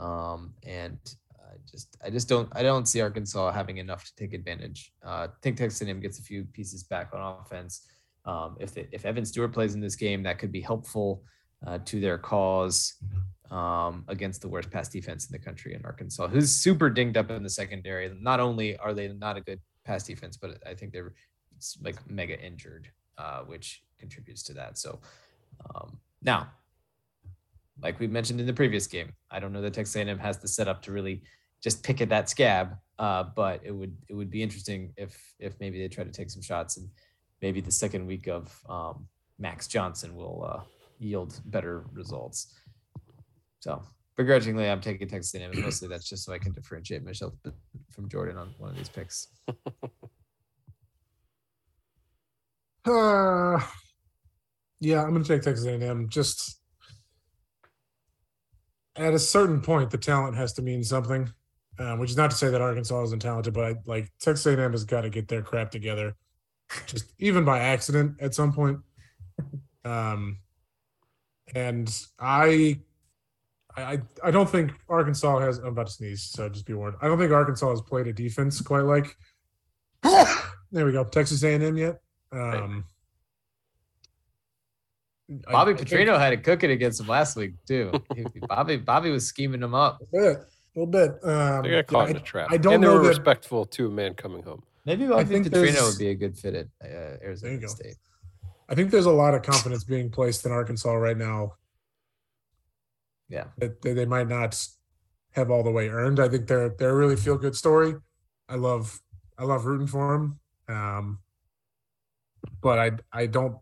Um, 0.00 0.54
and 0.66 0.98
I 1.34 1.56
just 1.70 1.96
I 2.02 2.08
just 2.08 2.28
don't 2.28 2.48
I 2.52 2.62
don't 2.62 2.86
see 2.86 3.02
Arkansas 3.02 3.52
having 3.52 3.76
enough 3.76 4.04
to 4.04 4.14
take 4.16 4.32
advantage. 4.32 4.92
Uh, 5.04 5.08
I 5.08 5.28
think 5.42 5.58
Texas 5.58 5.86
A&M 5.86 6.00
gets 6.00 6.18
a 6.18 6.22
few 6.22 6.44
pieces 6.44 6.84
back 6.84 7.10
on 7.12 7.38
offense. 7.40 7.86
Um, 8.24 8.56
if 8.58 8.72
they, 8.72 8.88
if 8.92 9.04
Evan 9.04 9.24
Stewart 9.24 9.52
plays 9.52 9.74
in 9.74 9.80
this 9.80 9.96
game, 9.96 10.22
that 10.22 10.38
could 10.38 10.52
be 10.52 10.60
helpful 10.60 11.24
uh, 11.66 11.78
to 11.84 12.00
their 12.00 12.18
cause 12.18 12.94
um, 13.50 14.04
against 14.08 14.40
the 14.40 14.48
worst 14.48 14.70
pass 14.70 14.88
defense 14.88 15.26
in 15.26 15.32
the 15.32 15.38
country 15.38 15.74
in 15.74 15.84
Arkansas, 15.84 16.28
who's 16.28 16.50
super 16.50 16.88
dinged 16.88 17.16
up 17.16 17.30
in 17.30 17.42
the 17.42 17.50
secondary. 17.50 18.10
Not 18.20 18.40
only 18.40 18.76
are 18.78 18.94
they 18.94 19.08
not 19.08 19.36
a 19.36 19.40
good 19.40 19.60
pass 19.84 20.04
defense, 20.04 20.36
but 20.36 20.56
I 20.66 20.74
think 20.74 20.92
they're 20.92 21.12
like 21.82 21.96
mega 22.10 22.40
injured, 22.40 22.88
uh, 23.18 23.40
which 23.40 23.82
contributes 23.98 24.42
to 24.44 24.54
that. 24.54 24.78
So 24.78 25.00
um, 25.74 25.98
now, 26.22 26.48
like 27.82 28.00
we 28.00 28.06
mentioned 28.06 28.40
in 28.40 28.46
the 28.46 28.52
previous 28.52 28.86
game, 28.86 29.12
I 29.30 29.38
don't 29.38 29.52
know 29.52 29.60
that 29.62 29.74
Texas 29.74 29.96
A&M 29.96 30.18
has 30.18 30.38
the 30.38 30.48
setup 30.48 30.82
to 30.82 30.92
really 30.92 31.22
just 31.62 31.82
pick 31.82 32.00
at 32.00 32.08
that 32.08 32.28
scab, 32.28 32.76
uh, 32.98 33.24
but 33.36 33.60
it 33.64 33.70
would 33.70 33.96
it 34.08 34.14
would 34.14 34.30
be 34.30 34.42
interesting 34.42 34.92
if 34.96 35.34
if 35.38 35.58
maybe 35.60 35.78
they 35.78 35.88
try 35.88 36.04
to 36.04 36.10
take 36.10 36.30
some 36.30 36.42
shots 36.42 36.76
and 36.76 36.88
maybe 37.40 37.60
the 37.60 37.72
second 37.72 38.06
week 38.06 38.28
of 38.28 38.58
um, 38.68 39.06
Max 39.38 39.66
Johnson 39.66 40.14
will 40.14 40.44
uh, 40.44 40.60
yield 41.02 41.40
better 41.46 41.84
results. 41.92 42.54
So 43.60 43.82
begrudgingly, 44.16 44.68
I'm 44.68 44.80
taking 44.80 45.08
Texas 45.08 45.34
A&M. 45.34 45.50
and 45.50 45.62
Mostly 45.62 45.88
that's 45.88 46.08
just 46.08 46.24
so 46.24 46.32
I 46.32 46.38
can 46.38 46.52
differentiate 46.52 47.04
myself 47.04 47.34
from 47.90 48.08
Jordan 48.08 48.36
on 48.36 48.54
one 48.58 48.70
of 48.70 48.76
these 48.76 48.88
picks. 48.88 49.28
Uh, 52.84 53.60
yeah, 54.80 55.04
I'm 55.04 55.10
going 55.10 55.22
to 55.22 55.28
take 55.28 55.42
Texas 55.42 55.64
A&M. 55.64 56.08
Just 56.08 56.58
at 58.96 59.14
a 59.14 59.20
certain 59.20 59.60
point, 59.60 59.90
the 59.92 59.98
talent 59.98 60.36
has 60.36 60.52
to 60.54 60.62
mean 60.62 60.82
something. 60.82 61.30
Um, 61.78 61.98
which 61.98 62.10
is 62.10 62.16
not 62.16 62.30
to 62.30 62.36
say 62.36 62.50
that 62.50 62.60
Arkansas 62.60 63.02
isn't 63.04 63.22
talented, 63.22 63.54
but 63.54 63.78
like 63.86 64.12
Texas 64.20 64.44
A&M 64.46 64.72
has 64.72 64.84
got 64.84 65.02
to 65.02 65.10
get 65.10 65.26
their 65.26 65.40
crap 65.40 65.70
together, 65.70 66.14
just 66.86 67.12
even 67.18 67.44
by 67.44 67.60
accident 67.60 68.20
at 68.20 68.34
some 68.34 68.52
point. 68.52 68.78
Um, 69.84 70.38
and 71.54 71.94
I, 72.18 72.80
I, 73.76 74.00
I 74.22 74.30
don't 74.30 74.48
think 74.48 74.72
Arkansas 74.88 75.38
has. 75.40 75.58
I'm 75.58 75.66
about 75.66 75.86
to 75.86 75.92
sneeze, 75.92 76.22
so 76.22 76.48
just 76.48 76.66
be 76.66 76.74
warned. 76.74 76.96
I 77.00 77.06
don't 77.08 77.18
think 77.18 77.32
Arkansas 77.32 77.70
has 77.70 77.80
played 77.80 78.06
a 78.06 78.12
defense 78.12 78.60
quite 78.60 78.82
like. 78.82 79.16
there 80.72 80.84
we 80.86 80.92
go, 80.92 81.04
Texas 81.04 81.42
A&M 81.42 81.76
yet. 81.76 82.00
Um, 82.32 82.84
I- 85.46 85.52
Bobby 85.52 85.72
I 85.72 85.76
think- 85.76 85.88
Petrino 85.88 86.18
had 86.18 86.32
it 86.32 86.42
cooking 86.44 86.70
against 86.70 87.00
him 87.00 87.06
last 87.06 87.36
week 87.36 87.52
too. 87.66 87.90
Bobby 88.48 88.76
Bobby 88.76 89.10
was 89.10 89.26
scheming 89.26 89.62
him 89.62 89.74
up. 89.74 90.00
A 90.02 90.06
bit, 90.12 90.36
a 90.36 90.78
little 90.78 90.86
bit. 90.86 91.10
Um, 91.24 91.62
They 91.62 91.70
got 91.70 91.86
caught 91.86 92.04
yeah, 92.04 92.10
in 92.10 92.16
a 92.16 92.20
trap. 92.20 92.48
I 92.50 92.56
don't 92.58 92.74
and 92.74 92.82
they 92.82 92.86
know 92.88 92.94
were 92.96 93.02
that- 93.02 93.08
respectful 93.08 93.64
to 93.66 93.86
a 93.86 93.90
man 93.90 94.14
coming 94.14 94.42
home. 94.42 94.62
Maybe 94.84 95.06
Bobby 95.06 95.24
think 95.24 95.46
Petrino 95.46 95.88
would 95.88 95.98
be 95.98 96.08
a 96.08 96.14
good 96.14 96.36
fit 96.36 96.54
at 96.54 96.66
uh, 96.84 96.86
Arizona. 97.24 97.68
State. 97.68 97.94
I 98.72 98.74
think 98.74 98.90
there's 98.90 99.04
a 99.06 99.12
lot 99.12 99.34
of 99.34 99.42
confidence 99.42 99.84
being 99.84 100.10
placed 100.10 100.46
in 100.46 100.50
Arkansas 100.50 100.92
right 100.94 101.16
now 101.16 101.52
Yeah. 103.28 103.48
that 103.58 103.82
that 103.82 103.94
they 103.94 104.06
might 104.06 104.28
not 104.28 104.58
have 105.32 105.50
all 105.50 105.62
the 105.62 105.70
way 105.70 105.90
earned. 105.90 106.18
I 106.18 106.28
think 106.30 106.46
they're 106.46 106.70
they're 106.70 106.90
a 106.90 106.96
really 106.96 107.16
feel 107.16 107.36
good 107.36 107.54
story. 107.54 107.94
I 108.48 108.54
love 108.56 108.98
I 109.38 109.44
love 109.44 109.66
rooting 109.66 109.86
for 109.86 110.12
them. 110.12 110.40
Um, 110.74 111.18
but 112.62 112.78
I 112.78 112.92
I 113.12 113.26
don't. 113.26 113.58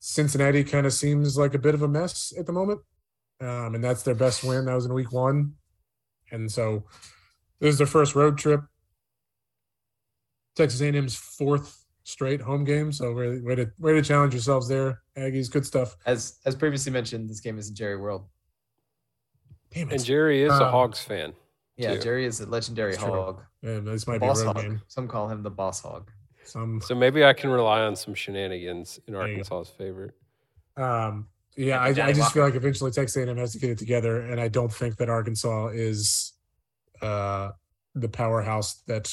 Cincinnati 0.00 0.62
kind 0.62 0.86
of 0.86 0.92
seems 0.92 1.38
like 1.38 1.54
a 1.54 1.58
bit 1.58 1.74
of 1.74 1.82
a 1.82 1.88
mess 1.88 2.32
at 2.38 2.44
the 2.46 2.52
moment, 2.52 2.80
um, 3.40 3.74
and 3.74 3.82
that's 3.82 4.02
their 4.02 4.14
best 4.14 4.44
win. 4.44 4.66
That 4.66 4.74
was 4.74 4.84
in 4.86 4.92
week 4.92 5.10
one, 5.10 5.54
and 6.30 6.52
so 6.52 6.84
this 7.60 7.70
is 7.72 7.78
their 7.78 7.86
first 7.86 8.14
road 8.14 8.36
trip. 8.38 8.60
Texas 10.54 10.80
A&M's 10.82 11.16
fourth 11.16 11.84
straight 12.08 12.40
home 12.40 12.64
game, 12.64 12.90
so 12.90 13.12
way, 13.12 13.38
way 13.40 13.54
to 13.54 13.70
way 13.78 13.92
to 13.92 14.00
challenge 14.02 14.32
yourselves 14.32 14.66
there, 14.68 15.02
Aggies. 15.16 15.50
Good 15.50 15.66
stuff. 15.66 15.96
As 16.06 16.38
as 16.46 16.56
previously 16.56 16.90
mentioned, 16.92 17.28
this 17.28 17.40
game 17.40 17.58
is 17.58 17.68
in 17.68 17.74
Jerry 17.74 17.96
World. 17.96 18.26
Damn 19.72 19.90
And 19.90 20.00
it! 20.00 20.04
Jerry 20.04 20.42
is 20.42 20.52
a 20.52 20.64
Um, 20.66 20.72
Hogs 20.72 21.00
fan. 21.00 21.34
Yeah, 21.76 21.94
Too. 21.94 22.00
Jerry 22.00 22.24
is 22.24 22.40
a 22.40 22.46
legendary 22.46 22.94
It's 22.94 23.02
true. 23.02 23.12
hog. 23.12 23.42
Yeah, 23.62 23.80
this 23.80 24.06
might 24.06 24.18
Boss 24.20 24.38
be 24.38 24.44
a 24.44 24.46
road 24.46 24.56
hog. 24.56 24.64
game. 24.64 24.82
Some 24.88 25.06
call 25.06 25.28
him 25.28 25.42
the 25.42 25.50
boss 25.50 25.80
hog. 25.80 26.10
Some 26.44 26.80
So 26.80 26.94
maybe 26.94 27.24
I 27.24 27.32
can 27.34 27.50
rely 27.50 27.82
on 27.82 27.94
some 27.94 28.14
shenanigans 28.14 28.98
in 29.06 29.12
There 29.14 29.22
you. 29.28 29.32
Arkansas's 29.42 29.72
favor. 29.76 30.14
Um, 30.76 31.28
yeah, 31.56 31.78
I, 31.80 31.88
I 31.88 32.12
just 32.12 32.32
feel 32.32 32.42
like 32.44 32.54
eventually 32.54 32.90
Texas 32.90 33.16
A&M 33.16 33.36
has 33.36 33.52
to 33.52 33.58
get 33.58 33.70
it 33.70 33.78
together, 33.78 34.22
and 34.22 34.40
I 34.40 34.48
don't 34.48 34.72
think 34.72 34.96
that 34.96 35.08
Arkansas 35.10 35.68
is 35.68 36.32
uh, 37.02 37.50
the 37.94 38.08
powerhouse 38.08 38.76
that 38.86 39.12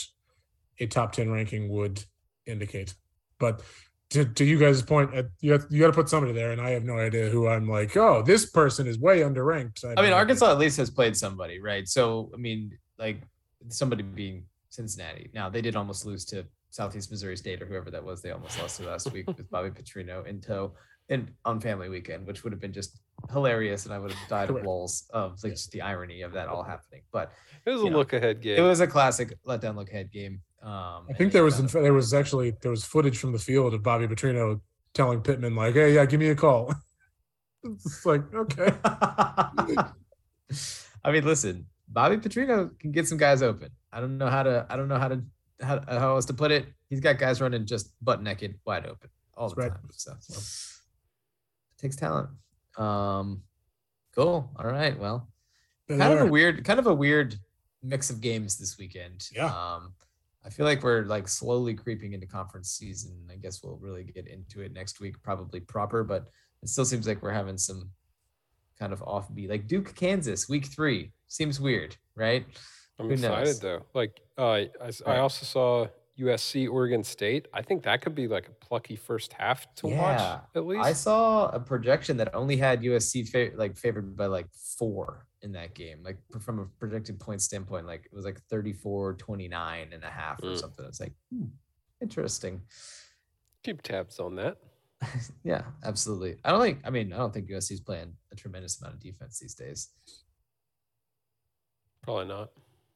a 0.80 0.86
top 0.88 1.12
ten 1.12 1.30
ranking 1.32 1.70
would 1.70 2.04
indicate. 2.46 2.94
But 3.40 3.62
to, 4.12 4.26
to 4.26 4.46
you 4.46 4.60
guys' 4.60 4.82
point, 4.82 5.16
uh, 5.16 5.24
you 5.42 5.54
have, 5.54 5.66
you 5.70 5.80
got 5.80 5.88
to 5.88 5.94
put 5.94 6.10
somebody 6.10 6.34
there, 6.34 6.52
and 6.52 6.62
I 6.62 6.72
have 6.72 6.84
no 6.84 6.98
idea 6.98 7.30
who 7.30 7.48
I'm 7.48 7.68
like. 7.68 7.98
Oh, 7.98 8.22
this 8.22 8.50
person 8.50 8.88
is 8.88 9.00
way 9.00 9.20
underranked. 9.22 9.84
I 9.84 9.96
don't 9.96 10.04
mean, 10.04 10.12
know. 10.12 10.18
Arkansas 10.18 10.52
at 10.52 10.60
least 10.60 10.78
has 10.78 10.90
played 10.90 11.18
somebody, 11.18 11.60
right? 11.60 11.88
So, 11.88 12.32
I 12.34 12.38
mean, 12.38 12.78
like 12.98 13.22
somebody 13.70 14.04
being 14.04 14.46
Cincinnati. 14.70 15.30
Now, 15.34 15.50
they 15.50 15.62
did 15.62 15.76
almost 15.76 16.06
lose 16.06 16.26
to 16.26 16.46
Southeast 16.70 17.10
Missouri 17.10 17.38
State 17.38 17.62
or 17.62 17.66
whoever 17.66 17.90
that 17.92 18.04
was. 18.04 18.22
They 18.22 18.32
almost 18.32 18.60
lost 18.60 18.78
to 18.78 18.88
last 18.88 19.12
week 19.12 19.28
with 19.28 19.50
Bobby 19.50 19.70
Petrino 19.70 20.26
in 20.28 20.40
tow 20.42 20.74
and 21.10 21.32
on 21.46 21.60
family 21.60 21.88
weekend, 21.90 22.26
which 22.26 22.44
would 22.44 22.52
have 22.52 22.60
been 22.60 22.74
just 22.74 23.00
hilarious. 23.32 23.86
And 23.86 23.94
I 23.94 24.00
would 24.00 24.12
have 24.12 24.30
died 24.30 24.50
of 24.50 24.56
Correct. 24.56 24.68
lulls 24.68 25.06
of 25.14 25.42
like 25.44 25.54
just 25.54 25.72
the 25.72 25.82
irony 25.82 26.22
of 26.22 26.34
that 26.34 26.48
all 26.48 26.64
happening. 26.64 27.02
But 27.12 27.32
It 27.66 27.72
was 27.72 27.82
a 27.82 27.90
know, 27.90 27.98
look 27.98 28.14
ahead 28.14 28.42
game. 28.42 28.58
it 28.58 28.62
was 28.62 28.82
a 28.82 28.88
classic 28.88 29.34
letdown 29.48 29.76
look 29.76 29.90
ahead 29.90 30.12
game. 30.12 30.42
Um, 30.66 31.06
I 31.10 31.14
think 31.14 31.32
there 31.32 31.44
was 31.44 31.60
there 31.72 31.94
was 31.94 32.14
actually 32.14 32.54
there 32.62 32.72
was 32.72 32.84
footage 32.84 33.18
from 33.18 33.32
the 33.32 33.40
field 33.40 33.74
of 33.74 33.84
Bobby 33.84 34.08
Petrino 34.08 34.60
telling 34.94 35.22
Pittman 35.22 35.56
like, 35.56 35.76
"Hey, 35.76 35.94
yeah, 35.94 36.06
give 36.06 36.20
me 36.20 36.30
a 36.30 36.36
call." 36.36 36.74
it's 37.64 38.06
like 38.06 38.34
okay, 38.34 38.74
I 38.84 39.92
mean, 41.12 41.24
listen, 41.24 41.68
Bobby 41.88 42.18
Petrino 42.18 42.78
can 42.80 42.92
get 42.92 43.08
some 43.08 43.20
guys 43.20 43.44
open. 43.44 43.70
I 43.94 44.02
don't 44.02 44.18
know 44.18 44.28
how 44.28 44.44
to. 44.44 44.66
I 44.70 44.76
don't 44.76 44.88
know 44.88 44.98
how 44.98 45.10
to 45.10 45.22
how, 45.62 45.82
how 45.88 46.16
else 46.16 46.26
to 46.26 46.34
put 46.34 46.52
it. 46.52 46.66
He's 46.90 47.00
got 47.00 47.20
guys 47.20 47.42
running 47.42 47.66
just 47.66 47.94
butt 48.04 48.24
naked, 48.24 48.60
wide 48.66 48.88
open 48.88 49.10
all 49.38 49.50
the 49.50 49.56
right. 49.56 49.72
time. 49.72 49.90
So 49.92 50.12
it 50.12 51.82
takes 51.82 51.96
talent. 51.96 52.30
Um, 52.78 53.44
cool. 54.14 54.52
All 54.58 54.66
right. 54.66 54.98
Well, 54.98 55.30
There 55.88 55.98
kind 55.98 56.14
of 56.14 56.28
a 56.28 56.32
weird, 56.32 56.66
kind 56.66 56.80
of 56.80 56.88
a 56.88 56.94
weird 56.94 57.36
mix 57.84 58.10
of 58.10 58.22
games 58.22 58.58
this 58.58 58.78
weekend. 58.78 59.28
Yeah. 59.34 59.46
Um, 59.46 59.94
I 60.46 60.50
feel 60.50 60.66
like 60.66 60.84
we're 60.84 61.04
like 61.06 61.28
slowly 61.28 61.74
creeping 61.74 62.14
into 62.14 62.28
conference 62.28 62.70
season. 62.70 63.18
I 63.32 63.36
guess 63.36 63.64
we'll 63.64 63.78
really 63.78 64.04
get 64.04 64.28
into 64.28 64.62
it 64.62 64.74
next 64.74 65.00
week, 65.00 65.22
probably 65.24 65.60
proper, 65.60 66.04
but 66.04 66.26
it 66.62 66.70
still 66.70 66.86
seems 66.86 67.08
like 67.08 67.22
we're 67.24 67.32
having 67.32 67.58
some 67.58 67.90
kind 68.80 68.94
of 68.94 69.00
offbeat, 69.02 69.50
like 69.50 69.68
Duke, 69.68 69.96
Kansas, 69.96 70.48
week 70.48 70.66
three. 70.68 71.12
Seems 71.28 71.60
weird, 71.60 71.96
right? 72.16 72.46
I'm 73.00 73.08
who 73.08 73.14
excited 73.14 73.46
knows? 73.46 73.60
though. 73.60 73.82
Like 73.94 74.22
uh, 74.38 74.52
I, 74.52 74.70
I 75.06 75.18
also 75.18 75.46
saw 75.46 75.88
USC 76.20 76.70
Oregon 76.70 77.04
State. 77.04 77.48
I 77.54 77.62
think 77.62 77.84
that 77.84 78.02
could 78.02 78.16
be 78.16 78.28
like 78.28 78.48
a 78.48 78.52
plucky 78.66 78.96
first 78.96 79.34
half 79.34 79.74
to 79.76 79.90
Yeah. 79.90 80.02
watch 80.02 80.42
at 80.56 80.66
least. 80.66 80.84
I 80.86 80.94
saw 80.94 81.48
a 81.50 81.60
projection 81.60 82.18
that 82.18 82.34
only 82.36 82.56
had 82.56 82.82
USC 82.84 83.28
fa- 83.28 83.52
like 83.58 83.76
favored 83.78 84.16
by 84.16 84.28
like 84.28 84.48
four 84.54 85.26
in 85.46 85.54
that 85.54 85.74
game. 85.74 86.00
Like 86.04 86.18
from 86.42 86.60
a 86.60 86.66
projected 86.80 87.20
point 87.20 87.42
standpoint, 87.42 87.86
like 87.88 88.06
it 88.12 88.14
was 88.14 88.26
like 88.26 88.42
34, 88.50 89.14
29 89.14 89.88
and 89.94 90.04
a 90.04 90.10
half 90.10 90.44
or 90.44 90.48
Mm. 90.48 90.60
something. 90.60 90.86
It's 90.86 91.00
like, 91.00 91.14
hmm, 91.34 91.46
interesting. 92.02 92.62
Keep 93.64 93.82
tabs 93.84 94.20
on 94.20 94.36
that. 94.36 94.58
yeah, 95.44 95.64
absolutely. 95.84 96.38
I 96.44 96.52
don't 96.52 96.62
think, 96.62 96.80
I 96.84 96.90
mean, 96.90 97.14
I 97.14 97.18
don't 97.18 97.34
think 97.34 97.50
USC's 97.50 97.80
playing 97.80 98.14
a 98.32 98.36
tremendous 98.36 98.82
amount 98.82 98.96
of 98.96 99.00
defense 99.00 99.40
these 99.40 99.56
days. 99.56 99.90
Probably 102.02 102.26
not. 102.26 102.52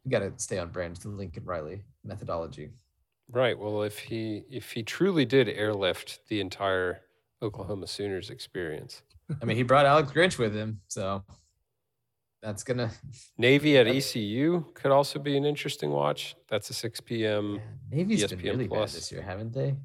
You 0.05 0.11
got 0.11 0.19
to 0.19 0.33
stay 0.37 0.59
on 0.59 0.69
brand 0.69 0.95
to 0.97 1.09
the 1.09 1.15
Lincoln 1.15 1.45
Riley 1.45 1.83
methodology. 2.03 2.69
Right. 3.31 3.57
Well, 3.57 3.83
if 3.83 3.99
he 3.99 4.43
if 4.49 4.71
he 4.71 4.81
truly 4.81 5.25
did 5.25 5.49
airlift 5.49 6.19
the 6.29 6.41
entire 6.41 7.01
Oklahoma 7.41 7.85
Sooners 7.87 8.29
experience, 8.31 9.03
I 9.41 9.45
mean, 9.45 9.55
he 9.57 9.61
brought 9.63 9.85
Alex 9.85 10.11
Grinch 10.11 10.39
with 10.39 10.55
him. 10.55 10.81
So 10.87 11.23
that's 12.41 12.63
going 12.63 12.77
to, 12.77 12.89
Navy 13.37 13.77
at 13.77 13.87
ECU 13.87 14.65
could 14.73 14.91
also 14.91 15.19
be 15.19 15.35
an 15.37 15.45
interesting 15.45 15.91
watch. 15.91 16.35
That's 16.47 16.69
a 16.69 16.73
6 16.73 17.01
p.m. 17.01 17.59
Navy's 17.91 18.25
been 18.27 18.39
really 18.39 18.67
Plus. 18.67 18.91
bad 18.93 18.97
this 18.97 19.11
year, 19.11 19.21
haven't 19.21 19.53
they? 19.53 19.75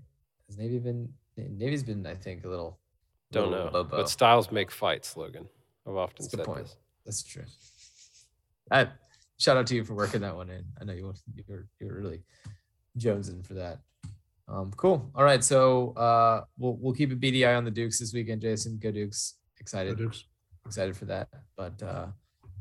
Has 0.47 0.59
Navy 0.59 0.79
been, 0.79 1.09
Navy's 1.37 1.83
been, 1.83 2.07
I 2.07 2.15
think, 2.15 2.45
a 2.45 2.49
little, 2.49 2.79
Don't 3.33 3.51
little 3.51 3.67
know. 3.67 3.71
Bobo. 3.73 3.97
But 3.97 4.09
styles 4.09 4.53
make 4.53 4.71
fights, 4.71 5.17
Logan. 5.17 5.49
I've 5.87 5.97
often 5.97 6.17
That's 6.21 6.31
said 6.31 6.37
good 6.39 6.47
point. 6.47 6.63
this. 6.63 6.77
That's 7.05 7.23
true. 7.23 7.45
I, 8.71 8.89
shout 9.39 9.57
out 9.57 9.67
to 9.67 9.75
you 9.75 9.85
for 9.85 9.95
working 9.95 10.21
that 10.23 10.35
one 10.35 10.49
in. 10.51 10.65
I 10.81 10.85
know 10.85 10.93
you 10.93 11.13
you 11.35 11.45
were 11.47 11.67
you 11.79 11.87
were 11.89 11.95
really 11.95 12.23
jonesing 12.99 13.45
for 13.45 13.55
that. 13.55 13.81
Um, 14.49 14.73
cool. 14.77 15.11
All 15.15 15.25
right, 15.25 15.43
so 15.43 15.93
uh, 15.97 16.45
we'll 16.59 16.77
we'll 16.81 16.95
keep 16.95 17.11
a 17.13 17.17
beady 17.17 17.45
eye 17.45 17.55
on 17.55 17.65
the 17.65 17.71
Dukes 17.71 17.99
this 17.99 18.13
weekend. 18.15 18.41
Jason, 18.43 18.79
go 18.79 18.91
Dukes! 18.91 19.35
Go 19.57 19.61
Excited, 19.61 19.99
Dukes. 19.99 20.25
excited 20.67 20.97
for 20.97 21.05
that. 21.07 21.29
But 21.57 21.83
uh, 21.83 22.07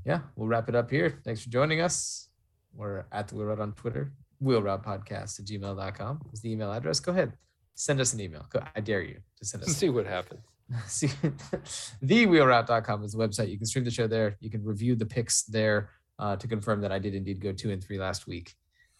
yeah, 0.05 0.19
we'll 0.35 0.47
wrap 0.47 0.69
it 0.69 0.75
up 0.75 0.89
here. 0.89 1.19
Thanks 1.23 1.41
for 1.43 1.49
joining 1.49 1.81
us. 1.81 2.29
We're 2.73 3.05
at 3.11 3.27
the 3.27 3.35
Wheel 3.35 3.47
Route 3.47 3.59
on 3.59 3.73
Twitter. 3.73 4.11
Wheel 4.39 4.61
Route 4.61 4.83
Podcast 4.83 5.39
at 5.39 5.45
gmail.com 5.45 6.21
is 6.33 6.41
the 6.41 6.51
email 6.51 6.71
address. 6.71 6.99
Go 6.99 7.11
ahead, 7.11 7.33
send 7.75 8.01
us 8.01 8.13
an 8.13 8.19
email. 8.19 8.45
Go, 8.49 8.61
I 8.75 8.79
dare 8.81 9.01
you 9.01 9.19
to 9.39 9.45
send 9.45 9.63
us. 9.63 9.69
See 9.75 9.89
what 9.89 10.05
happens. 10.05 10.41
See, 10.87 11.07
thewheelroute.com 12.03 13.03
is 13.03 13.13
the 13.13 13.17
website. 13.17 13.49
You 13.49 13.57
can 13.57 13.65
stream 13.65 13.85
the 13.85 13.91
show 13.91 14.07
there. 14.07 14.37
You 14.39 14.49
can 14.49 14.63
review 14.63 14.95
the 14.95 15.05
picks 15.05 15.43
there 15.43 15.89
uh, 16.19 16.35
to 16.37 16.47
confirm 16.47 16.81
that 16.81 16.91
I 16.91 16.99
did 16.99 17.15
indeed 17.15 17.41
go 17.41 17.51
two 17.51 17.71
and 17.71 17.83
three 17.83 17.99
last 17.99 18.27
week 18.27 18.53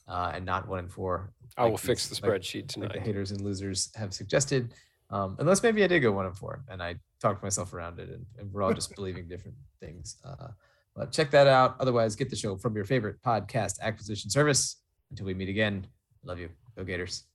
uh, 0.08 0.32
and 0.36 0.46
not 0.46 0.68
one 0.68 0.80
and 0.80 0.92
four. 0.92 1.34
I 1.58 1.64
like 1.64 1.72
will 1.72 1.78
fix 1.78 2.08
the 2.08 2.16
these- 2.16 2.24
like- 2.24 2.32
spreadsheet 2.42 2.78
Like 2.78 2.94
the 2.94 3.00
haters 3.00 3.32
and 3.32 3.42
losers 3.42 3.92
have 3.96 4.14
suggested. 4.14 4.74
Um, 5.10 5.36
unless 5.40 5.62
maybe 5.62 5.84
I 5.84 5.88
did 5.88 6.00
go 6.00 6.12
one 6.12 6.26
and 6.26 6.36
four 6.38 6.64
and 6.70 6.82
I 6.82 6.96
talked 7.22 7.44
myself 7.44 7.74
around 7.74 8.00
it 8.00 8.10
and, 8.10 8.26
and 8.40 8.52
we're 8.52 8.64
all 8.64 8.74
just 8.74 8.96
believing 8.96 9.28
different 9.28 9.58
things. 9.80 10.18
Uh, 10.26 10.48
but 10.96 11.12
check 11.12 11.32
that 11.32 11.48
out. 11.48 11.76
Otherwise, 11.80 12.16
get 12.16 12.30
the 12.30 12.36
show 12.36 12.56
from 12.58 12.76
your 12.76 12.86
favorite 12.86 13.22
podcast 13.26 13.80
acquisition 13.82 14.30
service. 14.30 14.78
Until 15.10 15.26
we 15.26 15.34
meet 15.34 15.50
again, 15.50 15.88
love 16.24 16.40
you. 16.40 16.50
Go 16.76 16.84
Gators. 16.84 17.26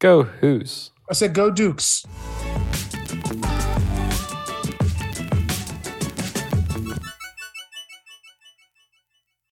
Go 0.00 0.24
Who's. 0.24 0.90
I 1.10 1.14
said 1.14 1.34
go 1.34 1.50
Dukes. 1.50 2.04